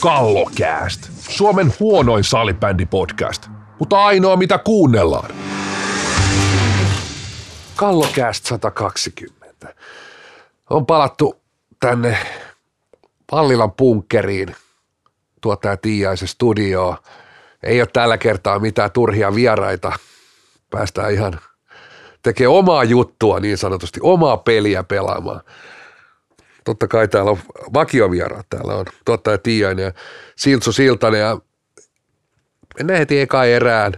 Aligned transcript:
Kallokääst. 0.00 1.08
Suomen 1.18 1.74
huonoin 1.80 2.24
salibändipodcast, 2.24 3.48
mutta 3.78 4.04
ainoa 4.04 4.36
mitä 4.36 4.58
kuunnellaan. 4.58 5.30
Kallokääst 7.76 8.46
120. 8.46 9.74
On 10.70 10.86
palattu 10.86 11.40
tänne 11.80 12.18
Pallilan 13.30 13.72
bunkkeriin 13.72 14.54
tuottaja 15.40 15.76
Tiiaisen 15.76 16.28
studioon. 16.28 16.96
Ei 17.62 17.80
ole 17.80 17.88
tällä 17.92 18.18
kertaa 18.18 18.58
mitään 18.58 18.92
turhia 18.92 19.34
vieraita. 19.34 19.92
Päästään 20.70 21.12
ihan 21.12 21.40
tekee 22.22 22.48
omaa 22.48 22.84
juttua 22.84 23.40
niin 23.40 23.58
sanotusti, 23.58 24.00
omaa 24.02 24.36
peliä 24.36 24.82
pelaamaan. 24.84 25.40
Totta 26.68 26.88
kai 26.88 27.08
täällä 27.08 27.30
on 27.30 27.38
vakiovieraat, 27.74 28.46
täällä 28.50 28.74
on 28.74 28.86
tuottaja 29.04 29.38
Tiiainen 29.38 29.84
ja 29.84 29.92
Siltsu 30.36 30.72
Siltanen 30.72 31.20
ja 31.20 31.38
mennään 32.78 32.98
heti 32.98 33.20
eka 33.20 33.44
erään, 33.44 33.92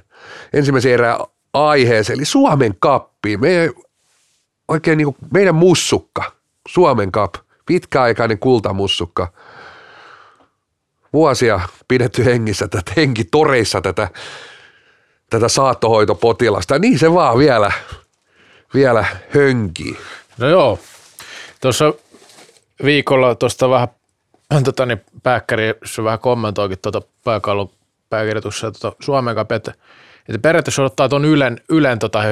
ensimmäisen 0.52 0.92
erään 0.92 1.20
aiheeseen, 1.52 2.18
eli 2.18 2.24
Suomen 2.24 2.74
kappi. 2.80 3.36
Me, 3.36 3.70
oikein 4.68 4.98
niin 4.98 5.04
kuin 5.04 5.16
meidän 5.34 5.54
mussukka, 5.54 6.32
Suomen 6.68 7.12
kap, 7.12 7.34
pitkäaikainen 7.66 8.38
kultamussukka. 8.38 9.32
Vuosia 11.12 11.60
pidetty 11.88 12.24
hengissä, 12.24 12.68
tätä 12.68 12.92
henkitoreissa 12.96 13.80
tätä, 13.80 14.08
tätä 15.30 15.48
saattohoitopotilasta. 15.48 16.78
Niin 16.78 16.98
se 16.98 17.12
vaan 17.12 17.38
vielä, 17.38 17.72
vielä 18.74 19.06
hönkii. 19.34 19.98
No 20.38 20.48
joo, 20.48 20.78
tuossa 21.60 21.94
viikolla 22.84 23.34
tuosta 23.34 23.70
vähän 23.70 23.88
tota, 24.64 24.86
niin 24.86 25.04
se 25.84 26.04
vähän 26.04 26.18
kommentoikin 26.18 26.78
tuota 26.82 27.02
pääkallon 27.24 27.70
pääkirjoituksessa 28.10 28.72
tuota 28.72 28.96
Suomen 29.00 29.34
kanssa, 29.34 29.54
että, 29.54 29.72
että 30.28 30.38
periaatteessa 30.38 30.82
odottaa 30.82 31.08
tuon 31.08 31.24
Ylen, 31.24 31.60
Ylen 31.68 31.98
tota, 31.98 32.22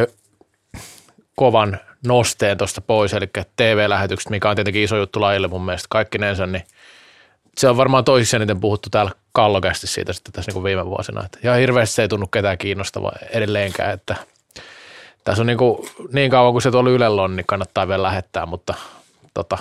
kovan 1.36 1.78
nosteen 2.06 2.58
tuosta 2.58 2.80
pois, 2.80 3.12
eli 3.12 3.26
TV-lähetykset, 3.56 4.30
mikä 4.30 4.50
on 4.50 4.56
tietenkin 4.56 4.82
iso 4.82 4.96
juttu 4.96 5.20
lajille 5.20 5.48
mun 5.48 5.64
mielestä 5.64 5.86
kaikkinensa, 5.90 6.46
niin 6.46 6.62
se 7.56 7.68
on 7.68 7.76
varmaan 7.76 8.04
toisiksi 8.04 8.36
eniten 8.36 8.60
puhuttu 8.60 8.90
täällä 8.90 9.10
kallokästi 9.32 9.86
siitä 9.86 10.12
sitten 10.12 10.32
tässä 10.32 10.52
niin 10.52 10.64
viime 10.64 10.86
vuosina. 10.86 11.24
Että 11.24 11.38
ihan 11.44 11.58
hirveästi 11.58 11.94
se 11.94 12.02
ei 12.02 12.08
tunnu 12.08 12.26
ketään 12.26 12.58
kiinnostavaa 12.58 13.12
edelleenkään, 13.30 13.94
että 13.94 14.16
tässä 15.24 15.42
on 15.42 15.46
niin, 15.46 15.58
kuin, 15.58 15.88
niin 16.12 16.30
kauan 16.30 16.52
kuin 16.52 16.62
se 16.62 16.70
tuolla 16.70 16.90
Ylellä 16.90 17.22
on, 17.22 17.36
niin 17.36 17.46
kannattaa 17.46 17.88
vielä 17.88 18.02
lähettää, 18.02 18.46
mutta 18.46 18.74
tota, 19.34 19.58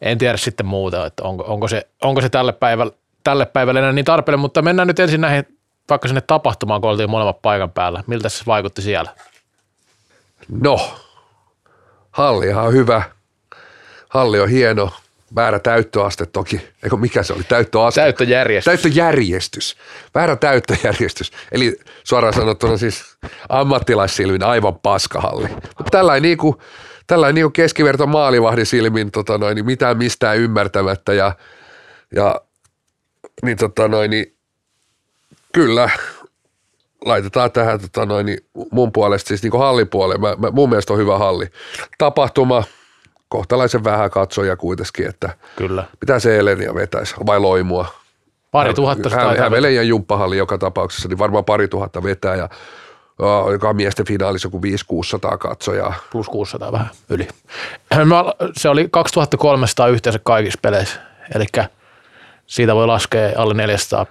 en 0.00 0.18
tiedä 0.18 0.36
sitten 0.36 0.66
muuta, 0.66 1.06
että 1.06 1.22
onko, 1.22 1.44
onko, 1.44 1.68
se, 1.68 1.86
onko 2.02 2.20
se 2.20 2.28
tälle 2.28 2.52
päivälle, 2.52 2.92
tälle 3.24 3.46
päivälle 3.46 3.80
enää 3.80 3.92
niin 3.92 4.04
tarpeellinen, 4.04 4.40
mutta 4.40 4.62
mennään 4.62 4.88
nyt 4.88 4.98
ensin 4.98 5.20
näihin 5.20 5.58
vaikka 5.90 6.08
sinne 6.08 6.20
tapahtumaan, 6.20 6.80
kun 6.80 6.90
oltiin 6.90 7.10
molemmat 7.10 7.42
paikan 7.42 7.70
päällä. 7.70 8.04
Miltä 8.06 8.28
se 8.28 8.44
vaikutti 8.46 8.82
siellä? 8.82 9.10
No, 10.48 10.90
halli 12.10 12.52
on 12.52 12.72
hyvä. 12.72 13.02
Halli 14.08 14.40
on 14.40 14.48
hieno. 14.48 14.90
Väärä 15.34 15.58
täyttöaste 15.58 16.26
toki. 16.26 16.68
Eikö 16.82 16.96
mikä 16.96 17.22
se 17.22 17.32
oli? 17.32 17.42
Täyttöaste. 17.44 18.00
Täyttöjärjestys. 18.00 18.64
Täyttöjärjestys. 18.64 19.76
Väärä 20.14 20.36
täyttöjärjestys. 20.36 21.32
Eli 21.52 21.76
suoraan 22.04 22.34
sanottuna 22.34 22.76
siis 22.76 23.16
ammattilaissilmin 23.48 24.42
aivan 24.42 24.78
paskahalli. 24.78 25.48
Mutta 25.48 25.90
tällainen 25.90 26.22
niin 26.22 26.38
kuin, 26.38 26.56
tällainen 27.10 27.34
niin 27.34 27.52
keskiverto 27.52 28.06
maalivahdin 28.06 28.66
silmin 28.66 29.10
tota 29.10 29.38
noin, 29.38 29.54
niin 29.54 29.66
mitään 29.66 29.98
mistään 29.98 30.38
ymmärtämättä 30.38 31.12
ja, 31.12 31.32
ja 32.14 32.40
niin, 33.42 33.56
tota 33.56 33.88
noin, 33.88 34.10
niin 34.10 34.34
kyllä 35.52 35.90
laitetaan 37.04 37.52
tähän 37.52 37.80
tota 37.80 38.06
noin, 38.06 38.26
niin 38.26 38.38
mun 38.70 38.92
puolesta 38.92 39.28
siis 39.28 39.42
niin 39.42 39.58
hallipuoleen. 39.58 40.20
Mä, 40.20 40.36
mä, 40.38 40.50
mun 40.50 40.68
mielestä 40.68 40.92
on 40.92 40.98
hyvä 40.98 41.18
halli. 41.18 41.46
Tapahtuma, 41.98 42.64
kohtalaisen 43.28 43.84
vähän 43.84 44.10
katsoja 44.10 44.56
kuitenkin, 44.56 45.08
että 45.08 45.36
Kyllä. 45.56 45.84
mitä 46.00 46.18
se 46.18 46.38
Elenia 46.38 46.74
vetäisi 46.74 47.14
vai 47.26 47.40
loimua. 47.40 47.86
Pari 48.50 48.74
tuhatta 48.74 49.10
Hä, 49.10 49.34
Hämeen 49.38 49.74
ja 49.74 49.82
jumppahalli 49.82 50.36
joka 50.36 50.58
tapauksessa, 50.58 51.08
niin 51.08 51.18
varmaan 51.18 51.44
pari 51.44 51.68
tuhatta 51.68 52.02
vetää 52.02 52.36
ja 52.36 52.48
joka 53.52 53.68
on 53.68 53.76
miesten 53.76 54.06
finaalissa 54.06 54.46
joku 54.46 54.60
5-600 55.34 55.38
katsojaa. 55.38 55.94
Plus 56.12 56.28
600 56.28 56.72
vähän 56.72 56.90
yli. 57.08 57.28
Se 58.56 58.68
oli 58.68 58.88
2300 58.90 59.88
yhteensä 59.88 60.20
kaikissa 60.22 60.58
peleissä, 60.62 61.00
eli 61.34 61.46
siitä 62.46 62.74
voi 62.74 62.86
laskea 62.86 63.32
alle 63.36 63.54
400 63.54 64.06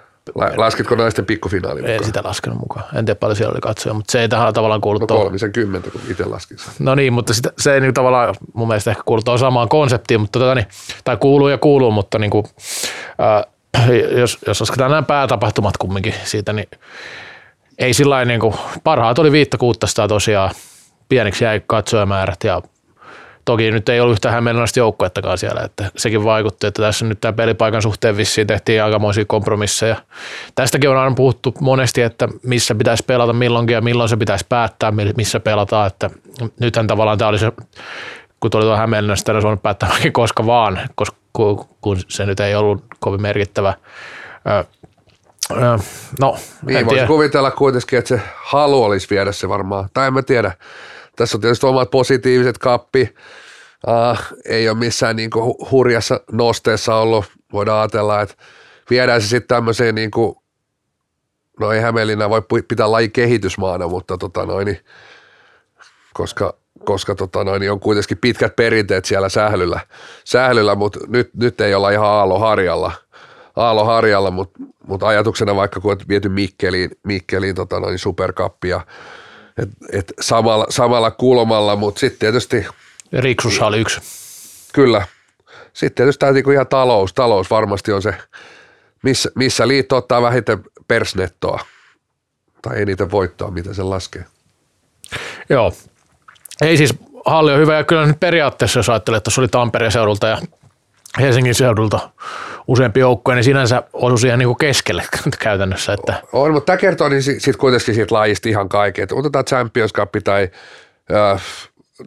Lasketko 0.57 0.95
naisten 0.95 1.25
pikkufinaali 1.25 1.81
mukaan? 1.81 1.95
En 1.95 2.03
sitä 2.03 2.21
laskenut 2.23 2.59
mukaan. 2.59 2.85
En 2.95 3.05
tiedä 3.05 3.19
paljon 3.19 3.35
siellä 3.35 3.51
oli 3.51 3.61
katsoja, 3.61 3.93
mutta 3.93 4.11
se 4.11 4.21
ei 4.21 4.29
tähän 4.29 4.53
tavallaan 4.53 4.81
kuulu 4.81 4.99
No 4.99 5.07
kolmisen 5.07 5.51
kymmentä, 5.51 5.91
kun 5.91 6.01
itse 6.09 6.25
laskin 6.25 6.57
sen. 6.57 6.73
No 6.79 6.95
niin, 6.95 7.13
mutta 7.13 7.33
sitä, 7.33 7.53
se 7.57 7.73
ei 7.73 7.81
niin 7.81 7.93
tavallaan 7.93 8.35
mun 8.53 8.67
mielestä 8.67 8.91
ehkä 8.91 9.03
kuulu 9.05 9.21
tuohon 9.21 9.39
samaan 9.39 9.69
konseptiin, 9.69 10.21
mutta 10.21 10.39
tota, 10.39 10.55
niin, 10.55 10.67
tai 11.03 11.17
kuuluu 11.17 11.47
ja 11.47 11.57
kuuluu, 11.57 11.91
mutta 11.91 12.19
niin 12.19 12.31
kuin, 12.31 12.45
ää, 13.19 13.43
jos, 14.17 14.37
jos 14.47 14.61
lasketaan 14.61 14.91
nämä 14.91 15.01
päätapahtumat 15.01 15.77
kumminkin 15.77 16.13
siitä, 16.23 16.53
niin 16.53 16.67
ei 17.79 17.93
sillä 17.93 18.25
niin 18.25 18.39
kuin, 18.39 18.53
parhaat 18.83 19.19
oli 19.19 19.31
viittä 19.31 19.57
kuuttastaa 19.57 20.07
tosiaan, 20.07 20.51
pieniksi 21.09 21.43
jäi 21.43 21.61
katsojamäärät 21.67 22.43
ja 22.43 22.61
Toki 23.49 23.71
nyt 23.71 23.89
ei 23.89 23.99
ollut 23.99 24.13
yhtään 24.13 24.33
hämeenlaista 24.33 24.79
joukkuettakaan 24.79 25.37
siellä, 25.37 25.61
että 25.61 25.91
sekin 25.97 26.23
vaikutti, 26.23 26.67
että 26.67 26.81
tässä 26.81 27.05
nyt 27.05 27.21
tämä 27.21 27.33
pelipaikan 27.33 27.81
suhteen 27.81 28.17
vissiin 28.17 28.47
tehtiin 28.47 28.83
aikamoisia 28.83 29.25
kompromisseja. 29.27 29.95
Tästäkin 30.55 30.89
on 30.89 30.97
aina 30.97 31.15
puhuttu 31.15 31.53
monesti, 31.61 32.01
että 32.01 32.27
missä 32.43 32.75
pitäisi 32.75 33.03
pelata 33.07 33.33
milloinkin 33.33 33.73
ja 33.73 33.81
milloin 33.81 34.09
se 34.09 34.17
pitäisi 34.17 34.45
päättää, 34.49 34.93
missä 35.17 35.39
pelataan, 35.39 35.87
että 35.87 36.09
nythän 36.59 36.87
tavallaan 36.87 37.17
tämä 37.17 37.29
oli 37.29 37.39
se, 37.39 37.51
kun 38.39 38.51
tuli 38.51 38.63
tuo 38.63 38.75
Hämeenlinnasta, 38.75 39.33
tänne 39.33 39.49
on 39.49 39.59
päättämäkin 39.59 40.13
koska 40.13 40.45
vaan, 40.45 40.79
koska 40.95 41.17
kun 41.81 41.97
se 42.07 42.25
nyt 42.25 42.39
ei 42.39 42.55
ollut 42.55 42.83
kovin 42.99 43.21
merkittävä. 43.21 43.73
No, 46.19 46.37
niin, 46.65 46.85
voisi 46.85 47.05
kuvitella 47.05 47.51
kuitenkin, 47.51 47.99
että 47.99 48.09
se 48.09 48.21
halu 48.35 48.83
olisi 48.83 49.07
viedä 49.09 49.31
se 49.31 49.49
varmaan, 49.49 49.89
tai 49.93 50.07
en 50.07 50.13
mä 50.13 50.21
tiedä. 50.21 50.51
Tässä 51.15 51.37
on 51.37 51.41
tietysti 51.41 51.65
omat 51.65 51.91
positiiviset 51.91 52.57
kappi. 52.57 53.15
Uh, 53.87 54.37
ei 54.45 54.69
ole 54.69 54.77
missään 54.77 55.15
niin 55.15 55.29
kuin 55.29 55.55
hurjassa 55.71 56.21
nosteessa 56.31 56.95
ollut. 56.95 57.25
Voidaan 57.53 57.79
ajatella, 57.79 58.21
että 58.21 58.35
viedään 58.89 59.21
se 59.21 59.27
sitten 59.27 59.55
tämmöiseen, 59.55 59.95
niin 59.95 60.11
kuin, 60.11 60.35
no 61.59 61.71
ei 61.71 61.81
Hämeenlinna 61.81 62.29
voi 62.29 62.41
pitää 62.67 62.91
laji 62.91 63.09
kehitysmaana, 63.09 63.87
mutta 63.87 64.17
tota 64.17 64.45
noin, 64.45 64.65
niin, 64.65 64.79
koska, 66.13 66.53
koska 66.85 67.15
tota 67.15 67.43
noin, 67.43 67.71
on 67.71 67.79
kuitenkin 67.79 68.17
pitkät 68.17 68.55
perinteet 68.55 69.05
siellä 69.05 69.29
sählyllä, 69.29 69.79
sählyllä 70.23 70.75
mutta 70.75 70.99
nyt, 71.07 71.29
nyt 71.33 71.61
ei 71.61 71.73
olla 71.73 71.89
ihan 71.89 72.09
aaloharjalla. 73.59 73.89
Aaloharjalla, 73.89 74.31
mutta, 74.31 74.59
mutta 74.87 75.07
ajatuksena 75.07 75.55
vaikka 75.55 75.79
kun 75.79 75.91
on 75.91 75.97
viety 76.09 76.29
Mikkeliin, 76.29 76.91
Mikkeliin 77.03 77.55
tota 77.55 77.79
noin, 77.79 77.99
superkappia, 77.99 78.81
et, 79.57 79.69
et 79.91 80.13
samalla, 80.21 80.65
samalla 80.69 81.11
kulmalla, 81.11 81.75
mutta 81.75 81.99
sitten 81.99 82.19
tietysti... 82.19 82.65
Riksussa 83.13 83.65
oli 83.65 83.79
yksi. 83.79 84.01
Kyllä. 84.73 85.07
Sitten 85.73 85.95
tietysti 85.95 86.19
tämä 86.19 86.31
niinku 86.31 86.51
ihan 86.51 86.67
talous, 86.67 87.13
talous 87.13 87.49
varmasti 87.49 87.91
on 87.91 88.01
se, 88.01 88.13
missä, 89.03 89.31
missä 89.35 89.67
liitto 89.67 89.97
ottaa 89.97 90.21
vähiten 90.21 90.63
persnettoa 90.87 91.59
tai 92.61 92.81
eniten 92.81 93.11
voittoa, 93.11 93.51
mitä 93.51 93.73
se 93.73 93.83
laskee. 93.83 94.25
Joo. 95.49 95.73
Ei 96.61 96.77
siis, 96.77 96.93
halli 97.25 97.53
on 97.53 97.59
hyvä 97.59 97.75
ja 97.75 97.83
kyllä 97.83 98.05
nyt 98.05 98.19
periaatteessa, 98.19 98.79
jos 98.79 98.89
ajattelee, 98.89 99.17
että 99.17 99.23
tuossa 99.23 99.41
oli 99.41 99.47
Tampereen 99.47 99.91
seudulta 99.91 100.27
ja 100.27 100.37
Helsingin 101.19 101.55
seudulta 101.55 102.09
useampi 102.67 102.99
joukkue, 102.99 103.35
niin 103.35 103.43
sinänsä 103.43 103.83
osui 103.93 104.19
siihen 104.19 104.39
niin 104.39 104.57
keskelle 104.57 105.03
käytännössä. 105.39 105.93
Että. 105.93 106.21
On, 106.33 106.51
mutta 106.51 106.65
tämä 106.65 106.77
kertoo 106.77 107.09
niin 107.09 107.23
sitten 107.23 107.57
kuitenkin 107.57 107.95
siitä 107.95 108.15
lajista 108.15 108.49
ihan 108.49 108.69
kaiken. 108.69 109.03
Että 109.03 109.15
otetaan 109.15 109.45
Champions 109.45 109.93
Cup 109.93 110.09
tai 110.23 110.49
äh, 111.13 111.41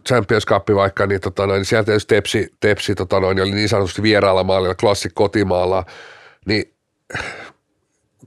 Champions 0.07 0.45
Cup 0.45 0.69
vaikka, 0.75 1.07
niin, 1.07 1.21
tota 1.21 1.47
noin, 1.47 1.57
niin 1.57 1.65
sieltä 1.65 1.85
tietysti 1.85 2.15
Tepsi, 2.15 2.53
tepsi 2.59 2.95
tota 2.95 3.19
noin, 3.19 3.41
oli 3.41 3.51
niin 3.51 3.69
sanotusti 3.69 4.01
vieraalla 4.01 4.43
maalilla, 4.43 4.75
klassik 4.75 5.11
kotimaalla, 5.15 5.85
niin 6.45 6.73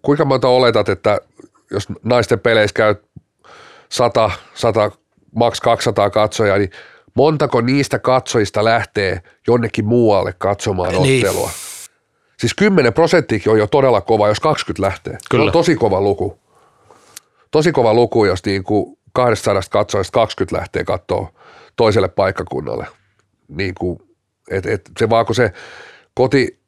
kuinka 0.02 0.24
monta 0.24 0.48
oletat, 0.48 0.88
että 0.88 1.18
jos 1.70 1.88
naisten 2.02 2.40
peleissä 2.40 2.74
käy 2.74 2.94
100, 3.88 4.30
100 4.54 4.90
maks 5.34 5.60
200 5.60 6.10
katsoja, 6.10 6.58
niin 6.58 6.70
montako 7.16 7.60
niistä 7.60 7.98
katsojista 7.98 8.64
lähtee 8.64 9.20
jonnekin 9.46 9.84
muualle 9.84 10.34
katsomaan 10.38 11.02
niin. 11.02 11.26
ottelua? 11.26 11.50
Siis 12.38 12.54
10 12.54 12.92
prosenttikin 12.92 13.52
on 13.52 13.58
jo 13.58 13.66
todella 13.66 14.00
kova, 14.00 14.28
jos 14.28 14.40
20 14.40 14.82
lähtee. 14.82 15.18
Kyllä. 15.30 15.42
Se 15.42 15.46
on 15.46 15.52
tosi 15.52 15.76
kova 15.76 16.00
luku. 16.00 16.38
Tosi 17.50 17.72
kova 17.72 17.94
luku, 17.94 18.24
jos 18.24 18.44
niin 18.44 18.64
kuin 18.64 18.98
200 19.12 19.62
katsojista 19.70 20.12
20 20.12 20.56
lähtee 20.56 20.84
katsoa 20.84 21.32
toiselle 21.76 22.08
paikkakunnalle. 22.08 22.86
Niin 23.48 23.74
kuin, 23.74 23.98
et, 24.50 24.66
et 24.66 24.90
se 24.98 25.10
vaan 25.10 25.26
kun 25.26 25.34
se 25.34 25.52
koti, 26.14 26.60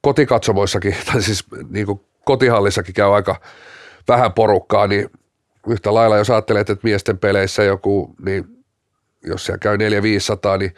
kotikatsomoissakin, 0.00 0.96
tai 1.12 1.22
siis 1.22 1.44
niin 1.70 1.86
kuin 1.86 2.00
kotihallissakin 2.24 2.94
käy 2.94 3.14
aika 3.14 3.40
vähän 4.08 4.32
porukkaa, 4.32 4.86
niin 4.86 5.10
yhtä 5.68 5.94
lailla, 5.94 6.16
jos 6.16 6.30
ajattelet, 6.30 6.70
että 6.70 6.86
miesten 6.86 7.18
peleissä 7.18 7.62
joku, 7.62 8.14
niin 8.24 8.63
jos 9.24 9.44
siellä 9.44 9.58
käy 9.58 9.76
400-500, 9.76 10.58
niin 10.58 10.74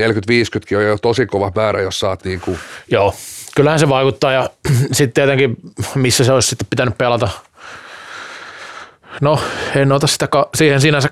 40-50kin 0.00 0.76
on 0.76 0.84
jo 0.84 0.98
tosi 0.98 1.26
kova 1.26 1.52
määrä, 1.54 1.80
jos 1.80 2.00
saat 2.00 2.24
niin 2.24 2.40
kuin... 2.40 2.58
Joo, 2.90 3.14
kyllähän 3.56 3.78
se 3.78 3.88
vaikuttaa 3.88 4.32
ja 4.32 4.50
sitten 4.92 5.12
tietenkin, 5.12 5.56
missä 5.94 6.24
se 6.24 6.32
olisi 6.32 6.48
sitten 6.48 6.66
pitänyt 6.70 6.98
pelata. 6.98 7.28
No, 9.20 9.40
en 9.76 9.92
ota 9.92 10.06
sitä 10.06 10.26
ka- 10.26 10.48
siihen 10.54 10.80
sinänsä, 10.80 11.08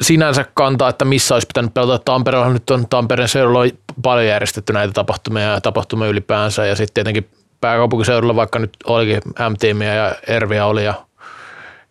sinänsä 0.00 0.44
kantaa, 0.54 0.88
että 0.88 1.04
missä 1.04 1.34
olisi 1.34 1.46
pitänyt 1.46 1.74
pelata. 1.74 1.98
Tampereella 2.04 2.52
nyt 2.52 2.70
on 2.70 2.88
Tampereen 2.88 3.28
seudulla 3.28 3.60
on 3.60 3.70
paljon 4.02 4.26
järjestetty 4.26 4.72
näitä 4.72 4.92
tapahtumia 4.92 5.42
ja 5.42 5.60
tapahtumia 5.60 6.08
ylipäänsä 6.08 6.66
ja 6.66 6.76
sitten 6.76 6.94
tietenkin 6.94 7.28
pääkaupunkiseudulla 7.60 8.36
vaikka 8.36 8.58
nyt 8.58 8.76
olikin 8.84 9.20
M-tiimiä 9.50 9.94
ja 9.94 10.14
Erviä 10.26 10.66
oli 10.66 10.84
ja 10.84 10.94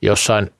jossain 0.01 0.51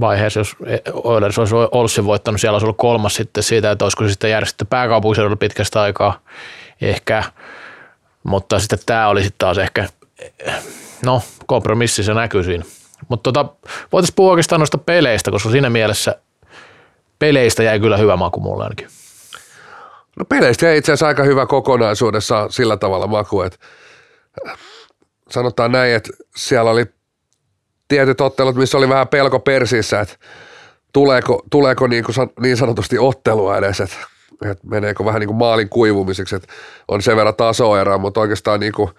vaiheessa, 0.00 0.40
jos 0.40 0.56
Oilers 0.92 1.38
olisi 1.38 1.54
Olssin 1.72 2.04
voittanut, 2.04 2.40
siellä 2.40 2.54
olisi 2.54 2.64
ollut 2.64 2.76
kolmas 2.76 3.14
sitten 3.14 3.42
siitä, 3.42 3.70
että 3.70 3.84
olisiko 3.84 4.04
se 4.04 4.10
sitten 4.10 4.30
järjestetty 4.30 4.64
pääkaupunkiseudulla 4.64 5.36
pitkästä 5.36 5.82
aikaa 5.82 6.20
ehkä, 6.80 7.24
mutta 8.22 8.58
sitten 8.58 8.78
tämä 8.86 9.08
oli 9.08 9.22
sitten 9.22 9.38
taas 9.38 9.58
ehkä, 9.58 9.88
no 11.04 11.22
kompromissi 11.46 12.02
se 12.02 12.14
näkyy 12.14 12.44
siinä. 12.44 12.64
Mutta 13.08 13.32
tota, 13.32 13.54
voitaisiin 13.92 14.14
puhua 14.16 14.30
oikeastaan 14.30 14.60
noista 14.60 14.78
peleistä, 14.78 15.30
koska 15.30 15.50
siinä 15.50 15.70
mielessä 15.70 16.16
peleistä 17.18 17.62
jäi 17.62 17.80
kyllä 17.80 17.96
hyvä 17.96 18.16
maku 18.16 18.40
mulle 18.40 18.64
ainakin. 18.64 18.88
No 20.18 20.24
peleistä 20.24 20.66
jäi 20.66 20.78
itse 20.78 20.92
asiassa 20.92 21.06
aika 21.06 21.22
hyvä 21.22 21.46
kokonaisuudessa 21.46 22.46
sillä 22.50 22.76
tavalla 22.76 23.06
maku, 23.06 23.42
että 23.42 23.58
sanotaan 25.30 25.72
näin, 25.72 25.94
että 25.94 26.10
siellä 26.36 26.70
oli 26.70 26.86
tietyt 27.88 28.20
ottelut, 28.20 28.56
missä 28.56 28.78
oli 28.78 28.88
vähän 28.88 29.08
pelko 29.08 29.40
persissä, 29.40 30.00
että 30.00 30.14
tuleeko, 30.92 31.42
tuleeko 31.50 31.86
niin, 31.86 32.04
kuin 32.04 32.14
niin 32.40 32.56
sanotusti 32.56 32.98
ottelua 32.98 33.56
edes, 33.56 33.80
että, 33.80 33.96
että 34.50 34.66
meneekö 34.66 35.04
vähän 35.04 35.20
niin 35.20 35.28
kuin 35.28 35.36
maalin 35.36 35.68
kuivumiseksi, 35.68 36.36
että 36.36 36.52
on 36.88 37.02
sen 37.02 37.16
verran 37.16 37.34
tasoera, 37.34 37.98
mutta 37.98 38.20
oikeastaan 38.20 38.60
niin 38.60 38.72
kuin 38.72 38.90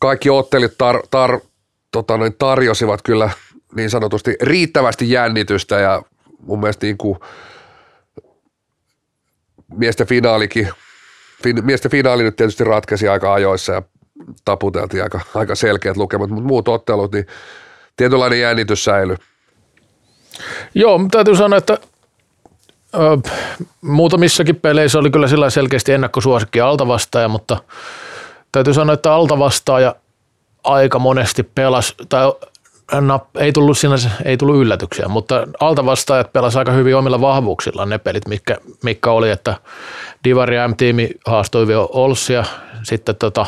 kaikki 0.00 0.30
ottelit 0.30 0.78
tar, 0.78 1.02
tar, 1.10 1.40
tota 1.90 2.16
noin, 2.16 2.34
tarjosivat 2.38 3.02
kyllä 3.02 3.30
niin 3.74 3.90
sanotusti 3.90 4.36
riittävästi 4.42 5.10
jännitystä 5.10 5.78
ja 5.78 6.02
mun 6.46 6.60
mielestä 6.60 6.86
niin 6.86 6.98
kuin 6.98 7.18
miesten 9.76 10.06
finaalikin, 10.06 10.68
fin, 11.42 11.64
miesten 11.64 11.90
finaali 11.90 12.22
nyt 12.22 12.36
tietysti 12.36 12.64
ratkesi 12.64 13.08
aika 13.08 13.34
ajoissa 13.34 13.72
ja 13.72 13.82
taputeltiin 14.44 15.02
aika, 15.02 15.20
aika 15.34 15.54
selkeät 15.54 15.96
lukemat, 15.96 16.30
mutta 16.30 16.46
muut 16.46 16.68
ottelut, 16.68 17.12
niin 17.12 17.26
tietynlainen 17.96 18.40
jännitys 18.40 18.84
säilyi. 18.84 19.16
Joo, 20.74 21.00
täytyy 21.10 21.36
sanoa, 21.36 21.56
että 21.56 21.78
ö, 22.94 22.98
muutamissakin 23.80 24.56
peleissä 24.56 24.98
oli 24.98 25.10
kyllä 25.10 25.28
sillä 25.28 25.50
selkeästi 25.50 25.92
ennakkosuosikki 25.92 26.60
altavastaaja, 26.60 27.28
mutta 27.28 27.56
täytyy 28.52 28.74
sanoa, 28.74 28.94
että 28.94 29.14
altavastaaja 29.14 29.94
aika 30.64 30.98
monesti 30.98 31.42
pelas, 31.42 31.94
tai 32.08 32.32
ei 33.38 33.52
tullut 33.52 33.78
sinänsä, 33.78 34.10
ei 34.24 34.36
tullut 34.36 34.56
yllätyksiä, 34.56 35.08
mutta 35.08 35.46
altavastaajat 35.60 36.32
pelasivat 36.32 36.68
aika 36.68 36.78
hyvin 36.78 36.96
omilla 36.96 37.20
vahvuuksillaan 37.20 37.88
ne 37.88 37.98
pelit, 37.98 38.28
mitkä, 38.28 38.58
mitkä 38.82 39.10
oli, 39.10 39.30
että 39.30 39.54
Divari 40.24 40.56
M-tiimi 40.68 41.10
haastoi 41.26 41.66
vielä 41.66 41.86
Olssia, 41.90 42.44
sitten 42.82 43.16
tota, 43.16 43.46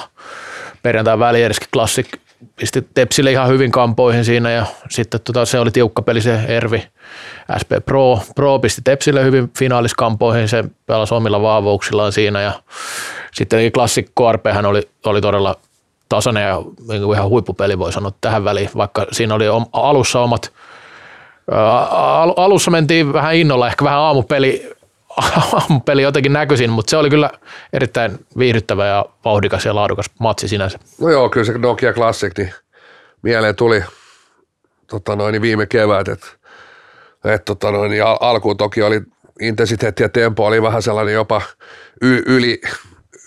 perjantai 0.85 1.19
välieriskin 1.19 1.69
Classic 1.73 2.07
pisti 2.57 2.89
Tepsille 2.95 3.33
ihan 3.33 3.49
hyvin 3.49 3.71
kampoihin 3.71 4.25
siinä 4.25 4.51
ja 4.51 4.67
sitten 4.91 5.21
tota, 5.21 5.45
se 5.45 5.61
oli 5.61 5.71
tiukka 5.71 6.03
peli 6.03 6.21
se 6.21 6.35
Ervi 6.35 6.87
SP 7.61 7.71
Pro, 7.87 8.21
Pro 8.35 8.59
pisti 8.59 8.83
Tepsille 8.85 9.25
hyvin 9.25 9.51
finaaliskampoihin, 9.59 10.49
se 10.49 10.65
pelasi 10.87 11.15
omilla 11.15 11.43
vahvuuksillaan 11.43 12.13
siinä 12.13 12.41
ja 12.41 12.53
sitten 13.33 13.73
Classic 13.73 14.07
KRPhän 14.15 14.67
oli, 14.67 14.83
oli 15.07 15.21
todella 15.21 15.57
tasainen 16.09 16.49
ja 16.49 16.63
niin 16.89 17.13
ihan 17.15 17.29
huippupeli 17.29 17.79
voi 17.79 17.93
sanoa 17.93 18.13
tähän 18.21 18.45
väliin, 18.45 18.71
vaikka 18.77 19.07
siinä 19.13 19.35
oli 19.35 19.45
alussa 19.73 20.21
omat, 20.21 20.53
alussa 22.37 22.71
mentiin 22.71 23.13
vähän 23.13 23.35
innolla, 23.35 23.67
ehkä 23.69 23.85
vähän 23.85 23.99
aamupeli, 24.01 24.74
aamupeli 25.53 26.03
jotenkin 26.03 26.33
näkyisin, 26.33 26.71
mutta 26.71 26.91
se 26.91 26.97
oli 26.97 27.11
kyllä 27.11 27.31
erittäin 27.73 28.27
viihdyttävä 28.39 28.87
ja 28.87 29.05
vauhdikas 29.25 29.65
ja 29.65 29.75
laadukas 29.75 30.07
matsi 30.19 30.49
sinänsä. 30.49 30.79
No 31.01 31.11
joo, 31.11 31.29
kyllä 31.29 31.47
se 31.47 31.59
Nokia 31.59 31.93
Classic, 31.93 32.39
niin 32.39 32.55
mieleen 33.23 33.57
tuli 33.57 33.85
tota 34.87 35.17
noin, 35.17 35.33
niin 35.33 35.43
viime 35.43 35.67
kevät, 35.67 36.09
että 36.09 36.27
et, 37.25 37.45
tota 37.45 37.71
noin, 37.71 37.91
niin 37.91 38.05
al- 38.05 38.19
alkuun 38.21 38.57
toki 38.57 38.83
oli 38.83 39.01
intensiteetti 39.41 40.03
ja 40.03 40.09
tempo 40.09 40.47
oli 40.47 40.63
vähän 40.63 40.83
sellainen 40.83 41.15
jopa 41.15 41.43
y- 42.03 42.23
yli, 42.27 42.61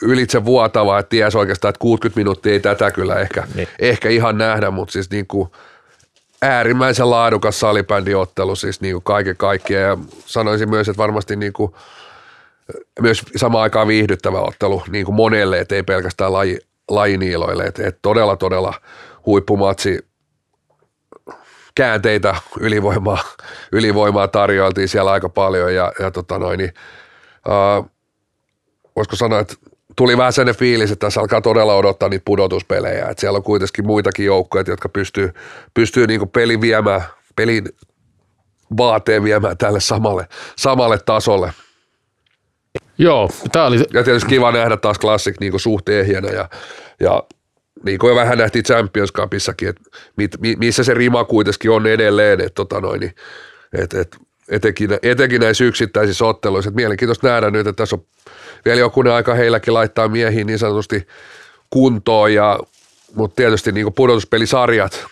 ylitse 0.01 0.45
vuotava, 0.45 0.99
että 0.99 1.09
ties 1.09 1.35
oikeastaan, 1.35 1.69
että 1.69 1.79
60 1.79 2.19
minuuttia 2.19 2.53
ei 2.53 2.59
tätä 2.59 2.91
kyllä 2.91 3.15
ehkä, 3.15 3.47
niin. 3.55 3.67
ehkä 3.79 4.09
ihan 4.09 4.37
nähdä, 4.37 4.71
mutta 4.71 4.91
siis 4.91 5.11
niin 5.11 5.27
kuin 5.27 5.49
äärimmäisen 6.41 7.09
laadukas 7.09 7.59
salibändiottelu 7.59 8.55
siis 8.55 8.81
niin 8.81 8.93
kuin 8.93 9.03
kaiken 9.03 9.37
kaikkiaan. 9.37 9.89
Ja 9.89 9.97
sanoisin 10.25 10.69
myös, 10.69 10.89
että 10.89 10.97
varmasti 10.97 11.35
niin 11.35 11.53
kuin 11.53 11.73
myös 13.01 13.21
samaan 13.35 13.63
aikaan 13.63 13.87
viihdyttävä 13.87 14.39
ottelu 14.39 14.83
niin 14.89 15.05
kuin 15.05 15.15
monelle, 15.15 15.59
että 15.59 15.75
ei 15.75 15.83
pelkästään 15.83 16.33
laji, 16.33 16.59
lajiniiloille, 16.89 17.63
että, 17.63 17.87
että 17.87 17.99
todella 18.01 18.35
todella 18.35 18.73
huippumatsi 19.25 20.07
käänteitä 21.75 22.35
ylivoimaa, 22.59 23.23
ylivoimaa 23.71 24.27
tarjoiltiin 24.27 24.87
siellä 24.87 25.11
aika 25.11 25.29
paljon. 25.29 25.75
Ja, 25.75 25.91
ja 25.99 26.11
tota 26.11 26.39
noin, 26.39 26.57
niin, 26.57 26.73
uh, 27.47 27.89
voisiko 28.95 29.15
sanoa, 29.15 29.39
että 29.39 29.55
tuli 29.97 30.17
vähän 30.17 30.33
sellainen 30.33 30.59
fiilis, 30.59 30.91
että 30.91 31.05
tässä 31.05 31.21
alkaa 31.21 31.41
todella 31.41 31.75
odottaa 31.75 32.09
niitä 32.09 32.25
pudotuspelejä. 32.25 33.07
Että 33.09 33.21
siellä 33.21 33.37
on 33.37 33.43
kuitenkin 33.43 33.85
muitakin 33.85 34.25
joukkoja, 34.25 34.63
jotka 34.67 34.89
pystyy, 34.89 35.33
pystyy 35.73 36.07
niin 36.07 36.29
pelin 36.29 36.61
viemään, 36.61 37.01
pelin 37.35 37.65
vaateen 38.77 39.23
viemään 39.23 39.57
tälle 39.57 39.79
samalle, 39.79 40.27
samalle 40.57 40.99
tasolle. 41.05 41.53
Joo, 42.97 43.29
tämä 43.51 43.65
oli... 43.65 43.77
Ja 43.93 44.03
tietysti 44.03 44.29
kiva 44.29 44.51
nähdä 44.51 44.77
taas 44.77 44.99
Classic 44.99 45.39
niin 45.39 45.59
suht 45.59 45.89
ehjänä 45.89 46.29
ja, 46.29 46.49
ja 46.99 47.23
niin 47.85 47.99
kuin 47.99 48.15
vähän 48.15 48.37
nähtiin 48.37 48.65
Champions 48.65 49.13
Cupissakin, 49.13 49.69
että 49.69 49.81
mit, 50.15 50.31
missä 50.57 50.83
se 50.83 50.93
rima 50.93 51.23
kuitenkin 51.23 51.71
on 51.71 51.87
edelleen, 51.87 52.41
että 52.41 52.55
tota 52.55 52.81
noin, 52.81 52.99
niin, 52.99 53.15
et, 53.73 53.93
et, 53.93 54.17
etenkin, 54.49 54.89
etenkin 55.01 55.41
näissä 55.41 55.63
yksittäisissä 55.63 56.25
otteluissa. 56.25 56.69
Et 56.69 56.75
mielenkiintoista 56.75 57.27
nähdä 57.27 57.51
nyt, 57.51 57.67
että 57.67 57.83
tässä 57.83 57.95
on 57.95 58.05
vielä 58.65 58.79
jokunen 58.79 59.13
aika 59.13 59.33
heilläkin 59.33 59.73
laittaa 59.73 60.07
miehiin 60.07 60.47
niin 60.47 60.59
sanotusti 60.59 61.07
kuntoon, 61.69 62.33
ja, 62.33 62.59
mutta 63.15 63.35
tietysti 63.35 63.71
niin 63.71 63.93
pudotuspelisarjat 63.93 65.05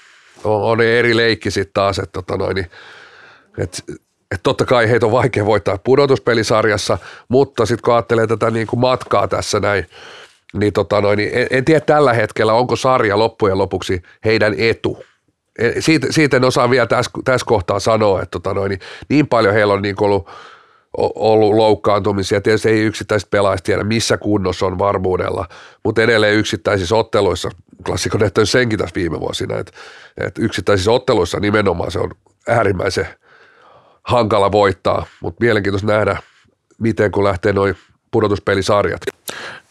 on, 0.43 0.61
on 0.61 0.81
eri 0.81 1.17
leikki 1.17 1.51
sitten 1.51 1.73
taas, 1.73 1.99
että 1.99 2.11
tota 2.13 2.37
noin, 2.37 2.55
niin, 2.55 2.67
et, 3.57 3.83
et 4.31 4.39
totta 4.43 4.65
kai 4.65 4.89
heitä 4.89 5.05
on 5.05 5.11
vaikea 5.11 5.45
voittaa 5.45 5.77
pudotuspelisarjassa, 5.77 6.97
mutta 7.27 7.65
sitten 7.65 7.83
kun 7.83 7.93
ajattelee 7.93 8.27
tätä 8.27 8.51
niin 8.51 8.67
kuin 8.67 8.79
matkaa 8.79 9.27
tässä 9.27 9.59
näin, 9.59 9.85
niin, 10.53 10.73
tota 10.73 11.01
noin, 11.01 11.17
niin 11.17 11.29
en, 11.33 11.47
en 11.49 11.65
tiedä 11.65 11.79
tällä 11.79 12.13
hetkellä, 12.13 12.53
onko 12.53 12.75
sarja 12.75 13.19
loppujen 13.19 13.57
lopuksi 13.57 14.01
heidän 14.25 14.55
etu. 14.57 15.03
Siitä, 15.79 16.07
siitä 16.09 16.37
en 16.37 16.43
osaa 16.43 16.69
vielä 16.69 16.87
tässä, 16.87 17.11
tässä 17.25 17.45
kohtaa 17.45 17.79
sanoa, 17.79 18.21
että 18.21 18.31
tota 18.31 18.53
noin, 18.53 18.69
niin, 18.69 18.79
niin 19.09 19.27
paljon 19.27 19.53
heillä 19.53 19.73
on 19.73 19.81
niin 19.81 19.95
ollut 20.01 20.29
ollut 21.15 21.55
loukkaantumisia. 21.55 22.41
Tietysti 22.41 22.69
ei 22.69 22.81
yksittäiset 22.81 23.29
pelaajat 23.29 23.63
tiedä, 23.63 23.83
missä 23.83 24.17
kunnossa 24.17 24.65
on 24.65 24.79
varmuudella, 24.79 25.47
mutta 25.83 26.01
edelleen 26.01 26.35
yksittäisissä 26.35 26.95
otteluissa, 26.95 27.49
klassikon 27.85 28.21
on 28.37 28.47
senkin 28.47 28.79
tässä 28.79 28.95
viime 28.95 29.19
vuosina, 29.19 29.57
että, 29.57 29.71
että 30.17 30.41
yksittäisissä 30.41 30.91
otteluissa 30.91 31.39
nimenomaan 31.39 31.91
se 31.91 31.99
on 31.99 32.11
äärimmäisen 32.47 33.07
hankala 34.03 34.51
voittaa, 34.51 35.05
mutta 35.21 35.43
mielenkiintoista 35.43 35.87
nähdä, 35.87 36.17
miten 36.79 37.11
kun 37.11 37.23
lähtee 37.23 37.53
noin 37.53 37.75
pudotuspelisarjat. 38.11 39.01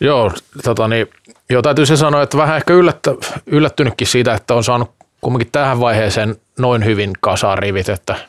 Joo, 0.00 0.32
tota 0.64 0.88
niin, 0.88 1.06
joo, 1.50 1.62
täytyy 1.62 1.86
se 1.86 1.96
sanoa, 1.96 2.22
että 2.22 2.36
vähän 2.36 2.56
ehkä 2.56 2.74
yllättä, 2.74 3.14
yllättynytkin 3.46 4.06
siitä, 4.06 4.34
että 4.34 4.54
on 4.54 4.64
saanut 4.64 5.03
kumminkin 5.24 5.52
tähän 5.52 5.80
vaiheeseen 5.80 6.36
noin 6.58 6.84
hyvin 6.84 7.10
kasaan 7.20 7.58
rivit, 7.58 7.88
että– 7.88 8.16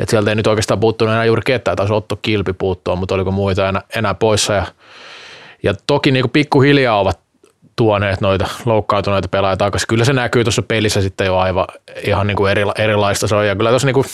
että 0.00 0.10
sieltä 0.10 0.30
ei 0.30 0.36
nyt 0.36 0.46
oikeastaan 0.46 0.80
puuttunut 0.80 1.12
enää 1.12 1.24
juuri 1.24 1.42
ketään, 1.44 1.76
taisi 1.76 1.92
Otto 1.92 2.18
Kilpi 2.22 2.52
puuttua, 2.52 2.96
mutta 2.96 3.14
oliko 3.14 3.30
muita 3.30 3.68
enää, 3.68 3.82
enää 3.96 4.14
poissa. 4.14 4.52
Ja, 4.52 4.66
ja 5.62 5.74
toki 5.86 6.10
niin 6.10 6.22
kuin 6.22 6.30
pikkuhiljaa 6.30 7.00
ovat 7.00 7.20
tuoneet 7.76 8.20
noita 8.20 8.48
loukkaantuneita 8.64 9.28
pelaajia 9.28 9.56
takaisin. 9.56 9.88
Kyllä 9.88 10.04
se 10.04 10.12
näkyy 10.12 10.44
tuossa 10.44 10.62
pelissä 10.62 11.02
sitten 11.02 11.26
jo 11.26 11.38
aivan 11.38 11.66
ihan 12.02 12.26
niin 12.26 12.36
kuin 12.36 12.50
eri, 12.50 12.62
erilaista 12.78 13.26
se 13.26 13.34
on. 13.34 13.46
Ja 13.46 13.56
kyllä 13.56 13.70
tuossa 13.70 13.86
niin 13.86 13.94
kuin, 13.94 14.06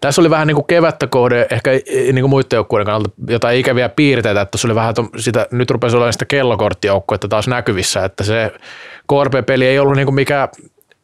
Tässä 0.00 0.22
oli 0.22 0.30
vähän 0.30 0.46
niin 0.46 0.54
kuin 0.54 0.66
kevättä 0.66 1.06
kohde, 1.06 1.46
ehkä 1.50 1.70
niin 1.72 2.20
kuin 2.20 2.30
muiden 2.30 2.56
joukkueiden 2.56 2.86
kannalta 2.86 3.10
jotain 3.28 3.58
ikäviä 3.58 3.88
piirteitä, 3.88 4.40
että 4.40 4.58
se 4.58 4.66
oli 4.66 4.74
vähän 4.74 4.94
sitä, 5.16 5.46
nyt 5.50 5.70
rupesi 5.70 5.96
olemaan 5.96 6.12
sitä 6.12 6.24
kellokorttijoukkuetta 6.24 7.28
taas 7.28 7.48
näkyvissä, 7.48 8.04
että 8.04 8.24
se 8.24 8.52
KRP-peli 9.08 9.66
ei 9.66 9.78
ollut 9.78 9.96
niin 9.96 10.06
kuin 10.06 10.14
mikä, 10.14 10.48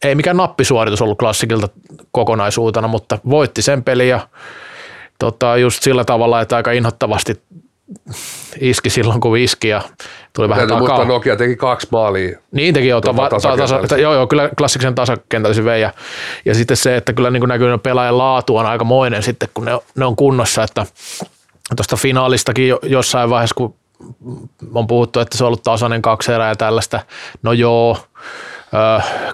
ei 0.04 0.14
mikään 0.14 0.36
nappisuoritus 0.36 1.02
ollut 1.02 1.18
klassikilta 1.18 1.68
kokonaisuutena, 2.12 2.88
mutta 2.88 3.18
voitti 3.30 3.62
sen 3.62 3.84
peli 3.84 4.08
ja 4.08 4.28
tota, 5.18 5.56
just 5.56 5.82
sillä 5.82 6.04
tavalla, 6.04 6.40
että 6.40 6.56
aika 6.56 6.72
inhottavasti 6.72 7.42
iski 8.60 8.90
silloin, 8.90 9.20
kun 9.20 9.38
iski 9.38 9.68
ja 9.68 9.82
tuli 10.32 10.48
vähän 10.48 10.60
Täytyy 10.68 10.80
takaa. 10.80 10.96
muistaa, 10.96 11.14
Nokia 11.14 11.36
teki 11.36 11.56
kaksi 11.56 11.88
maalia. 11.92 12.38
Niin 12.52 12.74
teki 12.74 12.88
jo, 12.88 13.00
Tota, 13.00 13.16
ta, 13.16 13.22
ta, 13.22 13.28
tasakentällä. 13.36 13.82
tasa, 13.82 14.00
joo, 14.00 14.14
joo, 14.14 14.26
kyllä 14.26 14.50
klassiksen 14.58 14.94
tasakentällä 14.94 15.54
se 15.54 15.64
vei 15.64 15.80
ja, 15.82 15.92
ja 16.44 16.54
sitten 16.54 16.76
se, 16.76 16.96
että 16.96 17.12
kyllä 17.12 17.30
niin 17.30 17.40
kuin 17.40 17.48
näkyy 17.48 17.78
pelaajan 17.78 18.18
laatu 18.18 18.56
on 18.56 18.66
aika 18.66 18.84
moinen 18.84 19.22
sitten, 19.22 19.48
kun 19.54 19.64
ne, 19.64 19.78
ne 19.94 20.04
on 20.04 20.16
kunnossa, 20.16 20.62
että 20.62 20.86
tuosta 21.76 21.96
finaalistakin 21.96 22.68
jo, 22.68 22.78
jossain 22.82 23.30
vaiheessa, 23.30 23.54
kun 23.54 23.74
on 24.74 24.86
puhuttu, 24.86 25.20
että 25.20 25.38
se 25.38 25.44
on 25.44 25.46
ollut 25.48 25.62
tasainen 25.62 26.02
kaksi 26.02 26.32
erää 26.32 26.48
ja 26.48 26.56
tällaista, 26.56 27.00
no 27.42 27.52
joo, 27.52 27.96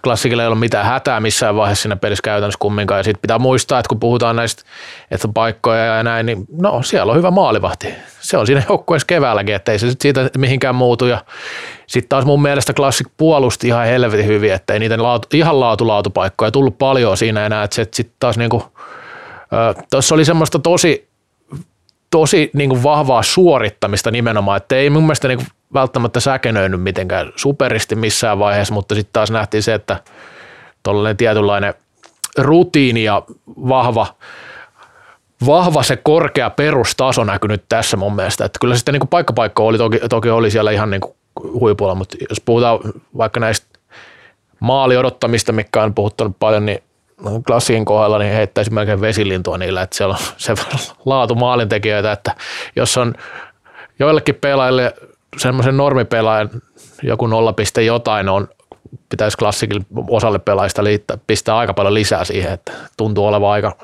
klassikilla 0.04 0.42
ei 0.42 0.48
ole 0.48 0.56
mitään 0.56 0.86
hätää 0.86 1.20
missään 1.20 1.56
vaiheessa 1.56 1.82
siinä 1.82 1.96
pelissä 1.96 2.22
käytännössä 2.22 2.58
kumminkaan. 2.58 3.00
Ja 3.00 3.04
sitten 3.04 3.22
pitää 3.22 3.38
muistaa, 3.38 3.78
että 3.78 3.88
kun 3.88 4.00
puhutaan 4.00 4.36
näistä 4.36 4.62
että 5.10 5.28
paikkoja 5.28 5.84
ja 5.84 6.02
näin, 6.02 6.26
niin 6.26 6.46
no 6.60 6.82
siellä 6.82 7.10
on 7.12 7.18
hyvä 7.18 7.30
maalivahti. 7.30 7.94
Se 8.20 8.36
on 8.36 8.46
siinä 8.46 8.62
joukkueessa 8.68 9.06
keväälläkin, 9.06 9.54
että 9.54 9.72
ei 9.72 9.78
se 9.78 9.90
sit 9.90 10.00
siitä 10.00 10.30
mihinkään 10.38 10.74
muutu. 10.74 11.06
Ja 11.06 11.24
sitten 11.86 12.08
taas 12.08 12.24
mun 12.24 12.42
mielestä 12.42 12.72
klassik 12.72 13.06
puolusti 13.16 13.66
ihan 13.68 13.86
helvetin 13.86 14.26
hyvin, 14.26 14.52
että 14.52 14.72
ei 14.72 14.78
niitä 14.78 15.02
laatu, 15.02 15.28
ihan 15.32 15.60
laatu-laatupaikkoja 15.60 16.50
tullut 16.50 16.78
paljon 16.78 17.16
siinä 17.16 17.46
enää. 17.46 17.64
Että 17.64 17.76
sitten 17.92 18.16
taas 18.20 18.38
niinku, 18.38 18.64
tuossa 19.90 20.14
oli 20.14 20.24
semmoista 20.24 20.58
tosi, 20.58 21.08
tosi 22.10 22.50
niin 22.52 22.70
kuin 22.70 22.82
vahvaa 22.82 23.22
suorittamista 23.22 24.10
nimenomaan, 24.10 24.56
että 24.56 24.76
ei 24.76 24.90
mun 24.90 25.02
mielestä 25.02 25.28
niin 25.28 25.38
kuin 25.38 25.48
välttämättä 25.74 26.20
säkenöinyt 26.20 26.82
mitenkään 26.82 27.32
superisti 27.36 27.94
missään 27.94 28.38
vaiheessa, 28.38 28.74
mutta 28.74 28.94
sitten 28.94 29.12
taas 29.12 29.30
nähtiin 29.30 29.62
se, 29.62 29.74
että 29.74 30.02
tuollainen 30.82 31.16
tietynlainen 31.16 31.74
rutiini 32.38 33.04
ja 33.04 33.22
vahva, 33.46 34.06
vahva 35.46 35.82
se 35.82 35.96
korkea 35.96 36.50
perustaso 36.50 37.24
näkyy 37.24 37.48
nyt 37.48 37.64
tässä 37.68 37.96
mun 37.96 38.16
mielestä, 38.16 38.44
että 38.44 38.58
kyllä 38.58 38.76
sitten 38.76 38.92
niin 38.92 39.00
kuin 39.00 39.08
paikkapaikka 39.08 39.62
oli, 39.62 39.78
toki, 39.78 40.00
toki 40.10 40.30
oli 40.30 40.50
siellä 40.50 40.70
ihan 40.70 40.90
niin 40.90 41.00
huipulla, 41.60 41.94
mutta 41.94 42.16
jos 42.30 42.40
puhutaan 42.40 42.78
vaikka 43.16 43.40
näistä 43.40 43.66
maali 44.60 44.96
odottamista, 44.96 45.52
mikä 45.52 45.82
on 45.82 45.94
puhuttanut 45.94 46.36
paljon, 46.38 46.66
niin 46.66 46.82
klassikin 47.46 47.84
kohdalla 47.84 48.18
niin 48.18 48.32
heittäisi 48.32 48.72
melkein 48.72 49.00
vesilintua 49.00 49.58
niillä, 49.58 49.82
että 49.82 49.96
siellä 49.96 50.14
on 50.14 50.20
se 50.36 50.54
laatu 51.04 51.34
maalintekijöitä, 51.34 52.12
että 52.12 52.34
jos 52.76 52.96
on 52.96 53.14
joillekin 53.98 54.34
pelaajille 54.34 54.94
semmoisen 55.36 55.76
normipelaajan 55.76 56.50
joku 57.02 57.26
0, 57.26 57.54
jotain 57.84 58.28
on, 58.28 58.48
pitäisi 59.08 59.36
klassikille 59.36 59.84
osalle 60.08 60.38
pelaajista 60.38 60.84
liittää, 60.84 61.18
pistää 61.26 61.56
aika 61.56 61.74
paljon 61.74 61.94
lisää 61.94 62.24
siihen, 62.24 62.52
että 62.52 62.72
tuntuu 62.96 63.26
olevan 63.26 63.50
aika, 63.50 63.76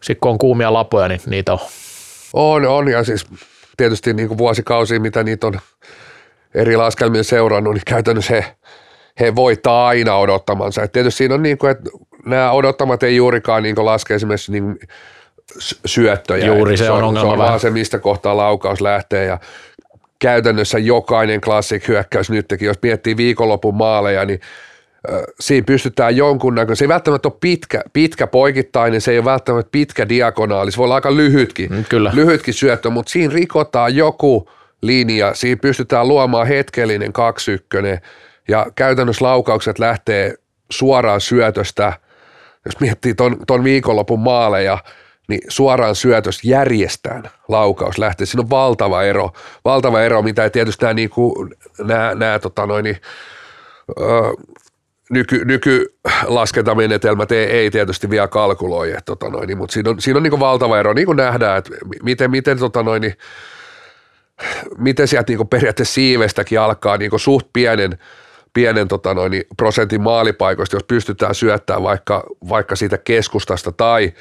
sitten 0.00 0.20
kun 0.20 0.30
on 0.30 0.38
kuumia 0.38 0.72
lapoja, 0.72 1.08
niin 1.08 1.20
niitä 1.26 1.52
on. 1.52 1.58
On, 2.32 2.66
on 2.66 2.88
ja 2.88 3.04
siis 3.04 3.26
tietysti 3.76 4.14
niin 4.14 4.28
kuin 4.28 4.38
vuosikausia, 4.38 5.00
mitä 5.00 5.22
niitä 5.22 5.46
on 5.46 5.60
eri 6.54 6.76
laskelmia 6.76 7.22
seurannut, 7.22 7.74
niin 7.74 7.82
käytännössä 7.86 8.34
he, 8.34 8.56
he 9.20 9.34
voittaa 9.34 9.88
aina 9.88 10.16
odottamansa. 10.16 10.82
Et 10.82 10.92
tietysti 10.92 11.18
siinä 11.18 11.34
on 11.34 11.42
niin 11.42 11.58
kuin, 11.58 11.70
että 11.70 11.90
nämä 12.26 12.52
odottamat 12.52 13.02
ei 13.02 13.16
juurikaan 13.16 13.62
niin 13.62 13.74
kuin 13.74 13.86
laske 13.86 14.14
esimerkiksi 14.14 14.52
niin 14.52 14.78
syöttöjä. 15.86 16.46
Juuri 16.46 16.76
se 16.76 16.90
on 16.90 16.98
on, 16.98 17.04
ongelma 17.04 17.28
se 17.28 17.32
on 17.32 17.38
vähän. 17.38 17.60
se, 17.60 17.70
mistä 17.70 17.98
kohtaa 17.98 18.36
laukaus 18.36 18.80
lähtee 18.80 19.24
ja 19.24 19.38
käytännössä 20.22 20.78
jokainen 20.78 21.40
klassik 21.40 21.88
hyökkäys 21.88 22.30
nytkin, 22.30 22.66
jos 22.66 22.76
miettii 22.82 23.16
viikonlopun 23.16 23.74
maaleja, 23.74 24.24
niin 24.24 24.40
siinä 25.40 25.64
pystytään 25.64 26.16
jonkunnäköinen, 26.16 26.76
se 26.76 26.84
ei 26.84 26.88
välttämättä 26.88 27.28
ole 27.28 27.36
pitkä, 27.40 27.82
pitkä 27.92 28.26
poikittainen, 28.26 29.00
se 29.00 29.10
ei 29.10 29.18
ole 29.18 29.24
välttämättä 29.24 29.68
pitkä 29.72 30.08
diagonaali, 30.08 30.70
se 30.72 30.76
voi 30.78 30.84
olla 30.84 30.94
aika 30.94 31.16
lyhytkin, 31.16 31.70
Mm, 31.72 31.84
kyllä. 31.88 32.10
lyhytkin 32.14 32.54
syöttö, 32.54 32.90
mutta 32.90 33.10
siinä 33.12 33.34
rikotaan 33.34 33.96
joku 33.96 34.48
linja, 34.82 35.34
siinä 35.34 35.58
pystytään 35.62 36.08
luomaan 36.08 36.46
hetkellinen 36.46 37.12
kaksykkönen 37.12 38.00
ja 38.48 38.66
käytännössä 38.74 39.24
laukaukset 39.24 39.78
lähtee 39.78 40.34
suoraan 40.70 41.20
syötöstä, 41.20 41.92
jos 42.64 42.80
miettii 42.80 43.14
ton, 43.14 43.36
ton 43.46 43.64
viikonlopun 43.64 44.20
maaleja, 44.20 44.78
niin 45.28 45.40
suoraan 45.48 45.94
syötöstä 45.94 46.42
järjestään 46.44 47.22
laukaus 47.48 47.98
lähtee. 47.98 48.26
Siinä 48.26 48.40
on 48.40 48.50
valtava 48.50 49.02
ero, 49.02 49.30
valtava 49.64 50.02
ero, 50.02 50.22
mitä 50.22 50.50
tietysti 50.50 50.84
nämä, 50.84 50.94
niinku, 50.94 51.48
nämä, 51.78 52.14
nämä 52.14 52.38
tota 52.38 52.66
noin, 52.66 52.84
niin, 52.84 52.96
ö, 54.00 54.32
nyky, 55.10 55.44
nykylaskentamenetelmät 55.44 57.32
ei, 57.32 57.44
ei 57.44 57.70
tietysti 57.70 58.10
vielä 58.10 58.28
kalkuloi, 58.28 58.94
tota 59.04 59.30
noin, 59.30 59.46
niin, 59.46 59.58
mutta 59.58 59.72
siinä 59.72 59.90
on, 59.90 60.00
siinä 60.00 60.16
on 60.16 60.22
niin 60.22 60.40
valtava 60.40 60.78
ero, 60.78 60.92
niin 60.92 61.06
kuin 61.06 61.16
nähdään, 61.16 61.58
että 61.58 61.70
miten, 62.02 62.30
miten, 62.30 62.58
tota 62.58 62.82
noin, 62.82 63.02
niin, 63.02 63.14
miten 64.78 65.08
sieltä 65.08 65.32
niin 65.32 65.48
periaatteessa 65.48 65.94
siivestäkin 65.94 66.60
alkaa 66.60 66.96
niin 66.96 67.10
suht 67.16 67.46
pienen, 67.52 67.98
pienen 68.52 68.88
tota 68.88 69.14
noin, 69.14 69.30
niin 69.30 69.44
prosentin 69.56 70.02
maalipaikoista, 70.02 70.76
jos 70.76 70.84
pystytään 70.84 71.34
syöttämään 71.34 71.82
vaikka, 71.82 72.24
vaikka 72.48 72.76
siitä 72.76 72.98
keskustasta 72.98 73.72
tai 73.72 74.12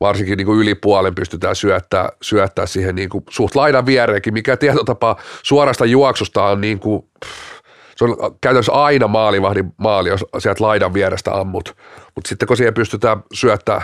varsinkin 0.00 0.36
niin 0.36 0.46
kuin 0.46 0.60
yli 0.60 0.74
puolen 0.74 1.14
pystytään 1.14 1.56
syöttää, 1.56 2.08
syöttää 2.22 2.66
siihen 2.66 2.94
niin 2.94 3.08
kuin 3.08 3.24
suht 3.30 3.54
laidan 3.54 3.86
viereenkin, 3.86 4.34
mikä 4.34 4.56
tietotapa 4.56 5.16
suorasta 5.42 5.84
juoksusta 5.84 6.44
on 6.44 6.60
niin 6.60 6.78
kuin, 6.78 7.08
se 7.96 8.04
on 8.04 8.16
käytännössä 8.40 8.72
aina 8.72 9.08
maalivahdin 9.08 9.72
maali, 9.76 10.08
jos 10.08 10.24
sieltä 10.38 10.64
laidan 10.64 10.94
vierestä 10.94 11.34
ammut. 11.34 11.76
Mutta 12.14 12.28
sitten 12.28 12.48
kun 12.48 12.56
siihen 12.56 12.74
pystytään 12.74 13.22
syöttää, 13.32 13.82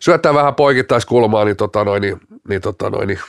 syöttää 0.00 0.34
vähän 0.34 0.54
poikittaiskulmaa, 0.54 1.44
niin, 1.44 1.56
tota 1.56 1.84
noin, 1.84 2.00
niin, 2.00 2.20
niin, 2.48 2.60
tota 2.60 2.90
noin, 2.90 3.08
niin 3.08 3.20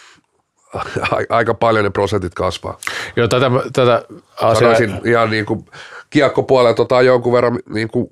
aika 1.29 1.53
paljon 1.53 1.83
ne 1.85 1.89
prosentit 1.89 2.33
kasvaa. 2.33 2.77
Joo, 3.15 3.27
tätä, 3.27 3.51
tätä 3.73 4.05
asiaa, 4.35 4.55
Sanoisin 4.55 5.01
ihan 5.05 5.29
niin 5.29 5.45
kuin 5.45 5.65
kiekkopuolella 6.09 6.73
tota 6.73 7.01
jonkun 7.01 7.33
verran 7.33 7.59
niin 7.69 7.87
kuin 7.87 8.07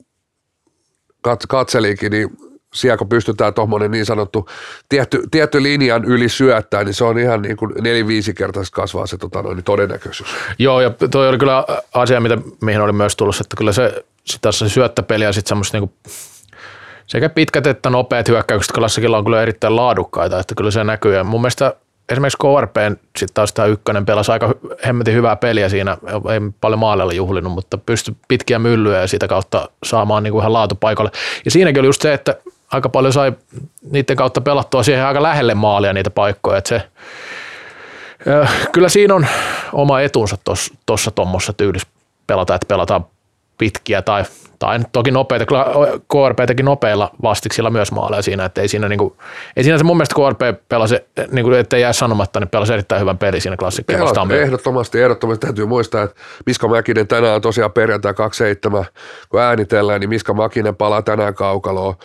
kat, 1.21 1.39
katseliinkin, 1.49 2.11
niin 2.11 2.29
siellä 2.73 2.97
kun 2.97 3.09
pystytään 3.09 3.53
tuommoinen 3.53 3.91
niin 3.91 4.05
sanottu 4.05 4.49
tietty, 4.89 5.23
tietty 5.31 5.63
linjan 5.63 6.05
yli 6.05 6.29
syöttää, 6.29 6.83
niin 6.83 6.93
se 6.93 7.03
on 7.03 7.19
ihan 7.19 7.41
niin 7.41 7.57
kuin 7.57 7.71
neli-viisi 7.81 8.33
kertaisesti 8.33 8.75
kasvaa 8.75 9.07
se 9.07 9.17
tota 9.17 9.41
noin, 9.41 9.55
niin 9.55 9.63
todennäköisyys. 9.63 10.29
Joo, 10.59 10.81
ja 10.81 10.91
toi 11.11 11.29
oli 11.29 11.37
kyllä 11.37 11.65
asia, 11.93 12.21
mitä, 12.21 12.37
mihin 12.61 12.81
oli 12.81 12.91
myös 12.91 13.15
tullut, 13.15 13.39
että 13.41 13.57
kyllä 13.57 13.71
se, 13.73 14.03
taas 14.41 14.59
se 14.59 14.69
syöttöpeli 14.69 15.23
ja 15.23 15.33
sitten 15.33 15.49
semmoista 15.49 15.77
niinku, 15.77 15.93
sekä 17.07 17.29
pitkät 17.29 17.67
että 17.67 17.89
nopeat 17.89 18.27
hyökkäykset 18.27 18.71
klassikilla 18.71 19.17
on 19.17 19.23
kyllä 19.23 19.41
erittäin 19.41 19.75
laadukkaita, 19.75 20.39
että 20.39 20.55
kyllä 20.55 20.71
se 20.71 20.83
näkyy. 20.83 21.15
Ja 21.15 21.23
mun 21.23 21.41
mielestä 21.41 21.75
esimerkiksi 22.09 22.37
KRPn 22.37 22.95
sitten 23.17 23.33
taas 23.33 23.53
tämä 23.53 23.65
ykkönen 23.65 24.05
pelasi 24.05 24.31
aika 24.31 24.55
hemmetin 24.85 25.13
hyvää 25.13 25.35
peliä 25.35 25.69
siinä, 25.69 25.97
ei 26.33 26.39
paljon 26.61 26.79
maalilla 26.79 27.13
juhlinut, 27.13 27.53
mutta 27.53 27.77
pystyi 27.77 28.15
pitkiä 28.27 28.59
myllyjä 28.59 29.01
ja 29.01 29.07
sitä 29.07 29.27
kautta 29.27 29.69
saamaan 29.83 30.23
niinku 30.23 30.39
ihan 30.39 30.53
laatupaikalle. 30.53 31.11
Ja 31.45 31.51
siinäkin 31.51 31.79
oli 31.79 31.87
just 31.87 32.01
se, 32.01 32.13
että 32.13 32.37
aika 32.71 32.89
paljon 32.89 33.13
sai 33.13 33.33
niiden 33.91 34.15
kautta 34.15 34.41
pelattua 34.41 34.83
siihen 34.83 35.05
aika 35.05 35.23
lähelle 35.23 35.55
maalia 35.55 35.93
niitä 35.93 36.09
paikkoja, 36.09 36.57
että 36.57 36.69
se, 36.69 36.83
kyllä 38.71 38.89
siinä 38.89 39.15
on 39.15 39.27
oma 39.73 40.01
etunsa 40.01 40.37
tuossa 40.85 41.11
tuommoisessa 41.11 41.53
tyylissä 41.53 41.87
pelata, 42.27 42.55
että 42.55 42.67
pelataan 42.67 43.05
pitkiä 43.57 44.01
tai, 44.01 44.23
tai 44.59 44.79
toki 44.91 45.11
nopeita. 45.11 45.45
Kyllä 45.45 45.65
KRP 46.11 46.47
teki 46.47 46.63
nopeilla 46.63 47.11
vastiksilla 47.23 47.69
myös 47.69 47.91
maaleja 47.91 48.21
siinä, 48.21 48.45
että 48.45 48.61
ei 48.61 48.67
siinä, 48.67 48.89
niinku, 48.89 49.17
ei 49.57 49.63
siinä 49.63 49.77
se 49.77 49.83
mun 49.83 49.97
mielestä 49.97 50.15
KRP 50.15 50.69
pelasi, 50.69 50.95
niinku, 51.31 51.51
ettei 51.51 51.81
jää 51.81 51.93
sanomatta, 51.93 52.39
niin 52.39 52.49
pelasi 52.49 52.73
erittäin 52.73 53.01
hyvän 53.01 53.17
peli 53.17 53.41
siinä 53.41 53.57
klassikkiin 53.57 53.99
vastaan. 53.99 54.31
Ehdottomasti, 54.31 55.01
ehdottomasti 55.01 55.47
täytyy 55.47 55.65
muistaa, 55.65 56.03
että 56.03 56.21
Miska 56.45 56.67
Mäkinen 56.67 57.07
tänään 57.07 57.35
on 57.35 57.41
tosiaan 57.41 57.71
perjantai 57.71 58.13
27, 58.13 58.85
kun 59.29 59.41
äänitellään, 59.41 59.99
niin 59.99 60.09
Miska 60.09 60.33
Mäkinen 60.33 60.75
palaa 60.75 61.01
tänään 61.01 61.33
kaukaloon. 61.33 61.95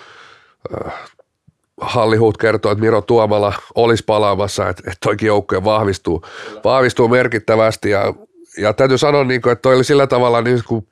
Hallihuut 1.80 2.36
kertoo, 2.36 2.72
että 2.72 2.84
Miro 2.84 3.00
Tuomala 3.00 3.52
olisi 3.74 4.04
palaamassa, 4.06 4.68
että, 4.68 4.82
että 4.86 4.98
toikin 5.02 5.26
joukkue 5.26 5.64
vahvistuu, 5.64 6.22
vahvistuu 6.64 7.08
merkittävästi. 7.08 7.90
Ja, 7.90 8.14
ja 8.58 8.72
täytyy 8.72 8.98
sanoa, 8.98 9.24
niin 9.24 9.42
kuin, 9.42 9.52
että 9.52 9.62
toi 9.62 9.74
oli 9.74 9.84
sillä 9.84 10.06
tavalla, 10.06 10.42
niin 10.42 10.62
kuin, 10.68 10.88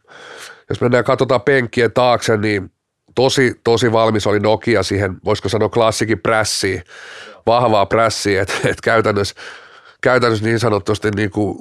jos 0.69 0.81
mennään 0.81 1.04
katsotaan 1.04 1.40
penkkien 1.40 1.93
taakse, 1.93 2.37
niin 2.37 2.71
tosi, 3.14 3.61
tosi 3.64 3.93
valmis 3.93 4.26
oli 4.26 4.40
Nokia 4.40 4.83
siihen, 4.83 5.16
voisiko 5.25 5.49
sanoa 5.49 5.69
klassikin 5.69 6.21
prässiin, 6.21 6.83
vahvaa 7.47 7.87
prässiä, 7.87 8.43
että, 8.43 8.54
että 8.54 8.83
käytännössä, 8.83 9.35
käytännössä 10.00 10.45
niin 10.45 10.61
sanotusti 10.61 11.11
niin 11.11 11.31
kuin 11.31 11.59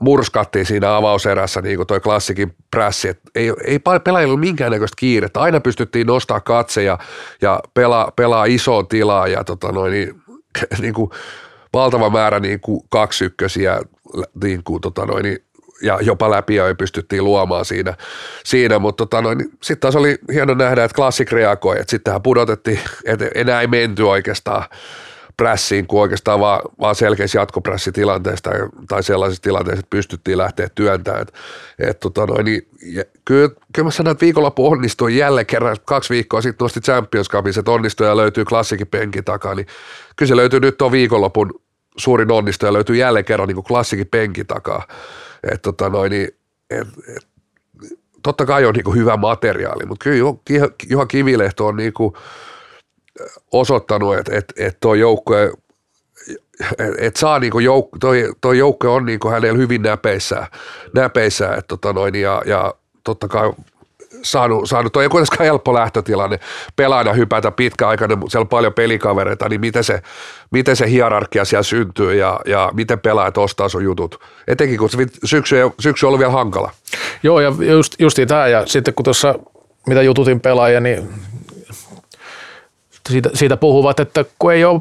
murskattiin 0.00 0.66
siinä 0.66 0.96
avauserässä 0.96 1.60
niin 1.60 1.76
kuin 1.76 1.86
toi 1.86 2.00
klassikin 2.00 2.56
prässi, 2.70 3.08
että 3.08 3.30
ei, 3.34 3.52
ei 3.64 3.78
pelaajilla 4.04 4.30
ollut 4.30 4.40
minkäännäköistä 4.40 4.96
kiirettä, 4.98 5.40
aina 5.40 5.60
pystyttiin 5.60 6.06
nostaa 6.06 6.40
katse 6.40 6.82
ja, 6.82 6.98
ja 7.42 7.60
pelaa, 7.74 8.12
pelaa 8.16 8.44
isoa 8.44 8.82
tilaa 8.82 9.28
ja 9.28 9.44
tota 9.44 9.72
noin, 9.72 9.92
niin, 9.92 10.22
niin 10.82 10.94
kuin 10.94 11.10
valtava 11.72 12.10
määrä 12.10 12.40
niin 12.40 12.60
kuin 12.60 12.82
kaksi 12.88 13.24
ykkösiä 13.24 13.80
niin 14.42 14.64
kuin, 14.64 14.80
tota 14.80 15.06
noin, 15.06 15.22
niin, 15.22 15.44
ja 15.82 15.98
jopa 16.02 16.30
läpi 16.30 16.54
ja 16.54 16.74
pystyttiin 16.78 17.24
luomaan 17.24 17.64
siinä, 17.64 17.94
siinä. 18.44 18.78
Mutta 18.78 19.06
tota 19.06 19.34
niin, 19.34 19.50
sitten 19.62 19.80
taas 19.80 19.96
oli 19.96 20.18
hieno 20.32 20.54
nähdä, 20.54 20.84
että 20.84 20.94
klassik 20.94 21.32
reagoi, 21.32 21.80
että 21.80 21.90
sittenhän 21.90 22.22
pudotettiin, 22.22 22.80
että 23.04 23.28
enää 23.34 23.60
ei 23.60 23.66
menty 23.66 24.02
oikeastaan 24.02 24.64
prässiin 25.40 25.86
kuin 25.86 26.00
oikeastaan 26.00 26.40
vaan, 26.40 26.60
vaan 26.80 26.94
selkeissä 26.94 27.38
jatkoprässitilanteista 27.38 28.50
tai 28.88 29.02
sellaisissa 29.02 29.42
tilanteissa, 29.42 29.80
että 29.80 29.90
pystyttiin 29.90 30.38
lähteä 30.38 30.68
työntämään. 30.74 31.22
Et, 31.22 31.32
et, 31.78 32.00
tota 32.00 32.26
noin, 32.26 32.44
niin, 32.44 32.62
kyllä, 33.24 33.48
kyllä 33.72 33.86
mä 33.86 33.90
sanon, 33.90 34.12
että 34.12 34.24
viikonloppu 34.24 34.70
onnistui 34.70 35.16
jälleen 35.16 35.46
kerran, 35.46 35.76
kaksi 35.84 36.14
viikkoa 36.14 36.40
sitten 36.40 36.64
nosti 36.64 36.80
Champions 36.80 37.28
Cupin, 37.28 37.52
onnistui 37.66 38.06
ja 38.06 38.16
löytyy 38.16 38.44
klassikin 38.44 38.86
penkin 38.86 39.24
takaa, 39.24 39.54
niin 39.54 39.66
kyllä 40.16 40.28
se 40.28 40.36
löytyy 40.36 40.60
nyt 40.60 40.78
tuon 40.78 40.92
viikonlopun 40.92 41.60
suurin 41.96 42.32
onnistuja 42.32 42.72
löytyy 42.72 42.96
jälleen 42.96 43.24
kerran 43.24 43.48
niin 43.48 43.56
kuin 43.56 43.64
klassikin 43.64 44.06
penkin 44.06 44.46
takaa. 44.46 44.86
Et, 45.52 45.62
tota 45.62 45.88
noin, 45.88 46.10
niin, 46.10 46.28
et, 46.70 46.88
et, 47.16 47.26
totta 48.22 48.46
kai 48.46 48.64
on 48.64 48.74
niin 48.74 48.84
kuin 48.84 48.96
hyvä 48.96 49.16
materiaali, 49.16 49.86
mutta 49.86 50.04
kyllä 50.04 50.34
Juha 50.90 51.06
Kivilehto 51.06 51.66
on 51.66 51.76
niin 51.76 51.92
kuin, 51.92 52.14
osoittanut, 53.52 54.16
että 54.16 54.36
et, 54.38 54.52
et 54.56 54.76
tuo 54.80 54.94
joukkue, 54.94 55.52
et 56.98 57.16
saa 57.16 57.38
niinku 57.38 57.58
jouk, 57.58 57.88
toi, 58.00 58.32
toi 58.40 58.58
joukkue 58.58 58.90
on 58.90 59.06
niinku 59.06 59.28
hänellä 59.28 59.58
hyvin 59.58 59.82
näpeissä, 59.82 60.46
näpeissä 60.94 61.48
että 61.48 61.68
tota 61.68 61.92
noin, 61.92 62.14
ja, 62.14 62.42
ja 62.46 62.74
totta 63.04 63.28
kai 63.28 63.52
saanut, 64.22 64.68
saanut 64.68 64.92
toi 64.92 65.02
ei 65.02 65.08
kuitenkaan 65.08 65.44
helppo 65.44 65.74
lähtötilanne 65.74 66.40
pelaajana 66.76 67.12
hypätä 67.12 67.50
pitkäaikainen, 67.50 68.18
mutta 68.18 68.32
siellä 68.32 68.44
on 68.44 68.48
paljon 68.48 68.74
pelikavereita, 68.74 69.48
niin 69.48 69.60
miten 69.60 69.84
se, 69.84 70.02
miten 70.50 70.76
se 70.76 70.90
hierarkia 70.90 71.44
siellä 71.44 71.62
syntyy 71.62 72.14
ja, 72.14 72.40
ja 72.46 72.70
miten 72.74 73.00
pelaajat 73.00 73.38
ostaa 73.38 73.68
sun 73.68 73.84
jutut. 73.84 74.20
Etenkin 74.46 74.78
kun 74.78 74.88
syksy, 75.24 75.56
syksy 75.80 76.06
on 76.06 76.08
ollut 76.08 76.18
vielä 76.18 76.32
hankala. 76.32 76.70
Joo, 77.22 77.40
ja 77.40 77.52
just, 77.60 77.94
justiin 77.98 78.28
tämä, 78.28 78.46
ja 78.46 78.66
sitten 78.66 78.94
kun 78.94 79.04
tuossa 79.04 79.34
mitä 79.86 80.02
jututin 80.02 80.40
pelaajia, 80.40 80.80
niin 80.80 81.08
siitä, 83.10 83.30
siitä 83.34 83.56
puhuvat, 83.56 84.00
että 84.00 84.24
kun 84.38 84.52
ei 84.52 84.64
ole 84.64 84.80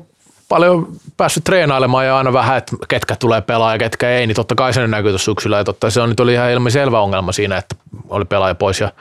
paljon 0.49 0.87
päässyt 1.17 1.43
treenailemaan 1.43 2.05
ja 2.05 2.17
aina 2.17 2.33
vähän, 2.33 2.57
että 2.57 2.75
ketkä 2.87 3.15
tulee 3.15 3.41
pelaa 3.41 3.73
ja 3.73 3.77
ketkä 3.77 4.09
ei, 4.09 4.27
niin 4.27 4.35
totta 4.35 4.55
kai 4.55 4.73
se 4.73 4.87
näkyy 4.87 5.11
tuossa 5.11 5.25
syksyllä. 5.25 5.57
Ja 5.57 5.63
totta 5.63 5.89
se 5.89 6.01
on 6.01 6.09
nyt 6.09 6.19
oli 6.19 6.33
ihan 6.33 6.51
ilmiselvä 6.51 6.99
ongelma 6.99 7.31
siinä, 7.31 7.57
että 7.57 7.75
oli 8.09 8.25
pelaaja 8.25 8.55
pois 8.55 8.79
ja 8.79 8.91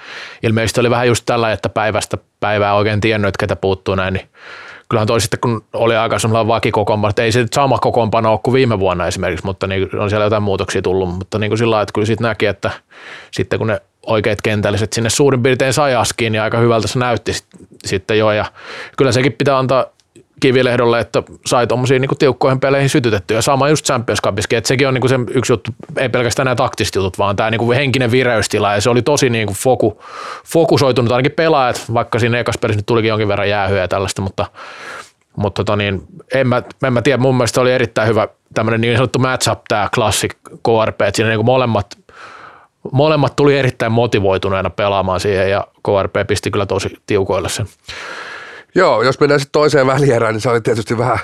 ilmeisesti 0.43 0.81
oli 0.81 0.91
vähän 0.91 1.09
just 1.09 1.25
tällä, 1.27 1.53
että 1.53 1.69
päivästä 1.69 2.19
päivää 2.41 2.75
oikein 2.75 3.01
tiennyt, 3.01 3.29
että 3.29 3.39
ketä 3.39 3.57
puuttuu 3.57 3.95
näin, 3.95 4.15
niin 4.15 4.29
kyllähän 4.89 5.07
toi 5.07 5.21
sitten, 5.21 5.41
kun 5.41 5.65
oli 5.73 5.97
aika 5.97 6.19
semmoinen 6.19 6.49
vakikokoonpano, 6.49 7.11
että 7.11 7.23
ei 7.23 7.33
se 7.33 7.47
sama 7.55 7.79
kokoonpano 7.79 8.33
ole 8.33 8.41
kuin 8.43 8.55
viime 8.55 8.79
vuonna 8.79 9.07
esimerkiksi, 9.07 9.47
mutta 9.47 9.67
niin 9.67 9.99
on 9.99 10.11
siellä 10.11 10.27
jotain 10.27 10.43
muutoksia 10.43 10.83
tullut, 10.83 11.09
mutta 11.09 11.39
niin 11.39 11.51
kuin 11.51 11.59
sillä 11.59 11.71
lailla, 11.71 11.83
että 11.83 11.93
kyllä 11.93 12.07
siitä 12.07 12.23
näki, 12.23 12.47
että 12.47 12.71
sitten 13.31 13.59
kun 13.59 13.69
ne 13.69 13.81
oikeat 14.09 14.43
kentälliset 14.43 14.93
sinne 14.93 15.11
suurin 15.11 15.43
piirtein 15.43 15.73
sai 15.73 15.95
askiin, 15.95 16.33
niin 16.33 16.43
aika 16.43 16.59
hyvältä 16.59 16.89
se 16.89 16.99
näytti 16.99 17.33
sitten 17.87 18.19
jo. 18.19 18.31
Ja 18.31 18.45
kyllä 18.97 19.13
sekin 19.13 19.33
pitää 19.33 19.59
antaa 19.59 19.87
kivilehdolle, 20.41 21.01
että 21.01 21.23
sai 21.47 21.67
tuommoisiin 21.67 22.03
niin 22.03 22.19
tiukkoihin 22.19 22.61
peleihin 22.61 22.89
sytytettyä. 22.89 23.43
Sama 23.43 23.69
just 23.69 23.87
Champions 23.87 24.21
Cupiskin, 24.25 24.59
että 24.59 24.69
sekin 24.69 24.89
on 24.89 24.95
niin 24.95 25.09
se 25.09 25.19
yksi 25.35 25.53
juttu, 25.53 25.71
ei 25.97 26.09
pelkästään 26.09 26.45
nämä 26.45 26.57
taktiset 26.57 26.95
jutut, 26.95 27.19
vaan 27.19 27.37
tämä 27.37 27.51
niin 27.51 27.73
henkinen 27.73 28.11
vireystila, 28.11 28.75
ja 28.75 28.81
se 28.81 28.91
oli 28.91 29.03
tosi 29.03 29.31
niin 29.31 29.47
kuin 29.47 29.57
foku, 29.57 30.03
fokusoitunut 30.47 31.13
ainakin 31.13 31.33
pelaajat, 31.33 31.85
vaikka 31.95 32.19
siinä 32.19 32.39
ekas 32.39 32.59
pelissä 32.59 32.79
nyt 32.79 32.87
tulikin 32.87 33.09
jonkin 33.09 33.29
verran 33.29 33.49
jäähyä 33.49 33.81
ja 33.81 33.89
tällaista, 33.89 34.23
mutta, 34.23 34.47
mutta 35.37 35.65
tota 35.65 35.77
niin, 35.77 36.03
en, 36.35 36.49
mä, 36.49 36.63
en 36.83 36.93
mä 36.93 37.03
tiedä, 37.03 37.19
mun 37.19 37.37
mielestä 37.37 37.61
oli 37.61 37.73
erittäin 37.73 38.09
hyvä 38.09 38.29
tämmöinen 38.55 38.81
niin 38.81 38.97
sanottu 38.97 39.19
match-up, 39.19 39.61
tämä 39.69 39.89
Classic 39.95 40.35
KRP, 40.51 41.03
että 41.03 41.17
siinä 41.17 41.29
niin 41.29 41.39
kuin 41.39 41.47
molemmat 41.47 41.87
molemmat 42.93 43.37
tuli 43.37 43.59
erittäin 43.59 43.93
motivoituneena 43.93 44.71
pelaamaan 44.71 45.21
siihen 45.21 45.51
ja 45.51 45.67
KRP 45.85 46.27
pisti 46.29 46.51
kyllä 46.51 46.67
tosi 46.67 46.97
tiukoille 47.07 47.49
sen. 47.49 47.67
Joo, 48.75 49.03
jos 49.03 49.21
mennään 49.21 49.41
sitten 49.41 49.53
toiseen 49.53 49.87
välierään, 49.87 50.35
niin 50.35 50.41
se 50.41 50.51
oli 50.51 50.61
tietysti 50.61 50.99
vähän 50.99 51.19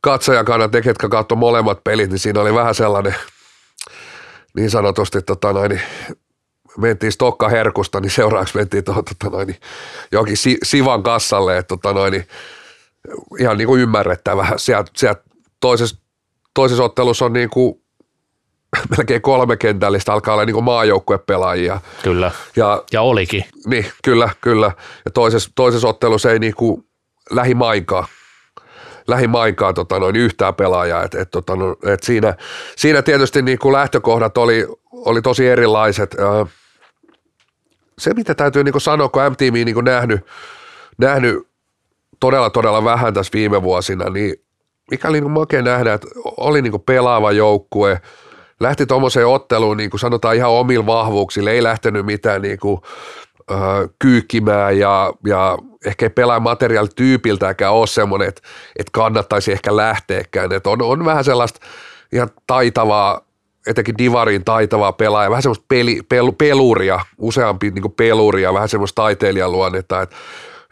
katsojan 0.00 0.44
kannalta, 0.44 0.78
ne 0.78 0.82
ketkä 0.82 1.08
katsoi 1.08 1.38
molemmat 1.38 1.84
pelit, 1.84 2.10
niin 2.10 2.18
siinä 2.18 2.40
oli 2.40 2.54
vähän 2.54 2.74
sellainen 2.74 3.14
niin 4.56 4.70
sanotusti 4.70 5.22
tota 5.22 5.52
noin, 5.52 5.80
mentiin 6.78 7.12
Stokka 7.12 7.48
herkusta, 7.48 8.00
niin 8.00 8.10
seuraavaksi 8.10 8.56
mentiin 8.56 8.84
tuohon 8.84 9.04
tota 9.04 9.36
noin, 9.36 9.56
johonkin 10.12 10.36
si, 10.36 10.58
Sivan 10.62 11.02
kassalle, 11.02 11.58
että 11.58 11.68
tota 11.68 11.92
noin, 11.92 12.12
niin 12.12 12.26
ihan 13.40 13.58
niin 13.58 13.68
kuin 13.68 13.80
ymmärrettävä. 13.80 14.48
Sieltä, 14.56 14.90
sieltä 14.96 15.22
toisessa, 15.60 15.96
toisessa 16.54 16.84
ottelussa 16.84 17.24
on 17.24 17.32
niin 17.32 17.50
kuin 17.50 17.82
melkein 18.96 19.22
kolme 19.22 19.56
kentällistä 19.56 20.12
alkaa 20.12 20.34
olla 20.34 20.44
niin 20.44 20.64
maajoukkuepelaajia. 20.64 21.80
Kyllä, 22.02 22.30
ja, 22.56 22.82
ja 22.92 23.02
olikin. 23.02 23.44
Niin, 23.66 23.86
kyllä, 24.04 24.30
kyllä. 24.40 24.72
Ja 25.04 25.10
toisessa, 25.10 25.50
toisessa 25.54 25.88
ottelussa 25.88 26.32
ei 26.32 26.38
niin 26.38 26.54
kuin 26.54 26.84
lähimainkaan 27.30 28.04
lähimainkaan 29.08 29.74
tota 29.74 29.98
noin, 29.98 30.16
yhtään 30.16 30.54
pelaajaa. 30.54 31.02
Et, 31.02 31.14
et, 31.14 31.30
tota, 31.30 31.56
no, 31.56 31.76
et 31.86 32.02
siinä, 32.02 32.34
siinä 32.76 33.02
tietysti 33.02 33.42
niin 33.42 33.58
kuin 33.58 33.72
lähtökohdat 33.72 34.38
oli, 34.38 34.66
oli 34.92 35.22
tosi 35.22 35.48
erilaiset. 35.48 36.16
Se, 37.98 38.14
mitä 38.14 38.34
täytyy 38.34 38.64
niin 38.64 38.72
kuin 38.72 38.82
sanoa, 38.82 39.08
kun 39.08 39.22
MTV 39.30 39.52
niin 39.64 39.84
nähnyt, 39.84 40.20
nähnyt 40.98 41.48
todella, 42.20 42.50
todella 42.50 42.84
vähän 42.84 43.14
tässä 43.14 43.30
viime 43.34 43.62
vuosina, 43.62 44.10
niin 44.10 44.34
mikä 44.90 45.08
oli 45.08 45.20
niin 45.20 45.30
makea 45.30 45.62
nähdä, 45.62 45.92
että 45.92 46.08
oli 46.36 46.62
niin 46.62 46.70
kuin 46.70 46.82
pelaava 46.82 47.32
joukkue– 47.32 48.00
lähti 48.60 48.86
tuommoiseen 48.86 49.26
otteluun, 49.26 49.76
niin 49.76 49.90
kuin 49.90 50.00
sanotaan 50.00 50.36
ihan 50.36 50.50
omilla 50.50 50.86
vahvuuksilla, 50.86 51.50
ei 51.50 51.62
lähtenyt 51.62 52.06
mitään 52.06 52.42
niin 52.42 52.58
kuin, 52.58 52.80
äh, 53.50 53.58
kyykkimään 53.98 54.78
ja, 54.78 55.12
ja 55.26 55.58
ehkä 55.86 56.06
ei 56.06 56.10
pelaa 56.10 56.40
materiaalityypiltäkään 56.40 57.72
ole 57.72 57.86
semmoinen, 57.86 58.28
että, 58.28 58.42
että 58.78 58.90
kannattaisi 58.92 59.52
ehkä 59.52 59.76
lähteäkään. 59.76 60.52
Että 60.52 60.70
on, 60.70 60.82
on 60.82 61.04
vähän 61.04 61.24
sellaista 61.24 61.60
ihan 62.12 62.28
taitavaa, 62.46 63.20
etenkin 63.66 63.98
Divarin 63.98 64.44
taitavaa 64.44 64.92
pelaaja, 64.92 65.30
vähän 65.30 65.42
semmoista 65.42 65.64
peli, 65.68 66.02
pel, 66.08 66.32
peluria, 66.32 67.00
useampi 67.18 67.70
niin 67.70 67.92
peluria, 67.92 68.54
vähän 68.54 68.68
semmoista 68.68 69.02
taiteilijan 69.02 69.52
luonnetta, 69.52 70.02
että, 70.02 70.16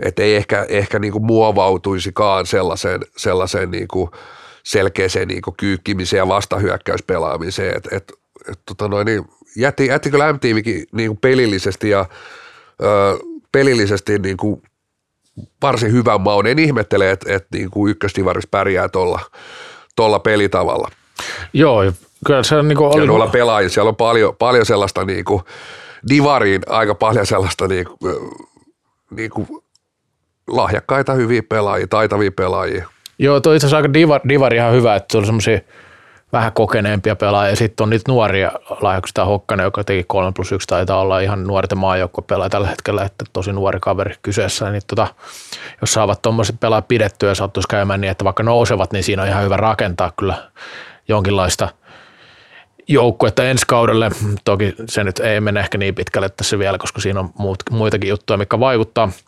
että 0.02 0.22
ei 0.22 0.36
ehkä, 0.36 0.66
ehkä 0.68 0.98
niin 0.98 1.12
kuin 1.12 1.24
muovautuisikaan 1.24 2.46
sellaiseen, 2.46 3.00
sellaiseen 3.16 3.70
niin 3.70 3.88
kuin, 3.88 4.10
selkeäseen 4.66 5.28
niin 5.28 5.42
kyykkimiseen 5.56 6.18
ja 6.18 6.28
vastahyökkäyspelaamiseen. 6.28 7.76
Et, 7.76 7.88
et, 7.92 8.12
et, 8.50 8.60
tota 8.66 8.88
noin, 8.88 9.04
niin 9.04 9.24
jätti, 9.56 9.86
jätti 9.86 10.10
kyllä 10.10 10.32
MTVkin 10.32 10.86
niin 10.92 11.16
pelillisesti 11.16 11.90
ja 11.90 12.06
ö, 12.82 13.18
pelillisesti 13.52 14.18
niin 14.18 14.36
kuin 14.36 14.62
varsin 15.62 15.92
hyvän 15.92 16.20
maun. 16.20 16.46
En 16.46 16.58
ihmettele, 16.58 17.10
että 17.10 17.34
et, 17.34 17.46
niin 17.52 17.70
kuin 17.70 17.90
ykköstivaris 17.90 18.46
pärjää 18.46 18.88
tuolla 18.88 19.20
tolla 19.96 20.18
pelitavalla. 20.18 20.90
Joo, 21.52 21.92
kyllä 22.26 22.42
se 22.42 22.56
on 22.56 22.68
niin 22.68 22.76
kuin 22.76 22.94
oli... 22.94 23.24
Ja 23.24 23.26
pelaajilla, 23.26 23.72
siellä 23.72 23.88
on 23.88 23.96
paljon, 23.96 24.36
paljon 24.36 24.66
sellaista 24.66 25.04
niin 25.04 25.24
kuin, 25.24 25.42
divariin 26.08 26.62
aika 26.68 26.94
paljon 26.94 27.26
sellaista 27.26 27.68
niin 27.68 27.86
kuin, 27.86 28.16
niin 29.10 29.30
kuin 29.30 29.48
lahjakkaita, 30.48 31.12
hyviä 31.12 31.42
pelaajia, 31.48 31.86
taitavia 31.86 32.30
pelaajia. 32.32 32.95
Joo, 33.18 33.40
toi 33.40 33.56
itse 33.56 33.66
asiassa 33.66 33.76
aika 33.76 33.92
divar, 33.92 34.20
divar 34.28 34.54
ihan 34.54 34.72
hyvä, 34.72 34.96
että 34.96 35.18
on 35.18 35.26
semmoisia 35.26 35.60
vähän 36.32 36.52
kokeneempia 36.52 37.16
pelaajia. 37.16 37.56
Sitten 37.56 37.84
on 37.84 37.90
niitä 37.90 38.12
nuoria 38.12 38.52
lahjaksia, 38.80 39.12
tämä 39.14 39.24
Hokkanen, 39.24 39.64
joka 39.64 39.84
teki 39.84 40.04
3 40.06 40.32
plus 40.32 40.52
1, 40.52 40.68
taitaa 40.68 41.00
olla 41.00 41.20
ihan 41.20 41.44
nuorten 41.44 41.78
pelaaja 42.26 42.50
tällä 42.50 42.68
hetkellä, 42.68 43.02
että 43.02 43.24
tosi 43.32 43.52
nuori 43.52 43.78
kaveri 43.80 44.14
kyseessä. 44.22 44.70
Niin 44.70 44.82
tota, 44.86 45.06
jos 45.80 45.92
saavat 45.92 46.22
tuommoiset 46.22 46.60
pelaa 46.60 46.82
pidettyä 46.82 47.28
ja 47.28 47.34
sattuisi 47.34 47.68
käymään 47.68 48.00
niin, 48.00 48.10
että 48.10 48.24
vaikka 48.24 48.42
nousevat, 48.42 48.92
niin 48.92 49.04
siinä 49.04 49.22
on 49.22 49.28
ihan 49.28 49.44
hyvä 49.44 49.56
rakentaa 49.56 50.12
kyllä 50.16 50.34
jonkinlaista 51.08 51.68
joukkuetta 52.88 53.44
ensi 53.44 53.66
kaudelle. 53.66 54.10
Toki 54.44 54.74
se 54.88 55.04
nyt 55.04 55.18
ei 55.18 55.40
mene 55.40 55.60
ehkä 55.60 55.78
niin 55.78 55.94
pitkälle 55.94 56.28
tässä 56.28 56.58
vielä, 56.58 56.78
koska 56.78 57.00
siinä 57.00 57.20
on 57.20 57.30
muut, 57.38 57.58
muitakin 57.70 58.10
juttuja, 58.10 58.36
mikä 58.36 58.60
vaikuttaa– 58.60 59.08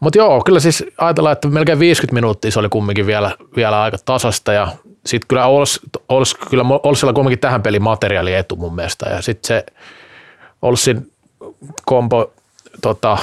mutta 0.00 0.18
joo, 0.18 0.42
kyllä 0.44 0.60
siis 0.60 0.84
ajatellaan, 0.98 1.32
että 1.32 1.48
melkein 1.48 1.78
50 1.78 2.14
minuuttia 2.14 2.50
se 2.50 2.58
oli 2.58 2.68
kumminkin 2.68 3.06
vielä, 3.06 3.30
vielä 3.56 3.82
aika 3.82 3.96
tasasta 4.04 4.52
ja 4.52 4.68
sitten 5.06 5.28
kyllä 5.28 5.46
Ols, 5.46 5.80
Ols, 6.08 6.34
kyllä 6.34 6.64
Olsilla 6.82 7.12
kumminkin 7.12 7.38
tähän 7.38 7.62
pelin 7.62 7.82
materiaali 7.82 8.34
etu 8.34 8.56
mun 8.56 8.74
mielestä 8.74 9.10
ja 9.10 9.22
sitten 9.22 9.48
se 9.48 9.66
Olsin 10.62 11.10
kompo 11.84 12.32
tota, 12.82 13.18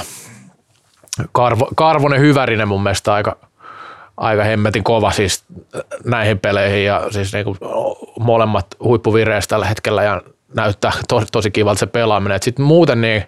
Karvo, 1.31 1.67
Karvonen 1.75 2.19
Hyvärinen 2.19 2.67
mun 2.67 2.83
mielestä 2.83 3.13
aika, 3.13 3.37
aika 4.17 4.43
hemmetin 4.43 4.83
kova 4.83 5.11
siis 5.11 5.43
näihin 6.05 6.39
peleihin 6.39 6.85
ja 6.85 7.07
siis 7.11 7.33
niinku 7.33 7.57
molemmat 8.19 8.67
huippuvireessä 8.83 9.47
tällä 9.47 9.65
hetkellä 9.65 10.03
ja 10.03 10.21
näyttää 10.55 10.91
tosi, 11.07 11.27
tosi 11.31 11.51
kivalta 11.51 11.79
se 11.79 11.85
pelaaminen. 11.85 12.39
Sitten 12.41 12.65
muuten 12.65 13.01
niin, 13.01 13.23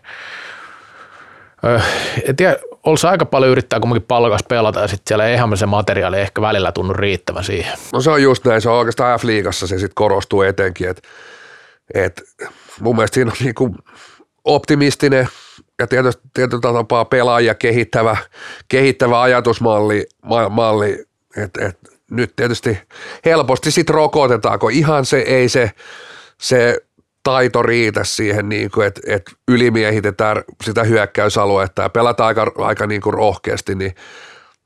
en 2.30 2.36
tiedä, 2.36 2.56
olisi 2.84 3.08
aika 3.08 3.26
paljon 3.26 3.52
yrittää 3.52 3.80
kumminkin 3.80 4.08
palkas 4.08 4.42
pelata 4.50 4.80
ja 4.80 4.88
sitten 4.88 5.04
siellä 5.08 5.26
ei 5.26 5.34
ihan 5.34 5.58
se 5.58 5.66
materiaali 5.66 6.20
ehkä 6.20 6.42
välillä 6.42 6.72
tunnu 6.72 6.94
riittävän 6.94 7.44
siihen. 7.44 7.78
No 7.94 8.02
se 8.02 8.12
on 8.12 8.24
just 8.24 8.46
näin, 8.46 8.62
se 8.62 8.70
on 8.70 8.78
oikeastaan 8.78 9.20
F-liigassa 9.20 9.68
se 9.68 9.80
sitten 9.80 9.96
korostuu 9.96 10.42
etenkin, 10.42 10.90
että 10.90 11.02
et 11.94 12.22
mun 12.80 12.96
mielestä 12.96 13.16
siinä 13.16 13.32
on 13.32 13.38
niinku 13.40 13.76
optimistinen 14.46 15.28
ja 15.80 15.88
tietysti 15.88 16.22
tietyllä 16.34 16.62
tapaa 16.62 17.06
pelaaja 17.06 17.56
kehittävä, 17.56 18.18
kehittävä 18.68 19.22
ajatusmalli, 19.22 20.06
ma, 20.26 20.50
malli, 20.50 21.06
että 21.38 21.66
et 21.66 21.80
nyt 22.12 22.34
tietysti 22.36 22.78
helposti 23.26 23.72
sitten 23.72 23.96
rokotetaan, 23.96 24.60
kun 24.60 24.72
ihan 24.72 25.06
se 25.06 25.18
ei 25.18 25.50
se, 25.50 25.72
se 26.42 26.78
taito 27.24 27.62
riitä 27.62 28.04
siihen, 28.04 28.50
niin 28.50 28.72
kuin, 28.72 28.88
että, 28.88 29.02
että 29.08 29.32
ylimiehitetään 29.48 30.44
sitä 30.64 30.84
hyökkäysaluetta 30.84 31.82
ja 31.82 31.90
pelataan 31.90 32.28
aika, 32.28 32.52
aika 32.58 32.88
niin 32.88 33.02
kuin 33.02 33.14
rohkeasti, 33.14 33.76
niin 33.76 33.96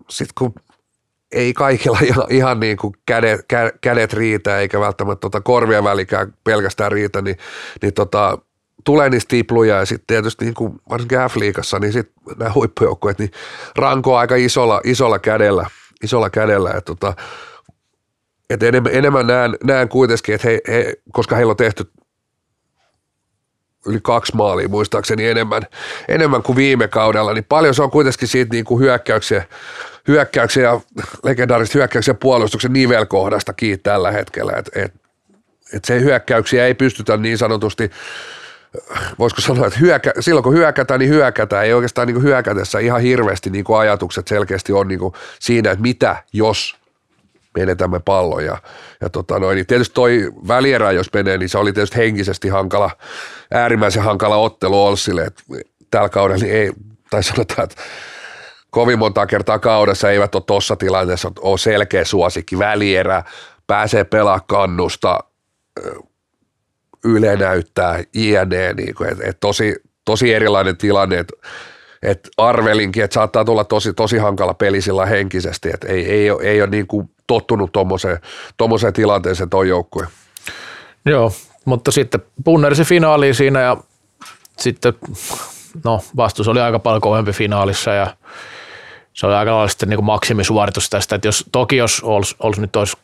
sitten 0.09 0.33
kun 0.37 0.53
ei 1.31 1.53
kaikilla 1.53 1.99
ihan, 2.29 2.59
niin 2.59 2.77
kuin 2.77 2.93
kädet, 3.05 3.45
kädet 3.81 4.13
riitä 4.13 4.59
eikä 4.59 4.79
välttämättä 4.79 5.21
tota 5.21 5.41
korvien 5.41 5.83
välikään 5.83 6.33
pelkästään 6.43 6.91
riitä, 6.91 7.21
niin, 7.21 7.37
niin 7.81 7.93
tota, 7.93 8.37
tulee 8.83 9.09
niistä 9.09 9.29
tipluja 9.29 9.75
ja 9.75 9.85
sitten 9.85 10.07
tietysti 10.07 10.45
niin 10.45 10.53
kuin 10.53 10.73
varsinkin 10.89 11.17
F-liigassa, 11.17 11.79
niin 11.79 11.93
sitten 11.93 12.23
nämä 12.37 12.51
huippujoukkueet 12.55 13.19
niin 13.19 13.31
rankoo 13.75 14.15
aika 14.15 14.35
isolla, 14.35 14.81
isolla 14.83 15.19
kädellä, 15.19 15.65
isolla 16.03 16.29
kädellä 16.29 16.69
että 16.69 16.81
tota, 16.81 17.13
et 18.49 18.63
enemmän, 18.63 18.95
enemmän 18.95 19.27
näen, 19.27 19.57
näen 19.63 19.89
kuitenkin, 19.89 20.35
että 20.35 20.47
he, 20.47 20.61
he, 20.67 20.93
koska 21.13 21.35
heillä 21.35 21.51
on 21.51 21.57
tehty 21.57 21.91
yli 23.87 23.99
kaksi 24.03 24.35
maalia 24.35 24.67
muistaakseni 24.67 25.27
enemmän, 25.27 25.61
enemmän 26.07 26.43
kuin 26.43 26.55
viime 26.55 26.87
kaudella, 26.87 27.33
niin 27.33 27.45
paljon 27.49 27.75
se 27.75 27.83
on 27.83 27.91
kuitenkin 27.91 28.27
siitä 28.27 28.53
niin 28.53 28.65
kuin 28.65 28.81
hyökkäyksiä, 28.81 29.45
hyökkäyksiä 30.07 30.63
ja 30.63 30.81
legendaarista 31.23 31.77
hyökkäyksiä 31.77 32.13
puolustuksen 32.13 32.73
nivelkohdasta 32.73 33.53
kiinni 33.53 33.77
tällä 33.77 34.11
hetkellä, 34.11 34.53
että 34.57 34.71
et, 34.81 34.93
et 35.73 35.85
se 35.85 35.99
hyökkäyksiä 35.99 36.65
ei 36.65 36.73
pystytä 36.73 37.17
niin 37.17 37.37
sanotusti 37.37 37.91
voisiko 39.19 39.41
sanoa, 39.41 39.67
että 39.67 39.79
hyökä, 39.79 40.13
silloin 40.19 40.43
kun 40.43 40.53
hyökätään, 40.53 40.99
niin 40.99 41.09
hyökätään. 41.09 41.65
Ei 41.65 41.73
oikeastaan 41.73 42.07
niin 42.07 42.23
hyökätessä 42.23 42.79
ihan 42.79 43.01
hirveästi 43.01 43.49
niin 43.49 43.63
kuin 43.63 43.79
ajatukset 43.79 44.27
selkeästi 44.27 44.73
on 44.73 44.87
niin 44.87 44.99
kuin 44.99 45.13
siinä, 45.39 45.71
että 45.71 45.81
mitä 45.81 46.23
jos 46.33 46.77
menetämme 47.57 47.99
pallon. 47.99 48.45
Ja, 48.45 48.57
ja 49.01 49.09
tota 49.09 49.39
noin, 49.39 49.55
niin 49.55 49.65
tietysti 49.65 49.93
toi 49.93 50.31
välierä, 50.47 50.91
jos 50.91 51.13
menee, 51.13 51.37
niin 51.37 51.49
se 51.49 51.57
oli 51.57 51.73
tietysti 51.73 51.97
henkisesti 51.97 52.49
hankala, 52.49 52.91
äärimmäisen 53.51 54.03
hankala 54.03 54.37
ottelu 54.37 54.85
Olssille. 54.85 55.23
Että 55.23 55.43
tällä 55.91 56.09
kaudella 56.09 56.43
niin 56.43 56.55
ei, 56.55 56.71
tai 57.09 57.23
sanotaan, 57.23 57.63
että 57.63 57.81
kovin 58.69 58.99
monta 58.99 59.25
kertaa 59.25 59.59
kaudessa 59.59 60.11
eivät 60.11 60.35
ole 60.35 60.43
tuossa 60.47 60.75
tilanteessa 60.75 61.31
ole 61.39 61.57
selkeä 61.57 62.05
suosikki. 62.05 62.59
Välierä, 62.59 63.23
pääsee 63.67 64.03
pelaa 64.03 64.39
kannusta, 64.39 65.19
Yle 67.05 67.35
näyttää, 67.35 68.03
jne. 68.13 68.73
Niin 68.73 68.95
kuin, 68.95 69.09
et, 69.11 69.17
et 69.21 69.39
tosi, 69.39 69.75
tosi 70.05 70.33
erilainen 70.33 70.77
tilanne, 70.77 71.19
että 71.19 71.33
et 72.03 72.29
arvelinkin, 72.37 73.03
että 73.03 73.13
saattaa 73.13 73.45
tulla 73.45 73.63
tosi, 73.63 73.93
tosi 73.93 74.17
hankala 74.17 74.53
peli 74.53 74.81
sillä 74.81 75.05
henkisesti, 75.05 75.69
että 75.73 75.87
ei, 75.87 76.11
ei, 76.11 76.31
ole, 76.31 76.43
ei 76.43 76.61
ole 76.61 76.69
niin 76.69 76.87
kuin 76.87 77.09
tottunut 77.27 77.71
tuommoiseen 78.57 78.93
tilanteeseen 78.93 79.49
tuo 79.49 79.63
joukkue. 79.63 80.07
Joo, 81.05 81.31
mutta 81.67 81.91
sitten 81.91 82.21
punnersi 82.43 82.83
finaaliin 82.83 83.35
siinä 83.35 83.61
ja 83.61 83.77
sitten 84.57 84.93
no, 85.83 86.01
vastus 86.15 86.47
oli 86.47 86.61
aika 86.61 86.79
paljon 86.79 87.01
kovempi 87.01 87.31
finaalissa 87.31 87.91
ja 87.91 88.15
se 89.13 89.27
oli 89.27 89.35
aika 89.35 89.51
lailla 89.51 89.67
sitten 89.67 89.89
niin 89.89 89.97
kuin 89.97 90.05
maksimisuoritus 90.05 90.89
tästä, 90.89 91.15
että 91.15 91.27
jos, 91.27 91.45
toki 91.51 91.77
jos 91.77 92.03
olisi, 92.03 92.35
olisi 92.39 92.61
nyt 92.61 92.75
olisi 92.75 92.97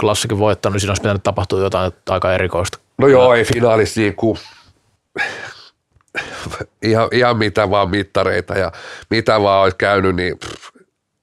klassikin 0.00 0.38
voittanut, 0.38 0.74
niin 0.74 0.80
siinä 0.80 0.90
olisi 0.90 1.02
pitänyt 1.02 1.22
tapahtua 1.22 1.60
jotain 1.60 1.92
aika 2.08 2.34
erikoista. 2.34 2.78
No 2.98 3.08
joo, 3.08 3.34
ei 3.34 3.44
finaalissa 3.44 4.00
niin 4.00 4.14
kuin, 4.16 4.38
ihan, 6.82 7.08
ihan 7.12 7.38
mitä 7.38 7.70
vaan 7.70 7.90
mittareita 7.90 8.54
ja 8.54 8.72
mitä 9.10 9.42
vaan 9.42 9.62
olisi 9.62 9.76
käynyt, 9.76 10.16
niin 10.16 10.38
pff, 10.38 10.68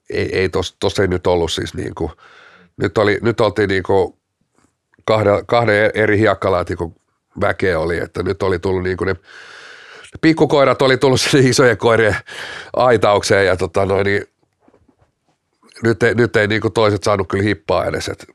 ei, 0.10 0.39
ei 0.39 0.50
tos, 0.50 0.76
tos 0.80 1.00
ei 1.00 1.08
nyt 1.08 1.28
ollut 1.28 1.52
siis 1.52 1.74
niin 1.74 1.96
kuin, 1.96 2.12
nyt, 2.78 2.98
oli, 2.98 3.18
nyt 3.22 3.42
oltiin 3.42 3.70
niin 3.70 3.84
kuin 3.84 4.18
kahden, 5.10 5.45
kahden 5.45 5.91
eri 5.93 6.19
hiekkalaatikon 6.19 6.93
väkeä 7.41 7.80
oli, 7.80 7.98
että 7.98 8.24
nyt 8.24 8.43
oli 8.43 8.60
tullut 8.60 8.84
niin 8.84 8.98
kuin 8.98 9.08
ne, 9.08 9.15
pikkukoirat 10.22 10.82
oli 10.82 10.98
tullut 10.98 11.22
sinne 11.22 11.50
isojen 11.50 11.78
koirien 11.78 12.15
aitaukseen 12.74 13.45
ja 13.45 13.58
tota 13.58 13.86
noin, 13.86 14.06
niin 14.06 14.24
nyt 15.84 16.04
ei, 16.04 16.15
nyt 16.15 16.36
ei 16.36 16.48
niin 16.48 16.62
kuin 16.62 16.74
toiset 16.74 17.04
saanut 17.04 17.28
kyllä 17.28 17.43
hippaa 17.43 17.86
edes, 17.86 18.08
että 18.08 18.26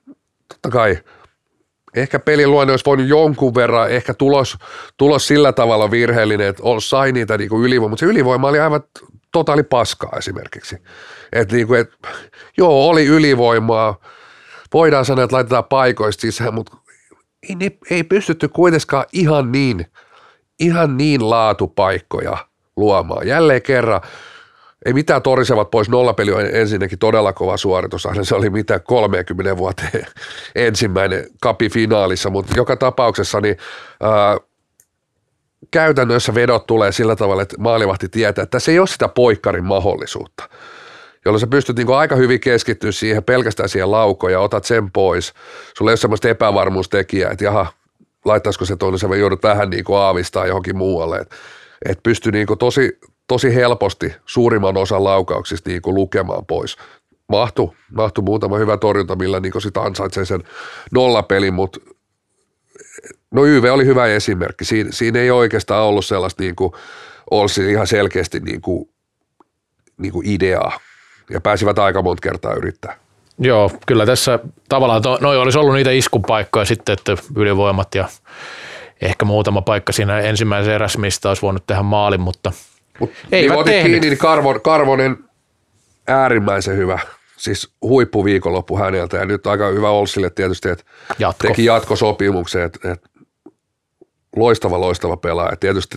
totta 0.49 0.69
kai 0.69 0.99
ehkä 1.95 2.19
pelin 2.19 2.51
luonne 2.51 2.73
olisi 2.73 2.85
voinut 2.85 3.07
jonkun 3.07 3.55
verran, 3.55 3.91
ehkä 3.91 4.15
tulos, 4.15 4.59
tulos 4.97 5.27
sillä 5.27 5.53
tavalla 5.53 5.91
virheellinen, 5.91 6.47
että 6.47 6.63
sai 6.79 7.13
niitä 7.13 7.39
niin 7.39 7.51
ylivoimaa, 7.63 7.89
mutta 7.89 8.01
se 8.01 8.07
ylivoima 8.07 8.49
oli 8.49 8.61
aivan 8.61 8.81
totaali 9.33 9.63
paskaa 9.63 10.13
esimerkiksi. 10.19 10.77
Et 11.33 11.53
niin 11.53 11.67
kuin, 11.67 11.81
et, 11.81 11.91
joo, 12.57 12.89
oli 12.89 13.07
ylivoimaa, 13.07 14.01
voidaan 14.75 15.05
sanoa, 15.05 15.25
että 15.25 15.37
laitetaan 15.37 15.65
paikoista 15.65 16.21
sisään, 16.21 16.55
mutta 16.55 16.77
ei, 17.49 17.55
ne, 17.55 17.73
ei 17.91 18.05
pystytty 18.05 18.49
kuitenkaan 18.49 19.05
ihan 19.13 19.53
niin, 19.53 19.87
ihan 20.61 20.97
niin 20.97 21.31
laatupaikkoja 21.31 22.37
luomaan. 22.77 23.27
Jälleen 23.27 23.63
kerran, 23.63 24.01
ei 24.87 24.93
mitään 24.93 25.23
torisevat 25.23 25.71
pois, 25.71 25.89
nollapeli 25.89 26.33
on 26.33 26.41
ensinnäkin 26.41 26.99
todella 26.99 27.33
kova 27.33 27.57
suoritus, 27.57 28.09
se 28.23 28.35
oli 28.35 28.51
mitä 28.51 28.79
30 28.79 29.57
vuoteen 29.57 30.07
ensimmäinen 30.55 31.27
kapifinaalissa, 31.41 32.31
mutta 32.31 32.53
joka 32.57 32.77
tapauksessa 32.77 33.41
niin 33.41 33.57
ää, 34.01 34.39
käytännössä 35.71 36.35
vedot 36.35 36.67
tulee 36.67 36.93
sillä 36.93 37.17
tavalla, 37.17 37.43
että 37.43 37.57
maalivahti 37.59 38.09
tietää, 38.09 38.43
että 38.43 38.59
se 38.59 38.73
ei 38.73 38.79
ole 38.79 38.87
sitä 38.87 39.09
poikkarin 39.09 39.65
mahdollisuutta 39.65 40.49
jolloin 41.25 41.41
sä 41.41 41.47
pystyt 41.47 41.77
niin 41.77 41.95
aika 41.95 42.17
hyvin 42.17 42.41
keskittyä 42.41 42.93
siihen 42.93 43.25
pelkästään 43.25 43.69
siihen 43.69 43.91
laukoon 43.91 44.33
ja 44.33 44.41
otat 44.41 44.65
sen 44.65 44.91
pois. 44.91 45.33
Sulla 45.79 45.91
ei 45.91 45.93
ole 45.93 45.97
semmoista 45.97 46.29
epävarmuustekijää, 46.29 47.31
että 47.31 47.45
jaha, 47.45 47.67
laittaisiko 48.25 48.65
se 48.65 48.77
tuonne, 48.77 48.99
se 48.99 49.07
joudut 49.07 49.43
vähän 49.43 49.71
niin 49.71 49.85
aavistaa 49.95 50.47
johonkin 50.47 50.77
muualle. 50.77 51.19
Että 51.19 51.37
et 51.89 52.03
pysty 52.03 52.33
niin 52.33 52.47
tosi, 52.59 52.99
tosi 53.29 53.55
helposti 53.55 54.15
suurimman 54.27 54.77
osan 54.77 55.05
laukauksista 55.05 55.71
niin 55.71 55.83
lukemaan 55.87 56.47
pois. 56.47 56.77
Mahtu, 57.29 57.77
mahtu 57.93 58.23
muutama 58.23 58.59
hyvä 58.59 58.77
torjunta, 58.77 59.17
millä 59.17 59.41
niin 59.41 59.63
sitä 59.63 59.81
ansaitsee 59.81 60.25
sen 60.25 60.43
nollapelin, 60.93 61.55
mutta 61.55 61.81
no 63.31 63.47
YV 63.47 63.65
oli 63.73 63.87
hyvä 63.87 64.07
esimerkki. 64.07 64.65
Siin, 64.65 64.93
siinä 64.93 65.19
ei 65.19 65.31
oikeastaan 65.31 65.85
ollut 65.85 66.05
sellaista 66.05 66.43
niin 66.43 66.57
kuin, 66.57 66.73
olisi 67.31 67.71
ihan 67.71 67.87
selkeästi 67.87 68.41
niin 68.41 68.61
kuin, 68.61 68.89
niin 69.99 70.13
kuin 70.13 70.27
ideaa 70.27 70.81
ja 71.31 71.41
pääsivät 71.41 71.79
aika 71.79 72.03
monta 72.03 72.21
kertaa 72.21 72.55
yrittää. 72.55 72.97
Joo, 73.39 73.71
kyllä 73.87 74.07
tässä 74.07 74.39
tavallaan 74.69 75.03
to, 75.03 75.19
noi 75.21 75.39
olisi 75.39 75.59
ollut 75.59 75.75
niitä 75.75 75.91
iskupaikkoja 75.91 76.65
sitten, 76.65 76.93
että 76.93 77.17
ylivoimat 77.37 77.95
ja 77.95 78.09
ehkä 79.03 79.25
muutama 79.25 79.63
paikka 79.63 79.93
siinä 79.93 80.21
ensimmäisen 80.21 80.75
erässä, 80.75 80.99
mistä 80.99 81.29
olisi 81.29 81.43
voinut 81.43 81.67
tehdä 81.67 81.83
maalin, 81.83 82.21
mutta 82.21 82.53
Mut 83.01 83.11
ei 83.33 83.49
niin 83.49 83.65
kiinni, 83.65 84.01
niin 84.01 84.19
Karvon, 84.19 84.61
Karvonen 84.61 85.17
äärimmäisen 86.09 86.77
hyvä, 86.77 86.99
siis 87.37 87.73
huippuviikonloppu 87.83 88.79
häneltä 88.79 89.17
ja 89.17 89.25
nyt 89.25 89.47
aika 89.47 89.69
hyvä 89.69 89.91
Olsille 89.91 90.31
tietysti, 90.31 90.69
että 90.69 90.85
Jatko. 91.19 91.49
teki 91.49 91.65
jatkosopimuksen, 91.65 92.63
että, 92.63 92.93
että 92.93 93.09
loistava, 94.37 94.81
loistava 94.81 95.17
pelaaja. 95.17 95.57
Tietysti 95.57 95.97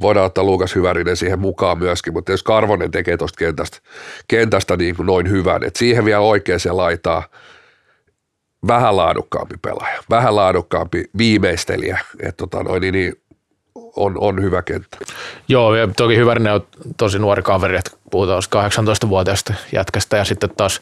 voidaan 0.00 0.26
ottaa 0.26 0.44
Luukas 0.44 0.74
Hyvärinen 0.74 1.16
siihen 1.16 1.38
mukaan 1.38 1.78
myöskin, 1.78 2.12
mutta 2.12 2.32
jos 2.32 2.42
Karvonen 2.42 2.90
tekee 2.90 3.16
tuosta 3.16 3.38
kentästä, 3.38 3.78
kentästä 4.28 4.76
niin 4.76 4.96
kuin 4.96 5.06
noin 5.06 5.30
hyvän, 5.30 5.64
että 5.64 5.78
siihen 5.78 6.04
vielä 6.04 6.20
oikeaan 6.20 6.60
laitaa 6.70 7.22
vähän 8.66 8.96
laadukkaampi 8.96 9.54
pelaaja, 9.62 10.02
vähän 10.10 10.36
laadukkaampi 10.36 11.04
viimeistelijä, 11.18 11.98
että 12.20 12.36
tota 12.36 12.62
noin, 12.62 12.80
niin, 12.80 12.92
niin 12.92 13.12
on, 13.96 14.14
on 14.18 14.42
hyvä 14.42 14.62
kenttä. 14.62 14.98
Joo, 15.48 15.74
ja 15.74 15.88
toki 15.96 16.16
Hyvärinen 16.16 16.52
on 16.52 16.66
tosi 16.96 17.18
nuori 17.18 17.42
kaveri, 17.42 17.76
että 17.76 17.90
puhutaan 18.10 18.42
18-vuotiaasta 18.42 19.54
jätkästä 19.72 20.16
ja 20.16 20.24
sitten 20.24 20.50
taas 20.56 20.80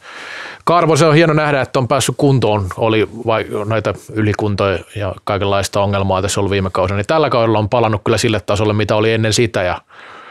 Karvo, 0.65 0.95
se 0.95 1.05
on 1.05 1.15
hieno 1.15 1.33
nähdä, 1.33 1.61
että 1.61 1.79
on 1.79 1.87
päässyt 1.87 2.15
kuntoon, 2.17 2.67
oli 2.77 3.09
vai, 3.25 3.45
näitä 3.65 3.93
ylikuntoja 4.13 4.79
ja 4.95 5.15
kaikenlaista 5.23 5.81
ongelmaa 5.81 6.21
tässä 6.21 6.39
ollut 6.39 6.51
viime 6.51 6.69
kausina, 6.69 6.97
niin 6.97 7.07
tällä 7.07 7.29
kaudella 7.29 7.59
on 7.59 7.69
palannut 7.69 8.01
kyllä 8.03 8.17
sille 8.17 8.39
tasolle, 8.39 8.73
mitä 8.73 8.95
oli 8.95 9.13
ennen 9.13 9.33
sitä 9.33 9.63
ja 9.63 9.81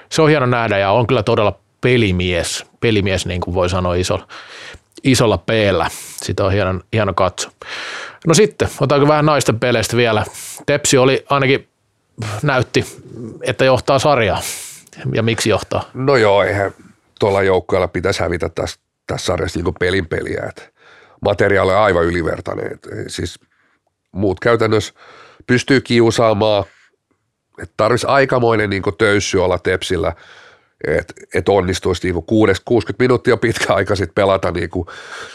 se 0.08 0.22
on 0.22 0.28
hieno 0.28 0.46
nähdä 0.46 0.78
ja 0.78 0.90
on 0.90 1.06
kyllä 1.06 1.22
todella 1.22 1.58
pelimies, 1.80 2.66
pelimies 2.80 3.26
niin 3.26 3.40
kuin 3.40 3.54
voi 3.54 3.68
sanoa 3.68 3.94
isolla, 3.94 4.26
isolla 5.04 5.38
peellä. 5.38 5.86
Sitä 5.92 6.44
on 6.44 6.52
hieno, 6.52 6.80
hieno 6.92 7.14
katsoa. 7.14 7.50
No 8.26 8.34
sitten, 8.34 8.68
otetaanko 8.80 9.08
vähän 9.08 9.26
naisten 9.26 9.60
peleistä 9.60 9.96
vielä. 9.96 10.24
Tepsi 10.66 10.98
oli 10.98 11.24
ainakin, 11.30 11.68
näytti, 12.42 12.86
että 13.42 13.64
johtaa 13.64 13.98
sarjaa. 13.98 14.40
Ja 15.14 15.22
miksi 15.22 15.50
johtaa? 15.50 15.90
No 15.94 16.16
joo, 16.16 16.42
eihän 16.42 16.74
tuolla 17.20 17.42
joukkueella 17.42 17.88
pitäisi 17.88 18.20
hävitä 18.20 18.48
tässä, 18.48 18.80
tässä 19.06 19.26
sarjassa 19.26 19.60
niin 19.60 19.74
pelin 19.80 20.06
peliä. 20.06 20.46
Että 20.48 20.62
materiaali 21.20 21.72
on 21.72 21.78
aivan 21.78 22.04
ylivertainen. 22.04 22.72
Et 22.72 22.88
siis 23.06 23.38
muut 24.12 24.40
käytännössä 24.40 24.94
pystyy 25.46 25.80
kiusaamaan, 25.80 26.64
että 27.62 27.74
tarvitsisi 27.76 28.06
aikamoinen 28.06 28.70
niin 28.70 28.82
töyssy 28.98 29.38
olla 29.38 29.58
Tepsillä, 29.58 30.12
että 30.86 31.14
et 31.34 31.48
onnistuisi 31.48 32.12
niin 32.12 32.24
60 32.64 33.04
minuuttia 33.04 33.36
pitkä 33.36 33.74
aika 33.74 33.96
sitten 33.96 34.14
pelata 34.14 34.50
niin 34.50 34.70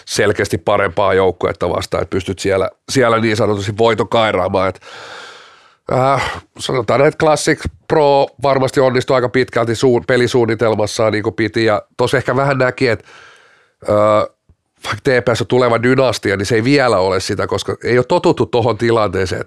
selkeästi 0.05 0.57
parempaa 0.57 1.13
joukkuetta 1.13 1.69
vastaan, 1.69 2.03
että 2.03 2.13
pystyt 2.15 2.39
siellä, 2.39 2.69
siellä 2.91 3.19
niin 3.19 3.37
sanotusti 3.37 3.77
voito 3.77 4.05
kairaamaan. 4.05 4.69
Et, 4.69 4.81
äh, 5.93 6.41
sanotaan, 6.59 7.05
että 7.05 7.17
Classic 7.17 7.65
Pro 7.87 8.27
varmasti 8.43 8.79
onnistui 8.79 9.15
aika 9.15 9.29
pitkälti 9.29 9.75
suun, 9.75 10.03
pelisuunnitelmassaan 10.07 11.11
niin 11.11 11.23
kuin 11.23 11.35
piti 11.35 11.65
ja 11.65 11.81
tuossa 11.97 12.17
ehkä 12.17 12.35
vähän 12.35 12.57
näki, 12.57 12.87
että 12.87 13.05
äh, 13.89 14.35
vaikka 14.85 15.01
TPS 15.03 15.41
on 15.41 15.47
tuleva 15.47 15.83
dynastia, 15.83 16.37
niin 16.37 16.45
se 16.45 16.55
ei 16.55 16.63
vielä 16.63 16.97
ole 16.97 17.19
sitä, 17.19 17.47
koska 17.47 17.75
ei 17.83 17.97
ole 17.97 18.05
totuttu 18.05 18.45
tuohon 18.45 18.77
tilanteeseen 18.77 19.45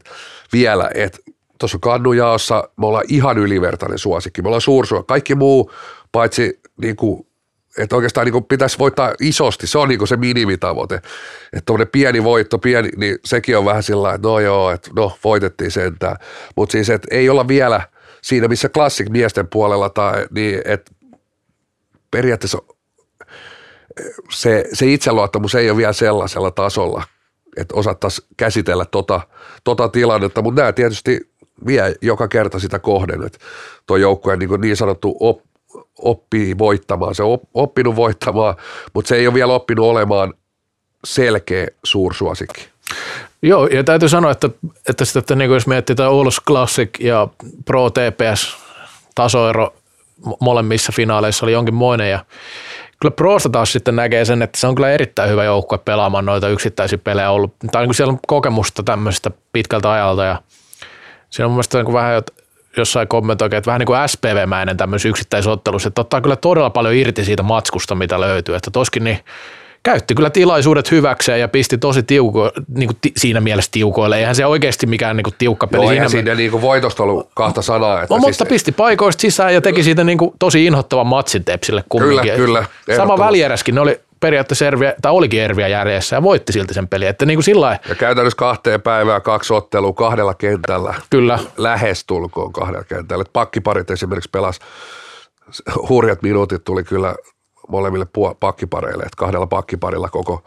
vielä, 0.52 0.90
että 0.94 1.18
tuossa 1.58 1.78
kannujaossa 1.78 2.68
me 2.76 2.86
ollaan 2.86 3.04
ihan 3.08 3.38
ylivertainen 3.38 3.98
suosikki, 3.98 4.42
me 4.42 4.48
ollaan 4.48 4.60
suursuo. 4.60 5.02
Kaikki 5.02 5.34
muu, 5.34 5.70
paitsi 6.12 6.60
niin 6.76 6.96
kuin, 6.96 7.26
että 7.78 7.96
oikeastaan 7.96 8.26
niin 8.26 8.44
pitäisi 8.44 8.78
voittaa 8.78 9.12
isosti, 9.20 9.66
se 9.66 9.78
on 9.78 9.88
niin 9.88 10.08
se 10.08 10.16
minimitavoite. 10.16 10.94
Että 10.94 11.62
tuommoinen 11.66 11.92
pieni 11.92 12.24
voitto, 12.24 12.58
pieni, 12.58 12.88
niin 12.96 13.18
sekin 13.24 13.58
on 13.58 13.64
vähän 13.64 13.82
sillä 13.82 14.14
että 14.14 14.28
no 14.28 14.38
joo, 14.40 14.70
että 14.70 14.90
no 14.96 15.18
voitettiin 15.24 15.70
sentään. 15.70 16.16
Mutta 16.56 16.72
siis, 16.72 16.90
että 16.90 17.08
ei 17.10 17.28
olla 17.28 17.48
vielä 17.48 17.80
siinä, 18.22 18.48
missä 18.48 18.68
klassik 18.68 19.08
miesten 19.08 19.48
puolella, 19.48 19.88
tai 19.90 20.26
niin, 20.30 20.60
että 20.64 20.92
periaatteessa 22.10 22.58
se, 24.30 24.64
se 24.72 24.86
itseluottamus 24.86 25.54
ei 25.54 25.70
ole 25.70 25.76
vielä 25.76 25.92
sellaisella 25.92 26.50
tasolla, 26.50 27.02
että 27.56 27.74
osattaisiin 27.74 28.28
käsitellä 28.36 28.84
tota, 28.84 29.20
tota 29.64 29.88
tilannetta, 29.88 30.42
mutta 30.42 30.60
nämä 30.60 30.72
tietysti 30.72 31.20
vie 31.66 31.94
joka 32.02 32.28
kerta 32.28 32.58
sitä 32.58 32.78
kohden, 32.78 33.22
että 33.26 33.38
tuo 33.86 33.96
joukkue 33.96 34.36
niin, 34.36 34.60
niin 34.60 34.76
sanottu 34.76 35.16
op, 35.20 35.40
oppii 35.98 36.58
voittamaan, 36.58 37.14
se 37.14 37.22
on 37.22 37.38
oppinut 37.54 37.96
voittamaan, 37.96 38.54
mutta 38.94 39.08
se 39.08 39.16
ei 39.16 39.26
ole 39.26 39.34
vielä 39.34 39.52
oppinut 39.52 39.86
olemaan 39.86 40.34
selkeä 41.04 41.66
suursuosikki. 41.84 42.68
Joo, 43.42 43.66
ja 43.66 43.84
täytyy 43.84 44.08
sanoa, 44.08 44.30
että, 44.30 44.50
että, 44.88 45.04
sitä, 45.04 45.18
että 45.18 45.34
niin 45.34 45.50
jos 45.50 45.66
miettii 45.66 45.96
tämä 45.96 46.08
Ulus 46.08 46.40
Classic 46.46 47.00
ja 47.00 47.28
Pro 47.64 47.90
TPS 47.90 48.56
tasoero 49.14 49.74
molemmissa 50.40 50.92
finaaleissa 50.92 51.46
oli 51.46 51.52
jonkinmoinen 51.52 52.10
ja 52.10 52.24
kyllä 53.00 53.14
Prosta 53.14 53.48
taas 53.48 53.72
sitten 53.72 53.96
näkee 53.96 54.24
sen, 54.24 54.42
että 54.42 54.60
se 54.60 54.66
on 54.66 54.74
kyllä 54.74 54.90
erittäin 54.90 55.30
hyvä 55.30 55.44
joukkue 55.44 55.78
pelaamaan 55.78 56.26
noita 56.26 56.48
yksittäisiä 56.48 56.98
pelejä 56.98 57.30
ollut. 57.30 57.54
Tai 57.72 57.86
niin 57.86 57.94
siellä 57.94 58.12
on 58.12 58.18
kokemusta 58.26 58.82
tämmöistä 58.82 59.30
pitkältä 59.52 59.92
ajalta 59.92 60.24
ja 60.24 60.42
siinä 61.30 61.46
on 61.46 61.50
mun 61.50 61.56
mielestä 61.56 61.82
niin 61.82 61.92
vähän 61.92 62.22
jossain 62.76 63.08
kommentoi, 63.08 63.46
että 63.52 63.66
vähän 63.66 63.78
niin 63.78 63.86
kuin 63.86 63.98
SPV-mäinen 64.08 64.76
tämmöisessä 64.76 65.08
yksittäisottelussa, 65.08 65.88
että 65.88 66.00
ottaa 66.00 66.20
kyllä 66.20 66.36
todella 66.36 66.70
paljon 66.70 66.94
irti 66.94 67.24
siitä 67.24 67.42
matskusta, 67.42 67.94
mitä 67.94 68.20
löytyy. 68.20 68.54
Että 68.54 68.70
toskin 68.70 69.04
niin 69.04 69.18
käytti 69.82 70.14
kyllä 70.14 70.30
tilaisuudet 70.30 70.90
hyväkseen 70.90 71.40
ja 71.40 71.48
pisti 71.48 71.78
tosi 71.78 72.02
tiuko, 72.02 72.50
niin 72.76 72.88
kuin 72.88 72.96
ti, 73.00 73.12
siinä 73.16 73.40
mielessä 73.40 73.70
tiukoille. 73.70 74.18
Eihän 74.18 74.34
se 74.34 74.46
oikeasti 74.46 74.86
mikään 74.86 75.16
niin 75.16 75.24
kuin 75.24 75.34
tiukka 75.38 75.66
peli. 75.66 75.82
Joo, 75.82 75.90
siinä 75.90 76.08
siinä 76.08 76.34
niin 76.34 76.50
kuin 76.50 76.62
voitosta 76.62 77.02
ollut 77.02 77.30
kahta 77.34 77.62
sanaa. 77.62 78.02
Että 78.02 78.14
no, 78.14 78.20
siis... 78.20 78.26
mutta 78.26 78.46
pisti 78.46 78.72
paikoista 78.72 79.20
sisään 79.20 79.54
ja 79.54 79.60
teki 79.60 79.82
siitä 79.82 80.04
niin 80.04 80.18
kuin 80.18 80.32
tosi 80.38 80.66
inhottavan 80.66 81.06
matsin 81.06 81.44
Tepsille 81.44 81.84
kumminkin. 81.88 82.34
Kyllä, 82.34 82.64
kyllä. 82.86 82.96
Sama 82.96 83.18
välieräskin, 83.18 83.74
ne 83.74 83.80
oli 83.80 84.00
periaatteessa 84.24 84.66
Erviä, 84.66 84.94
tai 85.02 85.12
olikin 85.12 85.42
Erviä 85.42 85.68
järjessä 85.68 86.16
ja 86.16 86.22
voitti 86.22 86.52
silti 86.52 86.74
sen 86.74 86.88
peli. 86.88 87.06
Että 87.06 87.26
niin 87.26 87.36
kuin 87.36 87.44
sillä 87.44 87.78
ja 87.88 87.94
käytännössä 87.94 88.36
kahteen 88.36 88.82
päivään 88.82 89.22
kaksi 89.22 89.54
ottelua 89.54 89.92
kahdella 89.92 90.34
kentällä. 90.34 90.94
Kyllä. 91.10 91.38
Lähestulkoon 91.56 92.52
kahdella 92.52 92.84
kentällä. 92.84 93.24
Pakkiparit 93.32 93.90
esimerkiksi 93.90 94.30
pelas 94.30 94.58
hurjat 95.88 96.22
minuutit 96.22 96.64
tuli 96.64 96.84
kyllä 96.84 97.14
molemmille 97.68 98.06
pakkipareille, 98.40 99.02
että 99.02 99.16
kahdella 99.16 99.46
pakkiparilla 99.46 100.08
koko, 100.08 100.44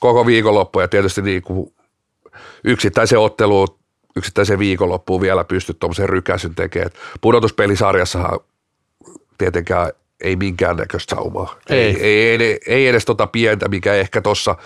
koko 0.00 0.26
viikonloppu 0.26 0.80
ja 0.80 0.88
tietysti 0.88 1.22
niin 1.22 1.42
kuin 1.42 1.74
yksittäisen 2.64 3.18
otteluun, 3.18 3.68
yksittäisen 4.16 4.58
viikonloppuun 4.58 5.20
vielä 5.20 5.44
pystyt 5.44 5.78
tuommoisen 5.78 6.08
rykäsyn 6.08 6.54
tekemään. 6.54 6.90
Pudotuspelisarjassahan 7.20 8.40
tietenkään 9.38 9.92
ei 10.20 10.36
minkäännäköistä 10.36 11.14
saumaa. 11.14 11.56
Ei. 11.70 12.02
Ei, 12.02 12.42
ei, 12.42 12.60
ei 12.66 12.86
edes 12.88 13.04
tota 13.04 13.26
pientä, 13.26 13.68
mikä 13.68 13.94
ehkä 13.94 14.20
tuossa 14.20 14.56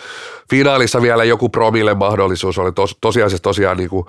finaalissa 0.51 1.03
vielä 1.03 1.25
joku 1.25 1.49
promille 1.49 1.95
mahdollisuus 1.95 2.59
oli. 2.59 2.73
Tos, 2.73 2.99
tosiasiassa 3.01 3.43
tosiaan 3.43 3.77
niin 3.77 3.91
kuin 3.91 4.07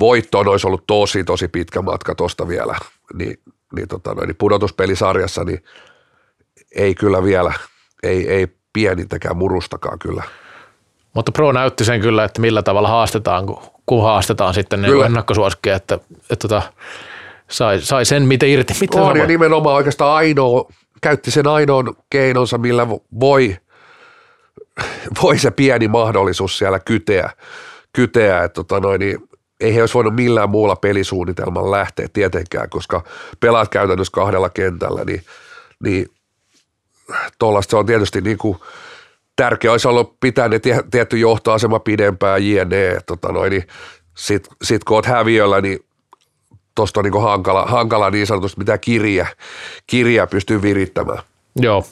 voittoon 0.00 0.48
olisi 0.48 0.66
ollut 0.66 0.86
tosi, 0.86 1.24
tosi 1.24 1.48
pitkä 1.48 1.82
matka 1.82 2.14
tuosta 2.14 2.48
vielä. 2.48 2.78
Niin, 3.14 3.38
niin, 3.76 3.88
tota, 3.88 4.14
niin 4.14 4.36
pudotuspelisarjassa 4.36 5.44
niin 5.44 5.64
ei 6.76 6.94
kyllä 6.94 7.22
vielä, 7.22 7.52
ei, 8.02 8.28
ei 8.28 8.46
pienintäkään 8.72 9.36
murustakaan 9.36 9.98
kyllä. 9.98 10.22
Mutta 11.14 11.32
Pro 11.32 11.52
näytti 11.52 11.84
sen 11.84 12.00
kyllä, 12.00 12.24
että 12.24 12.40
millä 12.40 12.62
tavalla 12.62 12.88
haastetaan, 12.88 13.46
kun, 13.46 13.62
kun 13.86 14.02
haastetaan 14.02 14.54
sitten 14.54 14.82
niin 14.82 15.04
ennakkosuosikkeja, 15.04 15.76
että, 15.76 15.94
että, 15.94 16.14
että 16.30 16.48
tota, 16.48 16.62
sai, 17.50 17.80
sai 17.80 18.04
sen 18.04 18.22
miten 18.22 18.48
irti. 18.48 18.74
Mitä 18.80 19.02
on, 19.02 19.16
ja 19.16 19.26
nimenomaan 19.26 19.76
oikeastaan 19.76 20.14
ainoa, 20.14 20.68
käytti 21.00 21.30
sen 21.30 21.46
ainoan 21.46 21.94
keinonsa, 22.10 22.58
millä 22.58 22.88
voi, 23.20 23.56
voi 25.22 25.38
se 25.38 25.50
pieni 25.50 25.88
mahdollisuus 25.88 26.58
siellä 26.58 26.78
kyteä, 26.78 27.30
kyteä 27.92 28.44
että 28.44 28.54
tota 28.54 28.80
noin, 28.80 28.98
niin 28.98 29.18
ei 29.60 29.74
he 29.74 29.80
olisi 29.80 29.94
voinut 29.94 30.14
millään 30.14 30.50
muulla 30.50 30.76
pelisuunnitelmalla 30.76 31.70
lähteä 31.70 32.06
tietenkään, 32.12 32.70
koska 32.70 33.04
pelaat 33.40 33.68
käytännössä 33.68 34.12
kahdella 34.12 34.50
kentällä, 34.50 35.04
niin, 35.04 35.22
niin 35.84 36.06
tuollaista 37.38 37.70
se 37.70 37.76
on 37.76 37.86
tietysti 37.86 38.20
niin 38.20 38.38
kuin 38.38 38.58
tärkeää 39.36 39.72
olisi 39.72 39.88
ollut 39.88 40.20
pitää 40.20 40.48
ne 40.48 40.60
tietty 40.90 41.18
johtoasema 41.18 41.80
pidempään 41.80 42.46
jne. 42.46 42.98
Tota 43.06 43.32
noin, 43.32 43.50
niin 43.50 43.64
sitten 44.16 44.56
sit 44.62 44.84
kun 44.84 44.96
olet 44.96 45.06
häviöllä, 45.06 45.60
niin 45.60 45.78
tuosta 46.74 47.00
on 47.00 47.04
niin 47.04 47.22
hankala, 47.22 47.66
hankala 47.66 48.10
niin 48.10 48.26
sanotusti 48.26 48.58
mitä 48.58 48.78
kirja, 48.78 49.26
kirja 49.86 50.26
pystyy 50.26 50.62
virittämään. 50.62 51.22
Joo, 51.56 51.84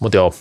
mutta 0.00 0.16
joo. 0.16 0.32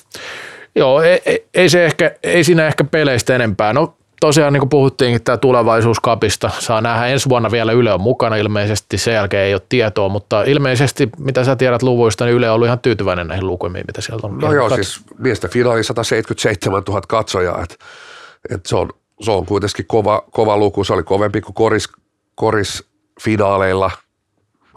Joo, 0.75 1.01
ei, 1.01 1.21
ei, 1.25 1.45
ei, 1.53 1.69
se 1.69 1.85
ehkä, 1.85 2.11
ei 2.23 2.43
siinä 2.43 2.67
ehkä 2.67 2.83
peleistä 2.83 3.35
enempää. 3.35 3.73
No 3.73 3.93
tosiaan 4.19 4.53
niin 4.53 4.61
kuin 4.61 4.69
puhuttiinkin, 4.69 5.23
tämä 5.23 5.37
tulevaisuus 5.37 5.99
kapista 5.99 6.49
saa 6.59 6.81
nähdä 6.81 7.07
ensi 7.07 7.29
vuonna 7.29 7.51
vielä 7.51 7.71
Yle 7.71 7.93
on 7.93 8.01
mukana 8.01 8.35
ilmeisesti, 8.35 8.97
sen 8.97 9.13
jälkeen 9.13 9.43
ei 9.43 9.53
ole 9.53 9.61
tietoa, 9.69 10.09
mutta 10.09 10.43
ilmeisesti 10.43 11.09
mitä 11.17 11.43
sä 11.43 11.55
tiedät 11.55 11.83
luvuista, 11.83 12.25
niin 12.25 12.35
Yle 12.35 12.49
on 12.49 12.55
ollut 12.55 12.65
ihan 12.65 12.79
tyytyväinen 12.79 13.27
näihin 13.27 13.47
lukemiin, 13.47 13.85
mitä 13.87 14.01
sieltä 14.01 14.27
on. 14.27 14.37
No 14.37 14.53
joo, 14.53 14.69
siis 14.69 15.01
miestä 15.17 15.47
finaali 15.47 15.83
177 15.83 16.83
000 16.87 17.01
katsojaa, 17.07 17.63
että 17.63 17.75
et 18.49 18.65
se, 18.65 18.75
on, 18.75 18.89
se 19.21 19.31
on 19.31 19.45
kuitenkin 19.45 19.85
kova, 19.87 20.23
kova 20.31 20.57
luku, 20.57 20.83
se 20.83 20.93
oli 20.93 21.03
kovempi 21.03 21.41
kuin 21.41 21.53
koris, 21.53 21.89
koris 22.35 22.88
finaaleilla, 23.21 23.91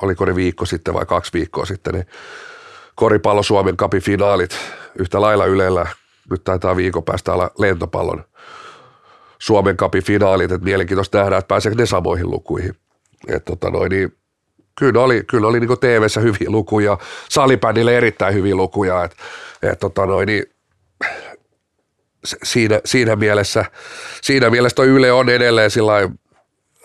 oliko 0.02 0.24
ne 0.24 0.34
viikko 0.34 0.66
sitten 0.66 0.94
vai 0.94 1.06
kaksi 1.06 1.32
viikkoa 1.32 1.66
sitten, 1.66 1.94
niin 1.94 2.06
koripallo 2.94 3.42
Suomen 3.42 3.76
kapin 3.76 4.02
finaalit 4.02 4.58
yhtä 4.98 5.20
lailla 5.20 5.46
Ylellä, 5.46 5.86
nyt 6.30 6.44
taitaa 6.44 6.76
viikon 6.76 7.04
päästä 7.04 7.32
olla 7.32 7.50
lentopallon 7.58 8.24
Suomen 9.38 9.76
kapin 9.76 10.04
finaalit, 10.04 10.52
että 10.52 10.64
mielenkiintoista 10.64 11.18
nähdä, 11.18 11.36
että 11.36 11.48
pääseekö 11.48 11.78
ne 11.78 11.86
samoihin 11.86 12.30
lukuihin. 12.30 12.74
Et 13.28 13.44
tota 13.44 13.70
noin, 13.70 13.90
niin 13.90 14.16
kyllä 14.78 15.02
oli, 15.02 15.24
kyllä 15.30 15.46
oli 15.46 15.60
niin 15.60 15.78
TV-ssä 15.80 16.20
hyviä 16.20 16.50
lukuja, 16.50 16.98
salipännille 17.28 17.96
erittäin 17.96 18.34
hyviä 18.34 18.54
lukuja, 18.54 19.04
että 19.04 19.16
et 19.62 19.78
tota 19.78 20.06
noin, 20.06 20.26
niin 20.26 20.44
siinä, 22.42 22.80
siinä, 22.84 23.16
mielessä, 23.16 23.64
siinä 24.22 24.50
mielessä 24.50 24.76
toi 24.76 24.86
Yle 24.86 25.12
on 25.12 25.28
edelleen 25.28 25.70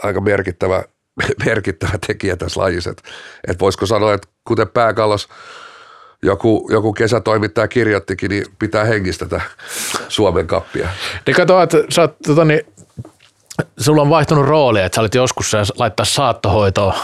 aika 0.04 0.22
merkittävä, 0.22 0.84
merkittävä 1.45 1.97
tekijä 2.08 2.36
tässä 2.36 2.62
lajissa, 2.62 2.89
että 2.89 3.03
et 3.47 3.60
voisiko 3.60 3.86
sanoa, 3.86 4.13
että 4.13 4.27
kuten 4.43 4.67
pääkallos 4.67 5.30
joku, 6.23 6.69
joku 6.71 6.93
kesätoimittaja 6.93 7.67
kirjoittikin, 7.67 8.30
niin 8.30 8.45
pitää 8.60 8.84
hengistä 8.84 9.25
tätä 9.25 9.41
Suomen 10.10 10.47
kappia. 10.47 10.89
Niin 11.25 11.36
kato, 11.36 11.62
että 11.62 11.77
sä 11.89 12.01
oot, 12.01 12.15
tota, 12.27 12.45
niin, 12.45 12.62
sulla 13.80 14.01
on 14.01 14.10
vaihtunut 14.10 14.45
rooli, 14.45 14.82
että 14.82 14.95
sä 14.95 15.01
olit 15.01 15.15
joskus 15.15 15.53
laittaa 15.77 16.06
saattohoitoa 16.06 16.95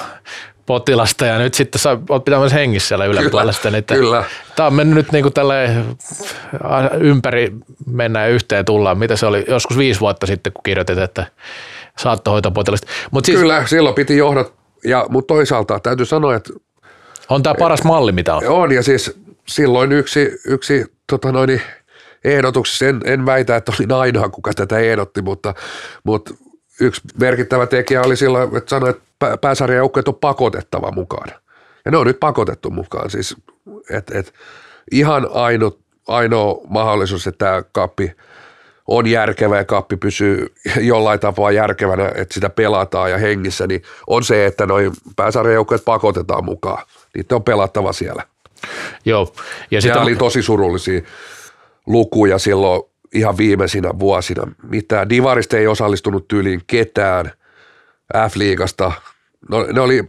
potilasta 0.65 1.26
ja 1.26 1.38
nyt 1.38 1.54
sitten 1.54 1.80
sä 1.80 1.97
oot 2.10 2.26
pitämässä 2.26 2.58
hengissä 2.58 2.88
siellä 2.88 3.06
yläpuolella. 3.06 3.52
Sitten, 3.52 3.76
että 3.76 3.95
kyllä. 3.95 4.23
Tämä 4.56 4.67
on 4.67 4.73
mennyt 4.73 4.95
nyt 4.95 5.12
niin 5.12 5.23
kuin 5.23 5.34
tälle 5.34 5.69
ympäri 6.99 7.52
mennään 7.86 8.30
yhteen 8.30 8.65
tullaan. 8.65 8.97
Mitä 8.97 9.15
se 9.15 9.26
oli 9.26 9.45
joskus 9.47 9.78
viisi 9.78 9.99
vuotta 9.99 10.28
sitten, 10.28 10.54
kun 10.54 10.63
kirjoitit, 10.63 10.97
että 10.97 11.26
saattohoitopotilasta. 11.97 12.88
Mut 13.12 13.25
siis, 13.25 13.39
kyllä, 13.39 13.67
silloin 13.67 13.95
piti 13.95 14.17
johdat, 14.17 14.53
ja, 14.86 15.06
mutta 15.10 15.34
toisaalta 15.34 15.79
täytyy 15.79 16.06
sanoa, 16.06 16.36
että 16.36 16.53
on 17.29 17.43
tämä 17.43 17.56
paras 17.60 17.84
malli, 17.84 18.12
mitä 18.12 18.36
on. 18.36 18.47
On, 18.47 18.71
ja 18.71 18.84
siis 18.84 19.19
silloin 19.47 19.91
yksi, 19.91 20.32
yksi 20.45 20.86
tota 21.10 21.32
noin, 21.32 21.62
ehdotuksessa, 22.23 22.86
en, 22.86 23.01
en 23.06 23.25
väitä, 23.25 23.56
että 23.56 23.71
olin 23.79 23.91
ainoa, 23.91 24.29
kuka 24.29 24.53
tätä 24.53 24.79
ehdotti, 24.79 25.21
mutta, 25.21 25.53
mutta 26.03 26.34
yksi 26.82 27.01
merkittävä 27.19 27.67
tekijä 27.67 28.01
oli 28.01 28.15
silloin, 28.15 28.58
että 28.58 28.69
sanoi, 28.69 28.89
että 28.89 29.38
pääsarjan 29.41 29.77
joukkueet 29.77 30.08
on 30.08 30.15
pakotettava 30.15 30.91
mukaan. 30.91 31.29
Ja 31.86 31.91
ne 31.91 31.97
on 31.97 32.08
nyt 32.08 32.19
pakotettu 32.19 32.69
mukaan. 32.69 33.10
Siis, 33.10 33.36
et, 33.89 34.12
et, 34.12 34.34
ihan 34.91 35.27
ainut, 35.34 35.79
ainoa 36.08 36.62
mahdollisuus, 36.67 37.27
että 37.27 37.45
tämä 37.45 37.63
kappi 37.71 38.12
on 38.88 39.08
järkevä 39.08 39.58
ja 39.58 39.65
kappi 39.65 39.98
pysyy 39.98 40.54
jollain 40.82 41.19
tapaa 41.19 41.52
järkevänä, 41.52 42.12
että 42.15 42.34
sitä 42.34 42.50
pelataan 42.50 43.12
ja 43.12 43.17
hengissä, 43.17 43.67
niin 43.67 43.82
on 44.08 44.24
se, 44.24 44.46
että 44.46 44.65
noin 44.65 44.91
pääsarjajoukkueet 45.15 45.86
pakotetaan 45.86 46.46
mukaan. 46.46 46.86
Niitä 47.15 47.36
on 47.36 47.43
pelattava 47.43 47.93
siellä. 47.93 48.24
Joo. 49.06 49.34
Ja 49.72 49.82
sitä 49.82 50.02
oli 50.02 50.15
tosi 50.15 50.41
surullisia 50.41 51.02
lukuja 51.86 52.38
silloin 52.38 52.84
ihan 53.13 53.38
viimeisinä 53.38 54.00
vuosina. 54.00 54.52
Mitä 54.63 55.10
Divarista 55.10 55.58
ei 55.58 55.67
osallistunut 55.67 56.28
tyyliin 56.28 56.62
ketään 56.67 57.32
F-liigasta. 58.13 58.91
No, 59.50 59.67
ne 59.74 59.82
oli, 59.82 60.04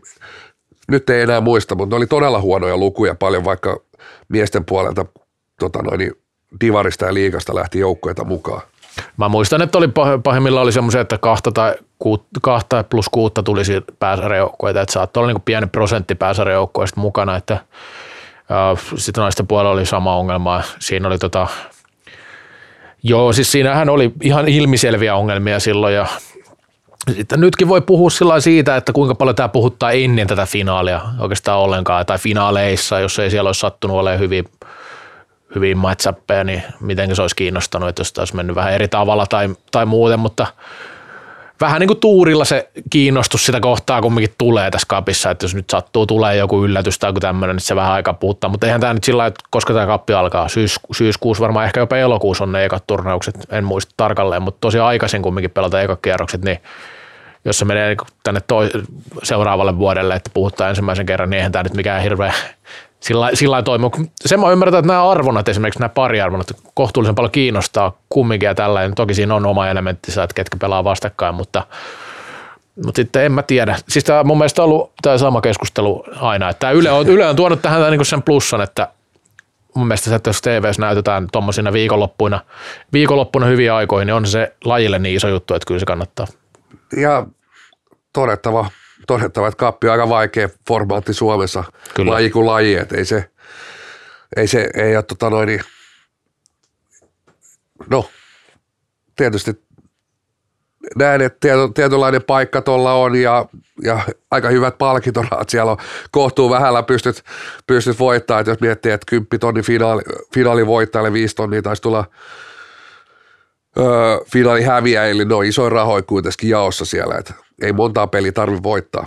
nyt 0.88 1.10
ei 1.10 1.22
enää 1.22 1.40
muista, 1.40 1.74
mutta 1.74 1.94
ne 1.94 1.96
oli 1.96 2.06
todella 2.06 2.40
huonoja 2.40 2.76
lukuja 2.76 3.14
paljon, 3.14 3.44
vaikka 3.44 3.80
miesten 4.28 4.64
puolelta 4.64 5.06
tota 5.58 5.82
noin, 5.82 6.12
Divarista 6.60 7.04
ja 7.04 7.14
liigasta 7.14 7.54
lähti 7.54 7.78
joukkoita 7.78 8.24
mukaan. 8.24 8.62
Mä 9.16 9.28
muistan, 9.28 9.62
että 9.62 9.78
oli 9.78 9.88
pahimmillaan 10.24 10.62
oli 10.62 10.72
semmoisia, 10.72 11.00
että 11.00 11.18
kahta, 11.18 11.52
tai 11.52 11.74
kuut, 11.98 12.24
kahta 12.42 12.84
plus 12.84 13.08
kuutta 13.08 13.42
tulisi 13.42 13.82
pääsarjoukkoita, 13.98 14.80
että 14.80 14.92
saattoi 14.92 15.20
olla 15.20 15.32
niin 15.32 15.42
pieni 15.42 15.66
prosentti 15.66 16.14
pääsarjoukkoista 16.14 17.00
mukana, 17.00 17.36
että 17.36 17.58
sitten 18.96 19.22
naisten 19.22 19.46
puolella 19.46 19.70
oli 19.70 19.86
sama 19.86 20.16
ongelma. 20.16 20.62
Siinä 20.78 21.08
oli 21.08 21.18
tota, 21.18 21.46
joo, 23.02 23.32
siis 23.32 23.52
siinähän 23.52 23.88
oli 23.88 24.12
ihan 24.22 24.48
ilmiselviä 24.48 25.14
ongelmia 25.14 25.60
silloin 25.60 25.94
ja 25.94 26.06
sitten 27.16 27.40
nytkin 27.40 27.68
voi 27.68 27.80
puhua 27.80 28.10
sillä 28.10 28.40
siitä, 28.40 28.76
että 28.76 28.92
kuinka 28.92 29.14
paljon 29.14 29.36
tämä 29.36 29.48
puhuttaa 29.48 29.92
ennen 29.92 30.26
tätä 30.26 30.46
finaalia 30.46 31.00
oikeastaan 31.18 31.58
ollenkaan, 31.58 32.06
tai 32.06 32.18
finaaleissa, 32.18 33.00
jos 33.00 33.18
ei 33.18 33.30
siellä 33.30 33.48
olisi 33.48 33.60
sattunut 33.60 33.96
olemaan 33.96 34.20
hyvin, 34.20 34.44
hyvin 35.54 35.78
matchappeja, 35.78 36.44
niin 36.44 36.62
miten 36.80 37.16
se 37.16 37.22
olisi 37.22 37.36
kiinnostanut, 37.36 37.88
että 37.88 38.00
jos 38.00 38.12
olisi 38.18 38.36
mennyt 38.36 38.56
vähän 38.56 38.72
eri 38.72 38.88
tavalla 38.88 39.26
tai, 39.26 39.48
tai 39.70 39.86
muuten, 39.86 40.20
mutta– 40.20 40.46
vähän 41.60 41.80
niin 41.80 41.88
kuin 41.88 42.00
tuurilla 42.00 42.44
se 42.44 42.68
kiinnostus 42.90 43.46
sitä 43.46 43.60
kohtaa 43.60 44.02
kumminkin 44.02 44.34
tulee 44.38 44.70
tässä 44.70 44.86
kapissa, 44.88 45.30
että 45.30 45.44
jos 45.44 45.54
nyt 45.54 45.70
sattuu 45.70 46.06
tulee 46.06 46.36
joku 46.36 46.64
yllätys 46.64 46.98
tai 46.98 47.08
joku 47.08 47.20
tämmöinen, 47.20 47.56
niin 47.56 47.62
se 47.64 47.76
vähän 47.76 47.92
aika 47.92 48.14
puuttaa, 48.14 48.50
mutta 48.50 48.66
eihän 48.66 48.80
tämä 48.80 48.94
nyt 48.94 49.04
sillä 49.04 49.26
että 49.26 49.44
koska 49.50 49.74
tämä 49.74 49.86
kappi 49.86 50.12
alkaa, 50.12 50.48
syys, 50.48 50.80
syyskuussa 50.92 51.42
varmaan 51.42 51.66
ehkä 51.66 51.80
jopa 51.80 51.96
elokuussa 51.96 52.44
on 52.44 52.52
ne 52.52 52.64
ekat 52.64 52.86
turnaukset, 52.86 53.34
en 53.50 53.64
muista 53.64 53.94
tarkalleen, 53.96 54.42
mutta 54.42 54.60
tosi 54.60 54.78
aikaisin 54.78 55.22
kumminkin 55.22 55.50
pelata 55.50 55.82
ekat 55.82 55.98
kierrokset, 56.02 56.44
niin 56.44 56.58
jos 57.44 57.58
se 57.58 57.64
menee 57.64 57.96
tänne 58.22 58.40
toi, 58.46 58.70
seuraavalle 59.22 59.78
vuodelle, 59.78 60.14
että 60.14 60.30
puhuttaa 60.34 60.68
ensimmäisen 60.68 61.06
kerran, 61.06 61.30
niin 61.30 61.38
eihän 61.38 61.52
tämä 61.52 61.62
nyt 61.62 61.74
mikään 61.74 62.02
hirveä 62.02 62.32
sillä, 63.04 63.30
sillä 63.34 63.62
toimii. 63.62 63.90
Sen 64.26 64.40
mä 64.40 64.50
ymmärrän, 64.50 64.78
että 64.78 64.86
nämä 64.86 65.10
arvonnat, 65.10 65.48
esimerkiksi 65.48 65.80
nämä 65.80 65.88
pariarvonnat, 65.88 66.56
kohtuullisen 66.74 67.14
paljon 67.14 67.30
kiinnostaa 67.30 67.92
kumminkin 68.08 68.46
ja 68.46 68.54
tällainen. 68.54 68.94
Toki 68.94 69.14
siinä 69.14 69.34
on 69.34 69.46
oma 69.46 69.68
elementtinsä, 69.68 70.22
että 70.22 70.34
ketkä 70.34 70.56
pelaa 70.56 70.84
vastakkain, 70.84 71.34
mutta, 71.34 71.66
mutta 72.84 72.96
sitten 72.96 73.24
en 73.24 73.32
mä 73.32 73.42
tiedä. 73.42 73.76
Siis 73.88 74.04
tämä 74.04 74.24
mun 74.24 74.38
mielestä 74.38 74.62
on 74.62 74.68
ollut 74.68 74.92
tämä 75.02 75.18
sama 75.18 75.40
keskustelu 75.40 76.04
aina, 76.20 76.48
että 76.48 76.70
Yle 76.70 76.90
on, 76.90 77.06
Yle 77.06 77.26
on 77.26 77.36
tuonut 77.36 77.62
tähän 77.62 77.90
niin 77.90 78.06
sen 78.06 78.22
plussan, 78.22 78.60
että 78.60 78.88
mun 79.74 79.86
mielestä 79.86 80.10
se, 80.10 80.16
että 80.16 80.28
jos 80.28 80.42
TVS 80.42 80.78
näytetään 80.78 81.28
tuommoisina 81.32 81.72
viikonloppuina, 81.72 82.40
viikonloppuna 82.92 83.46
hyviä 83.46 83.76
aikoihin, 83.76 84.06
niin 84.06 84.14
on 84.14 84.26
se 84.26 84.54
lajille 84.64 84.98
niin 84.98 85.16
iso 85.16 85.28
juttu, 85.28 85.54
että 85.54 85.66
kyllä 85.66 85.80
se 85.80 85.86
kannattaa. 85.86 86.26
Ja 86.96 87.26
todettava 88.12 88.66
todettava, 89.06 89.48
että 89.48 89.58
kappi 89.58 89.86
on 89.86 89.92
aika 89.92 90.08
vaikea 90.08 90.48
formaatti 90.68 91.14
Suomessa, 91.14 91.64
Kyllä. 91.94 92.10
laji 92.10 92.30
kuin 92.30 92.46
laji, 92.46 92.74
että 92.74 92.96
ei 92.96 93.04
se, 93.04 93.30
ei 94.36 94.46
se, 94.46 94.70
ei 94.74 94.96
ole 94.96 95.02
tota 95.02 95.30
noin, 95.30 95.46
niin, 95.46 95.60
no 97.90 98.10
tietysti 99.16 99.64
näen, 100.96 101.20
että 101.20 101.38
tieto, 101.40 101.68
tietynlainen 101.68 102.22
paikka 102.22 102.62
tuolla 102.62 102.92
on 102.92 103.16
ja, 103.16 103.46
ja 103.82 104.00
aika 104.30 104.48
hyvät 104.48 104.78
palkintorahat 104.78 105.48
siellä 105.48 105.72
on. 105.72 105.78
Kohtuu 106.10 106.50
vähällä 106.50 106.82
pystyt, 106.82 107.24
pystyt 107.66 107.98
voittamaan, 107.98 108.40
että 108.40 108.50
jos 108.50 108.60
miettii, 108.60 108.92
että 108.92 109.06
10 109.10 109.26
tonni 109.40 109.62
finaali, 109.62 110.02
finaali 110.34 110.66
voittajalle 110.66 111.12
5 111.12 111.36
tonnia 111.36 111.62
taisi 111.62 111.82
tulla 111.82 112.04
öö, 113.78 114.18
finaali 114.32 114.62
häviä, 114.62 115.06
eli 115.06 115.24
ne 115.24 115.34
on 115.34 115.44
isoin 115.44 115.72
rahoja 115.72 116.02
kuitenkin 116.02 116.50
jaossa 116.50 116.84
siellä, 116.84 117.18
että 117.18 117.34
ei 117.62 117.72
montaa 117.72 118.06
peliä 118.06 118.32
tarvi 118.32 118.62
voittaa. 118.62 119.06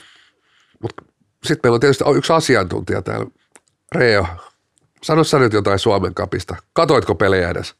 Sitten 1.45 1.60
meillä 1.63 1.75
on 1.75 1.79
tietysti 1.79 2.03
yksi 2.15 2.33
asiantuntija 2.33 3.01
täällä, 3.01 3.25
Reo. 3.95 4.27
Sano 5.03 5.23
sä 5.23 5.39
nyt 5.39 5.53
jotain 5.53 5.79
Suomen 5.79 6.13
kapista. 6.13 6.55
Katoitko 6.73 7.15
pelejä 7.15 7.49
edes? 7.49 7.75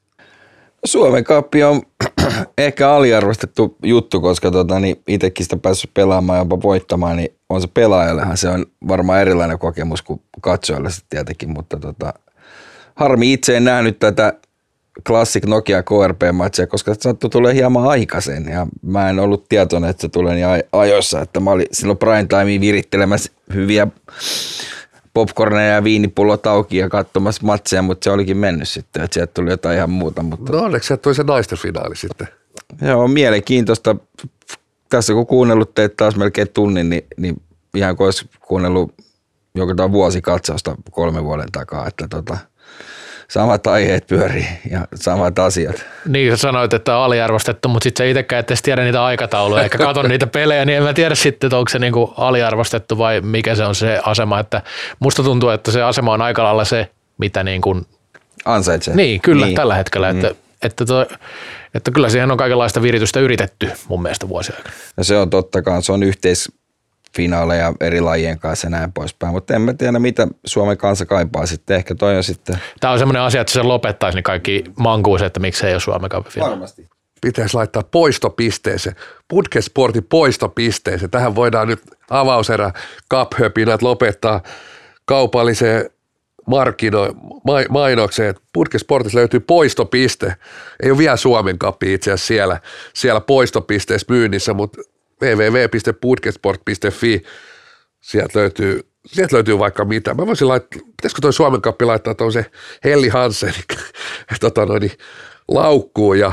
Suomen 0.86 1.24
kappi 1.24 1.64
on 1.64 1.82
ehkä 2.58 2.92
aliarvostettu 2.92 3.78
juttu, 3.84 4.22
koska 4.22 4.52
tota, 4.52 4.80
niin 4.80 5.02
itsekin 5.08 5.46
sitä 5.46 5.58
päässyt 5.58 5.94
pelaamaan 5.94 6.38
ja 6.38 6.42
jopa 6.42 6.62
voittamaan, 6.62 7.18
niin 7.18 7.30
on 7.50 7.62
se 7.62 7.68
pelaajallehan 7.68 8.38
se 8.38 8.50
on 8.50 8.66
varmaan 8.88 9.22
erilainen 9.22 9.60
kokemus 9.60 10.02
kuin 10.02 10.22
katsojalle 10.42 10.90
tietenkin, 11.10 11.50
mutta 11.50 11.80
tota, 11.80 12.14
harmi 12.96 13.34
itse 13.34 13.58
en 13.58 13.64
nähnyt 13.64 14.00
tätä 14.00 14.34
Classic 15.06 15.46
Nokia 15.46 15.84
KRP-matsia, 15.84 16.68
koska 16.68 16.94
se 16.94 17.00
saattoi 17.02 17.30
tulee 17.30 17.54
hieman 17.54 17.88
aikaisen 17.88 18.46
ja 18.46 18.68
mä 18.82 19.10
en 19.10 19.20
ollut 19.20 19.50
tietoinen, 19.50 19.90
että 19.90 20.02
se 20.02 20.10
tulee 20.10 20.36
niin 20.36 20.64
ajoissa, 20.72 21.22
että 21.22 21.40
mä 21.40 21.52
olin 21.52 21.68
silloin 21.72 21.98
prime 21.98 22.26
time 22.30 22.60
virittelemässä 22.60 23.32
hyviä 23.54 23.88
popcorneja 25.14 25.74
ja 25.74 25.84
viinipullot 25.84 26.48
auki 26.48 26.78
ja 26.78 26.90
katsomassa 26.90 27.46
matseja, 27.46 27.82
mutta 27.82 28.04
se 28.04 28.12
olikin 28.12 28.38
mennyt 28.38 28.68
sitten, 28.68 29.04
että 29.04 29.14
sieltä 29.14 29.34
tuli 29.34 29.50
jotain 29.50 29.78
ihan 29.78 29.90
muuta. 29.90 30.24
Mutta... 30.24 30.52
No 30.52 30.60
onneksi 30.60 30.88
sieltä 30.88 31.02
tuli 31.02 31.16
se 31.16 31.24
naisten 31.24 31.58
finaali 31.58 31.96
sitten. 31.96 32.28
Joo, 32.82 33.08
mielenkiintoista. 33.08 33.96
Tässä 34.90 35.14
kun 35.14 35.28
kuunnellut 35.28 35.76
teitä 35.76 35.96
taas 35.98 36.16
melkein 36.16 36.50
tunnin, 36.50 36.90
niin, 36.90 37.08
niin 37.18 37.42
ihan 37.76 37.98
kuin 37.98 38.06
olisi 38.06 38.30
kuunnellut 38.42 38.94
joku 39.56 39.92
vuosikatsausta 39.92 40.76
kolme 40.92 41.24
vuoden 41.24 41.52
takaa, 41.52 41.88
että 41.88 42.08
tota, 42.08 42.38
samat 43.30 43.68
aiheet 43.68 44.08
pyörii 44.08 44.48
ja 44.72 44.88
samat 44.96 45.40
asiat. 45.40 45.86
Niin, 46.08 46.32
sä 46.32 46.38
sanoit, 46.38 46.74
että 46.74 46.98
on 46.98 47.04
aliarvostettu, 47.04 47.70
mutta 47.70 47.84
sitten 47.84 48.06
sä 48.06 48.10
itsekään 48.10 48.40
et 48.40 48.60
tiedä 48.64 48.84
niitä 48.84 49.06
aikatauluja, 49.06 49.64
eikä 49.64 49.78
katso 49.78 50.02
niitä 50.08 50.28
pelejä, 50.28 50.66
niin 50.66 50.78
en 50.78 50.84
mä 50.84 50.94
tiedä 50.94 51.16
sitten, 51.16 51.48
että 51.48 51.58
onko 51.58 51.70
se 51.70 51.80
niinku 51.80 52.14
aliarvostettu 52.18 52.98
vai 52.98 53.22
mikä 53.22 53.56
se 53.56 53.66
on 53.66 53.76
se 53.76 54.02
asema. 54.04 54.40
Että 54.40 54.62
musta 55.00 55.24
tuntuu, 55.24 55.50
että 55.50 55.72
se 55.72 55.82
asema 55.82 56.14
on 56.14 56.22
aika 56.22 56.44
lailla 56.44 56.66
se, 56.66 56.92
mitä 57.18 57.44
niin 57.44 57.62
kuin... 57.62 57.86
Ansaitsee. 58.46 58.96
Niin, 58.96 59.22
kyllä 59.22 59.46
niin. 59.46 59.56
tällä 59.56 59.76
hetkellä. 59.76 60.14
Mm. 60.14 60.20
Että, 60.20 60.36
että, 60.62 60.86
toi, 60.86 61.06
että 61.74 61.92
kyllä 61.92 62.10
siihen 62.10 62.32
on 62.32 62.38
kaikenlaista 62.38 62.82
viritystä 62.82 63.20
yritetty 63.20 63.72
mun 63.88 64.02
mielestä 64.02 64.30
vuosia 64.30 64.56
aikana. 64.58 64.76
Ja 64.98 65.04
se 65.04 65.18
on 65.18 65.30
totta 65.30 65.62
kai, 65.62 65.84
se 65.84 65.92
on 65.92 66.04
yhteis, 66.04 66.52
finaaleja 67.16 67.74
eri 67.82 68.02
lajien 68.02 68.40
kanssa 68.40 68.66
ja 68.66 68.70
näin 68.70 68.94
poispäin. 68.94 69.34
Mutta 69.34 69.56
en 69.56 69.62
mä 69.62 69.74
tiedä, 69.74 70.00
mitä 70.00 70.28
Suomen 70.46 70.78
kanssa 70.78 71.06
kaipaa 71.06 71.46
sitten. 71.46 71.78
Ehkä 71.78 71.96
toi 71.96 72.18
on 72.18 72.24
sitten... 72.24 72.58
Tämä 72.80 72.94
on 72.94 73.00
semmoinen 73.00 73.22
asia, 73.22 73.42
että 73.42 73.54
se 73.54 73.64
lopettaisi 73.64 74.16
niin 74.16 74.24
kaikki 74.24 74.64
mankuus, 74.80 75.22
että 75.22 75.40
miksi 75.40 75.68
ei 75.68 75.74
ole 75.74 75.80
Suomen 75.80 76.10
finaali. 76.30 76.52
Varmasti. 76.52 76.88
Pitäisi 77.22 77.56
laittaa 77.56 77.84
poistopisteeseen, 77.92 78.96
Putkesportin 79.28 80.04
poistopisteeseen. 80.04 81.12
Tähän 81.12 81.36
voidaan 81.36 81.68
nyt 81.68 81.82
avauserä 82.10 82.72
cup 83.14 83.32
lopettaa 83.82 84.42
kaupalliseen 85.06 85.90
markkino, 86.48 87.08
mainokseen, 87.70 88.30
että 88.30 88.42
Putkesportissa 88.54 89.20
löytyy 89.20 89.40
poistopiste. 89.40 90.36
Ei 90.84 90.92
ole 90.92 90.98
vielä 90.98 91.16
Suomen 91.16 91.58
kappi 91.58 91.94
itse 91.94 92.12
asiassa 92.12 92.28
siellä, 92.28 92.60
siellä 92.94 93.22
poistopisteessä 93.22 94.06
myynnissä, 94.10 94.54
mutta 94.54 94.82
www.budgetsport.fi. 95.22 97.24
Sieltä 98.02 98.40
löytyy, 98.40 98.90
sieltä 99.06 99.36
löytyy 99.36 99.60
vaikka 99.60 99.86
mitä. 99.86 100.14
Mä 100.14 100.28
voisin 100.28 100.48
laittaa, 100.48 100.82
pitäisikö 100.98 101.22
toi 101.22 101.34
Suomen 101.34 101.62
kappi 101.62 101.86
laittaa 101.86 102.16
tuon 102.16 102.34
se 102.34 102.46
Helli 102.84 103.10
Hansen 103.10 103.54
tota 104.40 104.66
noin, 104.66 104.92
laukkuun 105.48 106.20
ja, 106.20 106.32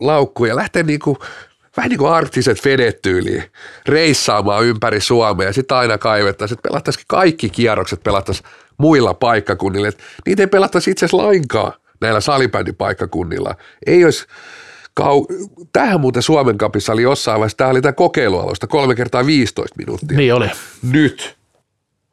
laukkuun 0.00 0.48
ja 0.48 0.56
lähteä 0.56 0.82
niinku 0.82 1.18
vähän 1.76 1.88
niin 1.88 1.98
kuin 1.98 2.12
arktiset 2.12 2.64
vedet 2.64 3.02
tyyliin, 3.02 3.44
reissaamaan 3.86 4.64
ympäri 4.64 5.00
Suomea 5.00 5.46
ja 5.46 5.52
sitten 5.52 5.76
aina 5.76 5.98
kaivettaisiin, 5.98 6.58
että 6.58 6.68
pelattaisiin 6.68 7.04
kaikki 7.08 7.50
kierrokset 7.50 8.02
pelattaisiin 8.02 8.46
muilla 8.78 9.14
paikkakunnilla. 9.14 9.88
Et 9.88 9.98
niitä 10.26 10.42
ei 10.42 10.46
pelattaisi 10.46 10.90
itse 10.90 11.06
asiassa 11.06 11.26
lainkaan 11.26 11.72
näillä 12.00 12.20
salibändipaikkakunnilla. 12.20 13.54
Ei 13.86 14.04
olisi 14.04 14.26
kau... 14.94 15.26
Tähän 15.72 16.00
muuten 16.00 16.22
Suomen 16.22 16.58
kapissa 16.58 16.92
oli 16.92 17.02
jossain 17.02 17.40
vaiheessa, 17.40 17.56
tämä 17.56 17.70
oli 17.70 17.82
tämä 17.82 17.92
kokeilualusta, 17.92 18.66
kolme 18.66 18.94
kertaa 18.94 19.26
15 19.26 19.74
minuuttia. 19.78 20.16
Niin 20.16 20.34
oli. 20.34 20.50
Nyt 20.92 21.36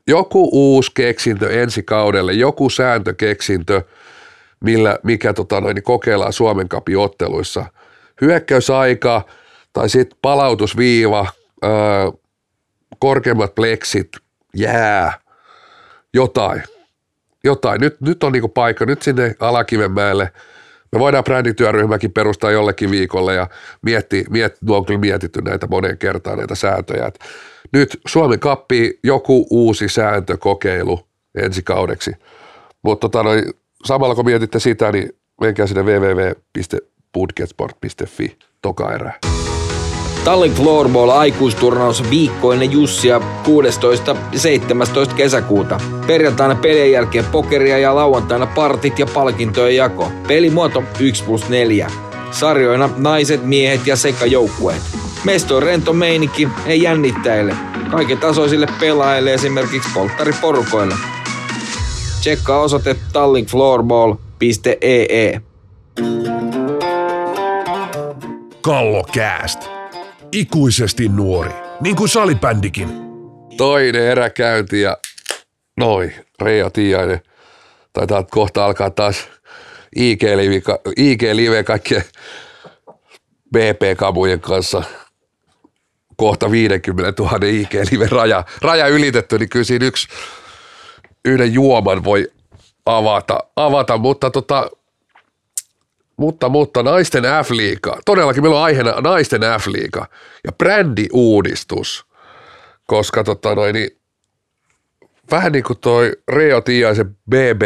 joku 0.07 0.49
uusi 0.51 0.91
keksintö 0.93 1.61
ensi 1.61 1.83
kaudelle, 1.83 2.33
joku 2.33 2.69
sääntökeksintö, 2.69 3.81
millä, 4.59 4.99
mikä 5.03 5.33
tota 5.33 5.61
noin, 5.61 5.75
niin 5.75 5.83
kokeillaan 5.83 6.33
Suomen 6.33 6.69
kapin 6.69 6.97
otteluissa. 6.97 7.65
Hyökkäysaika 8.21 9.21
tai 9.73 9.89
sitten 9.89 10.19
palautusviiva, 10.21 11.27
öö, 11.63 11.71
korkeammat 12.99 13.55
pleksit, 13.55 14.09
jää, 14.55 15.13
jotain. 16.13 16.63
Jotain. 17.43 17.81
Nyt, 17.81 18.01
nyt 18.01 18.23
on 18.23 18.31
niinku 18.31 18.47
paikka, 18.47 18.85
nyt 18.85 19.01
sinne 19.01 19.35
Alakivenmäelle. 19.39 20.31
Me 20.91 20.99
voidaan 20.99 21.23
brändityöryhmäkin 21.23 22.11
perustaa 22.11 22.51
jollekin 22.51 22.91
viikolle 22.91 23.33
ja 23.33 23.47
mietti, 23.81 24.25
mietti, 24.29 24.59
on 24.69 24.85
kyllä 24.85 24.99
mietitty 24.99 25.41
näitä 25.41 25.67
moneen 25.67 25.97
kertaan 25.97 26.37
näitä 26.37 26.55
sääntöjä. 26.55 27.05
Et 27.05 27.19
nyt 27.73 27.99
Suomen 28.07 28.39
kappi 28.39 28.99
joku 29.03 29.47
uusi 29.49 29.89
sääntökokeilu 29.89 31.07
ensi 31.35 31.63
kaudeksi. 31.63 32.11
Mutta 32.81 33.09
tota, 33.09 33.29
samalla 33.85 34.15
kun 34.15 34.25
mietitte 34.25 34.59
sitä, 34.59 34.91
niin 34.91 35.09
menkää 35.41 35.67
sinne 35.67 35.83
www.budgetsport.fi 35.83 38.37
toka 38.61 38.93
erää. 38.93 39.19
Tallin 40.29 40.53
Floorball 40.53 41.09
aikuisturnaus 41.09 42.09
viikkoinen 42.09 42.71
Jussia 42.71 43.21
16. 43.45 44.15
ja 44.33 44.39
17. 44.39 45.15
kesäkuuta. 45.15 45.79
Perjantaina 46.07 46.55
pelien 46.55 46.91
jälkeen 46.91 47.25
pokeria 47.25 47.77
ja 47.77 47.95
lauantaina 47.95 48.45
partit 48.45 48.99
ja 48.99 49.05
palkintojen 49.13 49.75
jako. 49.75 50.11
Pelimuoto 50.27 50.83
1 50.99 51.23
plus 51.23 51.49
4. 51.49 51.87
Sarjoina 52.31 52.89
naiset, 52.97 53.43
miehet 53.43 53.87
ja 53.87 53.95
sekajoukkueet. 53.95 54.81
Mesto 55.23 55.55
on 55.55 55.63
rento 55.63 55.93
meininki, 55.93 56.49
ei 56.65 56.81
jännittäjille. 56.81 57.55
Kaiken 57.91 58.17
tasoisille 58.17 58.67
pelaajille 58.79 59.33
esimerkiksi 59.33 59.89
polttariporukoille. 59.93 60.95
Tsekkaa 62.19 62.61
osoite 62.61 62.95
tallinkfloorball.ee. 63.13 65.41
Kallokääst. 68.61 69.78
Ikuisesti 70.31 71.07
nuori, 71.07 71.51
niin 71.81 71.95
kuin 71.95 72.09
salibändikin. 72.09 72.89
Toinen 73.57 74.01
eräkäynti 74.01 74.81
ja 74.81 74.97
noi, 75.77 76.11
Reija 76.41 76.69
Tiainen. 76.69 77.21
Taitaa 77.93 78.23
kohta 78.23 78.65
alkaa 78.65 78.89
taas 78.89 79.27
IG-live, 79.95 80.61
IG-live 80.97 81.63
kaikkien 81.63 82.03
BP-kamujen 83.55 84.39
kanssa 84.39 84.83
kohta 86.17 86.51
50 86.51 87.23
000 87.23 87.37
IG-live 87.37 88.07
raja, 88.07 88.43
raja 88.61 88.87
ylitetty, 88.87 89.39
niin 89.39 89.49
kyllä 89.49 89.65
siinä 89.65 89.85
yksi 89.85 90.07
yhden 91.25 91.53
juoman 91.53 92.03
voi 92.03 92.31
avata, 92.85 93.39
avata 93.55 93.97
mutta 93.97 94.29
tota, 94.29 94.69
mutta, 96.19 96.49
mutta 96.49 96.83
naisten 96.83 97.23
F-liiga, 97.23 97.97
todellakin 98.05 98.43
meillä 98.43 98.57
on 98.57 98.63
aiheena 98.63 99.01
naisten 99.01 99.41
F-liiga 99.41 100.05
ja 100.45 100.51
brändiuudistus, 100.51 102.05
koska 102.87 103.23
tota 103.23 103.55
noin, 103.55 103.73
niin, 103.73 103.89
vähän 105.31 105.51
niin 105.51 105.63
kuin 105.63 105.79
toi 105.79 106.11
Reo 106.31 106.61
Tiaisen 106.61 107.15
BB 107.29 107.61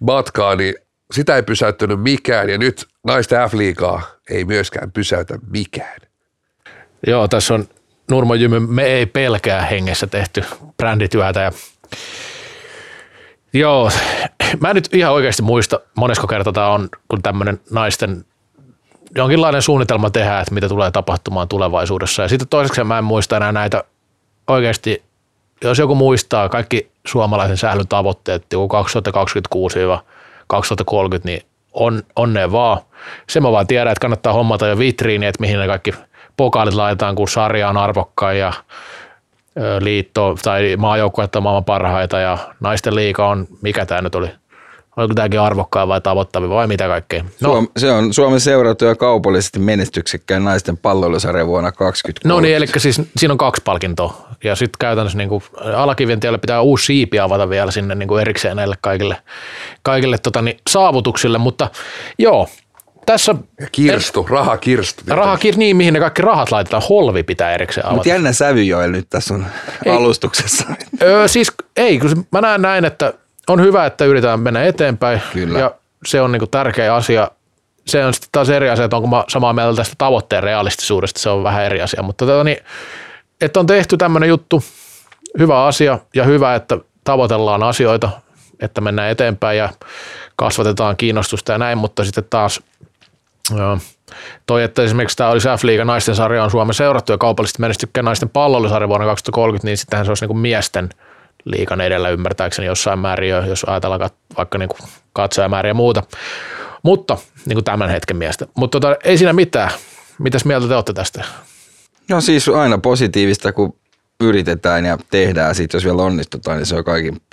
matkaa, 0.00 0.56
niin 0.56 0.74
sitä 1.12 1.36
ei 1.36 1.42
pysäyttänyt 1.42 2.02
mikään. 2.02 2.50
Ja 2.50 2.58
nyt 2.58 2.88
naisten 3.06 3.38
F-liigaa 3.50 4.02
ei 4.30 4.44
myöskään 4.44 4.92
pysäytä 4.92 5.38
mikään. 5.50 6.00
Joo, 7.06 7.28
tässä 7.28 7.54
on 7.54 7.68
Nurmo 8.10 8.34
Jymy, 8.34 8.60
me 8.60 8.84
ei 8.84 9.06
pelkää 9.06 9.66
hengessä 9.66 10.06
tehty 10.06 10.44
brändityötä 10.76 11.40
ja 11.40 11.52
Joo, 13.52 13.90
mä 14.60 14.68
en 14.68 14.74
nyt 14.74 14.94
ihan 14.94 15.12
oikeasti 15.12 15.42
muista, 15.42 15.80
monesko 15.94 16.26
kerta 16.26 16.52
tämä 16.52 16.68
on, 16.68 16.88
kun 17.08 17.22
tämmöinen 17.22 17.60
naisten 17.70 18.24
jonkinlainen 19.14 19.62
suunnitelma 19.62 20.10
tehdään, 20.10 20.42
että 20.42 20.54
mitä 20.54 20.68
tulee 20.68 20.90
tapahtumaan 20.90 21.48
tulevaisuudessa. 21.48 22.22
Ja 22.22 22.28
sitten 22.28 22.48
toiseksi 22.48 22.84
mä 22.84 22.98
en 22.98 23.04
muista 23.04 23.36
enää 23.36 23.52
näitä 23.52 23.84
oikeasti, 24.48 25.02
jos 25.64 25.78
joku 25.78 25.94
muistaa 25.94 26.48
kaikki 26.48 26.90
suomalaisen 27.06 27.56
sählyn 27.56 27.88
tavoitteet, 27.88 28.44
joku 28.52 28.68
2026-2030, 30.54 31.20
niin 31.24 31.42
on, 31.72 32.02
onneen 32.16 32.52
vaan. 32.52 32.78
Se 33.28 33.40
mä 33.40 33.52
vaan 33.52 33.66
tiedän, 33.66 33.92
että 33.92 34.00
kannattaa 34.00 34.32
hommata 34.32 34.66
jo 34.66 34.78
vitriini, 34.78 35.26
että 35.26 35.40
mihin 35.40 35.58
ne 35.58 35.66
kaikki 35.66 35.94
pokaalit 36.36 36.74
laitetaan, 36.74 37.14
kun 37.14 37.28
sarja 37.28 37.68
on 37.68 37.76
arvokkain 37.76 38.38
ja 38.38 38.52
liitto 39.80 40.36
tai 40.42 40.76
maajoukkuetta 40.76 41.40
maailman 41.40 41.64
parhaita 41.64 42.18
ja 42.18 42.38
naisten 42.60 42.94
liiga 42.94 43.28
on, 43.28 43.46
mikä 43.62 43.86
tämä 43.86 44.00
nyt 44.02 44.14
oli, 44.14 44.28
oliko 44.96 45.14
tämäkin 45.14 45.40
arvokkaa 45.40 45.88
vai 45.88 46.00
tavoittavia 46.00 46.48
vai 46.48 46.66
mitä 46.66 46.88
kaikkea? 46.88 47.22
No. 47.22 47.28
Suom, 47.48 47.68
se 47.76 47.90
on 47.90 48.14
Suomen 48.14 48.40
seurattu 48.40 48.84
ja 48.84 48.94
kaupallisesti 48.94 49.58
menestyksekkään 49.58 50.44
naisten 50.44 50.76
palvelusarja 50.76 51.46
vuonna 51.46 51.72
2020. 51.72 52.28
No 52.28 52.40
niin, 52.40 52.56
eli 52.56 52.66
siis 52.76 53.02
siinä 53.16 53.32
on 53.32 53.38
kaksi 53.38 53.62
palkintoa 53.64 54.26
ja 54.44 54.56
sitten 54.56 54.78
käytännössä 54.78 55.18
niin 55.18 55.28
kuin 55.28 55.42
alakivien 55.76 56.20
pitää 56.40 56.60
uusi 56.60 56.86
siipi 56.86 57.20
avata 57.20 57.50
vielä 57.50 57.70
sinne 57.70 57.94
niin 57.94 58.08
kuin 58.08 58.20
erikseen 58.20 58.56
näille 58.56 58.76
kaikille, 58.80 59.16
kaikille 59.82 60.18
tota, 60.18 60.42
niin, 60.42 60.56
saavutuksille, 60.70 61.38
mutta 61.38 61.70
joo, 62.18 62.48
tässä... 63.06 63.34
Ja 63.60 63.66
kirstu, 63.72 64.26
rahakirstu. 64.30 65.02
Rahakirstu, 65.08 65.58
niin 65.58 65.76
mihin 65.76 65.94
ne 65.94 66.00
kaikki 66.00 66.22
rahat 66.22 66.50
laitetaan, 66.50 66.82
holvi 66.88 67.22
pitää 67.22 67.54
erikseen 67.54 67.86
avata. 67.86 67.96
Mutta 67.96 68.08
jännä 68.08 68.32
sävy 68.32 68.62
Joel 68.62 68.90
nyt 68.90 69.06
tässä 69.10 69.34
on 69.34 69.46
ei. 69.86 69.92
alustuksessa. 69.92 70.64
Öö, 71.02 71.28
siis 71.28 71.52
ei, 71.76 71.98
kun 71.98 72.26
mä 72.32 72.40
näen 72.40 72.62
näin, 72.62 72.84
että 72.84 73.12
on 73.48 73.60
hyvä, 73.60 73.86
että 73.86 74.04
yritetään 74.04 74.40
mennä 74.40 74.64
eteenpäin. 74.64 75.22
Kyllä. 75.32 75.58
Ja 75.58 75.74
se 76.06 76.20
on 76.20 76.32
niinku 76.32 76.46
tärkeä 76.46 76.94
asia. 76.94 77.30
Se 77.86 78.04
on 78.04 78.14
sitten 78.14 78.28
taas 78.32 78.50
eri 78.50 78.70
asia, 78.70 78.84
että 78.84 78.96
onko 78.96 79.08
mä 79.08 79.24
samaa 79.28 79.52
mieltä 79.52 79.76
tästä 79.76 79.94
tavoitteen 79.98 80.42
realistisuudesta, 80.42 81.20
se 81.20 81.30
on 81.30 81.42
vähän 81.42 81.64
eri 81.64 81.82
asia. 81.82 82.02
Mutta 82.02 82.26
tota, 82.26 82.44
niin, 82.44 82.58
että 83.40 83.60
on 83.60 83.66
tehty 83.66 83.96
tämmöinen 83.96 84.28
juttu, 84.28 84.62
hyvä 85.38 85.64
asia 85.64 85.98
ja 86.14 86.24
hyvä, 86.24 86.54
että 86.54 86.78
tavoitellaan 87.04 87.62
asioita, 87.62 88.10
että 88.60 88.80
mennään 88.80 89.10
eteenpäin 89.10 89.58
ja 89.58 89.68
kasvatetaan 90.36 90.96
kiinnostusta 90.96 91.52
ja 91.52 91.58
näin, 91.58 91.78
mutta 91.78 92.04
sitten 92.04 92.24
taas 92.30 92.60
Joo. 93.56 93.78
Toi, 94.46 94.62
että 94.62 94.82
esimerkiksi 94.82 95.16
tämä 95.16 95.30
olisi 95.30 95.48
F-liiga 95.48 95.84
naisten 95.84 96.14
sarja 96.14 96.44
on 96.44 96.50
Suomen 96.50 96.74
seurattu 96.74 97.12
ja 97.12 97.18
kaupallisesti 97.18 97.60
menestykkään 97.60 98.04
naisten 98.04 98.28
pallollisarja 98.28 98.88
vuonna 98.88 99.06
2030, 99.06 99.66
niin 99.66 99.78
sittenhän 99.78 100.06
se 100.06 100.10
olisi 100.10 100.26
niin 100.26 100.38
miesten 100.38 100.88
liikan 101.44 101.80
edellä 101.80 102.08
ymmärtääkseni 102.08 102.66
jossain 102.66 102.98
määrin, 102.98 103.30
jos 103.30 103.64
ajatellaan 103.64 104.10
vaikka 104.36 104.58
niin 104.58 104.68
kuin 104.68 104.90
katsojamääriä 105.12 105.70
ja 105.70 105.74
muuta. 105.74 106.02
Mutta 106.82 107.18
niin 107.46 107.56
kuin 107.56 107.64
tämän 107.64 107.90
hetken 107.90 108.16
miestä. 108.16 108.46
Mutta 108.54 108.80
tota, 108.80 108.96
ei 109.04 109.18
siinä 109.18 109.32
mitään. 109.32 109.70
Mitäs 110.18 110.44
mieltä 110.44 110.68
te 110.68 110.74
olette 110.74 110.92
tästä? 110.92 111.24
No 112.08 112.20
siis 112.20 112.48
aina 112.48 112.78
positiivista, 112.78 113.52
kun 113.52 113.76
yritetään 114.20 114.84
ja 114.84 114.98
tehdään. 115.10 115.54
Sitten 115.54 115.78
jos 115.78 115.84
vielä 115.84 116.02
onnistutaan, 116.02 116.56
niin 116.56 116.66
se 116.66 116.76
on 116.76 116.84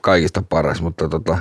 kaikista 0.01 0.43
paras. 0.49 0.82
Mutta 0.82 1.09
tota, 1.09 1.38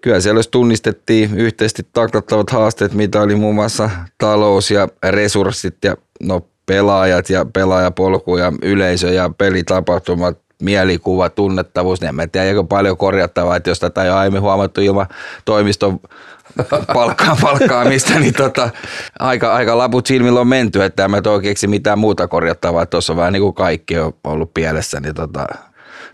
kyllä 0.00 0.20
siellä 0.20 0.40
tunnistettiin 0.50 1.34
yhteisesti 1.34 1.86
taklattavat 1.92 2.50
haasteet, 2.50 2.94
mitä 2.94 3.20
oli 3.20 3.34
muun 3.34 3.54
muassa 3.54 3.90
talous 4.18 4.70
ja 4.70 4.88
resurssit 5.10 5.76
ja 5.84 5.96
no, 6.22 6.46
pelaajat 6.66 7.30
ja 7.30 7.46
pelaajapolku 7.52 8.36
ja 8.36 8.52
yleisö 8.62 9.12
ja 9.12 9.30
pelitapahtumat, 9.38 10.38
mielikuva, 10.62 11.28
tunnettavuus, 11.28 12.00
niin 12.00 12.20
en 12.20 12.30
tiedä, 12.30 12.46
eikö 12.46 12.64
paljon 12.64 12.96
korjattavaa, 12.96 13.56
että 13.56 13.70
jos 13.70 13.80
tätä 13.80 14.04
ei 14.04 14.10
aiemmin 14.10 14.42
huomattu 14.42 14.80
ilman 14.80 15.06
toimiston 15.44 16.00
palkkaa, 16.94 17.36
palkkaamista, 17.40 18.18
niin 18.18 18.34
tota, 18.34 18.70
aika, 19.18 19.54
aika 19.54 19.78
laput 19.78 20.06
silmillä 20.06 20.40
on 20.40 20.48
menty, 20.48 20.82
että 20.84 21.04
en 21.04 21.10
mä 21.10 21.22
keksi 21.42 21.66
mitään 21.66 21.98
muuta 21.98 22.28
korjattavaa, 22.28 22.86
tuossa 22.86 23.12
on 23.12 23.16
vähän 23.16 23.32
niin 23.32 23.42
kuin 23.42 23.54
kaikki 23.54 23.98
on 23.98 24.12
ollut 24.24 24.54
pielessä, 24.54 25.00
niin 25.00 25.14
tota, 25.14 25.46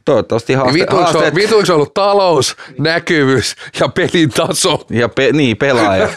toivottavasti 0.06 0.54
haaste, 0.54 0.74
vituiksi, 0.74 0.96
haasteet... 0.96 1.34
on, 1.34 1.34
vituiksi 1.34 1.72
ollut 1.72 1.94
talous, 1.94 2.56
näkyvyys 2.78 3.56
ja 3.80 3.88
pelin 3.88 4.30
taso. 4.30 4.86
Ja 4.90 5.08
pe, 5.08 5.32
niin, 5.32 5.56
pelaaja. 5.56 6.08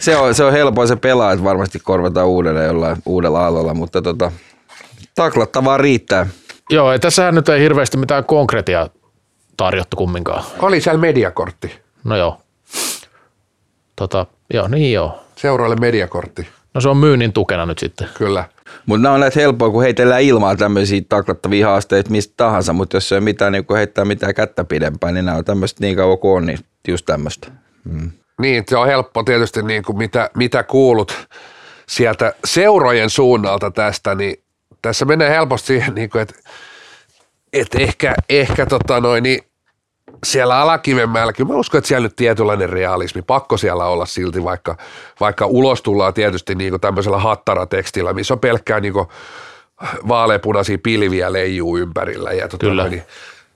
se, 0.00 0.16
on, 0.16 0.34
se 0.34 0.44
on 0.44 0.52
helpoa 0.52 0.86
se 0.86 0.96
pelaajat 0.96 1.44
varmasti 1.44 1.78
korvata 1.78 2.24
uudelleen 2.24 2.66
jollain 2.66 2.96
uudella 3.06 3.46
aloilla, 3.46 3.74
mutta 3.74 4.02
tota, 4.02 4.32
taklattavaa 5.14 5.76
riittää. 5.76 6.26
Joo, 6.70 6.92
ja 6.92 6.98
tässähän 6.98 7.34
nyt 7.34 7.48
ei 7.48 7.60
hirveästi 7.60 7.96
mitään 7.96 8.24
konkreettia 8.24 8.88
tarjottu 9.56 9.96
kumminkaan. 9.96 10.44
Oli 10.58 10.80
siellä 10.80 11.00
mediakortti. 11.00 11.80
No 12.04 12.16
joo. 12.16 12.40
Tota, 13.96 14.26
joo, 14.54 14.68
niin 14.68 14.92
joo. 14.92 15.20
Seuraille 15.36 15.76
mediakortti. 15.76 16.48
No 16.74 16.80
se 16.80 16.88
on 16.88 16.96
myynnin 16.96 17.32
tukena 17.32 17.66
nyt 17.66 17.78
sitten. 17.78 18.08
Kyllä. 18.14 18.44
Mutta 18.86 19.02
nämä 19.02 19.14
on 19.14 19.20
näitä 19.20 19.40
helppoa, 19.40 19.70
kun 19.70 19.82
heitellään 19.82 20.22
ilmaa 20.22 20.56
tämmöisiä 20.56 21.02
taklattavia 21.08 21.66
haasteita 21.66 22.10
mistä 22.10 22.34
tahansa, 22.36 22.72
mutta 22.72 22.96
jos 22.96 23.12
ei 23.12 23.16
ole 23.18 23.24
mitään, 23.24 23.52
niin 23.52 23.64
kun 23.64 23.76
heittää 23.76 24.04
mitään 24.04 24.34
kättä 24.34 24.64
pidempään, 24.64 25.14
niin 25.14 25.24
nämä 25.24 25.38
on 25.38 25.44
tämmöistä 25.44 25.84
niin 25.84 25.96
kauan 25.96 26.18
kuin 26.18 26.36
on, 26.36 26.46
niin 26.46 26.58
just 26.88 27.06
tämmöistä. 27.06 27.48
Mm. 27.84 28.10
Niin, 28.40 28.64
se 28.68 28.76
on 28.76 28.86
helppo 28.86 29.22
tietysti, 29.22 29.62
niin 29.62 29.82
kuin 29.82 29.98
mitä, 29.98 30.30
mitä 30.36 30.62
kuulut 30.62 31.28
sieltä 31.88 32.32
seurojen 32.44 33.10
suunnalta 33.10 33.70
tästä, 33.70 34.14
niin 34.14 34.36
tässä 34.82 35.04
menee 35.04 35.30
helposti 35.30 35.66
siihen, 35.66 35.94
niin 35.94 36.10
kuin, 36.10 36.22
että, 36.22 36.34
että 37.52 37.78
ehkä, 37.78 38.14
ehkä 38.28 38.66
tota 38.66 39.00
noin, 39.00 39.22
niin 39.22 39.42
siellä 40.24 40.60
Alakivenmäelläkin, 40.60 41.48
mä 41.48 41.54
uskon, 41.54 41.78
että 41.78 41.88
siellä 41.88 42.06
nyt 42.06 42.16
tietynlainen 42.16 42.70
realismi, 42.70 43.22
pakko 43.22 43.56
siellä 43.56 43.84
olla 43.84 44.06
silti, 44.06 44.44
vaikka, 44.44 44.76
vaikka 45.20 45.46
ulos 45.46 45.82
tullaan 45.82 46.14
tietysti 46.14 46.54
niin 46.54 46.80
tämmöisellä 46.80 47.18
hattaratekstillä, 47.18 48.12
missä 48.12 48.34
on 48.34 48.40
pelkkää 48.40 48.80
niin 48.80 48.92
kuin 48.92 49.06
vaaleapunaisia 50.08 50.78
pilviä 50.82 51.32
leijuu 51.32 51.76
ympärillä 51.78 52.32
ja 52.32 52.48
tota 52.48 52.66
Kyllä. 52.66 52.88
niin 52.88 53.02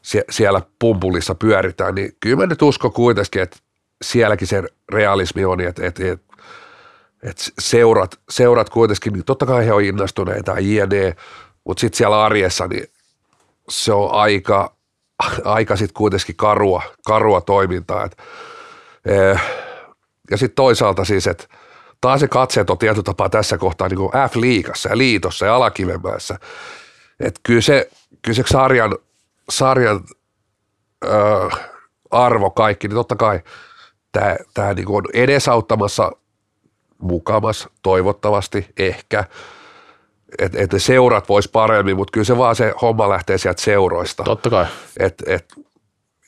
sie- 0.03 0.25
siellä 0.31 0.63
pumpulissa 0.79 1.35
pyöritään, 1.35 1.95
niin 1.95 2.13
kyllä 2.21 2.37
mä 2.37 2.47
nyt 2.47 2.63
uskon 2.63 2.93
kuitenkin, 2.93 3.43
että 3.43 3.57
sielläkin 4.03 4.47
se 4.47 4.63
realismi 4.93 5.45
on, 5.45 5.61
että, 5.61 5.87
että, 5.87 6.13
että, 6.13 6.35
että 7.23 7.45
seurat, 7.59 8.19
seurat 8.31 8.71
kuitenkin, 8.71 9.13
niin 9.13 9.25
totta 9.25 9.47
kai 9.47 9.67
he 9.67 9.73
on 9.73 9.83
innostuneita, 9.83 10.57
jne, 10.61 11.17
mutta 11.65 11.81
sitten 11.81 11.99
siellä 11.99 12.25
arjessa, 12.25 12.67
niin 12.67 12.87
se 13.69 13.93
on 13.93 14.13
aika, 14.13 14.77
aika 15.45 15.77
sitten 15.77 15.95
kuitenkin 15.95 16.37
karua, 16.37 16.83
karua 17.07 17.41
toimintaa. 17.41 18.05
Et, 18.05 18.17
eh, 19.05 19.41
ja 20.31 20.37
sitten 20.37 20.57
toisaalta 20.57 21.05
siis, 21.05 21.27
että 21.27 21.45
taas 22.01 22.21
se 22.21 22.29
katseet 22.29 22.71
on 22.71 22.79
tietyllä 22.79 23.03
tapaa 23.03 23.29
tässä 23.29 23.59
kohtaa 23.59 23.89
niin 23.89 23.99
F-liigassa 23.99 24.89
ja 24.89 24.99
liitossa 24.99 25.47
ja 25.47 25.57
alakivemäessä. 25.57 26.39
Että 27.21 27.41
kyllä 27.43 27.61
se, 27.61 27.91
kyllä 28.23 28.37
se 28.37 28.43
sarjan, 28.47 28.99
sarjan 29.51 30.05
ö, 31.05 31.09
arvo 32.11 32.51
kaikki, 32.51 32.89
niin 32.89 32.97
totta 32.97 33.17
kai 33.17 33.41
tämä 34.55 34.75
niin 34.75 34.89
on 34.89 35.05
edesauttamassa 35.13 36.13
mukamas 36.99 37.69
toivottavasti 37.83 38.67
ehkä, 38.77 39.25
että 40.39 40.59
et 40.59 40.73
ne 40.73 40.79
seurat 40.79 41.29
vois 41.29 41.49
paremmin, 41.49 41.97
mutta 41.97 42.13
kyllä 42.13 42.25
se 42.25 42.39
vaan 42.39 42.57
se 42.57 42.75
homma 42.83 43.09
lähtee 43.09 43.39
sieltä 43.39 43.63
seuroista. 43.63 44.25
Totta 44.25 44.51
kai. 44.51 44.67
Et, 44.99 45.15
et, 45.27 45.55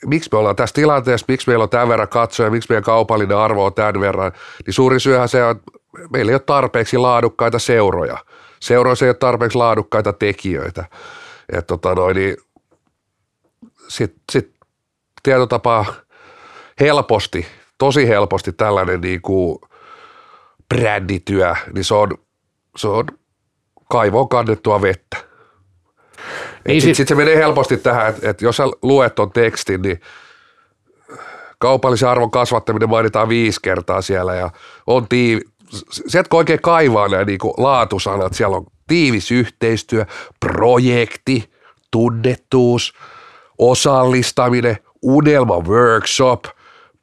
miksi 0.06 0.28
me 0.32 0.38
ollaan 0.38 0.56
tässä 0.56 0.74
tilanteessa, 0.74 1.24
miksi 1.28 1.48
meillä 1.48 1.62
on 1.62 1.70
tämän 1.70 1.88
verran 1.88 2.08
katsoja, 2.08 2.50
miksi 2.50 2.68
meidän 2.68 2.84
kaupallinen 2.84 3.36
arvo 3.36 3.64
on 3.64 3.74
tämän 3.74 4.00
verran, 4.00 4.32
niin 4.66 4.74
suurin 4.74 5.00
syyhän 5.00 5.28
se 5.28 5.44
on, 5.44 5.50
että 5.50 5.72
meillä 6.10 6.30
ei 6.30 6.34
ole 6.34 6.42
tarpeeksi 6.46 6.98
laadukkaita 6.98 7.58
seuroja. 7.58 8.18
Seuroissa 8.60 9.04
ei 9.04 9.08
ole 9.08 9.14
tarpeeksi 9.14 9.58
laadukkaita 9.58 10.12
tekijöitä. 10.12 10.84
Et 11.52 11.66
tota 11.66 11.94
noin, 11.94 12.16
niin 12.16 12.36
sitten 13.88 14.20
sit 14.32 14.54
tietotapaa 15.22 15.86
helposti, 16.80 17.46
tosi 17.78 18.08
helposti 18.08 18.52
tällainen 18.52 19.00
niin 19.00 19.22
kuin 19.22 19.58
brändityö, 20.68 21.54
niin 21.74 21.84
se 21.84 21.94
on, 21.94 22.18
se 22.76 22.88
on 22.88 23.04
kaivoon 23.90 24.28
kannettua 24.28 24.82
vettä. 24.82 25.16
Niin 26.68 26.80
Sitten 26.80 26.80
sit- 26.80 26.96
sit 26.96 27.08
se 27.08 27.14
menee 27.14 27.36
helposti 27.36 27.76
tähän, 27.76 28.08
että, 28.08 28.30
että 28.30 28.44
jos 28.44 28.56
sä 28.56 28.64
luet 28.82 29.14
ton 29.14 29.32
tekstin, 29.32 29.82
niin 29.82 30.00
kaupallisen 31.58 32.08
arvon 32.08 32.30
kasvattaminen 32.30 32.88
mainitaan 32.88 33.28
viisi 33.28 33.60
kertaa 33.62 34.02
siellä 34.02 34.34
ja 34.34 34.50
on 34.86 35.08
tiivi, 35.08 35.40
sieltä 36.06 36.28
kun 36.28 36.38
oikein 36.38 36.62
kaivaa 36.62 37.08
nämä 37.08 37.24
niin 37.24 37.38
laatusanat, 37.56 38.34
siellä 38.34 38.56
on 38.56 38.66
tiivis 38.86 39.30
yhteistyö, 39.30 40.06
projekti, 40.40 41.50
tunnettuus, 41.90 42.94
osallistaminen, 43.58 44.76
unelma 45.02 45.60
workshop, 45.60 46.44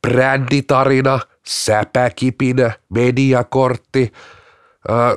bränditarina, 0.08 1.20
säpäkipinä, 1.46 2.72
mediakortti, 2.90 4.14
ää, 4.90 5.16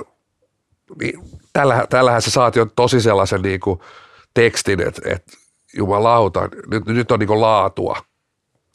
niin 1.00 1.39
tällähän, 1.52 1.88
tällähän 1.88 2.22
sä 2.22 2.30
saat 2.30 2.56
jo 2.56 2.66
tosi 2.76 3.00
sellaisen 3.00 3.42
niin 3.42 3.60
kuin 3.60 3.80
tekstin, 4.34 4.80
että, 4.80 5.02
että 5.04 5.32
jumalauta, 5.76 6.48
nyt, 6.70 6.86
nyt 6.86 7.10
on 7.10 7.18
niin 7.18 7.26
kuin 7.28 7.40
laatua. 7.40 7.96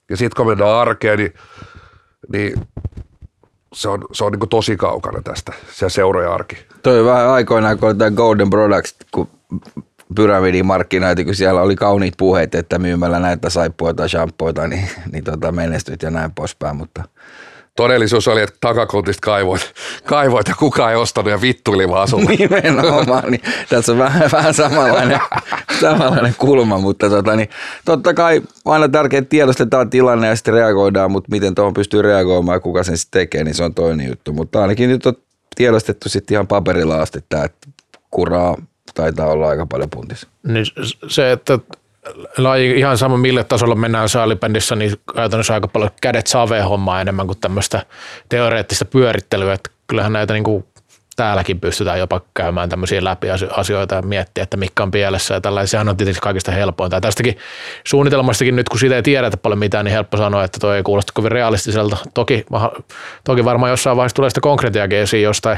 Ja 0.10 0.18
sitten 0.18 0.36
kun 0.38 0.48
mennään 0.48 0.72
arkeen, 0.72 1.20
niin, 1.20 1.34
niin 2.34 2.54
se 3.74 3.90
on, 3.90 4.06
se 4.12 4.24
on 4.24 4.32
niin 4.32 4.40
kuin 4.40 4.50
tosi 4.50 4.78
kaukana 4.78 5.22
tästä, 5.22 5.54
se 5.72 5.90
seuroja 5.90 6.34
arki. 6.34 6.58
Toi 6.84 7.06
vähän 7.06 7.30
aikoinaan, 7.30 7.80
kun 7.80 7.98
tämä 7.98 8.12
Golden 8.12 8.50
Products, 8.50 8.96
kun 9.12 9.30
pyramidin 10.16 10.66
markkinointi, 10.66 11.26
kun 11.26 11.36
siellä 11.36 11.62
oli 11.62 11.76
kauniit 11.76 12.14
puheet, 12.18 12.56
että 12.56 12.80
myymällä 12.80 13.20
näitä 13.20 13.50
saippuita, 13.50 14.08
shampoita, 14.08 14.68
niin, 14.68 14.90
niin 15.12 15.24
tota 15.24 15.52
menestyt 15.52 16.02
ja 16.02 16.12
näin 16.12 16.32
poispäin, 16.32 16.76
mutta 16.76 17.04
Todellisuus 17.76 18.28
oli, 18.28 18.42
että 18.42 18.58
takakontista 18.60 19.26
kaivoit, 19.26 19.74
kaivoit 20.06 20.48
ja 20.48 20.56
kukaan 20.56 20.92
ei 20.92 20.96
ostanut 20.96 21.32
ja 21.32 21.42
vittuili 21.42 21.90
vaan 21.90 22.08
sulle. 22.08 22.32
Nimenomaan, 22.36 23.32
niin 23.32 23.42
tässä 23.70 23.92
on 23.92 23.98
vähän, 23.98 24.30
vähän 24.32 24.54
samanlainen, 24.54 25.20
samanlainen 25.82 26.36
kulma, 26.38 26.78
mutta 26.78 27.10
tota, 27.10 27.36
niin, 27.36 27.50
totta 27.86 28.14
kai 28.14 28.42
aina 28.66 28.90
tärkeää 28.90 29.20
että 29.20 29.30
tiedostetaan 29.30 29.90
tilanne 29.90 30.28
ja 30.28 30.36
sitten 30.36 30.54
reagoidaan, 30.54 31.12
mutta 31.12 31.32
miten 31.32 31.56
tuohon 31.56 31.74
pystyy 31.74 32.02
reagoimaan 32.02 32.56
ja 32.56 32.60
kuka 32.60 32.84
sen 32.84 32.98
sitten 32.98 33.20
tekee, 33.20 33.44
niin 33.44 33.56
se 33.56 33.64
on 33.64 33.74
toinen 33.74 34.08
juttu. 34.08 34.34
Mutta 34.34 34.62
ainakin 34.62 34.90
nyt 34.90 35.06
on 35.06 35.14
tiedostettu 35.56 36.10
sitten 36.10 36.36
ihan 36.36 36.48
paperilla 36.48 37.02
asti 37.02 37.20
tämä, 37.30 37.44
että 37.44 37.68
kuraa 38.12 38.58
taitaa 38.94 39.28
olla 39.28 39.48
aika 39.48 39.66
paljon 39.66 39.90
puntissa. 39.90 40.28
Niin 40.44 40.66
se, 41.08 41.32
että 41.32 41.60
laji 42.38 42.80
ihan 42.80 42.98
sama 42.98 43.18
mille 43.18 43.44
tasolla 43.44 43.76
mennään 43.76 44.10
saalibändissä, 44.10 44.76
niin 44.76 44.92
käytännössä 45.16 45.54
aika 45.54 45.68
paljon 45.68 45.92
kädet 46.02 46.28
savee 46.28 46.62
hommaa 46.62 47.02
enemmän 47.02 47.28
kuin 47.28 47.40
tämmöistä 47.40 47.86
teoreettista 48.30 48.86
pyörittelyä, 48.86 49.54
että 49.54 49.70
kyllähän 49.88 50.14
näitä 50.14 50.34
niin 50.34 50.44
kuin 50.44 50.66
täälläkin 51.16 51.60
pystytään 51.60 52.00
jopa 52.00 52.22
käymään 52.34 52.70
tämmöisiä 52.70 53.04
läpi 53.04 53.28
asioita 53.52 53.96
ja 53.96 54.02
miettiä, 54.02 54.44
että 54.44 54.58
mikä 54.58 54.84
on 54.84 54.92
pielessä 54.92 55.34
ja 55.34 55.42
tällaisia. 55.42 55.72
Sehän 55.72 55.90
on 55.90 55.98
tietysti 55.98 56.22
kaikista 56.22 56.52
helpointa. 56.52 56.96
Ja 56.96 57.02
tästäkin 57.02 57.38
suunnitelmastakin 57.88 58.56
nyt, 58.56 58.70
kun 58.70 58.80
siitä 58.80 58.96
ei 58.96 59.04
tiedetä 59.04 59.38
paljon 59.38 59.60
mitään, 59.60 59.86
niin 59.86 59.94
helppo 59.94 60.18
sanoa, 60.18 60.44
että 60.44 60.60
toi 60.60 60.78
ei 60.78 60.84
kuulosta 60.84 61.12
kovin 61.16 61.32
realistiselta. 61.32 61.98
Toki, 62.14 62.46
toki 63.24 63.46
varmaan 63.46 63.70
jossain 63.70 63.98
vaiheessa 63.98 64.16
tulee 64.16 64.30
sitä 64.30 64.42
konkretiakin 64.42 64.98
esiin 64.98 65.24
jostain. 65.24 65.58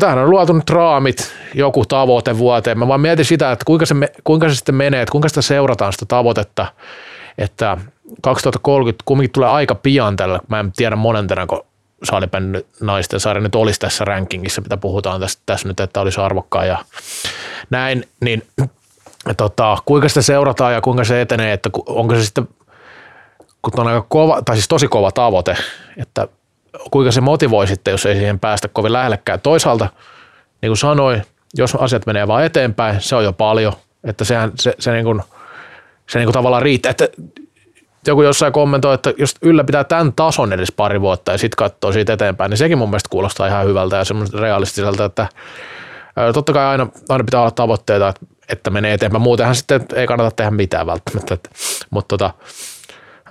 Tähän 0.00 0.18
on 0.18 0.30
luotu 0.30 0.52
nyt 0.52 0.70
raamit, 0.70 1.34
joku 1.54 1.86
tavoite 1.86 2.38
vuoteen. 2.38 2.78
Mä 2.78 2.88
vaan 2.88 3.00
mietin 3.00 3.24
sitä, 3.24 3.52
että 3.52 3.64
kuinka 3.64 3.86
se, 3.86 3.94
kuinka 4.24 4.48
se 4.48 4.54
sitten 4.54 4.74
menee, 4.74 5.02
että 5.02 5.12
kuinka 5.12 5.28
sitä 5.28 5.42
seurataan 5.42 5.92
sitä 5.92 6.06
tavoitetta, 6.08 6.66
että 7.38 7.76
2030 8.22 9.02
kumminkin 9.04 9.32
tulee 9.32 9.48
aika 9.48 9.74
pian 9.74 10.16
tällä, 10.16 10.40
mä 10.48 10.60
en 10.60 10.72
tiedä 10.72 10.96
monentenako 10.96 11.66
saalipän 12.02 12.62
naisten 12.80 13.20
sarja 13.20 13.40
nyt 13.40 13.54
olisi 13.54 13.80
tässä 13.80 14.04
rankingissa, 14.04 14.60
mitä 14.60 14.76
puhutaan 14.76 15.20
tässä, 15.20 15.38
tässä 15.46 15.68
nyt, 15.68 15.80
että 15.80 16.00
olisi 16.00 16.20
arvokkaan 16.20 16.68
ja 16.68 16.84
näin, 17.70 18.08
niin 18.20 18.42
tota, 19.36 19.78
kuinka 19.84 20.08
sitä 20.08 20.22
seurataan 20.22 20.74
ja 20.74 20.80
kuinka 20.80 21.04
se 21.04 21.20
etenee, 21.20 21.52
että 21.52 21.70
onko 21.86 22.14
se 22.14 22.24
sitten, 22.24 22.48
kun 23.62 23.80
on 23.80 23.86
aika 23.86 24.06
kova, 24.08 24.42
tai 24.42 24.56
siis 24.56 24.68
tosi 24.68 24.88
kova 24.88 25.12
tavoite, 25.12 25.56
että 25.96 26.28
kuinka 26.90 27.12
se 27.12 27.20
motivoi 27.20 27.66
sitten, 27.66 27.92
jos 27.92 28.06
ei 28.06 28.14
siihen 28.14 28.38
päästä 28.38 28.68
kovin 28.68 28.92
lähellekään. 28.92 29.40
Toisaalta, 29.40 29.88
niin 30.62 30.70
kuin 30.70 30.76
sanoin, 30.76 31.22
jos 31.54 31.74
asiat 31.74 32.06
menee 32.06 32.28
vaan 32.28 32.44
eteenpäin, 32.44 33.00
se 33.00 33.16
on 33.16 33.24
jo 33.24 33.32
paljon, 33.32 33.72
että 34.04 34.24
sehän, 34.24 34.52
se, 34.60 34.74
se, 34.78 34.92
niin 34.92 35.04
kuin, 35.04 35.22
se 36.08 36.18
niin 36.18 36.26
kuin 36.26 36.34
tavallaan 36.34 36.62
riittää, 36.62 36.90
että 36.90 37.08
joku 38.06 38.22
jossain 38.22 38.52
kommentoi, 38.52 38.94
että 38.94 39.12
jos 39.18 39.34
ylläpitää 39.42 39.84
tämän 39.84 40.12
tason 40.12 40.52
edes 40.52 40.72
pari 40.72 41.00
vuotta 41.00 41.32
ja 41.32 41.38
sitten 41.38 41.56
katsoo 41.56 41.92
siitä 41.92 42.12
eteenpäin, 42.12 42.50
niin 42.50 42.58
sekin 42.58 42.78
mun 42.78 42.90
mielestä 42.90 43.10
kuulostaa 43.10 43.46
ihan 43.46 43.66
hyvältä 43.66 43.96
ja 43.96 44.04
semmoista 44.04 44.40
realistiselta, 44.40 45.04
että 45.04 45.28
totta 46.34 46.52
kai 46.52 46.66
aina, 46.66 46.86
aina 47.08 47.24
pitää 47.24 47.40
olla 47.40 47.50
tavoitteita, 47.50 48.14
että 48.48 48.70
menee 48.70 48.94
eteenpäin. 48.94 49.22
Muutenhan 49.22 49.54
sitten 49.54 49.86
ei 49.94 50.06
kannata 50.06 50.36
tehdä 50.36 50.50
mitään 50.50 50.86
välttämättä. 50.86 51.36
Mutta 51.90 52.18
tota, 52.18 52.34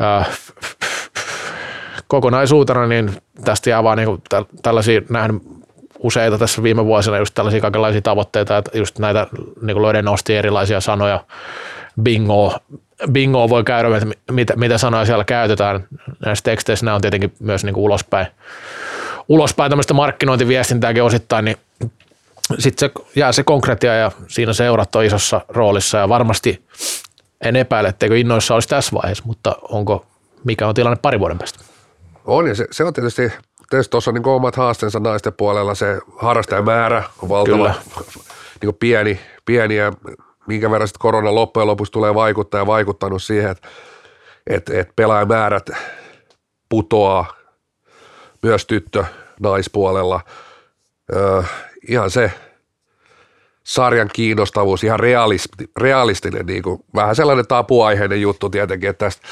äh, 0.02 0.40
kokonaisuutena 2.08 2.88
niin 2.88 3.12
tästä 3.46 3.70
jää 3.70 3.84
vaan 3.84 3.98
niin 3.98 4.24
tällaisia 4.62 5.02
nähnyt 5.10 5.44
useita 6.00 6.38
tässä 6.38 6.64
viime 6.64 6.86
vuosina 6.86 7.18
just 7.18 7.34
tällaisia 7.34 7.62
kaikenlaisia 7.62 8.02
tavoitteita, 8.02 8.58
että 8.58 8.78
just 8.78 9.00
näitä 9.00 9.28
niin 9.62 9.82
Löden 9.82 10.06
nosti 10.06 10.36
erilaisia 10.36 10.82
sanoja, 10.82 11.24
bingo, 12.02 12.58
bingo 13.12 13.50
voi 13.50 13.64
käydä, 13.64 13.98
että 13.98 14.08
mitä, 14.32 14.56
mitä 14.56 14.78
sanoja 14.78 15.06
siellä 15.06 15.24
käytetään. 15.24 15.88
Näissä 16.26 16.44
teksteissä 16.44 16.86
nämä 16.86 16.96
on 16.96 17.02
tietenkin 17.02 17.34
myös 17.40 17.64
niin 17.64 17.74
kuin 17.74 17.84
ulospäin, 17.84 18.28
ulospäin 19.28 19.72
tämmöistä 19.72 19.94
markkinointiviestintääkin 19.94 21.04
osittain, 21.04 21.46
niin 21.46 21.58
sitten 22.60 22.90
se 22.90 23.04
jää 23.16 23.32
se 23.32 23.44
konkretia 23.44 23.96
ja 23.96 24.12
siinä 24.28 24.54
seurat 24.54 24.96
on 24.96 25.06
isossa 25.06 25.42
roolissa 25.50 25.98
ja 25.98 26.10
varmasti 26.10 26.66
en 27.42 27.56
epäile, 27.56 27.90
etteikö 27.90 28.18
innoissa 28.18 28.54
olisi 28.54 28.70
tässä 28.70 28.92
vaiheessa, 28.94 29.24
mutta 29.28 29.56
onko, 29.62 30.06
mikä 30.44 30.68
on 30.68 30.76
tilanne 30.76 31.00
pari 31.02 31.20
vuoden 31.20 31.38
päästä? 31.38 31.60
On 32.26 32.48
ja 32.48 32.56
se, 32.56 32.68
se 32.72 32.84
on 32.84 32.94
tietysti 32.94 33.32
tietysti 33.70 33.92
tuossa 33.92 34.12
on 34.12 34.16
niin 34.16 34.28
omat 34.28 34.56
haasteensa 34.56 35.00
naisten 35.00 35.34
puolella, 35.34 35.76
se 35.76 36.00
harrastajamäärä 36.18 37.04
on 37.22 37.30
valtava, 37.30 37.58
Kyllä. 37.58 37.74
niin 38.62 38.76
pieni, 38.80 39.20
pieni 39.46 39.76
ja 39.76 39.94
minkä 40.50 40.72
verran 40.72 40.88
sitten 40.88 41.02
korona 41.02 41.36
loppujen 41.36 41.68
lopuksi 41.68 41.92
tulee 41.92 42.16
vaikuttaa 42.16 42.60
ja 42.60 42.68
vaikuttanut 42.68 43.24
siihen, 43.24 43.52
että 43.52 43.68
et, 44.48 44.70
et 44.70 44.96
pelaajamäärät 44.96 45.70
putoaa 46.70 47.34
myös 48.44 48.66
tyttö 48.66 49.06
naispuolella. 49.40 50.22
Öö, 51.16 51.44
ihan 51.88 52.12
se 52.12 52.32
sarjan 53.64 54.10
kiinnostavuus, 54.14 54.84
ihan 54.84 55.00
realisti, 55.00 55.70
realistinen, 55.78 56.46
niin 56.46 56.64
kuin, 56.64 56.80
vähän 56.96 57.16
sellainen 57.16 57.48
tapuaiheinen 57.48 58.22
juttu 58.22 58.50
tietenkin, 58.50 58.90
että 58.90 59.06
tästä, 59.06 59.28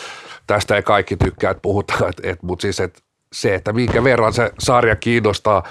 tästä 0.48 0.76
ei 0.76 0.84
kaikki 0.84 1.18
tykkää, 1.18 1.52
että 1.52 1.62
puhutaan, 1.62 2.10
että, 2.10 2.30
että, 2.30 2.46
mutta 2.46 2.62
siis 2.62 2.80
että 2.80 3.00
se, 3.34 3.56
että 3.56 3.74
minkä 3.74 4.04
verran 4.04 4.34
se 4.34 4.52
sarja 4.60 4.96
kiinnostaa 4.96 5.64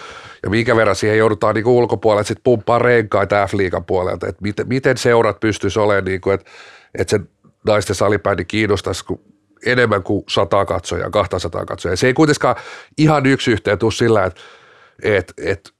ja 0.42 0.50
minkä 0.50 0.76
verran 0.76 0.96
siihen 0.96 1.18
joudutaan 1.18 1.54
niin 1.54 1.66
ulkopuolelta 1.66 2.28
sitten 2.28 2.44
pumppaa 2.44 2.78
renkaita 2.78 3.46
F-liigan 3.46 3.84
puolelta, 3.84 4.28
että 4.28 4.42
miten, 4.42 4.68
miten 4.68 4.96
seurat 4.96 5.40
pystyisi 5.40 5.78
olemaan, 5.78 6.04
niin 6.04 6.20
kuin, 6.20 6.34
että, 6.34 6.50
että 6.98 7.10
se 7.10 7.20
naisten 7.66 7.96
salibändi 7.96 8.44
kiinnostaisi 8.44 9.04
kun 9.04 9.20
enemmän 9.66 10.02
kuin 10.02 10.24
100 10.28 10.64
katsojaa, 10.64 11.10
200 11.10 11.64
katsojaa. 11.64 11.96
Se 11.96 12.06
ei 12.06 12.14
kuitenkaan 12.14 12.56
ihan 12.98 13.26
yksi 13.26 13.50
yhteen 13.50 13.78
tule 13.78 13.92
sillä, 13.92 14.24
että, 14.24 14.40
että, 15.02 15.32
että 15.38 15.70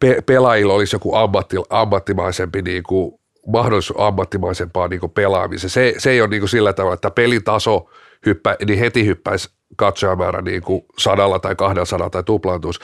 pe- 0.00 0.22
pelaajilla 0.26 0.74
olisi 0.74 0.96
joku 0.96 1.14
ammatti, 1.14 1.56
ammattimaisempi 1.70 2.62
niin 2.62 2.82
kuin, 2.82 3.20
mahdollisuus 3.46 4.00
ammattimaisempaa 4.00 4.88
niin 4.88 5.00
pelaamiseen. 5.14 5.70
Se, 5.70 5.94
se 5.98 6.10
ei 6.10 6.20
ole 6.20 6.28
niin 6.28 6.40
kuin 6.40 6.48
sillä 6.48 6.72
tavalla, 6.72 6.94
että 6.94 7.10
pelitaso 7.10 7.90
hyppä, 8.26 8.56
niin 8.66 8.78
heti 8.78 9.06
hyppäisi 9.06 9.50
katsojamäärä 9.76 10.42
niin 10.42 10.62
kuin 10.62 10.84
sadalla 10.98 11.38
tai 11.38 11.54
kahdella 11.54 12.10
tai 12.10 12.22
tuplaantuisi. 12.22 12.80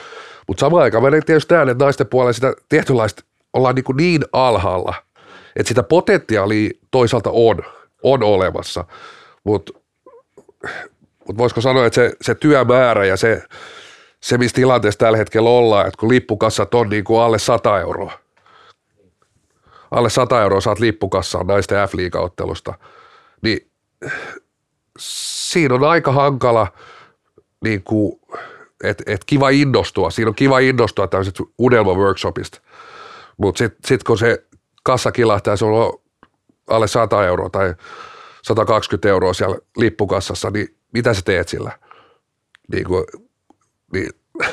Mutta 0.47 0.61
samaan 0.61 0.83
aikaan 0.83 1.03
mä 1.03 1.09
tietysti 1.25 1.53
näen, 1.53 1.69
että 1.69 1.83
naisten 1.83 2.07
puolella 2.07 2.33
sitä 2.33 2.53
tietynlaista 2.69 3.23
ollaan 3.53 3.75
niin, 3.75 3.83
kuin 3.83 3.97
niin 3.97 4.25
alhaalla, 4.33 4.93
että 5.55 5.67
sitä 5.67 5.83
potentiaalia 5.83 6.69
toisaalta 6.91 7.29
on, 7.33 7.63
on 8.03 8.23
olemassa, 8.23 8.85
mutta 9.43 9.73
mut 11.27 11.37
voisiko 11.37 11.61
sanoa, 11.61 11.85
että 11.85 11.95
se, 11.95 12.13
se 12.21 12.35
työmäärä 12.35 13.05
ja 13.05 13.17
se, 13.17 13.43
se, 14.21 14.37
missä 14.37 14.55
tilanteessa 14.55 14.99
tällä 14.99 15.17
hetkellä 15.17 15.49
ollaan, 15.49 15.87
että 15.87 15.99
kun 15.99 16.09
lippukassat 16.09 16.73
on 16.73 16.89
niin 16.89 17.03
kuin 17.03 17.21
alle 17.21 17.39
100 17.39 17.79
euroa, 17.79 18.11
alle 19.91 20.09
100 20.09 20.41
euroa 20.41 20.61
saat 20.61 20.79
lippukassaan 20.79 21.47
naisten 21.47 21.77
F-liigaottelusta, 21.89 22.73
niin 23.41 23.71
siinä 25.53 25.75
on 25.75 25.83
aika 25.83 26.11
hankala, 26.11 26.67
niin 27.63 27.83
että 28.83 29.03
et 29.07 29.23
kiva 29.25 29.49
innostua, 29.49 30.09
siinä 30.09 30.29
on 30.29 30.35
kiva 30.35 30.59
innostua 30.59 31.07
tämmöisestä 31.07 31.43
unelma-workshopista, 31.57 32.61
mutta 33.37 33.57
sitten 33.57 33.79
sit 33.85 34.03
kun 34.03 34.17
se 34.17 34.43
kassa 34.83 35.11
kilahtaa, 35.11 35.57
se 35.57 35.65
on 35.65 35.93
alle 36.69 36.87
100 36.87 37.25
euroa 37.25 37.49
tai 37.49 37.73
120 38.41 39.09
euroa 39.09 39.33
siellä 39.33 39.57
lippukassassa, 39.77 40.49
niin 40.49 40.75
mitä 40.93 41.13
sä 41.13 41.21
teet 41.25 41.49
sillä? 41.49 41.71
Niin 42.71 42.83
kuin, 42.83 43.03
niin, 43.93 44.09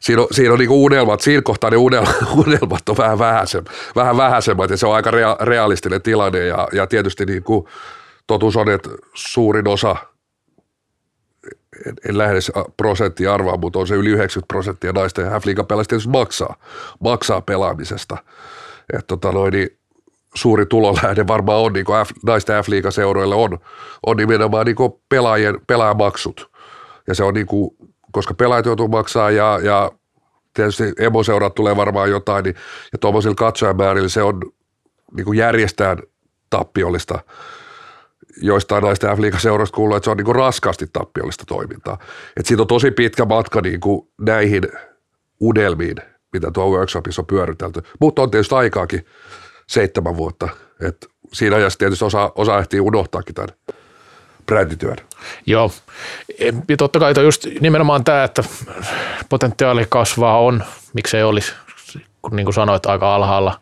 siinä 0.00 0.22
on, 0.22 0.28
siinä 0.30 0.52
on 0.52 0.58
niin 0.58 0.70
unelmat, 0.70 1.20
siinä 1.20 1.42
kohtaa 1.42 1.70
ne 1.70 1.76
unelmat, 1.76 2.16
unelmat 2.46 2.88
on 2.88 2.96
vähän, 2.96 3.18
vähäisem, 3.18 3.64
vähän 3.96 4.16
vähäisemmät 4.16 4.70
ja 4.70 4.76
se 4.76 4.86
on 4.86 4.94
aika 4.94 5.10
rea, 5.10 5.36
realistinen 5.40 6.02
tilanne 6.02 6.46
ja, 6.46 6.68
ja 6.72 6.86
tietysti 6.86 7.26
niin 7.26 7.42
kuin 7.42 7.66
totuus 8.32 8.56
on, 8.56 8.68
että 8.68 8.90
suurin 9.14 9.68
osa, 9.68 9.96
en, 11.86 11.94
en 12.08 12.18
lähde 12.18 12.38
prosenttia 12.76 13.34
arvaa, 13.34 13.56
mutta 13.56 13.78
on 13.78 13.86
se 13.86 13.94
yli 13.94 14.10
90 14.10 14.48
prosenttia 14.48 14.92
naisten 14.92 15.24
f 15.24 15.44
pelaajista 15.68 15.88
tietysti 15.88 16.10
maksaa, 16.10 16.56
maksaa 17.00 17.40
pelaamisesta. 17.40 18.16
Että 18.92 19.06
tota 19.06 19.32
noin, 19.32 19.52
niin 19.52 19.68
suuri 20.34 20.66
tulolähde 20.66 21.26
varmaan 21.26 21.58
on, 21.58 21.72
niin 21.72 21.84
kuin 21.84 22.06
F, 22.06 22.10
naisten 22.26 22.64
F-liigaseuroille 22.64 23.34
on, 23.34 23.58
on 24.06 24.16
nimenomaan 24.16 24.66
niin 24.66 24.76
pelaajien, 25.08 25.58
pelaajamaksut. 25.66 26.50
Ja 27.06 27.14
se 27.14 27.24
on 27.24 27.34
niin 27.34 27.46
kuin, 27.46 27.70
koska 28.12 28.34
pelaajat 28.34 28.66
joutuu 28.66 28.88
maksaa 28.88 29.30
ja, 29.30 29.60
ja 29.62 29.92
tietysti 30.54 30.84
emoseurat 30.98 31.54
tulee 31.54 31.76
varmaan 31.76 32.10
jotain, 32.10 32.44
niin, 32.44 32.54
ja 32.92 32.98
tuommoisilla 32.98 33.34
katsojamäärillä 33.34 34.08
se 34.08 34.22
on 34.22 34.40
niin 35.16 35.36
järjestään 35.36 35.98
tappiollista. 36.50 37.18
Joistain 38.36 38.84
naisten 38.84 39.10
F-liigaseuroista 39.16 39.74
kuuluu, 39.74 39.96
että 39.96 40.04
se 40.04 40.10
on 40.10 40.16
niin 40.16 40.24
kuin 40.24 40.36
raskaasti 40.36 40.86
tappiollista 40.92 41.44
toimintaa. 41.46 41.98
Et 42.36 42.46
siitä 42.46 42.62
on 42.62 42.66
tosi 42.66 42.90
pitkä 42.90 43.24
matka 43.24 43.60
niin 43.60 43.80
kuin 43.80 44.08
näihin 44.20 44.62
unelmiin, 45.40 45.96
mitä 46.32 46.50
tuo 46.50 46.70
workshopissa 46.70 47.22
on 47.22 47.26
pyöritelty. 47.26 47.82
Mutta 48.00 48.22
on 48.22 48.30
tietysti 48.30 48.54
aikaakin 48.54 49.06
seitsemän 49.66 50.16
vuotta. 50.16 50.48
Et 50.80 51.06
siinä 51.32 51.56
ajassa 51.56 51.78
tietysti 51.78 52.04
osa, 52.04 52.32
osa 52.34 52.58
ehtii 52.58 52.80
unohtaakin 52.80 53.34
tämän 53.34 53.48
brändityön. 54.46 54.96
Joo, 55.46 55.70
ja 56.68 56.76
totta 56.76 56.98
kai 56.98 57.14
just 57.22 57.46
nimenomaan 57.60 58.04
tämä, 58.04 58.24
että 58.24 58.44
potentiaali 59.28 59.86
kasvaa 59.88 60.38
on, 60.38 60.64
miksei 60.94 61.22
olisi, 61.22 61.52
kun 62.22 62.36
niin 62.36 62.46
kuin 62.46 62.54
sanoit, 62.54 62.86
aika 62.86 63.14
alhaalla. 63.14 63.60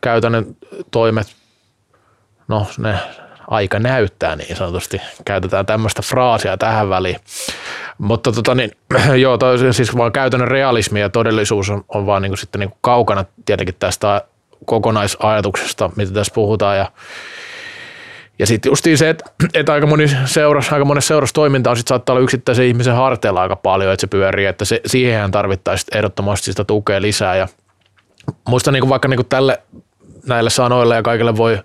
Käytännön 0.00 0.56
toimet, 0.90 1.26
no 2.48 2.66
ne 2.78 2.98
aika 3.48 3.78
näyttää 3.78 4.36
niin 4.36 4.56
sanotusti. 4.56 5.00
Käytetään 5.24 5.66
tämmöistä 5.66 6.02
fraasia 6.02 6.56
tähän 6.56 6.88
väliin. 6.88 7.16
Mutta 7.98 8.32
tota 8.32 8.54
niin, 8.54 8.70
joo, 9.22 9.38
toi, 9.38 9.74
siis 9.74 9.96
vaan 9.96 10.12
käytännön 10.12 10.48
realismi 10.48 11.00
ja 11.00 11.08
todellisuus 11.08 11.70
on, 11.70 11.84
on 11.88 12.06
vaan 12.06 12.22
niin 12.22 12.30
kuin 12.30 12.38
sitten 12.38 12.60
niin 12.60 12.72
kaukana 12.80 13.24
tietenkin 13.44 13.74
tästä 13.78 14.22
kokonaisajatuksesta, 14.64 15.90
mitä 15.96 16.12
tässä 16.12 16.34
puhutaan. 16.34 16.76
Ja, 16.76 16.92
ja 18.38 18.46
sitten 18.46 18.70
justiin 18.70 18.98
se, 18.98 19.10
että, 19.10 19.24
että 19.54 19.72
aika, 19.72 19.86
moni 19.86 20.10
seuras, 20.24 20.72
aika 20.72 20.84
monessa 20.84 21.08
seurassa 21.08 21.34
toiminta 21.34 21.70
on 21.70 21.76
sit 21.76 21.88
saattaa 21.88 22.12
olla 22.14 22.24
yksittäisen 22.24 22.66
ihmisen 22.66 22.94
harteilla 22.94 23.42
aika 23.42 23.56
paljon, 23.56 23.92
että 23.92 24.00
se 24.00 24.06
pyörii, 24.06 24.46
että 24.46 24.64
se, 24.64 24.80
siihen 24.86 25.30
tarvittaisiin 25.30 25.96
ehdottomasti 25.96 26.44
sitä 26.46 26.64
tukea 26.64 27.02
lisää. 27.02 27.36
Ja 27.36 27.48
muista 28.48 28.72
niin 28.72 28.80
kuin 28.80 28.90
vaikka 28.90 29.08
niin 29.08 29.18
kuin 29.18 29.28
tälle, 29.28 29.62
näille 30.26 30.50
sanoille 30.50 30.94
ja 30.94 31.02
kaikille 31.02 31.36
voi, 31.36 31.58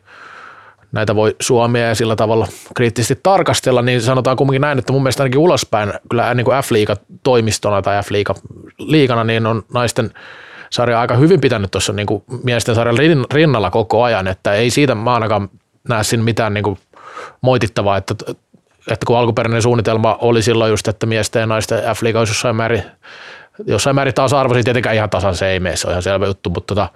näitä 0.92 1.16
voi 1.16 1.36
suomia 1.40 1.88
ja 1.88 1.96
sillä 1.96 2.16
tavalla 2.16 2.48
kriittisesti 2.76 3.20
tarkastella, 3.24 3.82
niin 3.82 4.02
sanotaan 4.02 4.38
kuitenkin 4.38 4.62
näin, 4.62 4.80
että 4.80 4.94
mun 4.94 5.04
mielestä 5.04 5.24
ainakin 5.24 5.40
ulospäin 5.40 5.94
kyllä 6.10 6.34
niin 6.34 6.46
kuin 6.46 6.58
F-liiga 6.58 6.96
toimistona 7.24 7.82
tai 7.82 8.04
F-liiga 8.04 8.36
liigana, 8.78 9.24
niin 9.24 9.46
on 9.46 9.64
naisten 9.74 10.12
sarja 10.70 11.02
aika 11.02 11.16
hyvin 11.16 11.42
pitänyt 11.42 11.72
tuossa 11.72 11.94
niin 11.94 12.08
miesten 12.44 12.76
sarjan 12.76 13.26
rinnalla 13.34 13.72
koko 13.72 14.04
ajan, 14.04 14.28
että 14.28 14.54
ei 14.54 14.70
siitä 14.70 14.96
mä 14.96 15.14
ainakaan 15.14 15.50
näe 15.90 16.04
siinä 16.04 16.24
mitään 16.24 16.54
niin 16.54 16.64
kuin 16.64 16.80
moitittavaa, 17.42 17.98
että, 17.98 18.16
että 18.92 19.06
kun 19.06 19.18
alkuperäinen 19.18 19.62
suunnitelma 19.62 20.18
oli 20.22 20.42
silloin 20.42 20.70
just, 20.70 20.88
että 20.88 21.06
miesten 21.06 21.40
ja 21.40 21.46
naisten 21.46 21.84
F-liiga 21.84 22.20
olisi 22.20 22.32
jossain 22.32 22.56
määrin, 22.56 22.84
jossain 23.66 23.96
määrin 23.96 24.14
tasa-arvoisia, 24.14 24.64
tietenkään 24.64 24.96
ihan 24.96 25.10
tasan 25.10 25.36
se 25.36 25.48
ei 25.48 25.60
mene, 25.60 25.76
se 25.76 25.88
on 25.88 25.92
ihan 25.92 26.04
selvä 26.04 26.26
juttu, 26.26 26.50
mutta 26.50 26.76
tota, 26.76 26.90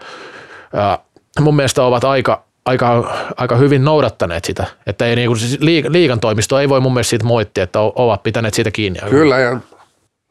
ää, 0.73 0.99
mun 1.39 1.55
mielestä 1.55 1.83
ovat 1.83 2.03
aika, 2.03 2.44
aika, 2.65 3.15
aika 3.37 3.55
hyvin 3.55 3.85
noudattaneet 3.85 4.45
sitä, 4.45 4.65
että 4.87 5.05
ei 5.05 5.15
niin 5.15 5.37
siis 5.37 5.59
liigan 5.89 6.19
toimisto 6.19 6.59
ei 6.59 6.69
voi 6.69 6.81
mun 6.81 6.93
mielestä 6.93 7.09
siitä 7.09 7.25
moittia, 7.25 7.63
että 7.63 7.79
ovat 7.79 8.23
pitäneet 8.23 8.53
siitä 8.53 8.71
kiinni. 8.71 8.99
Kyllä 9.09 9.39
ja 9.39 9.59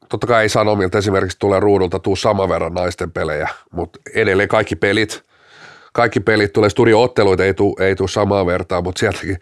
totta 0.09 0.27
kai 0.27 0.49
Sanomilta 0.49 0.99
esimerkiksi 0.99 1.39
tulee 1.39 1.61
ruudulta 1.61 1.99
tuu 1.99 2.17
saman 2.17 2.49
verran 2.49 2.75
naisten 2.75 3.13
pelejä, 3.13 3.49
mutta 3.73 3.99
edelleen 4.15 4.49
kaikki 4.49 4.77
pelit, 4.77 5.23
kaikki 5.93 6.21
pelit 6.21 6.53
tulee 6.53 6.71
studiootteluita, 6.71 7.45
ei 7.45 7.55
tule 7.55 7.87
ei 7.87 7.97
tuu 7.97 8.09
samaa 8.09 8.47
vertaa, 8.47 8.83
mutta 8.83 8.99
sieltäkin 8.99 9.39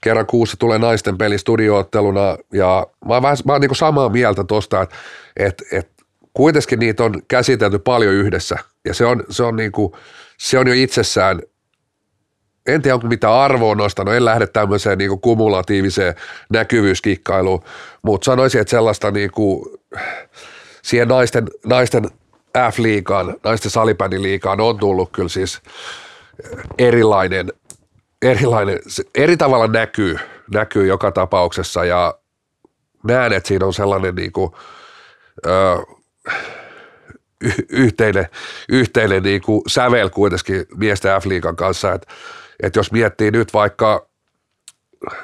kerran 0.00 0.26
kuussa 0.26 0.56
tulee 0.56 0.78
naisten 0.78 1.18
peli 1.18 1.38
studiootteluna 1.38 2.36
ja 2.52 2.86
mä 3.06 3.14
oon, 3.14 3.22
vähän, 3.22 3.36
mä 3.44 3.52
oon 3.52 3.60
niin 3.60 3.76
samaa 3.76 4.08
mieltä 4.08 4.44
tuosta, 4.44 4.82
että 4.82 4.96
et, 5.36 5.62
et, 5.72 5.90
kuitenkin 6.34 6.78
niitä 6.78 7.04
on 7.04 7.22
käsitelty 7.28 7.78
paljon 7.78 8.14
yhdessä 8.14 8.56
ja 8.84 8.94
se 8.94 9.06
on, 9.06 9.24
se 9.30 9.42
on, 9.42 9.56
niin 9.56 9.72
kuin, 9.72 9.92
se 10.38 10.58
on 10.58 10.68
jo 10.68 10.74
itsessään 10.74 11.42
en 12.68 12.82
tiedä, 12.82 12.94
onko 12.94 13.06
mitä 13.06 13.42
arvoa 13.42 13.74
nostanut, 13.74 14.14
en 14.14 14.24
lähde 14.24 14.46
tämmöiseen 14.46 14.98
niin 14.98 15.20
kumulatiiviseen 15.20 16.14
näkyvyyskikkailuun, 16.50 17.64
mutta 18.02 18.24
sanoisin, 18.24 18.60
että 18.60 18.70
sellaista 18.70 19.10
niin 19.10 19.30
kuin, 19.30 19.64
siihen 20.82 21.08
naisten, 21.08 21.48
naisten 21.66 22.10
F-liigaan, 22.58 23.36
naisten 23.44 23.70
salibändiliigaan 23.70 24.60
on 24.60 24.78
tullut 24.78 25.10
kyllä 25.12 25.28
siis 25.28 25.60
erilainen, 26.78 27.52
erilainen 28.22 28.78
eri 29.14 29.36
tavalla 29.36 29.66
näkyy, 29.66 30.18
näkyy 30.54 30.86
joka 30.86 31.12
tapauksessa. 31.12 31.84
Ja 31.84 32.18
näen, 33.04 33.32
että 33.32 33.48
siinä 33.48 33.66
on 33.66 33.74
sellainen 33.74 34.14
niin 34.14 34.32
kuin, 34.32 34.52
ö, 35.46 35.76
yhteinen, 37.68 38.26
yhteinen 38.68 39.22
niin 39.22 39.42
kuin 39.42 39.62
sävel 39.66 40.08
kuitenkin 40.08 40.66
miesten 40.76 41.22
F-liigan 41.22 41.56
kanssa, 41.56 41.92
että 41.92 42.12
että 42.62 42.78
jos 42.78 42.92
miettii 42.92 43.30
nyt 43.30 43.54
vaikka, 43.54 44.08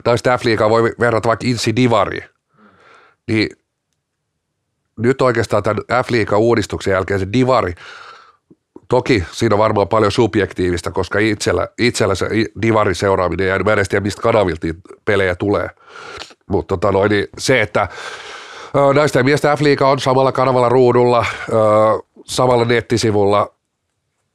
naisten 0.04 0.38
F-liigaa 0.38 0.70
voi 0.70 0.94
verrata 1.00 1.28
vaikka 1.28 1.46
Insi 1.48 1.76
Divari, 1.76 2.20
niin 3.28 3.48
nyt 4.98 5.22
oikeastaan 5.22 5.62
tämän 5.62 5.84
F-liigan 6.04 6.38
uudistuksen 6.38 6.92
jälkeen 6.92 7.20
se 7.20 7.26
divari, 7.32 7.74
toki 8.88 9.24
siinä 9.32 9.54
on 9.54 9.58
varmaan 9.58 9.88
paljon 9.88 10.12
subjektiivista, 10.12 10.90
koska 10.90 11.18
itsellä, 11.18 11.68
itsellä 11.78 12.14
se 12.14 12.28
divarin 12.62 12.94
seuraaminen, 12.94 13.46
ja 13.46 13.54
en 13.54 13.64
tiedä, 13.88 14.02
mistä 14.02 14.22
kanavilta 14.22 14.66
pelejä 15.04 15.34
tulee. 15.34 15.68
Mutta 16.50 16.76
tota 16.76 17.08
niin 17.08 17.26
se, 17.38 17.60
että 17.60 17.88
ja 19.14 19.24
miesten 19.24 19.58
F-liiga 19.58 19.88
on 19.88 20.00
samalla 20.00 20.32
kanavalla 20.32 20.68
ruudulla, 20.68 21.26
samalla 22.24 22.64
nettisivulla, 22.64 23.54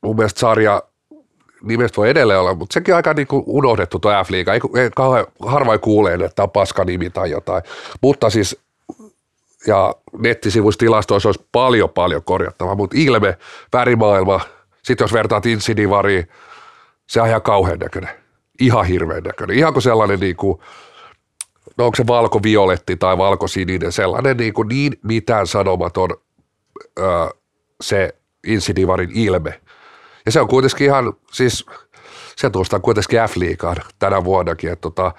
mun 0.02 0.16
mielestä 0.16 0.40
sarja 0.40 0.84
nimestä 1.64 1.98
voi 1.98 2.10
edelleen 2.10 2.40
olla, 2.40 2.54
mutta 2.54 2.74
sekin 2.74 2.94
on 2.94 2.96
aika 2.96 3.14
niin 3.14 3.28
unohdettu 3.32 4.00
tuo 4.00 4.12
F-liiga. 4.12 4.54
Ei, 4.54 4.82
ei 4.82 4.90
kauhean, 4.96 5.26
harvoin 5.40 5.80
kuulee, 5.80 6.14
että 6.14 6.30
tämä 6.36 6.44
on 6.44 6.52
paska 6.52 6.84
nimi 6.84 7.10
tai 7.10 7.32
jotain. 7.32 7.64
Mutta 8.02 8.30
siis, 8.30 8.60
ja 9.68 9.96
nettisivustilastoissa 10.18 11.30
olisi 11.30 11.48
paljon 11.52 11.90
paljon 11.90 12.24
korjattavaa, 12.24 12.76
mutta 12.76 12.98
ilme, 13.00 13.38
värimaailma, 13.74 14.42
sitten 14.84 15.04
jos 15.04 15.14
vertaat 15.14 15.46
Insidivariin, 15.46 16.28
se 17.08 17.22
on 17.22 17.28
ihan 17.28 17.42
kauhean 17.42 17.80
näköinen. 17.80 18.10
Ihan 18.60 18.86
hirveän 18.86 19.24
näköinen. 19.24 19.58
Ihan 19.58 19.74
kuin 19.74 19.84
sellainen 19.84 20.20
niin 20.20 20.36
kuin, 20.36 20.60
no 21.78 21.86
onko 21.86 21.96
se 21.96 22.08
valko-violetti 22.08 22.98
tai 22.98 23.18
valko-sininen, 23.18 23.92
sellainen 23.92 24.38
niin, 24.38 24.54
kuin 24.54 24.68
niin 24.68 25.00
mitään 25.04 25.48
sanomaton 25.48 26.10
öö, 27.00 27.28
se 27.82 28.16
Insidivarin 28.48 29.12
ilme. 29.14 29.62
Ja 30.26 30.32
se 30.32 30.42
on 30.42 30.48
kuitenkin 30.48 30.88
ihan, 30.88 31.14
siis 31.32 31.66
se 32.36 32.50
tuosta 32.50 32.80
kuitenkin 32.80 33.20
F-liigaan 33.20 33.76
tänä 34.00 34.24
vuonnakin, 34.24 34.72
että 34.72 34.82
tota, 34.82 35.12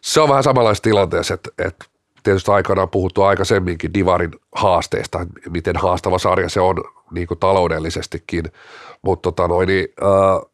se 0.00 0.20
on 0.20 0.28
vähän 0.28 0.42
samanlaisessa 0.42 0.82
tilanteessa, 0.82 1.34
että, 1.34 1.50
että 1.58 1.84
tietysti 2.22 2.50
aikanaan 2.50 2.88
puhuttu 2.88 3.22
aikaisemminkin 3.22 3.94
Divarin 3.94 4.30
haasteista, 4.54 5.26
miten 5.50 5.76
haastava 5.76 6.18
sarja 6.18 6.48
se 6.48 6.60
on 6.60 6.76
niin 7.10 7.26
kuin 7.26 7.40
taloudellisestikin, 7.40 8.44
mutta 9.02 9.22
tota 9.22 9.48
noin, 9.48 9.66
niin, 9.66 9.88
äh, 10.02 10.50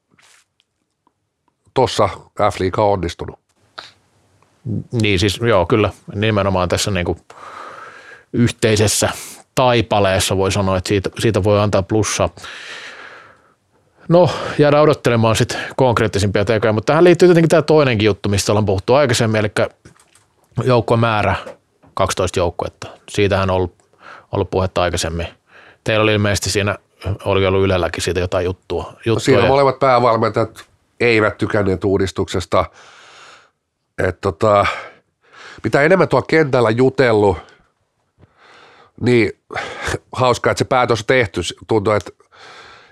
tuossa 1.75 2.09
F-liiga 2.53 2.83
on 2.83 2.93
onnistunut. 2.93 3.39
Niin 4.93 5.19
siis 5.19 5.41
joo, 5.41 5.67
kyllä 5.67 5.93
nimenomaan 6.15 6.69
tässä 6.69 6.91
niin 6.91 7.07
kuin 7.07 7.19
yhteisessä 8.33 9.09
taipaleessa 9.55 10.37
voi 10.37 10.53
sanoa, 10.53 10.77
että 10.77 10.89
siitä, 10.89 11.11
siitä 11.19 11.45
voi 11.45 11.61
antaa 11.61 11.83
plussaa. 11.83 12.31
No, 14.09 14.31
jäädään 14.59 14.83
odottelemaan 14.83 15.37
sitten 15.37 15.59
konkreettisimpia 15.77 16.45
tekoja, 16.45 16.73
mutta 16.73 16.87
tähän 16.87 17.05
liittyy 17.05 17.29
tietenkin 17.29 17.49
tämä 17.49 17.63
toinenkin 17.63 18.07
juttu, 18.07 18.29
mistä 18.29 18.53
ollaan 18.53 18.67
puhuttu 18.67 18.95
aikaisemmin, 18.95 19.39
eli 19.39 19.51
joukkomäärä, 20.65 21.35
12 21.95 22.39
joukkuetta. 22.39 22.89
Siitähän 23.09 23.51
on 23.51 23.57
ollut, 23.57 23.75
ollut 24.33 24.51
puhetta 24.51 24.83
aikaisemmin. 24.83 25.27
Teillä 25.85 26.03
oli 26.03 26.13
ilmeisesti 26.13 26.51
siinä, 26.51 26.79
oli 27.25 27.47
ollut 27.47 27.65
Ylelläkin 27.65 28.03
siitä 28.03 28.21
jotain 28.21 28.45
juttua. 28.45 28.93
juttua 29.07 29.21
siinä 29.25 29.43
ja... 29.43 29.49
molemmat 29.49 29.79
päävalmentajat 29.79 30.65
eivät 31.01 31.39
tykänneet 31.39 31.85
uudistuksesta. 31.85 32.65
Et 33.99 34.21
tota, 34.21 34.67
mitä 35.65 35.83
enemmän 35.83 36.09
tuo 36.09 36.23
kentällä 36.23 36.71
jutellut, 36.71 37.37
niin 39.01 39.33
hauskaa, 40.13 40.51
että 40.51 40.59
se 40.59 40.65
päätös 40.65 41.01
on 41.01 41.07
tehty. 41.07 41.41
Tuntuu, 41.69 41.93
että 41.93 42.11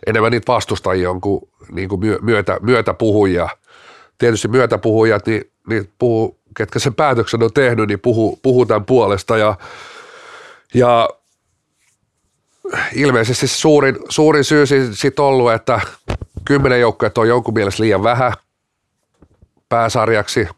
enemmän 0.07 0.33
niitä 0.33 0.53
vastustajia 0.53 1.11
on 1.11 1.21
kuin, 1.21 1.41
niin 1.73 1.89
kuin 1.89 2.01
myötä, 2.23 2.59
myötäpuhujia. 2.63 3.49
Tietysti 4.19 4.49
myötäpuhujat, 4.49 5.27
niin, 5.27 5.51
niin 5.69 5.93
puhuu, 5.99 6.39
ketkä 6.57 6.79
sen 6.79 6.95
päätöksen 6.95 7.43
on 7.43 7.53
tehnyt, 7.53 7.89
niin 7.89 8.01
puhuu, 8.01 8.39
puhuu 8.43 8.67
tämän 8.67 8.85
puolesta 8.85 9.39
ja, 9.39 9.57
ja 10.75 11.09
ilmeisesti 12.95 13.49
suurin, 13.49 13.99
suurin 14.09 14.45
syy 14.45 14.67
sitten 14.93 15.25
ollut, 15.25 15.53
että 15.53 15.81
kymmenen 16.45 16.81
joukkoja 16.81 17.11
on 17.17 17.29
jonkun 17.29 17.55
mielestä 17.55 17.83
liian 17.83 18.03
vähän 18.03 18.33
pääsarjaksi 19.69 20.49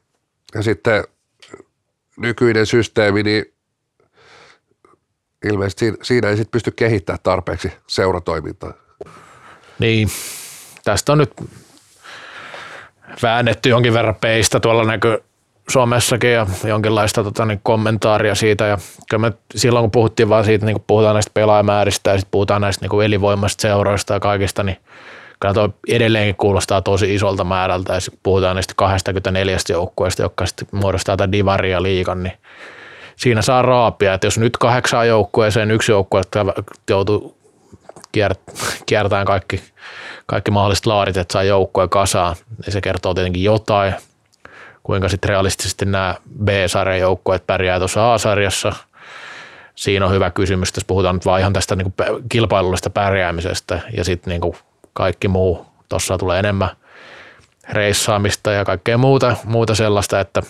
ja 0.55 0.63
sitten 0.63 1.05
nykyinen 2.17 2.67
systeemi, 2.67 3.23
niin 3.23 3.45
ilmeisesti 5.45 5.95
siinä, 6.03 6.29
ei 6.29 6.37
sitten 6.37 6.51
pysty 6.51 6.71
kehittämään 6.71 7.23
tarpeeksi 7.23 7.73
seuratoimintaa. 7.87 8.86
Niin, 9.79 10.09
tästä 10.85 11.13
on 11.13 11.19
nyt 11.19 11.33
väännetty 13.23 13.69
jonkin 13.69 13.93
verran 13.93 14.15
peistä 14.15 14.61
tuolla 14.61 14.85
näkyy 14.85 15.19
Suomessakin 15.69 16.33
ja 16.33 16.47
jonkinlaista 16.65 17.25
tota, 17.25 17.45
niin 17.45 17.61
kommentaaria 17.63 18.35
siitä. 18.35 18.67
Ja 18.67 18.79
kyllä 19.11 19.21
me 19.21 19.33
silloin 19.55 19.83
kun 19.83 19.91
puhuttiin 19.91 20.29
vaan 20.29 20.45
siitä, 20.45 20.67
niin 20.67 20.75
kun 20.75 20.85
puhutaan 20.87 21.15
näistä 21.15 21.31
pelaajamääristä 21.35 22.11
ja 22.11 22.19
sitten 22.19 22.31
puhutaan 22.31 22.61
näistä 22.61 22.87
niin 22.89 23.03
elinvoimaisista 23.03 23.63
seuroista 23.63 24.15
ja 24.15 24.21
kaikista, 24.21 24.63
niin 24.63 24.77
kyllä 25.41 25.55
tuo 25.55 25.69
edelleenkin 25.89 26.37
kuulostaa 26.37 26.83
tosi 26.83 27.15
isolta 27.15 27.45
määrältä. 27.45 27.95
Ja 27.95 28.01
puhutaan 28.23 28.57
näistä 28.57 28.75
24 28.77 29.57
joukkueesta, 29.69 30.23
jotka 30.23 30.47
sitten 30.47 30.69
muodostaa 30.73 31.17
tätä 31.17 31.33
divaria 31.33 31.83
liikan, 31.83 32.23
niin 32.23 32.33
siinä 33.17 33.43
saa 33.43 33.63
raapia. 33.63 34.15
Että 34.15 34.27
jos 34.27 34.39
nyt 34.39 34.57
kahdeksan 34.57 35.09
joukkueeseen 35.09 35.71
yksi 35.71 35.93
joukkue 35.93 36.21
joutuu 36.91 37.36
kiertämään 38.87 39.27
kaikki, 39.27 39.63
kaikki 40.27 40.51
mahdolliset 40.51 40.87
laarit, 40.87 41.17
että 41.17 41.33
saa 41.33 41.43
joukkoja 41.43 41.89
kasaan, 41.89 42.37
niin 42.65 42.73
se 42.73 42.81
kertoo 42.81 43.15
tietenkin 43.15 43.45
jotain. 43.45 43.95
Kuinka 44.83 45.09
sitten 45.09 45.29
realistisesti 45.29 45.85
nämä 45.85 46.15
B-sarjan 46.45 46.99
joukkueet 46.99 47.47
pärjää 47.47 47.79
tuossa 47.79 48.15
A-sarjassa. 48.15 48.73
Siinä 49.75 50.07
on 50.07 50.13
hyvä 50.13 50.31
kysymys, 50.31 50.73
jos 50.77 50.85
puhutaan 50.85 51.15
nyt 51.15 51.27
vaan 51.27 51.41
ihan 51.41 51.53
tästä 51.53 51.77
niin 51.77 51.95
kilpailullisesta 52.29 52.91
pärjäämisestä 52.91 53.81
ja 53.97 54.05
sitten 54.05 54.41
niin 54.41 54.55
kaikki 54.93 55.29
muu. 55.29 55.67
Tuossa 55.89 56.19
tulee 56.19 56.39
enemmän 56.39 56.71
reissaamista 57.69 58.51
ja 58.51 58.65
kaikkea 58.65 58.99
muuta, 58.99 59.37
muuta 59.45 59.75
sellaista, 59.75 60.21
että 60.21 60.43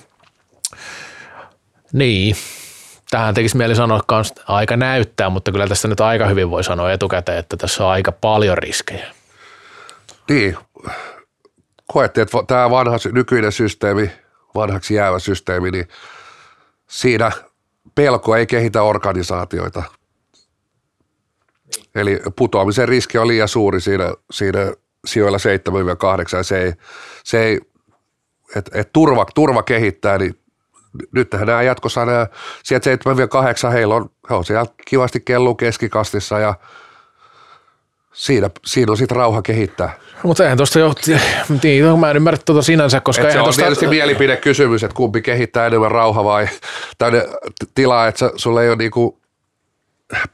niin, 1.92 2.36
tähän 3.11 3.34
tekisi 3.34 3.57
mieli 3.57 3.74
sanoa 3.74 3.98
että 3.98 4.42
aika 4.48 4.76
näyttää, 4.76 5.28
mutta 5.28 5.52
kyllä 5.52 5.68
tässä 5.68 5.88
nyt 5.88 6.00
aika 6.00 6.26
hyvin 6.26 6.50
voi 6.50 6.64
sanoa 6.64 6.92
etukäteen, 6.92 7.38
että 7.38 7.57
tässä 7.57 7.84
on 7.84 7.90
aika 7.90 8.12
paljon 8.12 8.59
riskejä. 8.59 9.07
Niin, 10.28 10.57
koettiin, 11.86 12.22
että 12.22 12.38
tämä 12.46 12.70
vanha 12.70 12.96
nykyinen 13.12 13.52
systeemi, 13.52 14.11
vanhaksi 14.54 14.94
jäävä 14.94 15.18
systeemi, 15.18 15.70
niin 15.70 15.88
siinä 16.88 17.32
pelko 17.94 18.36
ei 18.36 18.46
kehitä 18.46 18.82
organisaatioita. 18.82 19.82
Niin. 21.76 21.86
Eli 21.94 22.20
putoamisen 22.36 22.88
riski 22.88 23.18
on 23.18 23.28
liian 23.28 23.48
suuri 23.48 23.80
siinä, 23.80 24.12
siinä 24.30 24.72
sijoilla 25.07 25.38
7-8. 26.40 26.42
Se 26.42 26.62
ei, 26.62 26.72
se 27.24 27.42
ei 27.44 27.61
että 28.57 28.80
et 28.80 28.92
turva, 28.92 29.26
turva 29.34 29.62
kehittää, 29.62 30.18
niin 30.18 30.38
nyt 31.12 31.28
nämä 31.47 31.62
jatkossa 31.62 32.05
nämä 32.05 32.26
sieltä 32.62 32.90
7-8, 33.68 33.72
heillä 33.72 33.94
on, 33.94 34.11
he 34.30 34.34
on 34.34 34.44
siellä 34.44 34.66
kivasti 34.84 35.20
kellu 35.20 35.55
keskikastissa 35.55 36.38
ja 36.38 36.55
siinä, 38.12 38.51
siinä 38.66 38.92
on 38.92 38.97
sitten 38.97 39.16
rauha 39.16 39.42
kehittää. 39.42 39.99
Mutta 40.22 40.42
eihän 40.42 40.57
tuosta 40.57 40.78
jo, 40.78 40.94
niin, 41.62 41.99
mä 41.99 42.11
en 42.11 42.16
ymmärrä 42.16 42.38
tuota 42.44 42.62
sinänsä, 42.62 43.01
koska 43.01 43.26
Et 43.26 43.32
se 43.32 43.38
on 43.38 43.44
tosta... 43.44 43.62
tietysti 43.62 43.86
mielipidekysymys, 43.86 44.84
että 44.84 44.94
kumpi 44.94 45.22
kehittää 45.22 45.66
enemmän 45.66 45.90
rauha 45.90 46.24
vai 46.24 46.49
tänne 46.99 47.26
tilaa, 47.74 48.07
että 48.07 48.30
sulla 48.36 48.62
ei 48.62 48.68
ole 48.68 48.76
niinku 48.76 49.20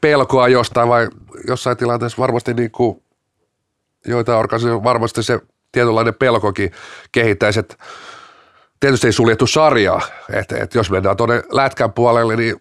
pelkoa 0.01 0.47
jostain 0.47 0.89
vai 0.89 1.07
jossain 1.47 1.77
tilanteessa 1.77 2.21
varmasti 2.21 2.53
niinku, 2.53 3.03
joita 4.07 4.37
organisaatioita 4.37 4.83
varmasti 4.83 5.23
se 5.23 5.39
tietynlainen 5.71 6.13
pelkokin 6.13 6.71
kehittäisi, 7.11 7.59
että 7.59 7.75
tietysti 8.83 9.07
ei 9.07 9.13
suljettu 9.13 9.47
sarjaa, 9.47 10.01
että, 10.33 10.57
että 10.57 10.77
jos 10.77 10.91
mennään 10.91 11.17
tuonne 11.17 11.43
lätkän 11.51 11.93
puolelle, 11.93 12.35
niin 12.35 12.55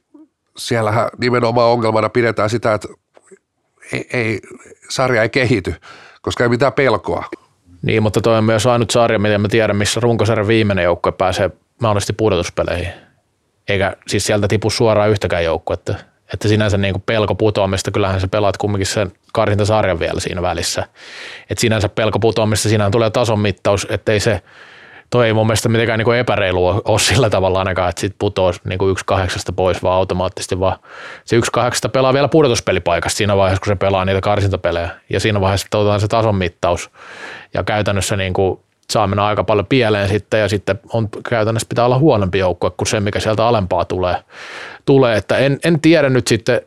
siellähän 0.57 1.09
nimenomaan 1.19 1.71
ongelmana 1.71 2.09
pidetään 2.09 2.51
sitä, 2.51 2.75
että 2.75 2.89
ei, 3.93 4.09
ei, 4.13 4.41
sarja 4.89 5.23
ei 5.23 5.29
kehity, 5.29 5.75
koska 6.21 6.45
ei 6.45 6.49
mitään 6.49 6.73
pelkoa. 6.73 7.25
Niin, 7.83 8.03
mutta 8.03 8.21
toi 8.21 8.39
on 8.39 8.45
myös 8.45 8.67
ainut 8.67 8.91
sarja, 8.91 9.19
miten 9.19 9.41
mä 9.41 9.49
tiedän, 9.49 9.77
missä 9.77 10.01
runkosarjan 10.01 10.49
viimeinen 10.49 10.85
joukkue 10.85 11.13
pääsee 11.13 11.51
mahdollisesti 11.81 12.13
pudotuspeleihin. 12.13 12.93
Eikä 13.69 13.97
siis 14.07 14.27
sieltä 14.27 14.49
tipu 14.49 14.71
suoraan 14.71 15.11
yhtäkään 15.11 15.45
joukkuetta. 15.45 15.95
Että 16.33 16.49
sinänsä 16.49 16.79
niin 16.79 16.95
kuin 16.95 17.03
pelko 17.07 17.35
putoamista, 17.35 17.91
kyllähän 17.91 18.21
sä 18.21 18.29
pelaat 18.29 18.57
kumminkin 18.57 18.87
sen 18.87 19.13
karsintasarjan 19.33 20.01
vielä 20.01 20.21
siinä 20.21 20.43
välissä. 20.43 20.87
Että 21.51 21.61
sinänsä 21.61 21.89
pelko 21.89 22.19
putoamista, 22.19 22.69
siinähän 22.69 22.93
tulee 22.93 23.11
tason 23.11 23.41
mittaus, 23.41 23.87
ettei 23.91 24.21
se– 24.21 24.43
toi 25.13 25.27
ei 25.27 25.33
mun 25.33 25.47
mielestä 25.47 25.69
mitenkään 25.69 25.99
niin 25.99 26.15
epäreilu 26.15 26.67
ole 26.67 26.99
sillä 26.99 27.31
tavalla 27.31 27.59
ainakaan, 27.59 27.91
että 27.91 28.01
sit 28.01 28.15
putoaa 28.19 28.53
niin 28.65 28.91
yksi 28.91 29.05
kahdeksasta 29.07 29.53
pois 29.53 29.83
vaan 29.83 29.97
automaattisesti, 29.97 30.61
vaan 30.61 30.79
se 31.25 31.37
yksi 31.37 31.53
kahdeksasta 31.53 31.89
pelaa 31.89 32.13
vielä 32.13 32.29
pudotuspelipaikasta 32.29 33.17
siinä 33.17 33.37
vaiheessa, 33.37 33.61
kun 33.61 33.71
se 33.71 33.77
pelaa 33.77 34.05
niitä 34.05 34.21
karsintapelejä. 34.21 34.91
Ja 35.11 35.21
siinä 35.21 35.41
vaiheessa 35.41 35.79
otetaan 35.79 36.01
se 36.01 36.09
tason 36.09 36.35
mittaus 36.35 36.91
ja 37.55 37.65
käytännössä 37.65 38.17
niin 38.17 38.33
kuin 38.33 38.61
saa 38.91 39.07
mennä 39.07 39.25
aika 39.25 39.45
paljon 39.45 39.67
pieleen 39.67 40.09
sitten 40.09 40.41
ja 40.41 40.49
sitten 40.49 40.81
on, 40.93 41.09
käytännössä 41.29 41.69
pitää 41.69 41.85
olla 41.85 41.99
huonompi 41.99 42.39
joukkue 42.39 42.71
kuin 42.71 42.89
se, 42.89 43.01
mikä 43.01 43.21
sieltä 43.21 43.47
alempaa 43.47 43.85
tulee. 43.85 44.17
tulee. 44.85 45.17
Että 45.17 45.39
en, 45.39 45.59
en 45.65 45.81
tiedä 45.81 46.09
nyt 46.09 46.27
sitten 46.27 46.61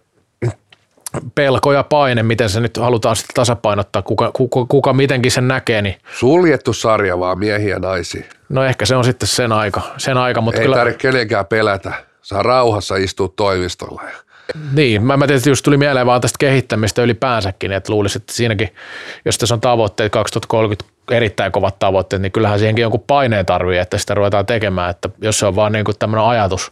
pelko 1.36 1.74
ja 1.74 1.84
paine, 1.84 2.24
miten 2.24 2.50
se 2.50 2.60
nyt 2.60 2.78
halutaan 2.78 3.16
sitten 3.16 3.34
tasapainottaa, 3.34 4.02
kuka, 4.02 4.32
kuka, 4.34 4.66
kuka 4.66 4.94
mitenkin 4.94 5.32
sen 5.32 5.48
näkee, 5.48 5.82
niin 5.82 5.96
Suljettu 6.14 6.74
sarja 6.74 7.20
vaan 7.20 7.40
miehiä 7.40 7.70
ja 7.70 7.80
naisia. 7.80 8.24
no 8.50 8.64
ehkä 8.64 8.86
se 8.86 8.96
on 8.96 9.04
sitten 9.04 9.28
sen 9.28 9.52
aika, 9.52 9.82
sen 9.98 10.18
aika 10.18 10.42
mutta 10.42 10.62
Ei 10.62 10.66
kyllä, 10.66 10.76
tarvitse 10.78 11.00
kenenkään 11.12 11.46
pelätä. 11.46 11.94
Saa 12.22 12.44
rauhassa 12.44 12.96
istua 12.96 13.34
toimistolla. 13.36 14.02
niin, 14.74 15.04
mä, 15.04 15.18
mä 15.18 15.28
tietysti 15.28 15.50
just 15.50 15.64
tuli 15.64 15.78
mieleen 15.78 16.06
vaan 16.06 16.22
tästä 16.22 16.38
kehittämistä 16.40 17.02
ylipäänsäkin, 17.02 17.72
että 17.72 17.94
luulisin, 17.94 18.22
että 18.22 18.34
siinäkin, 18.34 18.76
jos 19.26 19.38
tässä 19.38 19.56
on 19.56 19.62
tavoitteet 19.62 20.12
2030 20.12 20.96
erittäin 21.12 21.52
kovat 21.52 21.80
tavoitteet, 21.80 22.22
niin 22.22 22.32
kyllähän 22.32 22.60
siihenkin 22.60 22.82
jonkun 22.82 23.04
paineen 23.08 23.46
tarvii, 23.46 23.78
että 23.78 23.98
sitä 23.98 24.14
ruvetaan 24.14 24.46
tekemään, 24.46 24.90
että 24.90 25.10
jos 25.22 25.40
se 25.40 25.46
on 25.46 25.56
vaan 25.56 25.72
niin 25.72 25.86
kuin 25.86 25.96
tämmöinen 26.00 26.26
ajatus, 26.26 26.72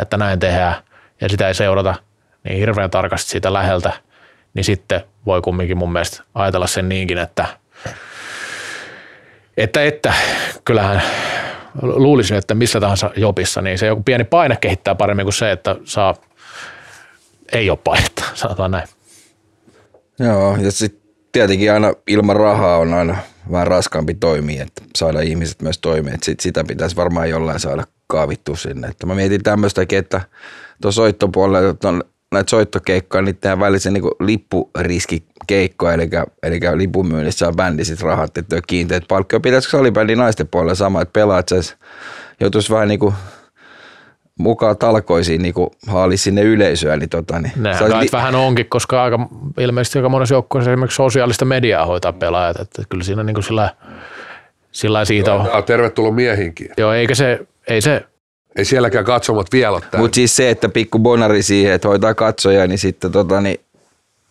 että 0.00 0.16
näin 0.16 0.38
tehdään 0.38 0.74
ja 1.20 1.28
sitä 1.28 1.48
ei 1.48 1.54
seurata 1.54 1.94
niin 2.44 2.58
hirveän 2.58 2.90
tarkasti 2.90 3.30
siitä 3.30 3.52
läheltä, 3.52 3.92
niin 4.54 4.64
sitten 4.64 5.00
voi 5.26 5.42
kumminkin 5.42 5.78
mun 5.78 5.92
mielestä 5.92 6.22
ajatella 6.34 6.66
sen 6.66 6.88
niinkin, 6.88 7.18
että 7.18 7.46
että, 9.56 9.84
että 9.84 10.12
kyllähän 10.64 11.02
luulisin, 11.82 12.36
että 12.36 12.54
missä 12.54 12.80
tahansa 12.80 13.10
jobissa, 13.16 13.62
niin 13.62 13.78
se 13.78 13.86
joku 13.86 14.02
pieni 14.02 14.24
paine 14.24 14.56
kehittää 14.56 14.94
paremmin 14.94 15.24
kuin 15.24 15.34
se, 15.34 15.52
että 15.52 15.76
saa, 15.84 16.14
ei 17.52 17.70
ole 17.70 17.78
painetta, 17.84 18.24
sanotaan 18.34 18.70
näin. 18.70 18.88
Joo, 20.18 20.56
ja 20.56 20.72
sitten 20.72 21.00
tietenkin 21.32 21.72
aina 21.72 21.92
ilman 22.06 22.36
rahaa 22.36 22.78
on 22.78 22.94
aina 22.94 23.16
vähän 23.50 23.66
raskaampi 23.66 24.14
toimia, 24.14 24.62
että 24.62 24.82
saada 24.96 25.20
ihmiset 25.20 25.62
myös 25.62 25.78
toimia. 25.78 26.14
Että 26.14 26.24
sit 26.24 26.40
sitä 26.40 26.64
pitäisi 26.64 26.96
varmaan 26.96 27.30
jollain 27.30 27.60
saada 27.60 27.84
kaavittua 28.06 28.56
sinne. 28.56 28.88
Että 28.88 29.06
mä 29.06 29.14
mietin 29.14 29.42
tämmöistäkin, 29.42 29.98
että 29.98 30.20
tuossa 30.82 31.02
soittopuolella 31.02 31.88
on 31.88 32.04
näitä 32.34 32.50
soittokeikkoja, 32.50 33.22
niin 33.22 33.36
tehdään 33.36 33.60
välisen 33.60 33.92
niin 33.92 34.04
lippuriskikeikkoja, 34.20 35.94
eli, 35.94 36.08
eli 36.42 36.60
lipunmyynnissä 36.74 37.38
saa 37.38 37.52
bändi 37.52 37.84
sit 37.84 38.00
rahat, 38.00 38.38
että 38.38 38.56
on 38.56 38.62
kiinteät 38.66 39.04
palkkoja. 39.08 39.40
Pitäisikö 39.40 39.70
salibändin 39.70 40.18
naisten 40.18 40.48
puolella 40.48 40.74
sama, 40.74 41.02
että 41.02 41.12
pelaat 41.12 41.48
sais, 41.48 41.76
joutuisi 42.40 42.72
vähän 42.72 42.88
niin 42.88 43.00
kuin 43.00 43.14
mukaan 44.38 44.78
talkoisiin 44.78 45.42
niin 45.42 45.54
kuin 45.54 45.70
haali 45.86 46.16
sinne 46.16 46.42
yleisöä, 46.42 46.96
niin 46.96 47.08
tota, 47.08 47.40
niin 47.40 47.52
Nehän 47.56 47.78
saisi 47.78 47.96
li- 47.96 48.08
vähän 48.12 48.34
onkin, 48.34 48.66
koska 48.68 49.02
aika, 49.02 49.28
ilmeisesti 49.58 49.98
aika 49.98 50.08
monessa 50.08 50.34
joukkueessa 50.34 50.70
esimerkiksi 50.70 50.96
sosiaalista 50.96 51.44
mediaa 51.44 51.86
hoitaa 51.86 52.12
pelaajat, 52.12 52.60
että 52.60 52.82
kyllä 52.88 53.04
siinä 53.04 53.22
niin 53.22 53.34
kuin 53.34 53.44
sillä, 53.44 53.70
sillä 54.72 55.04
siitä 55.04 55.34
on. 55.34 55.46
Tää 55.46 55.56
on 55.56 55.64
tervetullut 55.64 56.14
miehinkin. 56.14 56.68
Joo, 56.76 56.92
eikä 56.92 57.14
se, 57.14 57.46
ei 57.68 57.80
se, 57.80 58.06
Ei 58.56 58.64
sielläkään 58.64 59.04
katsomat 59.04 59.46
vielä 59.52 59.76
ole. 59.76 59.84
Mutta 59.96 60.14
siis 60.14 60.36
se, 60.36 60.50
että 60.50 60.68
pikku 60.68 60.98
bonari 60.98 61.42
siihen, 61.42 61.72
että 61.72 61.88
hoitaa 61.88 62.14
katsoja, 62.14 62.66
niin 62.66 62.78
sitten 62.78 63.12
tota, 63.12 63.40
niin 63.40 63.60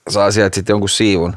saa 0.10 0.32
sieltä 0.32 0.56
sitten 0.56 0.74
jonkun 0.74 0.90
siivun, 0.90 1.36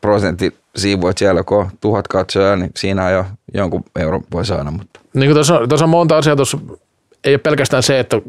prosentti 0.00 0.54
siivu, 0.76 1.08
että 1.08 1.18
siellä 1.18 1.42
kun 1.42 1.58
on 1.58 1.70
tuhat 1.80 2.08
katsojaa, 2.08 2.56
niin 2.56 2.70
siinä 2.76 3.10
jo 3.10 3.24
jonkun 3.54 3.84
euron 3.98 4.24
voi 4.32 4.46
saada. 4.46 4.70
Mutta. 4.70 5.00
niin 5.14 5.28
kuin 5.28 5.34
tuossa, 5.34 5.60
tuossa 5.68 5.84
on 5.84 5.90
monta 5.90 6.16
asiaa 6.16 6.36
tuossa, 6.36 6.58
ei 7.24 7.32
ole 7.32 7.38
pelkästään 7.38 7.82
se, 7.82 8.00
että 8.00 8.20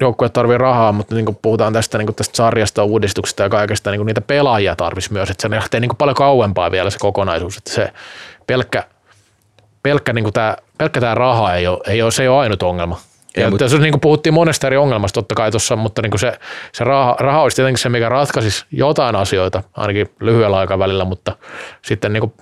joukkue 0.00 0.28
tarvii 0.28 0.58
rahaa, 0.58 0.92
mutta 0.92 1.14
niin 1.14 1.24
kuin 1.24 1.38
puhutaan 1.42 1.72
tästä, 1.72 1.98
niin 1.98 2.06
kuin 2.06 2.16
tästä 2.16 2.36
sarjasta, 2.36 2.84
uudistuksesta 2.84 3.42
ja 3.42 3.48
kaikesta, 3.48 3.90
niin 3.90 3.98
kuin 3.98 4.06
niitä 4.06 4.20
pelaajia 4.20 4.76
tarvitsisi 4.76 5.12
myös, 5.12 5.30
että 5.30 5.42
se 5.42 5.50
lähtee 5.50 5.80
niin 5.80 5.88
kuin 5.88 5.96
paljon 5.96 6.14
kauempaa 6.14 6.70
vielä 6.70 6.90
se 6.90 6.98
kokonaisuus, 6.98 7.56
että 7.56 7.72
se 7.72 7.92
pelkkä, 8.46 8.84
pelkkä, 9.82 10.12
niin 10.12 10.24
kuin 10.24 10.32
tämä, 10.32 10.56
pelkkä 10.78 11.00
tämä 11.00 11.14
raha 11.14 11.54
ei 11.54 11.66
ole, 11.66 11.80
ei 11.86 12.02
ole, 12.02 12.10
se 12.10 12.22
ei 12.22 12.28
ole 12.28 12.38
ainut 12.38 12.62
ongelma. 12.62 13.00
Ei, 13.34 13.42
Ja 13.42 13.50
mut- 13.50 13.58
tässä 13.58 13.78
niin 13.78 14.00
puhuttiin 14.00 14.34
monesta 14.34 14.66
eri 14.66 14.76
ongelmasta 14.76 15.14
totta 15.20 15.34
kai 15.34 15.50
tuossa, 15.50 15.76
mutta 15.76 16.02
niin 16.02 16.18
se, 16.18 16.32
se 16.72 16.84
raha, 16.84 17.16
raha 17.20 17.42
olisi 17.42 17.56
tietenkin 17.56 17.78
se, 17.82 17.88
mikä 17.88 18.08
ratkaisisi 18.08 18.64
jotain 18.72 19.16
asioita, 19.16 19.62
ainakin 19.76 20.06
lyhyellä 20.20 20.58
aikavälillä, 20.58 21.04
mutta 21.04 21.36
sitten 21.82 22.12
niin 22.12 22.32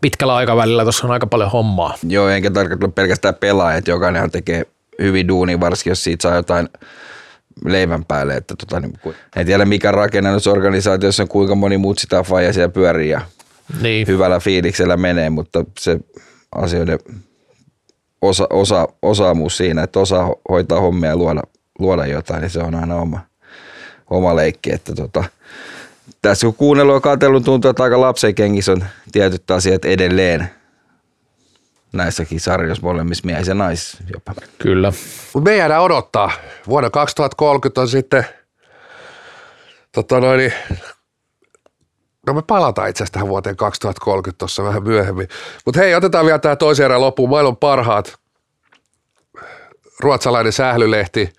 pitkällä 0.00 0.34
aikavälillä 0.34 0.82
tuossa 0.82 1.06
on 1.06 1.10
aika 1.10 1.26
paljon 1.26 1.50
hommaa. 1.50 1.94
Joo, 2.08 2.28
enkä 2.28 2.50
tarkoita 2.50 2.88
pelkästään 2.88 3.34
pelaajat, 3.34 3.88
jokainen 3.88 4.30
tekee 4.30 4.66
hyvin 5.02 5.28
duuni, 5.28 5.60
varsinkin 5.60 5.90
jos 5.90 6.04
siitä 6.04 6.22
saa 6.22 6.34
jotain 6.36 6.68
leivän 7.64 8.04
päälle. 8.04 8.34
Että 8.36 8.54
tota, 8.56 8.80
niin, 8.80 8.92
en 9.36 9.46
tiedä 9.46 9.64
mikä 9.64 9.92
rakennusorganisaatiossa 9.92 11.22
on, 11.22 11.28
kuinka 11.28 11.54
moni 11.54 11.78
mutsitaan 11.78 12.24
faija 12.24 12.52
siellä 12.52 12.68
pyörii 12.68 13.10
ja 13.10 13.20
Niin. 13.82 14.06
hyvällä 14.06 14.40
fiiliksellä 14.40 14.96
menee, 14.96 15.30
mutta 15.30 15.64
se 15.80 15.98
asioiden 16.54 16.98
osa, 18.22 18.46
osa, 18.50 18.88
osaamus 19.02 19.56
siinä, 19.56 19.82
että 19.82 20.00
osaa 20.00 20.28
ho- 20.28 20.40
hoitaa 20.48 20.80
hommia 20.80 21.10
ja 21.10 21.16
luoda, 21.16 21.42
luoda 21.78 22.06
jotain, 22.06 22.40
niin 22.40 22.50
se 22.50 22.58
on 22.58 22.74
aina 22.74 22.96
oma, 22.96 23.20
oma 24.10 24.36
leikki. 24.36 24.72
Että 24.72 24.94
tota, 24.94 25.24
tässä 26.22 26.46
kun 26.46 26.54
kuunnellut 26.54 26.94
ja 26.94 27.00
katsellut, 27.00 27.44
tuntuu, 27.44 27.70
että 27.70 27.82
aika 27.82 28.00
lapsen 28.00 28.34
kengissä 28.34 28.72
on 28.72 28.84
tietyt 29.12 29.50
asiat 29.50 29.84
edelleen 29.84 30.50
näissäkin 31.92 32.40
sarjoissa 32.40 32.86
molemmissa 32.86 33.26
miehissä 33.26 33.50
ja 33.50 33.54
naisissa 33.54 33.98
jopa. 34.12 34.34
Kyllä. 34.58 34.92
Mutta 35.34 35.50
me 35.50 35.56
jäädään 35.56 35.82
odottaa. 35.82 36.30
Vuonna 36.68 36.90
2030 36.90 37.80
on 37.80 37.88
sitten, 37.88 38.26
tota 39.92 40.20
noin, 40.20 40.38
niin- 40.38 40.52
no 42.30 42.34
me 42.34 42.42
palataan 42.46 42.88
itse 42.88 43.02
asiassa 43.02 43.12
tähän 43.12 43.28
vuoteen 43.28 43.56
2030 43.56 44.38
tuossa 44.38 44.64
vähän 44.64 44.82
myöhemmin. 44.82 45.28
Mutta 45.66 45.80
hei, 45.80 45.94
otetaan 45.94 46.26
vielä 46.26 46.38
tämä 46.38 46.56
toisen 46.56 46.84
erän 46.84 47.00
loppuun. 47.00 47.30
Maailman 47.30 47.56
parhaat, 47.56 48.14
ruotsalainen 50.00 50.52
sählylehti, 50.52 51.32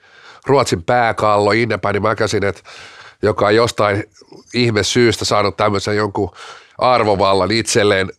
Ruotsin 0.46 0.84
pääkallo, 0.84 1.52
Innepäini 1.52 2.00
Mäkäsinet, 2.00 2.64
joka 3.22 3.46
on 3.46 3.56
jostain 3.56 4.04
ihme 4.54 4.84
syystä 4.84 5.26
saanut 5.26 5.58
tämmöisen 5.58 5.96
jonkun 5.96 6.32
arvovallan 6.78 7.52
itselleen 7.52 8.10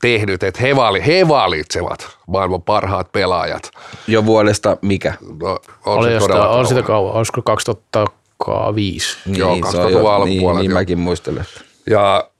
tehnyt, 0.00 0.42
että 0.42 0.60
he, 0.60 0.76
vali, 0.76 1.06
he 1.06 1.28
valitsevat 1.28 2.08
maailman 2.26 2.62
parhaat 2.62 3.12
pelaajat. 3.12 3.70
Jo 4.06 4.26
vuodesta 4.26 4.76
mikä? 4.82 5.14
No, 5.42 5.48
on 5.50 5.58
Oli, 5.98 6.06
se 6.08 6.12
josta, 6.14 6.28
todella 6.32 6.48
on 6.48 6.66
sitä 6.66 6.82
kauan. 6.82 7.12
olisiko 7.14 7.42
2005? 7.42 9.16
Joo, 9.26 9.54
se 9.54 9.76
on 9.76 9.84
2000-luvun 9.84 9.92
jo- 9.92 10.08
alkupuolella, 10.08 10.24
Niin, 10.24 10.56
niin 10.62 10.70
joo. 10.70 10.78
mäkin 10.80 10.98
muistelen. 10.98 11.44
Ja 11.90 12.30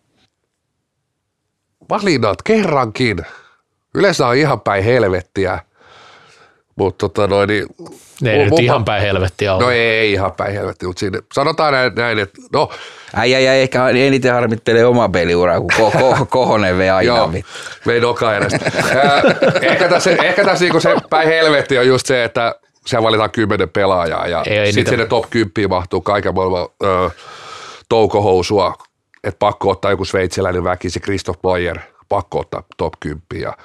valinnat 1.91 2.43
kerrankin. 2.43 3.19
Yleensä 3.95 4.27
on 4.27 4.37
ihan 4.37 4.61
päin 4.61 4.85
helvettiä, 4.85 5.59
mutta 6.77 7.09
tota 7.09 7.27
noin, 7.27 7.49
niin, 7.49 7.67
Ne 8.23 8.31
ei 8.31 8.37
mun- 8.39 8.45
nyt 8.45 8.51
mun- 8.51 8.61
ihan 8.63 8.85
päin 8.85 9.03
helvettiä 9.03 9.55
ole. 9.55 9.63
No 9.65 9.71
ei, 9.71 9.81
ei 9.81 10.13
ihan 10.13 10.33
päin 10.33 10.53
helvettiä, 10.55 10.87
mutta 10.89 11.01
siinä, 11.01 11.19
sanotaan 11.35 11.73
näin, 11.73 11.93
näin 11.95 12.19
että 12.19 12.39
no, 12.53 12.71
Äijä 13.15 13.41
ja 13.41 13.55
ehkä 13.55 13.89
eniten 13.89 14.33
harmittelee 14.33 14.85
omaa 14.87 15.09
peliuraa, 15.09 15.61
kun 15.61 15.71
ko- 15.73 15.93
ko- 15.97 16.27
kohonen 16.31 16.79
vei 16.79 16.91
aina. 16.91 17.17
joo, 17.17 17.33
vittu. 17.33 17.51
vei 17.87 18.01
noka 18.01 18.37
edestä. 18.37 18.59
Ää, 18.97 19.23
ehkä 19.63 19.89
tässä, 19.89 20.11
ehkä 20.11 20.45
tässä 20.45 20.65
niinku 20.65 20.81
se 20.81 20.97
päin 21.11 21.29
helvetti 21.29 21.79
on 21.79 21.87
just 21.87 22.07
se, 22.07 22.25
että 22.25 22.55
siellä 22.87 23.07
valitaan 23.07 23.31
kymmenen 23.31 23.69
pelaajaa 23.69 24.27
ja 24.27 24.45
sitten 24.73 24.87
sinne 24.93 25.07
top 25.07 25.31
10 25.31 25.69
mahtuu 25.71 26.01
kaiken 26.01 26.35
maailman 26.35 26.69
ö, 26.85 27.11
toukohousua, 27.89 28.75
että 29.25 29.39
pakko 29.39 29.71
ottaa 29.71 29.91
joku 29.91 30.05
sveitsiläinen 30.05 30.65
väkisi, 30.65 31.01
Christoph 31.01 31.41
Mayer, 31.43 31.79
pakko 32.09 32.39
ottaa 32.39 32.63
top 32.77 32.93
10 33.01 33.23
ja, 33.35 33.57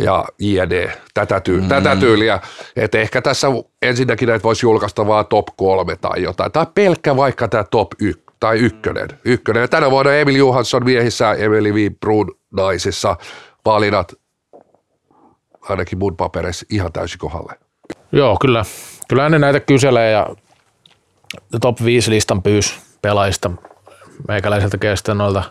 ja 0.00 0.24
JD, 0.38 0.90
tätä, 1.14 1.40
tyy- 1.40 1.60
mm. 1.60 1.68
tätä 1.68 1.96
tyyliä. 1.96 2.40
Että 2.76 2.98
ehkä 2.98 3.22
tässä 3.22 3.46
ensinnäkin 3.82 4.28
näitä 4.28 4.42
voisi 4.42 4.66
julkaista 4.66 5.06
vaan 5.06 5.26
top 5.26 5.46
kolme 5.56 5.96
tai 5.96 6.22
jotain, 6.22 6.52
tai 6.52 6.66
pelkkä 6.74 7.16
vaikka 7.16 7.48
tämä 7.48 7.64
top 7.64 7.88
y- 8.02 8.22
tai 8.40 8.58
ykkönen. 8.58 9.08
ykkönen. 9.24 9.60
Ja 9.60 9.68
tänä 9.68 9.90
vuonna 9.90 10.12
Emil 10.14 10.36
Johansson 10.36 10.84
miehissä, 10.84 11.32
Emily 11.32 11.74
V. 11.74 11.90
Brun 12.00 12.38
naisissa, 12.52 13.16
valinnat 13.64 14.14
ainakin 15.68 15.98
mun 15.98 16.16
papereissa 16.16 16.66
ihan 16.70 16.92
täysin 16.92 17.18
kohdalle. 17.18 17.52
Joo, 18.12 18.36
kyllä. 18.40 18.64
Kyllä 19.08 19.28
ne 19.28 19.38
näitä 19.38 19.60
kyselee 19.60 20.12
ja 20.12 20.26
top 21.60 21.84
5 21.84 22.10
listan 22.10 22.42
pyys 22.42 22.80
pelaajista 23.02 23.50
meikäläiseltä 24.28 24.78
kestä 24.78 25.14
noilta 25.14 25.42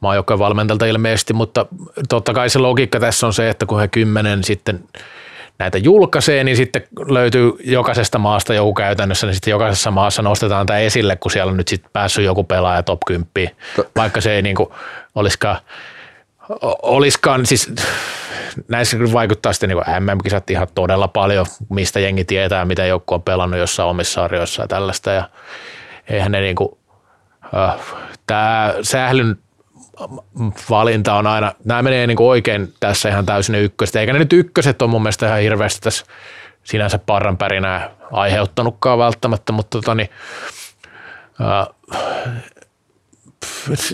maajoukkojen 0.00 0.38
valmentajilta 0.38 0.86
ilmeisesti, 0.86 1.32
mutta 1.32 1.66
totta 2.08 2.34
kai 2.34 2.50
se 2.50 2.58
logiikka 2.58 3.00
tässä 3.00 3.26
on 3.26 3.32
se, 3.32 3.50
että 3.50 3.66
kun 3.66 3.80
he 3.80 3.88
kymmenen 3.88 4.44
sitten 4.44 4.84
näitä 5.58 5.78
julkaisee, 5.78 6.44
niin 6.44 6.56
sitten 6.56 6.82
löytyy 7.08 7.52
jokaisesta 7.64 8.18
maasta 8.18 8.54
joku 8.54 8.74
käytännössä, 8.74 9.26
niin 9.26 9.34
sitten 9.34 9.50
jokaisessa 9.50 9.90
maassa 9.90 10.22
nostetaan 10.22 10.66
tämä 10.66 10.78
esille, 10.78 11.16
kun 11.16 11.30
siellä 11.30 11.50
on 11.50 11.56
nyt 11.56 11.68
sitten 11.68 11.90
päässyt 11.92 12.24
joku 12.24 12.44
pelaaja 12.44 12.82
top 12.82 13.00
10, 13.06 13.56
vaikka 13.96 14.20
se 14.20 14.32
ei 14.32 14.42
niinku 14.42 14.74
olisikaan, 15.14 15.56
olisikaan 16.82 17.46
siis 17.46 17.72
näissä 18.68 18.96
kyllä 18.96 19.12
vaikuttaa 19.12 19.52
sitten 19.52 19.68
niin 19.68 20.04
MM-kisat 20.04 20.50
ihan 20.50 20.68
todella 20.74 21.08
paljon, 21.08 21.46
mistä 21.68 22.00
jengi 22.00 22.24
tietää, 22.24 22.64
mitä 22.64 22.84
joku 22.84 23.14
on 23.14 23.22
pelannut 23.22 23.60
jossain 23.60 23.88
omissa 23.88 24.12
sarjoissa 24.12 24.62
ja 24.62 24.68
tällaista. 24.68 25.10
Ja 25.10 25.28
eihän 26.08 26.32
ne 26.32 26.40
niin 26.40 26.56
kuin, 26.56 26.78
tämä 28.26 28.74
sählyn 28.82 29.36
valinta 30.70 31.14
on 31.14 31.26
aina, 31.26 31.52
nämä 31.64 31.82
menee 31.82 32.06
niin 32.06 32.22
oikein 32.22 32.74
tässä 32.80 33.08
ihan 33.08 33.26
täysin 33.26 33.54
ykköset, 33.54 33.96
eikä 33.96 34.12
ne 34.12 34.18
nyt 34.18 34.32
ykköset 34.32 34.82
on 34.82 34.90
mun 34.90 35.02
mielestä 35.02 35.26
ihan 35.26 35.40
hirveästi 35.40 35.80
tässä 35.80 36.04
sinänsä 36.64 36.98
parran 36.98 37.36
pärinää 37.36 37.90
aiheuttanutkaan 38.12 38.98
välttämättä, 38.98 39.52
mutta 39.52 39.78
tota 39.78 39.94
niin, 39.94 40.08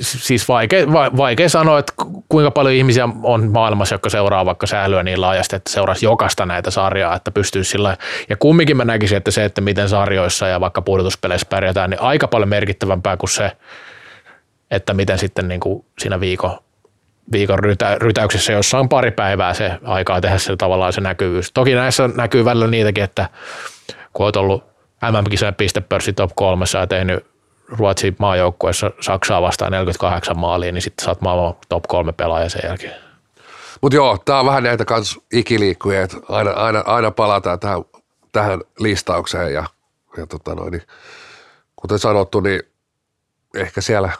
siis 0.01 0.49
vaikea, 0.49 0.86
vaikea 0.92 1.49
sanoa, 1.49 1.78
että 1.78 1.92
kuinka 2.28 2.51
paljon 2.51 2.74
ihmisiä 2.74 3.09
on 3.22 3.53
maailmassa, 3.53 3.94
jotka 3.94 4.11
seuraa 4.11 4.47
vaikka 4.47 4.66
sählyä 4.66 5.03
niin 5.03 5.20
laajasti, 5.20 5.57
että 5.57 5.72
seuraisi 5.72 6.07
jokaista 6.07 6.47
näitä 6.47 6.70
sarjaa, 6.70 7.16
että 7.16 7.30
pystyy 7.30 7.64
sillä 7.64 7.97
ja 8.28 8.36
kumminkin 8.36 8.76
mä 8.76 8.84
näkisin, 8.84 9.16
että 9.16 9.30
se, 9.30 9.44
että 9.44 9.61
miten 9.61 9.88
sarjoissa 9.88 10.47
ja 10.47 10.61
vaikka 10.61 10.82
pudotuspeleissä 10.82 11.47
pärjätään, 11.51 11.90
niin 11.90 12.01
aika 12.01 12.28
paljon 12.28 12.49
merkittävämpää 12.49 13.16
kuin 13.16 13.30
se, 13.30 13.53
että 14.70 14.94
miten 14.94 15.18
sitten 15.18 15.49
niin 15.49 15.61
kuin 15.61 15.84
siinä 15.99 16.20
viikon, 16.20 16.59
viikon 17.32 17.59
rytä, 17.59 17.97
rytäyksessä, 17.99 18.53
jossa 18.53 18.78
on 18.78 18.88
pari 18.88 19.11
päivää 19.11 19.55
se 19.55 19.72
aikaa 19.84 20.20
tehdä 20.20 20.38
se 20.38 20.57
tavallaan 20.57 20.92
se 20.92 21.01
näkyvyys. 21.01 21.53
Toki 21.53 21.74
näissä 21.74 22.09
näkyy 22.16 22.44
välillä 22.44 22.66
niitäkin, 22.66 23.05
että 23.05 23.28
kun 24.12 24.24
olet 24.24 24.36
ollut 24.36 24.64
MM-kisojen 25.03 25.55
pistepörssi 25.55 26.12
top 26.12 26.30
kolmessa 26.34 26.78
ja 26.78 26.86
tehnyt 26.86 27.36
Ruotsin 27.69 28.17
maajoukkueessa 28.19 28.91
Saksaa 29.01 29.43
vastaan 29.43 29.73
48 29.73 30.39
maalia, 30.39 30.73
niin 30.73 30.83
sitten 30.83 31.05
saat 31.05 31.21
maailman 31.21 31.55
top 31.69 31.85
kolme 31.89 32.12
pelaaja 32.12 32.49
sen 32.49 32.62
jälkeen. 32.64 32.95
Mutta 33.81 33.97
joo, 33.97 34.19
tämä 34.25 34.41
on 34.41 34.47
vähän 34.47 34.62
näitä 34.62 34.85
kans 34.85 35.19
ikiliikkuja, 35.33 36.03
että 36.03 36.17
aina, 36.29 36.51
aina, 36.51 36.83
aina 36.87 37.11
palataan 37.11 37.61
tähän, 37.61 37.83
tähän 38.33 38.61
listaukseen 38.79 39.53
ja, 39.53 39.64
ja 40.17 40.27
tota 40.27 40.55
noin, 40.55 40.73
niin, 40.73 40.83
kuten 41.77 41.99
sanottu, 41.99 42.41
niin 42.41 42.62
ehkä 43.57 43.81
siellä 43.81 44.12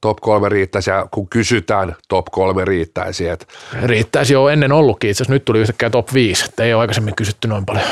top 0.00 0.20
kolme 0.20 0.48
riittäisi 0.48 0.90
ja 0.90 1.08
kun 1.10 1.28
kysytään, 1.28 1.96
top 2.08 2.26
kolme 2.30 2.64
riittäisi. 2.64 3.28
Et... 3.28 3.48
Riittäisi 3.82 4.32
jo 4.32 4.48
ennen 4.48 4.72
ollutkin, 4.72 5.10
itse 5.10 5.22
asiassa 5.22 5.34
nyt 5.34 5.44
tuli 5.44 5.58
yhtäkkiä 5.58 5.90
top 5.90 6.14
5, 6.14 6.44
että 6.44 6.64
ei 6.64 6.74
ole 6.74 6.80
aikaisemmin 6.80 7.14
kysytty 7.16 7.48
noin 7.48 7.66
paljon. 7.66 7.86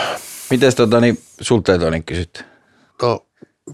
Miten 0.50 0.76
tota, 0.76 1.00
niin, 1.00 1.18
sulta 1.40 1.72
ei 1.72 1.78
toinen 1.78 2.04
kysytty? 2.04 2.44
No 3.02 3.25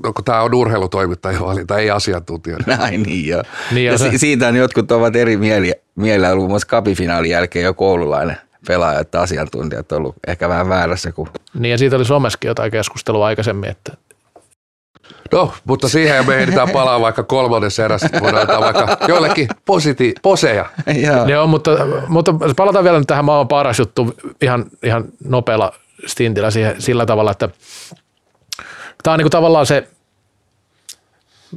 no 0.02 0.12
kun 0.12 0.24
tämä 0.24 0.42
on 0.42 0.54
urheilutoimittaja 0.54 1.40
valinta, 1.40 1.78
ei 1.78 1.90
asiantuntija. 1.90 2.56
Näin 2.66 3.02
niin 3.02 3.28
joo. 3.28 3.42
Niin 3.72 3.86
ja 3.86 3.98
se... 3.98 4.18
siitä 4.18 4.48
on 4.48 4.56
jotkut 4.56 4.92
ovat 4.92 5.16
eri 5.16 5.36
mieliä, 5.36 5.74
mielellä, 5.94 6.36
muun 6.36 6.48
muassa 6.48 6.68
kapifinaalin 6.68 7.30
jälkeen 7.30 7.64
jo 7.64 7.74
koululainen 7.74 8.36
pelaaja, 8.66 9.00
että 9.00 9.20
asiantuntijat 9.20 9.92
on 9.92 9.98
ollut 9.98 10.16
ehkä 10.26 10.48
vähän 10.48 10.68
väärässä. 10.68 11.12
Kun... 11.12 11.28
Niin 11.54 11.70
ja 11.70 11.78
siitä 11.78 11.96
oli 11.96 12.04
someskin 12.04 12.48
jotain 12.48 12.70
keskustelua 12.70 13.26
aikaisemmin, 13.26 13.70
että 13.70 13.92
No, 15.32 15.52
mutta 15.64 15.88
siihen 15.88 16.26
me 16.26 16.36
ehditään 16.36 16.70
palaa 16.70 17.00
vaikka 17.00 17.22
kolmannessa 17.22 17.84
erässä, 17.84 18.08
voidaan 18.20 18.40
antaa 18.40 18.60
vaikka 18.60 18.96
joillekin 19.08 19.48
positi- 19.64 20.12
poseja. 20.22 20.66
Joo, 21.28 21.46
mutta, 21.46 21.70
mutta 22.08 22.34
palataan 22.56 22.84
vielä 22.84 23.04
tähän 23.06 23.24
maailman 23.24 23.48
paras 23.48 23.78
juttu 23.78 24.14
ihan, 24.42 24.64
ihan 24.82 25.04
nopealla 25.24 25.72
stintillä 26.06 26.50
siihen, 26.50 26.74
sillä 26.78 27.06
tavalla, 27.06 27.30
että 27.30 27.48
tämä 29.02 29.12
on 29.12 29.18
niin 29.18 29.24
kuin 29.24 29.30
tavallaan 29.30 29.66
se, 29.66 29.88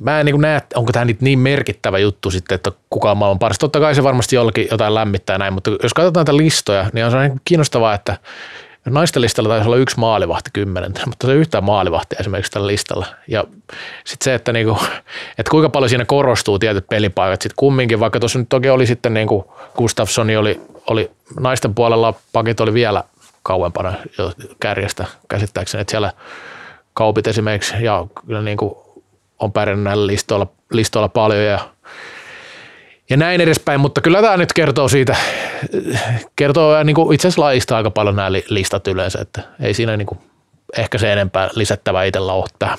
mä 0.01 0.19
en 0.19 0.25
niin 0.25 0.41
näe, 0.41 0.61
onko 0.75 0.91
tämä 0.91 1.05
niin 1.19 1.39
merkittävä 1.39 1.97
juttu 1.97 2.31
sitten, 2.31 2.55
että 2.55 2.71
kuka 2.89 3.11
on 3.11 3.17
maailman 3.17 3.39
paras. 3.39 3.57
Totta 3.59 3.79
kai 3.79 3.95
se 3.95 4.03
varmasti 4.03 4.35
jollakin 4.35 4.67
jotain 4.71 4.93
lämmittää 4.93 5.37
näin, 5.37 5.53
mutta 5.53 5.71
jos 5.83 5.93
katsotaan 5.93 6.25
näitä 6.25 6.37
listoja, 6.37 6.89
niin 6.93 7.05
on 7.05 7.11
se 7.11 7.17
niin 7.17 7.41
kiinnostavaa, 7.45 7.93
että 7.93 8.17
naisten 8.85 9.21
listalla 9.21 9.49
taisi 9.49 9.65
olla 9.65 9.77
yksi 9.77 9.99
maalivahti 9.99 10.49
kymmenen, 10.53 10.93
mutta 11.07 11.27
se 11.27 11.33
yhtään 11.33 11.63
maalivahtia 11.63 12.19
esimerkiksi 12.19 12.51
tällä 12.51 12.67
listalla. 12.67 13.05
Ja 13.27 13.43
sitten 14.05 14.25
se, 14.25 14.33
että, 14.33 14.53
niinku, 14.53 14.77
että 15.37 15.51
kuinka 15.51 15.69
paljon 15.69 15.89
siinä 15.89 16.05
korostuu 16.05 16.59
tietyt 16.59 16.87
pelipaikat 16.87 17.41
sitten 17.41 17.55
kumminkin, 17.55 17.99
vaikka 17.99 18.19
tuossa 18.19 18.39
nyt 18.39 18.49
toki 18.49 18.69
oli 18.69 18.87
sitten 18.87 19.13
niin 19.13 19.27
kuin 19.27 19.45
Gustafssoni 19.77 20.37
oli, 20.37 20.61
oli 20.87 21.11
naisten 21.39 21.75
puolella, 21.75 22.13
pakit 22.33 22.59
oli 22.59 22.73
vielä 22.73 23.03
kauempana 23.43 23.93
jo 24.17 24.31
kärjestä 24.59 25.05
käsittääkseni, 25.27 25.81
että 25.81 25.91
siellä 25.91 26.11
kaupit 26.95 27.27
esimerkiksi, 27.27 27.73
ja 27.83 28.07
kyllä 28.27 28.41
niin 28.41 28.57
kuin 28.57 28.75
on 29.39 29.51
pärjännyt 29.51 29.83
näillä 29.83 30.07
listoilla, 30.07 30.47
listoilla 30.71 31.09
paljon 31.09 31.43
ja, 31.43 31.59
ja 33.09 33.17
näin 33.17 33.41
edespäin, 33.41 33.79
mutta 33.79 34.01
kyllä 34.01 34.21
tämä 34.21 34.37
nyt 34.37 34.53
kertoo 34.53 34.87
siitä, 34.87 35.15
kertoo 36.35 36.83
niin 36.83 36.95
kuin 36.95 37.15
itse 37.15 37.27
asiassa 37.27 37.41
lajista 37.41 37.77
aika 37.77 37.91
paljon 37.91 38.15
nämä 38.15 38.31
listat 38.31 38.87
yleensä, 38.87 39.19
että 39.21 39.41
ei 39.59 39.73
siinä 39.73 39.97
niin 39.97 40.05
kuin 40.05 40.19
ehkä 40.77 40.97
se 40.97 41.13
enempää 41.13 41.49
lisättävää 41.55 42.03
itsellä 42.03 42.33
ole 42.33 42.45
tähän. 42.59 42.77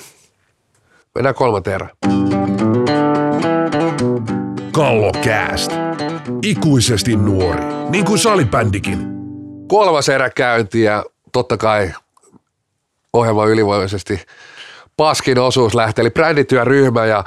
Mennään 1.15 1.35
kolmanteen 1.35 1.75
erään. 1.75 1.91
Kallokääst. 4.71 5.71
Ikuisesti 6.43 7.15
nuori, 7.15 7.63
niin 7.89 8.05
kuin 8.05 8.19
salibändikin. 8.19 8.99
Kolmas 9.67 10.09
erä 10.09 10.29
käynti 10.29 10.81
ja 10.81 11.03
totta 11.31 11.57
kai 11.57 11.91
ohjelma 13.17 13.45
ylivoimaisesti 13.45 14.21
paskin 14.97 15.39
osuus 15.39 15.75
lähti, 15.75 16.01
eli 16.01 16.09
brändityöryhmä 16.09 17.05
ja 17.05 17.23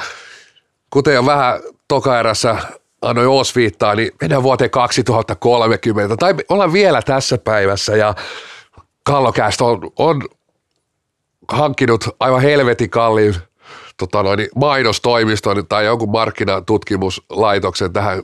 kuten 0.90 1.14
jo 1.14 1.26
vähän 1.26 1.60
tokaerässä 1.88 2.56
annoin 3.02 3.28
osviittaa, 3.28 3.94
niin 3.94 4.10
mennään 4.20 4.42
vuoteen 4.42 4.70
2030, 4.70 6.16
tai 6.16 6.34
ollaan 6.48 6.72
vielä 6.72 7.02
tässä 7.02 7.38
päivässä 7.38 7.96
ja 7.96 8.14
Kallokästä 9.02 9.64
on, 9.64 9.90
on 9.96 10.22
hankkinut 11.48 12.08
aivan 12.20 12.42
helvetin 12.42 12.90
kalliin 12.90 13.34
tota 13.96 14.22
noin, 14.22 14.48
mainostoimiston 14.56 15.66
tai 15.66 15.84
jonkun 15.84 16.10
markkinatutkimuslaitoksen 16.10 17.92
tähän 17.92 18.22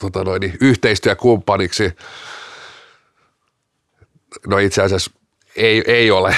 tota 0.00 0.24
noin, 0.24 0.56
yhteistyökumppaniksi. 0.60 1.92
No 4.46 4.58
itse 4.58 4.82
asiassa 4.82 5.10
ei, 5.56 5.82
ei, 5.86 6.10
ole, 6.10 6.36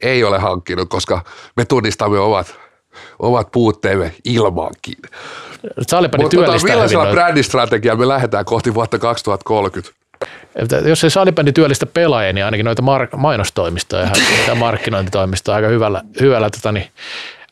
ei 0.00 0.24
ole 0.24 0.38
hankkinut, 0.38 0.88
koska 0.88 1.24
me 1.56 1.64
tunnistamme 1.64 2.18
ovat, 2.18 2.54
ovat 3.18 3.50
puutteemme 3.52 4.14
ilmankin. 4.24 4.96
Salipani 5.88 6.24
Mutta 6.24 6.36
tota, 6.36 6.64
millaisella 6.64 7.10
brändistrategialla 7.10 8.00
me 8.00 8.08
lähdetään 8.08 8.44
kohti 8.44 8.74
vuotta 8.74 8.98
2030? 8.98 10.00
Jos 10.88 11.04
ei 11.04 11.10
salibändi 11.10 11.52
työllistä 11.52 11.86
pelaajia, 11.86 12.32
niin 12.32 12.44
ainakin 12.44 12.64
noita 12.64 12.82
mar- 12.82 13.16
mainostoimistoja 13.16 14.08
ja 14.48 14.54
markkinointitoimistoja 14.64 15.56
aika 15.56 15.68
hyvällä, 15.68 16.02
hyvällä 16.20 16.50
tota, 16.50 16.72
niin, 16.72 16.86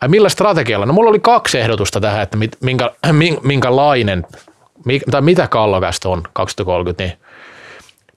millä 0.08 0.28
strategialla? 0.28 0.86
No 0.86 0.92
mulla 0.92 1.10
oli 1.10 1.20
kaksi 1.20 1.58
ehdotusta 1.58 2.00
tähän, 2.00 2.22
että 2.22 2.38
minkä, 2.60 2.90
minkälainen, 3.42 4.26
tai 5.10 5.20
mitä 5.20 5.46
kallokästä 5.46 6.08
on 6.08 6.22
2030, 6.32 7.04
niin 7.04 7.27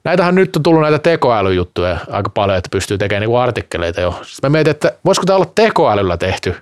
Näitähän 0.04 0.34
nyt 0.34 0.56
on 0.56 0.62
tullut 0.62 0.82
näitä 0.82 0.98
tekoälyjuttuja 0.98 1.98
aika 2.10 2.30
paljon, 2.30 2.58
että 2.58 2.68
pystyy 2.72 2.98
tekemään 2.98 3.20
niinku 3.20 3.36
artikkeleita 3.36 4.00
jo. 4.00 4.10
Sitten 4.22 4.50
mä 4.50 4.56
mietin, 4.56 4.70
että 4.70 4.92
voisiko 5.04 5.26
tämä 5.26 5.36
olla 5.36 5.52
tekoälyllä 5.54 6.16
tehty 6.16 6.56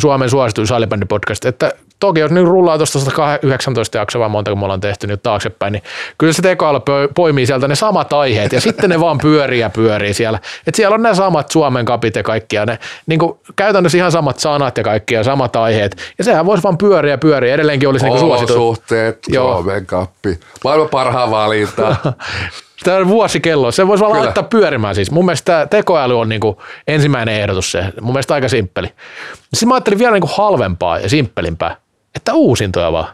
Suomen 0.00 0.30
suosituin 0.30 0.66
salibändipodcast, 0.66 1.44
että 1.44 1.72
toki 2.00 2.20
jos 2.20 2.30
nyt 2.30 2.44
rullaa 2.44 2.76
tuosta 2.76 2.98
119 2.98 3.98
jaksoa 3.98 4.20
vai 4.20 4.28
monta 4.28 4.50
kun 4.50 4.58
me 4.58 4.64
ollaan 4.64 4.80
tehty 4.80 5.06
nyt 5.06 5.22
taaksepäin, 5.22 5.72
niin 5.72 5.82
kyllä 6.18 6.32
se 6.32 6.42
tekoäly 6.42 6.80
poimii 7.14 7.46
sieltä 7.46 7.68
ne 7.68 7.74
samat 7.74 8.12
aiheet 8.12 8.52
ja 8.52 8.60
sitten 8.60 8.90
ne 8.90 9.00
vaan 9.00 9.18
pyörii 9.18 9.60
ja 9.60 9.70
pyörii 9.70 10.14
siellä. 10.14 10.38
Et 10.66 10.74
siellä 10.74 10.94
on 10.94 11.02
ne 11.02 11.14
samat 11.14 11.50
Suomen 11.50 11.84
kapit 11.84 12.16
ja 12.16 12.22
kaikki 12.22 12.56
ja 12.56 12.66
ne 12.66 12.78
niin 13.06 13.18
kuin 13.18 13.38
käytännössä 13.56 13.98
ihan 13.98 14.12
samat 14.12 14.38
sanat 14.38 14.78
ja 14.78 14.84
kaikki 14.84 15.14
ja 15.14 15.24
samat 15.24 15.56
aiheet. 15.56 15.96
Ja 16.18 16.24
sehän 16.24 16.46
voisi 16.46 16.62
vaan 16.62 16.78
pyöriä 16.78 17.12
ja 17.12 17.18
pyöriä. 17.18 17.54
Edelleenkin 17.54 17.88
olisi 17.88 18.04
niin 18.04 18.18
suosittu. 18.18 18.54
Olosuhteet, 18.54 19.18
Suomen 19.34 19.86
kappi. 19.86 20.40
Maailman 20.64 20.88
parhaan 20.88 21.30
valinta. 21.30 21.96
Tämä 22.84 22.96
on 22.96 23.08
vuosikello. 23.08 23.72
Se 23.72 23.86
voisi 23.86 24.00
vaan 24.00 24.12
Kyllä. 24.12 24.24
laittaa 24.24 24.44
pyörimään 24.44 24.94
siis. 24.94 25.10
Mun 25.10 25.24
mielestä 25.24 25.44
tämä 25.44 25.66
tekoäly 25.66 26.20
on 26.20 26.28
niin 26.28 26.40
kuin 26.40 26.56
ensimmäinen 26.88 27.34
ehdotus 27.34 27.72
se. 27.72 27.84
Mun 28.00 28.12
mielestä 28.12 28.34
aika 28.34 28.48
simppeli. 28.48 28.86
Sitten 29.54 29.68
mä 29.68 29.74
ajattelin 29.74 29.98
vielä 29.98 30.12
niin 30.12 30.20
kuin 30.20 30.32
halvempaa 30.36 30.98
ja 30.98 31.08
simppelimpää 31.08 31.76
että 32.18 32.34
uusintoja 32.34 32.92
vaan. 32.92 33.08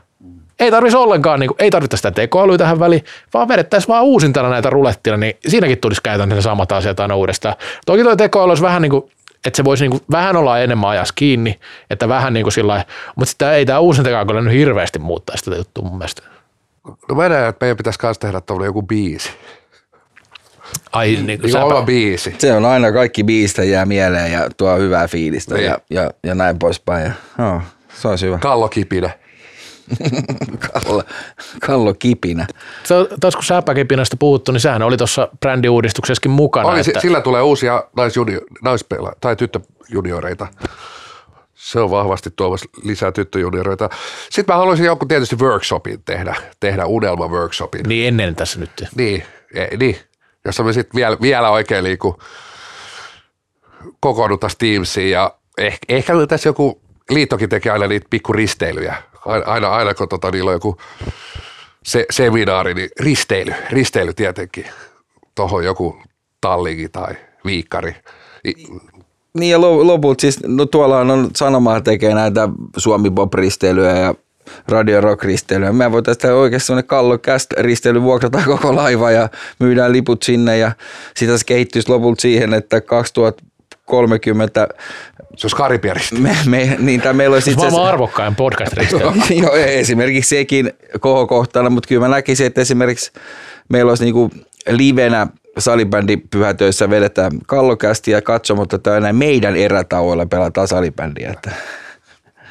Ei 0.60 0.70
tarvitsisi 0.70 0.96
ollenkaan, 0.96 1.40
niin 1.40 1.48
kuin, 1.48 1.56
ei 1.58 1.70
tarvita 1.70 1.96
sitä 1.96 2.10
tekoälyä 2.10 2.58
tähän 2.58 2.80
väliin, 2.80 3.04
vaan 3.34 3.48
vedettäisiin 3.48 3.88
vaan 3.88 4.04
uusintana 4.04 4.48
näitä 4.48 4.70
rulettina, 4.70 5.16
niin 5.16 5.36
siinäkin 5.46 5.78
tulisi 5.78 6.00
käytännössä 6.02 6.42
samat 6.42 6.72
asiat 6.72 7.00
aina 7.00 7.14
uudestaan. 7.16 7.54
Toki 7.86 8.02
tuo 8.02 8.16
tekoäly 8.16 8.50
olisi 8.50 8.62
vähän 8.62 8.82
niin 8.82 8.90
kuin, 8.90 9.10
että 9.46 9.56
se 9.56 9.64
voisi 9.64 9.84
niin 9.84 9.90
kuin, 9.90 10.02
vähän 10.10 10.36
olla 10.36 10.58
enemmän 10.58 10.90
ajas 10.90 11.12
kiinni, 11.12 11.58
että 11.90 12.08
vähän 12.08 12.32
niin 12.32 12.44
kuin 12.44 12.52
sillä 12.52 12.84
mutta 13.16 13.30
sitä 13.30 13.52
ei 13.52 13.66
tämä 13.66 13.78
uusintakaan 13.78 14.26
kyllä 14.26 14.40
nyt 14.40 14.52
hirveästi 14.52 14.98
muuttaa 14.98 15.36
sitä 15.36 15.56
juttua 15.56 15.84
mun 15.84 15.98
mielestä. 15.98 16.22
No 16.84 17.14
mä 17.14 17.28
näen, 17.28 17.48
että 17.48 17.64
meidän 17.64 17.76
pitäisi 17.76 17.98
myös 18.02 18.18
tehdä 18.18 18.40
tuollainen 18.40 18.68
joku 18.68 18.82
biisi. 18.82 19.30
Ai 20.92 21.08
niin, 21.08 21.26
niin 21.26 21.52
säpä... 21.52 21.82
biisi. 21.86 22.34
Se 22.38 22.52
on 22.52 22.64
aina 22.64 22.92
kaikki 22.92 23.24
biistä 23.24 23.64
jää 23.64 23.86
mieleen 23.86 24.32
ja 24.32 24.50
tuo 24.56 24.76
hyvää 24.76 25.08
fiilistä 25.08 25.58
ja, 25.58 25.72
niin. 25.72 25.82
ja, 25.90 26.10
ja, 26.22 26.34
näin 26.34 26.58
poispäin. 26.58 27.04
Ja, 27.38 27.52
oh. 27.54 27.62
Se 28.00 28.08
olisi 28.08 28.26
hyvä. 28.26 28.38
Kallo 28.38 28.68
kipinä. 28.68 29.10
kallo, 30.72 31.02
kallo 31.66 31.94
kipinä. 31.94 32.46
Taas 33.20 33.34
kun 33.34 33.44
säpäkipinästä 33.44 34.16
puhuttu, 34.16 34.52
niin 34.52 34.60
sehän 34.60 34.82
oli 34.82 34.96
tuossa 34.96 35.28
brändiuudistuksessakin 35.40 36.30
mukana. 36.30 36.68
Oli, 36.68 36.80
että... 36.80 37.00
Sillä 37.00 37.20
tulee 37.20 37.42
uusia 37.42 37.84
naisjunio, 37.96 38.40
naispela, 38.62 39.12
tai 39.20 39.36
tyttöjunioreita. 39.36 40.46
Se 41.64 41.80
on 41.80 41.90
vahvasti 41.90 42.30
tuomassa 42.36 42.66
lisää 42.82 43.12
tyttöjunioreita. 43.12 43.88
Sitten 44.30 44.54
mä 44.54 44.58
haluaisin 44.58 44.86
jonkun 44.86 45.08
tietysti 45.08 45.36
workshopin 45.36 46.02
tehdä, 46.04 46.34
tehdä 46.60 46.86
unelma 46.86 47.28
workshopin. 47.28 47.82
Niin 47.88 48.08
ennen 48.08 48.36
tässä 48.36 48.60
nyt. 48.60 48.70
Niin, 48.96 49.22
e, 49.54 49.76
niin. 49.76 49.96
jossa 50.44 50.62
me 50.62 50.72
sitten 50.72 50.94
vielä, 50.94 51.16
vielä 51.20 51.50
oikein 51.50 51.84
liiku 51.84 52.18
kokoonnuttaisiin 54.00 54.58
Teamsiin 54.58 55.10
ja 55.10 55.34
ehkä, 55.58 55.78
ehkä 55.88 56.12
tässä 56.28 56.48
joku 56.48 56.80
liittokin 57.10 57.48
tekee 57.48 57.72
aina 57.72 57.86
niitä 57.86 58.06
pikkuristeilyjä. 58.10 58.96
Aina, 59.26 59.46
aina, 59.46 59.68
aina 59.68 59.94
kun 59.94 60.08
tota, 60.08 60.30
niillä 60.30 60.48
on 60.48 60.56
joku 60.56 60.76
se, 61.84 62.06
seminaari, 62.10 62.74
niin 62.74 62.90
risteily, 63.00 63.54
risteily 63.70 64.14
tietenkin. 64.14 64.66
Tuohon 65.34 65.64
joku 65.64 66.02
tallikin 66.40 66.90
tai 66.90 67.14
viikkari. 67.44 67.96
Niin 69.38 69.50
ja 69.50 69.60
lo- 69.60 69.86
lopulta 69.86 70.20
siis, 70.20 70.40
no 70.46 70.66
tuolla 70.66 70.98
on 71.00 71.30
Sanomaa 71.36 71.80
tekee 71.80 72.14
näitä 72.14 72.48
Suomi 72.76 73.10
Bob-risteilyjä 73.10 73.96
ja 73.96 74.14
Radio 74.68 75.00
Rock-risteilyä. 75.00 75.72
Me 75.72 75.92
voitaisiin 75.92 76.22
tehdä 76.22 76.34
oikeasti 76.34 76.66
sellainen 76.66 76.88
kallo 76.88 77.18
risteily, 77.58 78.02
vuokrataan 78.02 78.44
koko 78.54 78.76
laiva 78.76 79.10
ja 79.10 79.28
myydään 79.58 79.92
liput 79.92 80.22
sinne 80.22 80.58
ja 80.58 80.72
sitä 81.16 81.38
se 81.38 81.44
kehittyisi 81.46 81.88
lopulta 81.88 82.20
siihen, 82.20 82.54
että 82.54 82.80
2030 82.80 84.68
Se 85.36 85.46
olisi 85.46 85.56
Karibiarista. 85.56 86.14
me, 86.14 86.36
me, 86.46 86.76
niin, 86.78 87.00
tai 87.00 87.14
meillä 87.14 87.34
olisi 87.34 87.50
itse 87.50 87.60
Maailman 87.60 87.80
asiassa, 87.80 87.92
arvokkain 87.92 88.34
podcast 88.34 88.72
Joo, 89.42 89.54
esimerkiksi 89.54 90.36
sekin 90.36 90.72
kohokohtana, 91.00 91.70
mutta 91.70 91.88
kyllä 91.88 92.00
mä 92.08 92.14
näkisin, 92.14 92.46
että 92.46 92.60
esimerkiksi 92.60 93.12
meillä 93.68 93.90
olisi 93.90 94.04
niinku 94.04 94.30
livenä 94.68 95.26
salibändi 95.58 96.16
pyhätöissä 96.16 96.90
vedetään 96.90 97.32
kallokästi 97.46 98.10
ja 98.10 98.22
katso, 98.22 98.54
mutta 98.54 98.78
tämä 98.78 99.00
näin 99.00 99.16
meidän 99.16 99.56
erätauoilla 99.56 100.26
pelataan 100.26 100.68
salibändiä. 100.68 101.30
Että, 101.30 101.50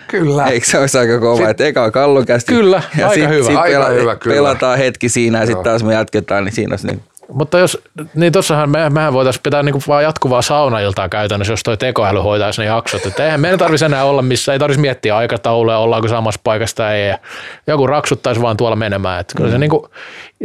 Kyllä. 0.07 0.45
eikö 0.45 0.65
se 0.67 0.79
olisi 0.79 0.97
aika 0.97 1.19
kova, 1.19 1.37
Sit- 1.37 1.49
että 1.49 1.65
eka 1.65 1.83
on 1.83 1.91
kallokästi 1.91 2.53
Kyllä, 2.53 2.83
ja 2.97 3.09
aika 3.09 3.21
sit, 3.27 3.29
hyvä. 3.37 3.47
Sit 3.47 3.55
Aika 3.55 3.79
pela, 3.79 3.89
hyvä, 3.89 4.15
kyllä. 4.15 4.35
pelataan 4.35 4.77
hetki 4.77 5.09
siinä 5.09 5.39
ja 5.39 5.45
sitten 5.45 5.63
taas 5.63 5.83
me 5.83 5.93
jatketaan, 5.93 6.43
niin 6.45 6.53
siinä 6.53 6.73
olisi 6.73 6.87
niin. 6.87 7.01
Mutta 7.27 7.59
jos, 7.59 7.81
niin 8.15 8.33
tossahan 8.33 8.69
me, 8.69 8.89
mehän 8.89 9.13
voitaisiin 9.13 9.43
pitää 9.43 9.63
niinku 9.63 9.81
vaan 9.87 10.03
jatkuvaa 10.03 10.41
saunailtaa 10.41 11.09
käytännössä, 11.09 11.53
jos 11.53 11.63
toi 11.63 11.77
tekoäly 11.77 12.19
hoitaisi 12.19 12.61
ne 12.61 12.67
jaksot. 12.67 13.05
Että 13.05 13.25
eihän 13.25 13.41
meidän 13.41 13.59
tarvitsisi 13.59 13.85
enää 13.85 14.03
olla 14.03 14.21
missä, 14.21 14.53
ei 14.53 14.59
tarvitsisi 14.59 14.81
miettiä 14.81 15.17
aikatauluja, 15.17 15.77
ollaanko 15.77 16.07
samassa 16.07 16.41
paikassa 16.43 16.75
tai 16.75 16.95
ei. 16.95 17.09
Ja 17.09 17.17
joku 17.67 17.87
raksuttaisi 17.87 18.41
vaan 18.41 18.57
tuolla 18.57 18.75
menemään. 18.75 19.19
Että 19.19 19.33
kyllä 19.37 19.51
se 19.51 19.57
niinku, 19.57 19.89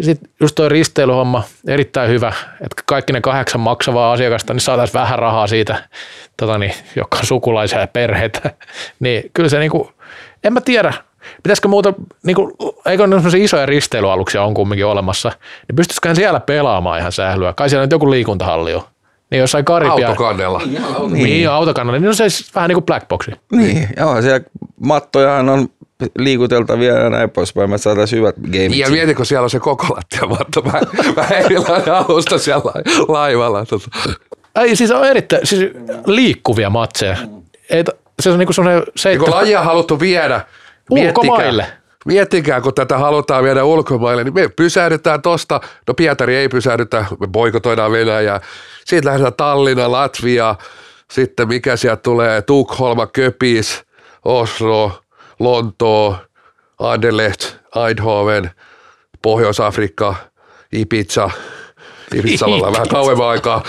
sit 0.01 0.21
just 0.41 0.55
toi 0.55 0.69
risteilyhomma, 0.69 1.43
erittäin 1.69 2.11
hyvä, 2.11 2.33
että 2.53 2.83
kaikki 2.87 3.13
ne 3.13 3.21
kahdeksan 3.21 3.61
maksavaa 3.61 4.13
asiakasta, 4.13 4.55
niin 4.55 4.61
saataisiin 4.61 5.01
vähän 5.01 5.19
rahaa 5.19 5.47
siitä, 5.47 5.85
tota 6.37 6.59
niin, 6.59 6.75
joka 6.97 7.19
on 7.19 7.27
sukulaisia 7.27 7.81
ja 7.81 7.87
perheitä. 7.87 8.51
niin 9.01 9.31
kyllä 9.35 9.49
se 9.49 9.59
niinku, 9.59 9.93
en 10.45 10.53
mä 10.53 10.61
tiedä, 10.61 10.93
Pitäisikö 11.43 11.69
muuta, 11.69 11.95
niin 12.23 12.37
kuin, 12.37 12.53
eikö 12.87 13.07
ne 13.07 13.17
sellaisia 13.17 13.45
isoja 13.45 13.67
risteilyaluksia 13.67 14.43
on 14.43 14.55
kumminkin 14.55 14.87
olemassa, 14.87 15.29
niin 15.69 15.77
pystyisiköhän 15.77 16.17
siellä 16.17 16.41
pelaamaan 16.41 16.99
ihan 16.99 17.13
sählyä? 17.13 17.53
Kai 17.53 17.71
siellä 17.71 17.85
nyt 17.87 17.93
joku 17.93 18.11
liikuntahalli 18.11 18.75
on. 18.75 18.83
Niin 19.31 19.41
jossain 19.41 19.65
Karibia. 19.65 20.09
Autokannella. 20.09 20.63
Niin, 21.11 21.25
niin 21.25 21.51
autokannalla, 21.51 22.01
niin 22.01 22.09
on 22.09 22.15
se 22.15 22.29
siis 22.29 22.55
vähän 22.55 22.69
niin 22.69 22.77
kuin 22.77 22.85
blackboxi. 22.85 23.31
Niin, 23.53 23.89
joo, 23.97 24.23
siellä 24.23 24.41
mattojahan 24.81 25.49
on 25.49 25.69
liikuteltavia 26.19 26.95
ja 26.95 27.11
näin 27.11 27.31
poispäin, 27.31 27.71
me 27.71 27.79
saataisiin 27.79 28.21
hyvät 28.21 28.37
gameit. 28.37 28.77
Ja 28.77 28.91
mieti, 28.91 29.15
kun 29.15 29.27
siellä 29.27 29.45
on 29.45 29.51
se 29.51 29.61
koko 29.61 29.87
lattiamatto. 29.97 30.65
Vähän, 30.65 30.83
vähän 31.17 31.33
erilainen 31.33 31.95
alusta 31.95 32.39
siellä 32.39 32.63
lai- 32.65 33.07
laivalla. 33.09 33.65
Ei, 34.55 34.77
siis 34.77 34.91
on 34.91 35.05
erittäin, 35.05 35.47
siis 35.47 35.71
liikkuvia 36.07 36.71
matseja. 36.71 37.17
Ei, 37.71 37.85
se 38.21 38.31
on 38.31 38.39
niin 38.39 38.47
kuin 38.47 38.55
semmoinen 38.55 38.79
Ja 38.79 38.85
kun 38.85 38.93
seitsemän, 38.97 39.35
lajia 39.35 39.61
on 39.61 39.67
haluttu 39.67 40.01
viedä, 40.01 40.41
Ulkomaille. 40.91 41.67
Miettikää, 42.05 42.61
kun 42.61 42.75
tätä 42.75 42.99
halutaan 42.99 43.45
viedä 43.45 43.65
ulkomaille, 43.65 44.25
niin 44.25 44.35
me 44.35 44.49
pysähdytään 44.49 45.23
tosta. 45.23 45.61
No 45.89 45.95
Pietari 45.95 46.37
ei 46.37 46.49
pysähdytä, 46.49 47.05
me 47.21 47.27
boikotoidaan 47.27 47.93
Venäjää. 47.93 48.41
Siitä 48.85 49.09
lähdetään 49.09 49.35
Tallinna, 49.35 49.93
Latvia, 49.93 50.55
sitten 51.11 51.49
mikä 51.49 51.77
sieltä 51.77 52.03
tulee, 52.03 52.43
Tukholma, 52.43 53.07
Köpis, 53.07 53.85
Oslo, 54.25 55.01
Lontoo, 55.39 56.17
Anderlecht, 56.79 57.57
Eindhoven, 57.87 58.51
Pohjois-Afrikka, 59.23 60.15
Ibiza. 60.73 61.31
Ibizalla 62.15 62.73
vähän 62.73 62.89
kauemman 62.89 63.29
aikaa. 63.29 63.63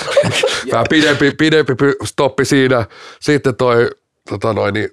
vähän 0.72 0.86
pidempi, 0.90 1.30
pidempi 1.30 1.72
stoppi 2.04 2.44
siinä. 2.44 2.86
Sitten 3.20 3.56
toi 3.56 3.90
tota 4.28 4.52
noin, 4.52 4.74
niin 4.74 4.90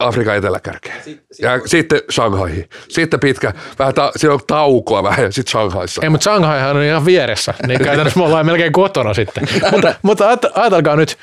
Afrikan 0.00 0.36
eteläkärkeen. 0.36 0.96
Ja 1.42 1.60
sitten 1.66 2.00
Shanghaihin. 2.10 2.68
Sitten 2.88 3.20
pitkä, 3.20 3.52
vähän 3.78 3.94
ta, 3.94 4.12
siinä 4.16 4.34
on 4.34 4.40
taukoa 4.46 5.02
vähän, 5.02 5.32
sitten 5.32 5.50
Shanghaissa. 5.50 6.00
Ei, 6.02 6.08
mutta 6.08 6.24
Shanghaihan 6.24 6.76
on 6.76 6.82
ihan 6.82 7.04
vieressä, 7.04 7.54
niin 7.66 7.80
käytännössä 7.84 8.18
me 8.20 8.24
ollaan 8.26 8.46
melkein 8.46 8.72
kotona 8.72 9.14
sitten. 9.14 9.48
mutta, 9.72 9.94
mutta 10.02 10.24
ajat- 10.34 10.50
ajatelkaa 10.54 10.96
nyt, 10.96 11.18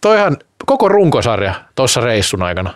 toihan 0.00 0.36
koko 0.66 0.88
runkosarja 0.88 1.54
tuossa 1.74 2.00
reissun 2.00 2.42
aikana. 2.42 2.74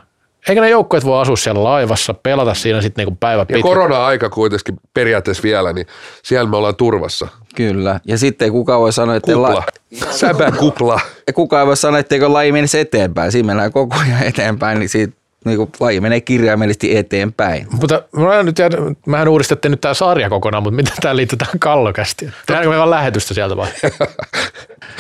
Eikä 0.49 0.61
ne 0.61 0.71
joukkueet 0.71 1.05
voi 1.05 1.21
asua 1.23 1.37
siellä 1.37 1.65
laivassa, 1.65 2.15
pelata 2.15 2.55
siinä 2.55 2.81
sitten 2.81 3.03
niinku 3.03 3.17
päivä 3.21 3.41
Ja 3.43 3.47
pitkä. 3.47 3.63
korona-aika 3.63 4.31
kuitenkin 4.31 4.77
periaatteessa 4.95 5.43
vielä, 5.43 5.73
niin 5.73 5.87
siellä 6.23 6.51
me 6.51 6.57
ollaan 6.57 6.77
turvassa. 6.77 7.29
Kyllä, 7.55 8.01
ja 8.05 8.19
sitten 8.19 8.47
ei 8.47 8.51
kukaan 8.51 8.81
voi 8.81 8.93
sanoa, 8.93 9.17
että 9.17 9.33
Kupla. 9.33 9.55
la, 9.55 9.63
Säpä 10.11 10.53
kupla. 10.59 11.01
ja 11.27 11.33
kukaan 11.33 11.61
ei 11.61 11.67
voi 11.67 11.77
sanoa, 11.77 11.99
etteikö 12.01 12.33
laji 12.33 12.53
menisi 12.53 12.79
eteenpäin. 12.79 13.33
Siinä 13.33 13.47
mennään 13.47 13.73
koko 13.73 13.97
ajan 14.07 14.23
eteenpäin, 14.23 14.79
niin 14.79 14.89
siitä 14.89 15.18
niin 15.45 15.57
kuin 15.57 15.71
laji 15.81 16.01
menee 16.01 16.21
kirjaimellisesti 16.21 16.97
eteenpäin. 16.97 17.67
Mutta 17.71 18.03
mä 18.17 18.39
en 18.39 18.47
nyt 18.47 18.55
tiedä, 18.55 18.77
mehän 19.07 19.29
uudistettiin 19.29 19.71
nyt 19.71 19.81
tämä 19.81 19.95
sarja 19.95 20.29
kokonaan, 20.31 20.63
mutta 20.63 20.77
miten 20.77 20.93
tämä 21.01 21.17
liittyy 21.17 21.39
tähän 21.39 21.59
kallokästiin? 21.59 22.33
Tehdäänkö 22.47 22.71
me 22.71 22.77
vaan 22.79 22.91
lähetystä 22.91 23.35
sieltä 23.35 23.57
vai? 23.57 23.69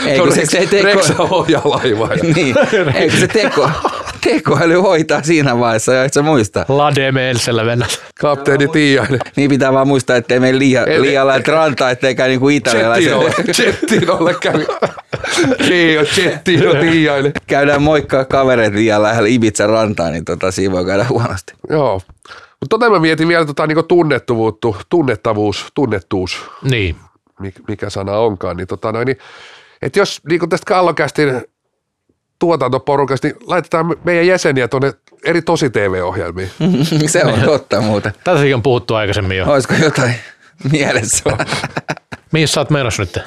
Eikö 0.07 0.25
No, 0.25 0.31
se, 0.31 0.47
se 0.47 0.67
teko, 0.67 0.85
Rex 0.85 1.11
ohjaa 1.19 1.63
laivaa. 1.65 2.09
niin, 2.35 2.55
eikö 2.95 3.17
se 3.17 3.27
teko, 3.29 3.71
tekoäly 4.21 4.75
hoitaa 4.75 5.23
siinä 5.23 5.59
vaiheessa, 5.59 6.03
eikö 6.03 6.15
sä 6.15 6.23
muista? 6.23 6.65
Lade 6.69 7.13
Melsellä 7.13 7.65
mennä. 7.65 7.87
Kapteeni 8.21 8.69
Tiiainen. 8.69 9.19
Niin 9.37 9.51
pitää 9.51 9.73
vaan 9.73 9.89
muistaa, 9.89 10.17
ettei 10.17 10.41
mene 10.41 10.59
liian, 10.59 10.89
Ei- 10.89 11.03
liian 11.03 11.27
lähet 11.27 11.49
rantaa, 11.49 11.91
ettei 11.91 12.15
käy 12.15 12.29
niin 12.29 12.41
kuin 12.41 12.57
italialaisille. 12.57 13.31
Chettinolle, 13.53 14.35
kävi. 14.41 14.67
Niin 15.69 16.01
on 16.01 16.07
Chettino 16.07 16.75
Tiiainen. 16.75 17.33
Käydään 17.47 17.83
moikkaa 17.83 18.25
kavereet 18.25 18.75
liian 18.75 19.03
lähellä 19.03 19.29
Ibiza 19.29 19.67
rantaa, 19.67 20.11
niin 20.11 20.25
tota, 20.37 20.51
siinä 20.51 20.75
voi 20.75 20.85
käydä 20.85 21.05
huonosti. 21.09 21.53
Joo. 21.71 22.01
Mutta 22.61 22.69
tota 22.79 22.91
mä 22.91 22.99
mietin 22.99 23.29
vielä 23.29 23.47
tota 23.47 23.67
niinku 23.67 23.83
tunnettavuutta, 23.83 24.69
tunnettavuus, 24.89 25.67
tunnettuus, 25.75 26.41
Niin. 26.63 26.97
mik- 27.43 27.63
mikä 27.69 27.91
sana 27.91 28.19
onkaan, 28.19 28.57
niin 28.57 28.67
tota 28.67 28.93
noin, 28.93 29.07
niin, 29.07 29.19
että 29.83 29.99
jos 29.99 30.21
niinku 30.29 30.47
tästä 30.47 30.65
kallokästin 30.69 31.43
tuotantoporukasta, 32.39 33.29
niin 33.29 33.37
laitetaan 33.47 33.87
me- 33.87 33.97
meidän 34.05 34.27
jäseniä 34.27 34.69
tuonne 34.69 34.93
eri 35.25 35.43
tosi 35.43 35.71
TV-ohjelmiin. 35.71 36.51
se 37.07 37.25
on 37.25 37.41
totta 37.41 37.81
muuten. 37.81 38.13
Tätäkin 38.25 38.55
on 38.55 38.63
puhuttu 38.63 38.95
aikaisemmin 38.95 39.37
jo. 39.39 39.53
Olisiko 39.53 39.75
jotain 39.75 40.15
mielessä? 40.73 41.25
Mihin 42.33 42.49
sä 42.49 42.61
oot 42.61 42.71
menossa 42.71 43.03
nyt? 43.03 43.19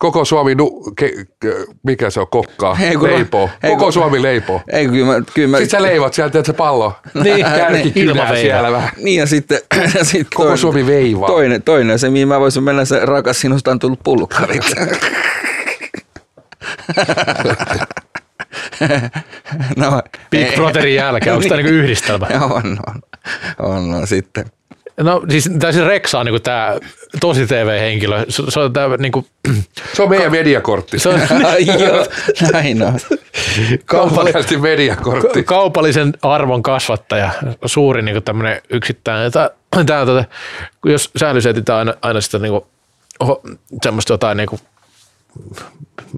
Koko 0.00 0.24
Suomi, 0.24 0.54
nu, 0.54 0.82
ke, 0.96 1.12
ke, 1.40 1.54
mikä 1.82 2.10
se 2.10 2.20
on, 2.20 2.26
kokkaa, 2.30 2.76
Ei, 2.80 2.96
kun- 2.96 3.08
leipoo. 3.08 3.50
ei, 3.62 3.70
Koko 3.70 3.84
kun- 3.84 3.92
Suomi 3.92 4.22
leipoo. 4.22 4.62
Ei, 4.72 4.88
kyllä 4.88 5.06
mä, 5.06 5.24
kyllä 5.34 5.48
mä, 5.48 5.56
Sitten 5.58 5.78
sä 5.80 5.82
leivot 5.86 6.14
sieltä, 6.14 6.38
että 6.38 6.46
se 6.46 6.56
pallo. 6.56 6.92
Niin, 7.24 7.46
ilmaveiva. 7.94 8.36
siellä 8.40 8.72
vähän. 8.72 8.90
Niin 8.96 9.18
ja 9.20 9.26
sitten, 9.26 9.58
ja 9.94 10.04
sitten 10.04 10.26
Koko 10.34 10.42
toinen, 10.42 10.58
Suomi 10.58 10.86
veivaa. 10.86 11.26
toinen, 11.28 11.62
toinen, 11.62 11.98
se 11.98 12.10
mihin 12.10 12.28
mä 12.28 12.40
voisin 12.40 12.62
mennä, 12.62 12.84
se 12.84 13.00
rakas 13.06 13.40
sinusta 13.40 13.70
on 13.70 13.78
tullut 13.78 14.00
pullukkarit. 14.04 14.62
no, 19.76 20.02
Big 20.30 20.54
Brotherin 20.54 20.94
jälkeen, 20.94 21.34
onko 21.36 21.48
tämä 21.48 21.56
niinku 21.62 21.74
yhdistelmä? 21.74 22.26
on, 22.40 22.52
on, 22.52 22.78
on, 23.58 23.94
on, 23.94 24.06
sitten. 24.06 24.44
No 25.02 25.22
siis, 25.30 25.50
tää 25.58 25.72
siis 25.72 25.84
Reksa 25.86 26.18
on 26.18 26.26
niinku 26.26 26.40
tää 26.40 26.78
tosi 27.20 27.46
TV-henkilö. 27.46 28.24
Se, 28.28 28.42
se 28.48 28.60
on 28.60 28.72
tää 28.72 28.88
niinku, 28.98 29.26
Se 29.94 30.02
on 30.02 30.10
meidän 30.10 30.32
mediakortti. 30.32 30.98
se 30.98 31.08
on 31.08 31.20
joo, 31.80 32.06
näin 32.52 32.82
on. 32.82 32.98
Kaupallisesti 33.84 34.56
mediakortti. 34.56 35.42
kaupallisen 35.42 36.12
arvon 36.22 36.62
kasvattaja, 36.62 37.30
suuri 37.66 38.02
niinku 38.02 38.20
tämmönen 38.20 38.62
yksittäinen. 38.70 39.32
Tää, 39.32 39.50
tää, 39.86 40.06
tota, 40.06 40.24
kun 40.82 40.92
jos 40.92 41.10
säälys 41.16 41.46
etsitään 41.46 41.78
aina, 41.78 41.94
aina 42.02 42.20
sitä 42.20 42.38
niinku, 42.38 42.66
oho, 43.20 43.42
semmoista 43.82 44.12
jotain 44.12 44.36
niinku, 44.36 44.60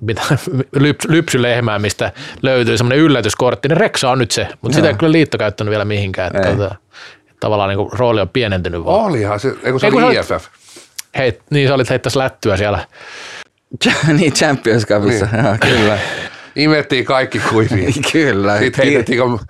mitä, 0.00 0.22
lyps, 0.80 1.08
lypsylehmää, 1.08 1.78
mistä 1.78 2.12
löytyy 2.42 2.78
semmoinen 2.78 2.98
yllätyskortti, 2.98 3.68
niin 3.68 3.76
Reksa 3.76 4.10
on 4.10 4.18
nyt 4.18 4.30
se, 4.30 4.48
mutta 4.60 4.76
sitä 4.76 4.88
ei 4.88 4.94
kyllä 4.94 5.12
liitto 5.12 5.38
käyttänyt 5.38 5.70
vielä 5.70 5.84
mihinkään. 5.84 6.36
Että, 6.36 6.74
Tavallaan 7.42 7.68
niinku 7.68 7.90
rooli 7.92 8.20
on 8.20 8.28
pienentynyt 8.28 8.84
vaan. 8.84 9.04
Olihan 9.04 9.40
se, 9.40 9.48
eikö 9.48 9.78
se 9.78 9.86
Ei, 9.86 9.92
oli 9.92 10.16
IFF. 10.16 10.46
Hei, 11.18 11.38
niin 11.50 11.68
sä 11.68 11.74
olit 11.74 11.90
heittäisi 11.90 12.18
lättyä 12.18 12.56
siellä. 12.56 12.86
niin, 14.18 14.32
Champions 14.32 14.86
Cupissa, 14.86 15.26
niin. 15.32 15.44
joo, 15.44 15.56
kyllä. 15.60 15.98
Imettiin 16.56 17.04
kaikki 17.04 17.38
kuiviin. 17.38 17.94
kyllä. 18.12 18.58
Sitten 18.58 18.84
heitettiin 18.84 19.18
kun 19.18 19.40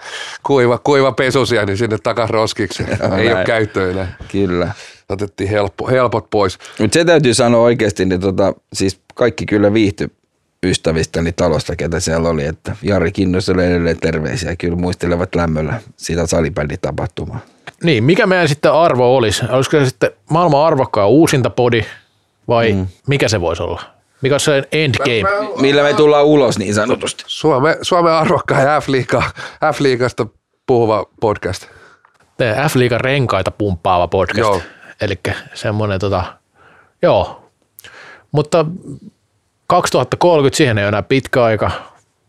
kuiva, 0.42 0.78
kuiva 0.78 1.12
pesusia, 1.12 1.64
niin 1.66 1.76
sinne 1.76 1.98
takas 2.02 2.30
roskiksi. 2.30 2.82
Joo, 2.82 3.16
Ei 3.16 3.26
ole 3.26 3.34
näin. 3.34 3.46
käyttöä 3.46 3.90
enää. 3.90 4.16
Kyllä. 4.32 4.72
Otettiin 5.08 5.50
helppo, 5.50 5.88
helpot 5.88 6.30
pois. 6.30 6.58
Mutta 6.78 6.94
se 6.94 7.04
täytyy 7.04 7.34
sanoa 7.34 7.60
oikeasti, 7.60 8.04
niin 8.04 8.20
tota, 8.20 8.52
siis 8.72 9.00
kaikki 9.14 9.46
kyllä 9.46 9.72
viihty, 9.74 10.10
ystävistäni 10.66 11.32
talosta, 11.32 11.76
ketä 11.76 12.00
siellä 12.00 12.28
oli, 12.28 12.44
että 12.44 12.76
Jari 12.82 13.12
Kinnoselle 13.12 13.66
edelleen 13.66 14.00
terveisiä, 14.00 14.56
kyllä 14.56 14.76
muistelevat 14.76 15.34
lämmöllä 15.34 15.80
sitä 15.96 16.26
salibänditapahtumaa. 16.26 17.40
Niin, 17.82 18.04
mikä 18.04 18.26
meidän 18.26 18.48
sitten 18.48 18.72
arvo 18.72 19.16
olisi? 19.16 19.44
Olisiko 19.50 19.78
se 19.78 19.86
sitten 19.86 20.10
maailman 20.30 20.66
arvokkaan 20.66 21.08
uusinta 21.08 21.50
podi 21.50 21.84
vai 22.48 22.72
mm. 22.72 22.86
mikä 23.06 23.28
se 23.28 23.40
voisi 23.40 23.62
olla? 23.62 23.82
Mikä 24.20 24.34
on 24.34 24.40
se 24.40 24.68
endgame? 24.72 25.52
Millä 25.60 25.82
me 25.82 25.94
tullaan 25.94 26.24
ulos 26.24 26.58
niin 26.58 26.74
sanotusti. 26.74 27.24
Suomen, 27.26 27.76
Suomen 27.82 28.12
arvokkaan 28.12 28.82
F-liiga, 28.82 29.22
F-liigasta 29.74 30.26
puhuva 30.66 31.06
podcast. 31.20 31.66
F-liigan 32.68 33.00
renkaita 33.00 33.50
pumppaava 33.50 34.08
podcast. 34.08 34.38
Joo. 34.38 34.62
Eli 35.00 35.20
semmoinen 35.54 36.00
tota, 36.00 36.24
joo. 37.02 37.50
Mutta 38.32 38.66
2030 39.66 40.56
siihen 40.56 40.78
ei 40.78 40.84
ole 40.84 40.88
enää 40.88 41.02
pitkä 41.02 41.44
aika. 41.44 41.70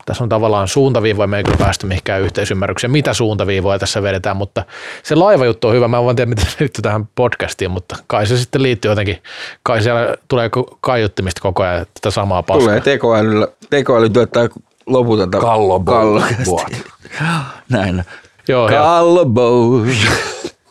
Tässä 0.06 0.24
on 0.24 0.30
tavallaan 0.30 0.68
suuntaviivoja, 0.68 1.28
me 1.28 1.38
ei 1.38 1.44
kyllä 1.44 1.58
päästä 1.58 1.88
mihinkään 1.88 2.22
yhteisymmärrykseen, 2.22 2.92
mitä 2.92 3.14
suuntaviivoja 3.14 3.80
tässä 3.80 4.04
vedetään, 4.04 4.38
mutta 4.38 4.64
se 5.04 5.16
laivajuttu 5.16 5.68
on 5.68 5.76
hyvä. 5.76 5.88
Mä 5.88 5.98
en 5.98 6.04
vaan 6.04 6.16
tiedä, 6.16 6.30
miten 6.30 6.46
se 6.46 6.56
liittyy 6.60 6.82
tähän 6.82 7.08
podcastiin, 7.16 7.72
mutta 7.72 7.96
kai 8.08 8.28
se 8.28 8.38
sitten 8.38 8.64
liittyy 8.64 8.92
jotenkin, 8.92 9.18
kai 9.64 9.82
siellä 9.82 10.16
tulee 10.28 10.50
kaiuttimista 10.82 11.42
koko 11.42 11.64
ajan 11.64 11.86
tätä 11.94 12.12
samaa 12.12 12.44
paskaa. 12.44 12.66
Tulee 12.66 12.82
tekoälyllä, 12.82 13.48
tekoäly 13.70 14.10
työttää 14.10 14.50
loputonta 14.86 15.40
Kallo. 15.40 15.82
Näin. 17.70 18.04
Joo. 18.48 18.70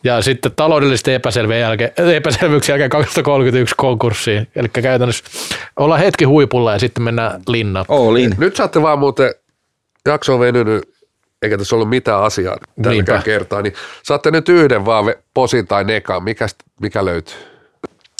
Ja 0.05 0.23
sitten 0.23 0.53
taloudellisten 0.57 1.15
epäselvyyksien 1.15 1.61
jälkeen, 1.61 1.93
epäselvyyksien 1.97 2.73
jälkeen 2.74 2.91
2031 2.91 3.74
konkurssiin. 3.79 4.49
Eli 4.57 4.69
käytännössä 4.69 5.24
ollaan 5.77 6.01
hetki 6.01 6.24
huipulla 6.24 6.73
ja 6.73 6.79
sitten 6.79 7.03
mennään 7.03 7.43
linnaan. 7.49 7.85
Olin. 7.89 8.35
Nyt 8.39 8.57
saatte 8.57 8.83
vaan 8.83 8.99
muuten, 8.99 9.35
jakso 10.07 10.35
on 10.35 10.41
venynyt, 10.41 10.95
eikä 11.43 11.59
tässä 11.59 11.77
ollut 11.77 11.89
mitään 11.89 12.23
asiaa 12.23 12.57
tälläkään 12.83 12.93
Niinpä. 12.95 13.23
kertaa, 13.24 13.62
niin 13.62 13.74
saatte 14.03 14.31
nyt 14.31 14.49
yhden 14.49 14.85
vaan 14.85 15.15
posin 15.35 15.66
tai 15.66 15.85
nekan, 15.85 16.24
mikä, 16.24 16.47
mikä 16.81 17.05
löytyy? 17.05 17.37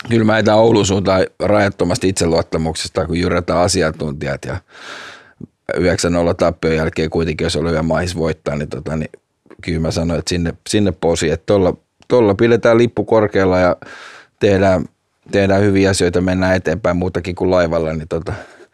Kyllä 0.09 0.25
mä 0.25 0.39
etän 0.39 0.57
Oulun 0.57 0.87
suuntaan 0.87 1.27
rajattomasti 1.41 2.09
itseluottamuksesta, 2.09 3.07
kun 3.07 3.19
jyrätään 3.19 3.59
asiantuntijat 3.59 4.45
ja 4.45 4.57
9-0 5.77 5.81
tappion 6.37 6.77
jälkeen 6.77 7.11
kuitenkin, 7.11 7.45
jos 7.45 7.57
oli 7.57 7.71
hyvä 7.71 7.83
mahis 7.83 8.17
voittaa, 8.17 8.57
niin, 8.57 8.69
tota, 8.69 8.97
niin 8.97 9.11
kyllä 9.63 9.81
mä 9.81 9.91
sanoin, 9.91 10.19
että 10.19 10.29
sinne, 10.29 10.55
sinne 10.69 10.93
posi, 10.93 11.31
että 11.31 11.47
tuolla, 11.47 11.77
tuolla 12.09 12.35
pidetään 12.35 12.79
lippu 12.79 13.05
korkealla 13.05 13.59
ja 13.59 13.77
tehdään, 14.41 14.85
tehdään 15.31 15.63
hyviä 15.63 15.91
asioita, 15.91 16.21
mennään 16.21 16.57
eteenpäin 16.57 16.97
muutakin 16.97 17.35
kuin 17.35 17.51
laivalla, 17.51 17.93
niin 17.93 18.09
tota, 18.09 18.33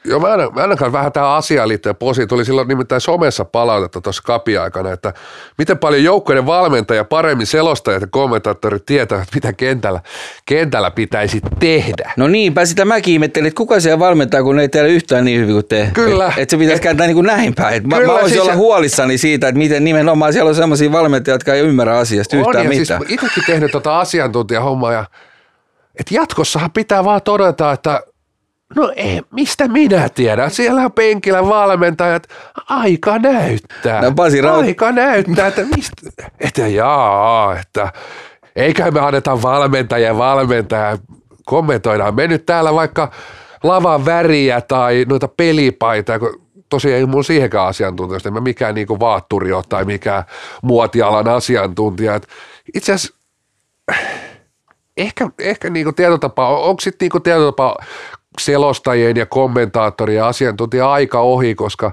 Joo, 0.08 0.20
mä 0.20 0.32
annan, 0.32 0.54
mä 0.54 0.62
annan 0.62 0.92
vähän 0.92 1.12
tähän 1.12 1.30
asiaan 1.30 1.68
liittyen 1.68 1.96
posi. 1.96 2.26
Tuli 2.26 2.44
silloin 2.44 2.68
nimittäin 2.68 3.00
somessa 3.00 3.44
palautetta 3.44 4.00
tuossa 4.00 4.22
kapi-aikana, 4.26 4.92
että 4.92 5.14
miten 5.58 5.78
paljon 5.78 6.04
joukkueiden 6.04 6.46
valmentaja, 6.46 7.04
paremmin 7.04 7.46
selostajat 7.46 8.00
ja 8.02 8.08
kommentaattorit 8.10 8.86
tietävät, 8.86 9.28
mitä 9.34 9.52
kentällä, 9.52 10.00
kentällä 10.46 10.90
pitäisi 10.90 11.40
tehdä. 11.58 12.12
No 12.16 12.28
niinpä 12.28 12.64
sitä 12.64 12.84
mäkin 12.84 13.12
ihmettelin, 13.14 13.46
että 13.46 13.56
kuka 13.56 13.80
siellä 13.80 13.98
valmentaa, 13.98 14.42
kun 14.42 14.58
ei 14.58 14.68
tiedä 14.68 14.88
yhtään 14.88 15.24
niin 15.24 15.40
hyvin 15.40 15.54
kuin 15.54 15.66
te. 15.68 15.90
Kyllä. 15.94 16.26
Että 16.28 16.40
et 16.40 16.50
se 16.50 16.56
pitäisi 16.56 16.82
kääntää 16.82 17.06
niin 17.06 17.14
kuin 17.14 17.26
näin 17.26 17.54
päin. 17.54 17.74
Et 17.74 17.84
Mä, 17.84 17.96
Kyllä, 17.96 18.12
mä 18.12 18.12
voisin 18.12 18.30
siis 18.30 18.42
olla 18.42 18.56
huolissani 18.56 19.18
siitä, 19.18 19.48
että 19.48 19.58
miten 19.58 19.84
nimenomaan 19.84 20.32
siellä 20.32 20.48
on 20.48 20.54
sellaisia 20.54 20.92
valmentajia, 20.92 21.34
jotka 21.34 21.54
ei 21.54 21.60
ymmärrä 21.60 21.98
asiasta 21.98 22.36
yhtään 22.36 22.64
ja 22.64 22.70
siis 22.70 22.80
mitään. 22.80 23.02
itsekin 23.08 23.44
tehnyt 23.46 23.72
tota 23.72 24.00
asiantuntijahommaa 24.00 24.92
ja 24.92 25.04
että 26.00 26.14
jatkossahan 26.14 26.70
pitää 26.70 27.04
vaan 27.04 27.22
todeta, 27.22 27.72
että 27.72 28.02
no 28.76 28.92
ei, 28.96 29.22
mistä 29.30 29.68
minä 29.68 30.08
tiedän. 30.08 30.50
Siellä 30.50 30.80
on 30.80 30.92
penkillä 30.92 31.48
valmentajat. 31.48 32.26
Aika 32.68 33.18
näyttää. 33.18 34.02
No 34.02 34.12
Pasi 34.12 34.40
Raut- 34.40 34.64
Aika 34.64 34.92
näyttää, 34.92 35.46
että 35.46 35.64
mistä. 35.76 36.26
Että 36.40 36.66
jaa, 36.66 37.58
että 37.58 37.92
eikä 38.56 38.90
me 38.90 39.00
anneta 39.00 39.42
valmentajia 39.42 40.18
valmentajia. 40.18 40.98
Kommentoidaan 41.46 42.14
me 42.14 42.26
nyt 42.26 42.46
täällä 42.46 42.74
vaikka 42.74 43.12
lavan 43.62 44.04
väriä 44.04 44.60
tai 44.60 45.04
noita 45.08 45.28
pelipaita, 45.28 46.18
kun 46.18 46.40
tosiaan 46.68 46.98
ei 46.98 47.06
mulla 47.06 47.22
siihenkään 47.22 47.66
asiantuntijoista, 47.66 48.28
en 48.28 48.32
mä 48.32 48.40
mikään 48.40 48.74
niinku 48.74 49.00
vaatturi 49.00 49.52
ole 49.52 49.64
tai 49.68 49.84
mikään 49.84 50.24
muotialan 50.62 51.28
asiantuntija. 51.28 52.14
Et 52.14 52.28
Itse 52.74 52.92
asiassa 52.92 53.18
ehkä, 54.96 55.30
ehkä 55.38 55.70
niinku 55.70 55.92
tietotapa, 55.92 56.48
onko 56.48 56.80
sitten 56.80 57.04
niinku 57.06 57.20
tietotapa 57.20 57.76
selostajien 58.40 59.16
ja 59.16 59.26
kommentaattorien 59.26 60.16
ja 60.16 60.28
asiantuntija 60.28 60.92
aika 60.92 61.20
ohi, 61.20 61.54
koska 61.54 61.92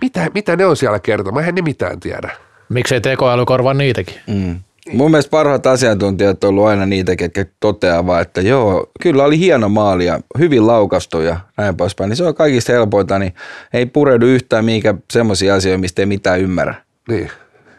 mitä, 0.00 0.30
mitä 0.34 0.56
ne 0.56 0.66
on 0.66 0.76
siellä 0.76 0.98
kertomaan, 0.98 1.42
eihän 1.42 1.54
ne 1.54 1.62
mitään 1.62 2.00
tiedä. 2.00 2.30
Miksei 2.68 3.00
tekoäly 3.00 3.44
korvaa 3.44 3.74
niitäkin? 3.74 4.14
Mm. 4.26 4.60
Mun 4.92 5.10
mielestä 5.10 5.30
parhaat 5.30 5.66
asiantuntijat 5.66 6.44
on 6.44 6.50
ollut 6.50 6.66
aina 6.66 6.86
niitä, 6.86 7.16
ketkä 7.16 7.46
toteaa 7.60 8.06
vaan, 8.06 8.22
että 8.22 8.40
joo, 8.40 8.90
kyllä 9.02 9.24
oli 9.24 9.38
hieno 9.38 9.68
maali 9.68 10.06
ja 10.06 10.20
hyvin 10.38 10.66
laukastu 10.66 11.20
ja 11.20 11.40
näin 11.56 11.76
poispäin. 11.76 12.08
Niin 12.08 12.16
se 12.16 12.24
on 12.24 12.34
kaikista 12.34 12.72
helpointa, 12.72 13.18
niin 13.18 13.34
ei 13.72 13.86
pureudu 13.86 14.26
yhtään 14.26 14.64
mihinkään 14.64 15.02
semmoisia 15.12 15.54
asioita, 15.54 15.78
mistä 15.78 16.02
ei 16.02 16.06
mitään 16.06 16.40
ymmärrä. 16.40 16.74
Niin, 17.08 17.30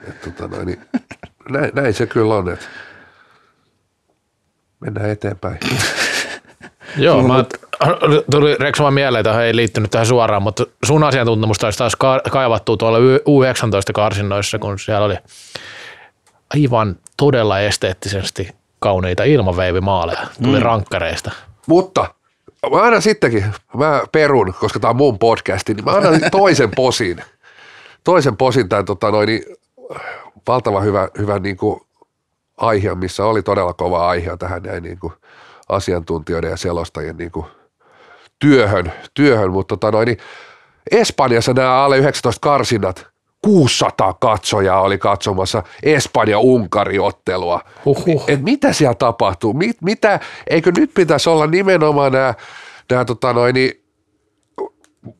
että 0.07 0.31
tota 0.31 0.55
noin, 0.55 0.67
niin, 0.67 0.79
näin, 1.49 1.71
näin, 1.73 1.93
se 1.93 2.05
kyllä 2.05 2.35
on, 2.35 2.49
että 2.49 2.65
mennään 4.79 5.09
eteenpäin. 5.09 5.57
Joo, 6.97 7.23
mä, 7.23 7.45
tuli 8.31 8.57
vaan 8.79 8.93
mieleen, 8.93 9.19
että 9.19 9.43
ei 9.43 9.55
liittynyt 9.55 9.91
tähän 9.91 10.07
suoraan, 10.07 10.43
mutta 10.43 10.65
sun 10.85 11.03
asiantuntemusta 11.03 11.67
olisi 11.67 11.79
taas 11.79 11.95
ka- 11.95 12.21
kaivattu 12.31 12.77
tuolla 12.77 12.97
U19-karsinnoissa, 13.19 14.59
kun 14.59 14.79
siellä 14.79 15.05
oli 15.05 15.15
aivan 16.55 16.95
todella 17.17 17.59
esteettisesti 17.59 18.49
kauniita 18.79 19.23
ilmaveivimaaleja. 19.23 20.27
Tuli 20.43 20.57
mm. 20.57 20.63
rankkareista. 20.63 21.31
Mutta 21.67 22.13
mä 22.71 22.83
annan 22.83 23.01
sittenkin, 23.01 23.45
mä 23.73 24.01
perun, 24.11 24.53
koska 24.59 24.79
tämä 24.79 24.89
on 24.89 24.95
mun 24.95 25.19
podcasti, 25.19 25.73
niin 25.73 25.85
mä 25.85 25.91
annan 25.91 26.21
toisen 26.31 26.71
posin. 26.75 27.23
Toisen 28.03 28.37
posin 28.37 28.69
tämän 28.69 28.85
tota 28.85 29.11
noin, 29.11 29.27
niin, 29.27 29.43
valtava 30.47 30.81
hyvä, 30.81 31.07
hyvä 31.17 31.39
niin 31.39 31.57
kuin 31.57 31.81
aihe, 32.57 32.95
missä 32.95 33.25
oli 33.25 33.43
todella 33.43 33.73
kova 33.73 34.07
aihe 34.09 34.37
tähän 34.37 34.63
näin 34.63 34.83
niin 34.83 34.99
kuin 34.99 35.13
asiantuntijoiden 35.69 36.51
ja 36.51 36.57
selostajien 36.57 37.17
niin 37.17 37.31
kuin 37.31 37.45
työhön, 38.39 38.93
työhön, 39.13 39.51
mutta 39.51 39.77
tota 39.77 39.91
noin, 39.91 40.05
niin 40.05 40.17
Espanjassa 40.91 41.53
nämä 41.53 41.83
alle 41.83 41.97
19 41.97 42.39
karsinnat, 42.41 43.07
600 43.41 44.13
katsojaa 44.13 44.81
oli 44.81 44.97
katsomassa 44.97 45.63
Espanja-Unkari-ottelua. 45.83 47.61
Huhhuh. 47.85 48.23
Et 48.27 48.41
mitä 48.41 48.73
siellä 48.73 48.95
tapahtuu? 48.95 49.53
Mit, 49.53 49.81
mitä, 49.81 50.19
eikö 50.49 50.71
nyt 50.77 50.91
pitäisi 50.93 51.29
olla 51.29 51.47
nimenomaan 51.47 52.11
nämä, 52.11 52.33
nämä 52.89 53.05
tota 53.05 53.33
noin, 53.33 53.53
niin 53.53 53.83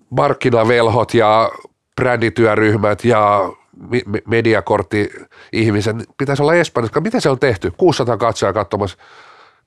markkinavelhot 0.10 1.14
ja 1.14 1.52
brändityöryhmät 1.96 3.06
ja 3.06 3.52
mi- 3.90 4.04
me- 4.06 4.22
mediakortti-ihmiset, 4.28 5.96
pitäisi 6.18 6.42
olla 6.42 6.54
Espanjassa. 6.54 7.02
Mitä 7.02 7.20
se 7.20 7.30
on 7.30 7.40
tehty? 7.40 7.72
600 7.78 8.18
katsojaa 8.18 8.54
katsomassa 8.54 8.98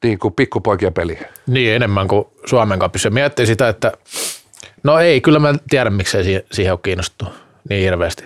niin 0.02 0.18
kuin 0.18 0.34
pikkupoikien 0.34 0.94
peliä. 0.94 1.28
Niin 1.46 1.74
enemmän 1.74 2.08
kuin 2.08 2.26
Suomen 2.46 2.78
kapissa. 2.78 3.10
Miettii 3.10 3.46
sitä, 3.46 3.68
että 3.68 3.92
no 4.82 4.98
ei, 4.98 5.20
kyllä 5.20 5.38
mä 5.38 5.54
tiedän, 5.70 5.92
miksei 5.92 6.24
siihen, 6.24 6.42
siihen 6.52 6.72
ole 6.72 6.80
kiinnostunut 6.82 7.34
niin 7.68 7.82
hirveästi. 7.82 8.24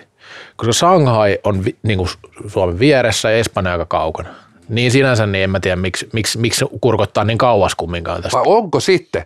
Koska 0.55 0.73
Shanghai 0.73 1.39
on 1.43 1.65
vi, 1.65 1.75
niin 1.83 1.97
kuin 1.97 2.09
Suomen 2.47 2.79
vieressä 2.79 3.31
ja 3.31 3.37
Espanja 3.37 3.71
aika 3.71 3.85
kaukana. 3.85 4.29
Niin 4.69 4.91
sinänsä 4.91 5.25
niin 5.25 5.43
en 5.43 5.49
mä 5.49 5.59
tiedä, 5.59 5.75
miksi, 5.75 6.09
miksi, 6.13 6.37
miksi 6.39 6.65
kurkottaa 6.81 7.23
niin 7.23 7.37
kauas 7.37 7.75
kumminkaan 7.75 8.21
tästä. 8.21 8.37
Vai 8.37 8.43
onko 8.45 8.79
sitten, 8.79 9.25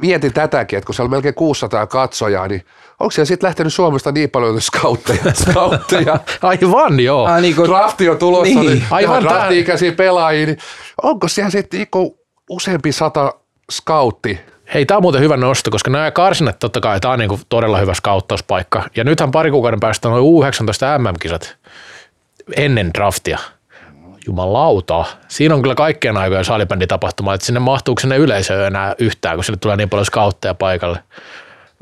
mietin 0.00 0.32
tätäkin, 0.32 0.76
että 0.76 0.86
kun 0.86 0.94
siellä 0.94 1.06
on 1.06 1.10
melkein 1.10 1.34
600 1.34 1.86
katsojaa, 1.86 2.48
niin 2.48 2.64
onko 3.00 3.10
siellä 3.10 3.26
sitten 3.26 3.46
lähtenyt 3.46 3.74
Suomesta 3.74 4.12
niin 4.12 4.30
paljon 4.30 4.60
skautteja, 4.60 5.34
skautteja 5.34 6.18
Aivan, 6.42 7.00
joo. 7.00 7.26
Ah, 7.26 7.40
niin 7.40 7.56
kuin, 7.56 7.70
drafti 7.70 8.08
on 8.08 8.18
tulossa, 8.18 8.54
Niin. 8.54 8.66
niin, 8.66 8.84
Aivan 8.90 9.22
drafti-ikäisiä 9.24 9.92
pelaajia, 9.92 10.46
niin 10.46 10.58
onko 11.02 11.28
siellä 11.28 11.50
sitten 11.50 11.78
niinku 11.78 12.18
useampi 12.50 12.92
sata 12.92 13.34
scoutti? 13.72 14.40
Hei, 14.74 14.86
tämä 14.86 14.96
on 14.96 15.02
muuten 15.02 15.20
hyvä 15.20 15.36
nosto, 15.36 15.70
koska 15.70 15.90
nämä 15.90 16.10
karsinat 16.10 16.58
totta 16.58 16.80
kai, 16.80 17.00
tämä 17.00 17.12
on 17.12 17.18
niinku 17.18 17.40
todella 17.48 17.78
hyvä 17.78 17.94
skauttauspaikka. 17.94 18.82
Ja 18.96 19.04
nythän 19.04 19.30
pari 19.30 19.50
kuukauden 19.50 19.80
päästä 19.80 20.08
on 20.08 20.22
U19 20.22 20.98
MM-kisat 20.98 21.56
ennen 22.56 22.90
draftia. 22.94 23.38
Jumalauta. 24.26 25.04
Siinä 25.28 25.54
on 25.54 25.62
kyllä 25.62 25.74
kaikkien 25.74 26.16
aikojen 26.16 26.44
salibänditapahtuma, 26.44 27.34
että 27.34 27.46
sinne 27.46 27.60
mahtuuko 27.60 28.00
sinne 28.00 28.16
yleisöön 28.16 28.66
enää 28.66 28.94
yhtään, 28.98 29.36
kun 29.36 29.44
sinne 29.44 29.58
tulee 29.58 29.76
niin 29.76 29.90
paljon 29.90 30.06
skautteja 30.06 30.54
paikalle. 30.54 30.98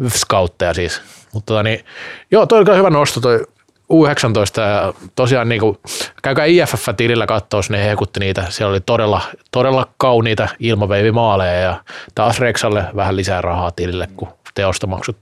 Skautteja 0.09 0.75
siis. 0.75 1.03
Mutta 1.33 1.47
tota 1.47 1.63
niin, 1.63 1.85
joo, 2.31 2.47
toi 2.47 2.59
on 2.59 2.65
kyllä 2.65 2.79
hyvä 2.79 2.91
nosto 2.91 3.21
toi 3.21 3.47
U19 3.93 4.61
ja 4.61 4.95
tosiaan 5.17 5.49
niin 5.49 5.61
kuin, 5.61 5.79
käykää 6.23 6.45
IFF-tilillä 6.45 7.27
katsoa, 7.27 7.61
ne 7.69 7.87
hekutti 7.87 8.21
niitä. 8.21 8.47
Siellä 8.49 8.71
oli 8.71 8.81
todella, 8.81 9.23
todella 9.51 9.89
kauniita 9.99 10.49
ilmaveivimaaleja 10.61 11.61
ja 11.61 11.81
taas 12.15 12.41
Reksalle 12.41 12.85
vähän 12.97 13.17
lisää 13.17 13.41
rahaa 13.41 13.71
tilille, 13.71 14.09
kun 14.17 14.29
teostomaksut 14.55 15.17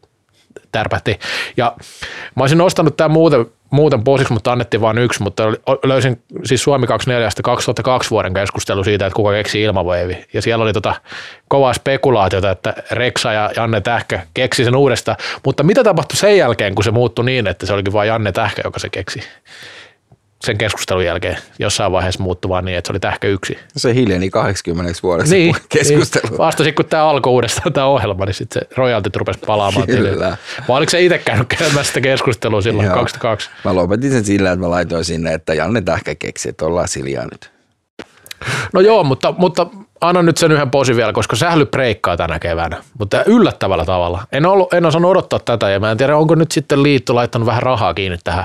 tärpähti. 0.73 1.19
Ja 1.57 1.77
mä 2.37 2.43
olisin 2.43 2.59
nostanut 2.59 2.97
tämän 2.97 3.11
muuten, 3.11 3.47
muuten 3.75 4.05
posiksi, 4.05 4.33
mutta 4.33 4.53
annettiin 4.53 4.81
vain 4.81 4.99
yksi, 4.99 5.23
mutta 5.23 5.43
löysin 5.85 6.23
siis 6.45 6.63
Suomi 6.63 6.87
24 6.87 7.29
2002 7.45 8.11
vuoden 8.11 8.35
keskustelu 8.35 8.85
siitä, 8.85 9.07
että 9.07 9.17
kuka 9.17 9.33
keksi 9.33 9.63
ilmaveivi. 9.63 10.25
Ja 10.33 10.43
siellä 10.43 10.63
oli 10.63 10.73
tota 10.73 10.95
kovaa 11.49 11.73
spekulaatiota, 11.73 12.51
että 12.51 12.75
Reksa 12.91 13.33
ja 13.33 13.51
Janne 13.57 13.81
Tähkä 13.81 14.27
keksi 14.35 14.65
sen 14.65 14.77
uudestaan. 14.77 15.17
Mutta 15.45 15.63
mitä 15.63 15.85
tapahtui 15.85 16.17
sen 16.17 16.37
jälkeen, 16.37 16.75
kun 16.75 16.85
se 16.85 16.91
muuttui 16.91 17.25
niin, 17.25 17.47
että 17.47 17.67
se 17.67 17.73
olikin 17.73 17.93
vain 17.93 18.09
Janne 18.09 18.33
Tähkä, 18.33 18.63
joka 18.65 18.79
se 18.79 18.89
keksi? 18.89 19.23
Sen 20.45 20.59
keskustelun 20.59 21.05
jälkeen 21.05 21.39
jossain 21.59 21.93
vaiheessa 21.93 22.23
muuttui 22.23 22.49
vaan 22.49 22.65
niin, 22.65 22.79
että 22.79 22.89
se 22.89 22.93
oli 22.93 23.01
tähkä 23.01 23.29
yksi. 23.29 23.59
Se 23.77 23.95
hiljeni 23.95 24.31
80 24.31 24.93
vuodeksi 25.03 25.37
niin, 25.37 25.57
keskustelu. 25.69 26.29
Niin. 26.29 26.39
Vasta 26.39 26.65
sitten 26.65 26.85
kun 26.85 26.91
tämä 26.91 27.05
alkoi 27.05 27.33
uudestaan 27.33 27.73
tämä 27.73 27.87
ohjelma, 27.87 28.25
niin 28.25 28.35
sitten 28.35 28.63
se 28.63 28.75
royaltit 28.77 29.17
rupesi 29.17 29.39
palaamaan. 29.47 29.87
Kyllä. 29.87 30.37
Vai 30.69 30.77
oliko 30.77 30.91
se 30.91 31.03
itse 31.03 31.19
käynyt 31.19 31.49
käymään 31.59 31.85
sitä 31.85 32.01
keskustelua 32.01 32.61
silloin 32.61 32.87
Joo. 32.87 32.95
22? 32.95 33.51
Mä 33.65 33.75
lopetin 33.75 34.11
sen 34.11 34.25
sillä, 34.25 34.53
että 34.53 34.65
mä 34.67 34.71
laitoin 34.71 35.05
sinne, 35.05 35.35
että 35.35 35.55
Janne 35.55 35.81
Tähkä 35.81 36.15
keksi, 36.15 36.49
että 36.49 36.65
ollaan 36.67 36.89
siljaa 36.89 37.25
nyt. 37.25 37.51
No 38.73 38.81
joo, 38.81 39.05
mutta, 39.05 39.35
mutta 39.39 39.67
anna 40.01 40.23
nyt 40.23 40.37
sen 40.37 40.53
yhden 40.53 40.71
posin 40.71 40.97
vielä, 40.97 41.13
koska 41.13 41.37
sähly 41.37 41.67
breikkaa 41.67 42.17
tänä 42.17 42.39
keväänä, 42.39 42.77
mutta 42.99 43.25
yllättävällä 43.25 43.85
tavalla. 43.85 44.27
En, 44.33 44.47
ollut, 44.47 44.75
en 44.75 44.87
osannut 44.87 45.11
odottaa 45.11 45.39
tätä 45.39 45.71
ja 45.71 45.81
mä 45.81 45.91
en 45.91 45.97
tiedä, 45.97 46.17
onko 46.17 46.35
nyt 46.35 46.53
sitten 46.53 46.83
liitto 46.83 47.15
laittanut 47.15 47.47
vähän 47.47 47.63
rahaa 47.63 47.95
kiinni 47.95 48.19
tähän. 48.25 48.45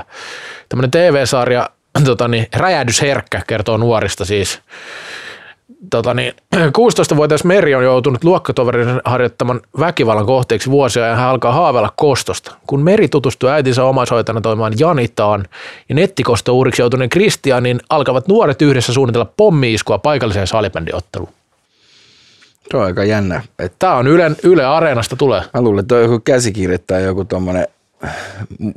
Tämmöinen 0.68 0.90
TV-sarja 0.90 1.70
tota 2.04 2.28
niin, 2.28 2.46
räjähdysherkkä, 2.56 3.42
kertoo 3.46 3.76
nuorista 3.76 4.24
siis. 4.24 4.60
Tota 5.90 6.14
niin, 6.14 6.34
16-vuotias 6.56 7.44
Meri 7.44 7.74
on 7.74 7.84
joutunut 7.84 8.24
luokkatoverin 8.24 9.00
harjoittaman 9.04 9.60
väkivallan 9.80 10.26
kohteeksi 10.26 10.70
vuosia 10.70 11.06
ja 11.06 11.16
hän 11.16 11.28
alkaa 11.28 11.52
haaveilla 11.52 11.92
kostosta. 11.96 12.54
Kun 12.66 12.82
Meri 12.82 13.08
tutustuu 13.08 13.48
äitinsä 13.48 13.84
omaishoitajana 13.84 14.40
toimimaan 14.40 14.72
Janitaan 14.78 15.44
ja 15.88 15.94
nettikosto-uuriksi 15.94 16.82
joutuneen 16.82 17.10
Kristianin 17.10 17.80
alkavat 17.90 18.28
nuoret 18.28 18.62
yhdessä 18.62 18.92
suunnitella 18.92 19.32
pommi-iskua 19.36 19.98
paikalliseen 19.98 20.46
salibändiotteluun. 20.46 21.32
Se 22.70 22.76
on 22.76 22.84
aika 22.84 23.04
jännä. 23.04 23.42
Että 23.58 23.76
Tämä 23.78 23.94
on 23.94 24.06
Yle, 24.06 24.30
Yle 24.42 24.64
Areenasta 24.64 25.16
tulee. 25.16 25.42
Mä 25.54 25.62
luulen, 25.62 25.80
että 25.80 25.94
on 25.94 26.02
joku 26.02 26.20
käsikirja 26.20 26.78
tai 26.78 27.04
joku 27.04 27.24
tommonen 27.24 27.66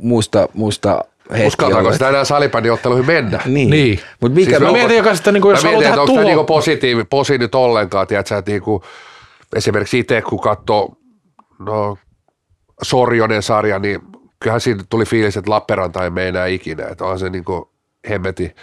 musta, 0.02 0.48
musta 0.54 1.04
Uskaltaako 1.46 1.92
sitä 1.92 2.08
enää 2.08 2.24
salibändiotteluihin 2.24 3.06
mennä? 3.06 3.40
Niin. 3.44 3.70
niin. 3.70 4.00
Mut 4.20 4.34
mikä 4.34 4.50
siis 4.50 4.60
mä 4.60 4.72
mietin, 4.72 4.96
joka 4.96 5.14
sitten, 5.14 5.34
niin 5.34 5.42
kuin, 5.42 5.54
jos 5.54 5.64
haluaa 5.64 5.82
tehdä 5.82 5.96
tuho... 5.96 6.22
Niinku 6.22 6.44
positiivi, 6.44 7.04
posi 7.04 7.38
nyt 7.38 7.54
ollenkaan, 7.54 8.06
tiedätkö, 8.06 8.38
että 8.38 8.50
niinku, 8.50 8.84
esimerkiksi 9.56 9.98
itse 9.98 10.22
kun 10.22 10.40
katsoo 10.40 10.96
no, 11.58 11.98
Sorjonen 12.82 13.42
sarja, 13.42 13.78
niin 13.78 14.00
kyllähän 14.40 14.60
siinä 14.60 14.84
tuli 14.88 15.04
fiilis, 15.04 15.36
että 15.36 15.50
Lappeenranta 15.50 16.04
ei 16.04 16.10
mene 16.10 16.28
enää 16.28 16.46
ikinä, 16.46 16.86
että 16.90 17.04
on 17.04 17.18
se 17.18 17.30
niinku 17.30 17.70
hemmetin, 18.08 18.54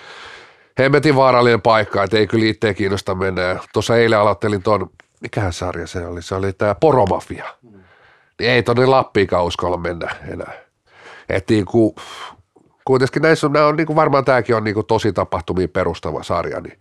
hemmetin 0.80 1.16
vaarallinen 1.16 1.62
paikka, 1.62 2.04
että 2.04 2.18
ei 2.18 2.28
kyllä 2.28 2.46
itse 2.46 2.74
kiinnosta 2.74 3.16
mennä. 3.16 3.60
Tuossa 3.74 3.98
eilen 3.98 4.20
aloittelin 4.20 4.64
tuon, 4.64 4.90
mikähän 5.22 5.54
sarja 5.54 5.88
se 5.88 6.06
oli, 6.06 6.22
se 6.22 6.36
oli 6.36 6.54
tämä 6.54 6.76
Poromafia. 6.76 7.46
Niin 8.40 8.52
ei 8.52 8.64
tonne 8.64 8.86
Lappiinkaan 8.86 9.46
uskalla 9.46 9.78
mennä 9.78 10.16
enää. 10.32 10.54
Että 11.30 11.54
niinku, 11.54 11.96
kuitenkin 12.92 13.22
näissä 13.22 13.48
on, 13.48 13.54
nämä 13.54 13.66
on 13.66 13.76
niin 13.76 13.88
kuin 13.88 13.96
varmaan 13.96 14.26
tämäkin 14.26 14.56
on 14.56 14.64
niin 14.64 14.74
kuin 14.74 14.86
tosi 14.86 15.14
tapahtumiin 15.14 15.70
perustava 15.70 16.24
sarja, 16.24 16.62
niin, 16.62 16.80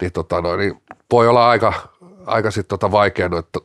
niin, 0.00 0.12
tota 0.12 0.40
noin, 0.40 0.60
niin 0.60 0.82
voi 1.12 1.28
olla 1.28 1.48
aika, 1.50 1.72
aika 2.26 2.50
sit 2.50 2.68
tota 2.68 2.90
vaikea 2.90 3.28
noita 3.28 3.60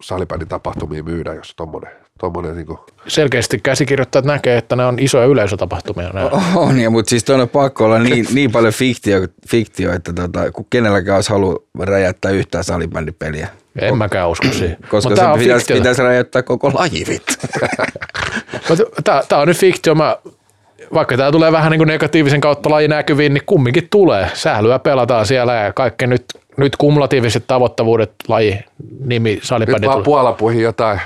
salibändin 0.00 0.48
tapahtumia 0.48 1.02
myydä, 1.02 1.34
jos 1.34 1.54
tommonen, 1.56 1.90
tommonen 2.20 2.56
niin 2.56 2.66
kuin. 2.66 2.78
Selkeästi 3.06 3.58
käsikirjoittajat 3.58 4.24
näkee, 4.24 4.56
että 4.56 4.76
ne 4.76 4.86
on 4.86 4.98
isoja 4.98 5.26
yleisötapahtumia. 5.26 6.10
Nämä. 6.12 6.30
On, 6.54 6.80
ja, 6.80 6.90
mutta 6.90 7.10
siis 7.10 7.30
on 7.30 7.48
pakko 7.48 7.84
olla 7.84 7.98
niin, 7.98 8.26
niin 8.34 8.52
paljon 8.52 8.72
fiktio, 8.72 9.18
fiktio 9.48 9.92
että 9.92 10.12
tota, 10.12 10.52
kun 10.52 10.66
kenelläkään 10.70 11.14
olisi 11.14 11.30
halu 11.30 11.68
räjäyttää 11.78 12.30
yhtään 12.30 12.64
salibändipeliä. 12.64 13.48
En 13.80 13.98
mäkään 13.98 14.28
usko 14.28 14.46
siihen. 14.52 14.76
Koska 14.88 15.10
Mut 15.10 15.18
se 15.18 15.24
pitäisi, 15.38 15.72
pitäisi 15.72 16.02
räjäyttää 16.02 16.42
koko 16.42 16.70
lajivit. 16.74 17.22
tämä 19.04 19.42
on 19.42 19.48
nyt 19.48 19.56
fiktio. 19.56 19.94
Mä 19.94 20.16
vaikka 20.94 21.16
tämä 21.16 21.32
tulee 21.32 21.52
vähän 21.52 21.70
niin 21.70 21.78
kuin 21.78 21.88
negatiivisen 21.88 22.40
kautta 22.40 22.70
laji 22.70 22.88
näkyviin, 22.88 23.34
niin 23.34 23.46
kumminkin 23.46 23.88
tulee. 23.90 24.30
Sählyä 24.34 24.78
pelataan 24.78 25.26
siellä 25.26 25.54
ja 25.54 25.72
kaikki 25.72 26.06
nyt, 26.06 26.24
nyt 26.56 26.76
kumulatiiviset 26.76 27.44
tavoittavuudet 27.46 28.12
laji 28.28 28.58
nimi 29.00 29.40
salipädi 29.42 29.80
Nyt 29.80 29.88
vaan 29.88 30.02
puolapuihin 30.02 30.62
jotain 30.62 31.00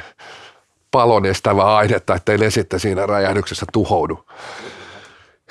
palon 0.90 1.26
estävää 1.26 1.76
ainetta, 1.76 2.14
ettei 2.14 2.38
ne 2.38 2.50
sitten 2.50 2.80
siinä 2.80 3.06
räjähdyksessä 3.06 3.66
tuhoudu. 3.72 4.24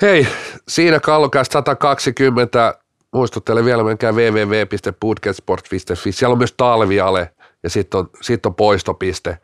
Hei, 0.02 0.26
siinä 0.68 1.00
kallokästä 1.00 1.52
120. 1.52 2.74
Muistuttelen 3.12 3.64
vielä, 3.64 3.84
menkää 3.84 4.12
www.budgetsport.fi. 4.12 6.12
Siellä 6.12 6.32
on 6.32 6.38
myös 6.38 6.54
talviale 6.56 7.32
ja 7.62 7.70
sitten 7.70 8.00
on, 8.00 8.10
sit 8.20 8.46
on 8.46 8.54
poistopiste. 8.54 9.38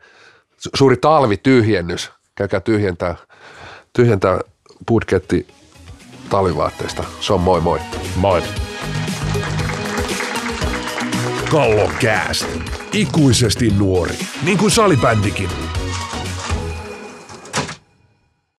Suuri 0.75 0.97
talvityhjennys. 0.97 2.11
Käykää 2.35 2.59
tyhjentää, 2.59 3.15
tyhjentää 3.93 4.39
budjetti 4.87 5.47
talvivaatteista. 6.29 7.03
Se 7.19 7.33
on 7.33 7.41
moi 7.41 7.61
moi. 7.61 7.79
Moi. 8.15 8.43
Kallokääst. 11.51 12.45
Ikuisesti 12.93 13.69
nuori, 13.69 14.17
niin 14.43 14.57
kuin 14.57 14.71
salibändikin. 14.71 15.49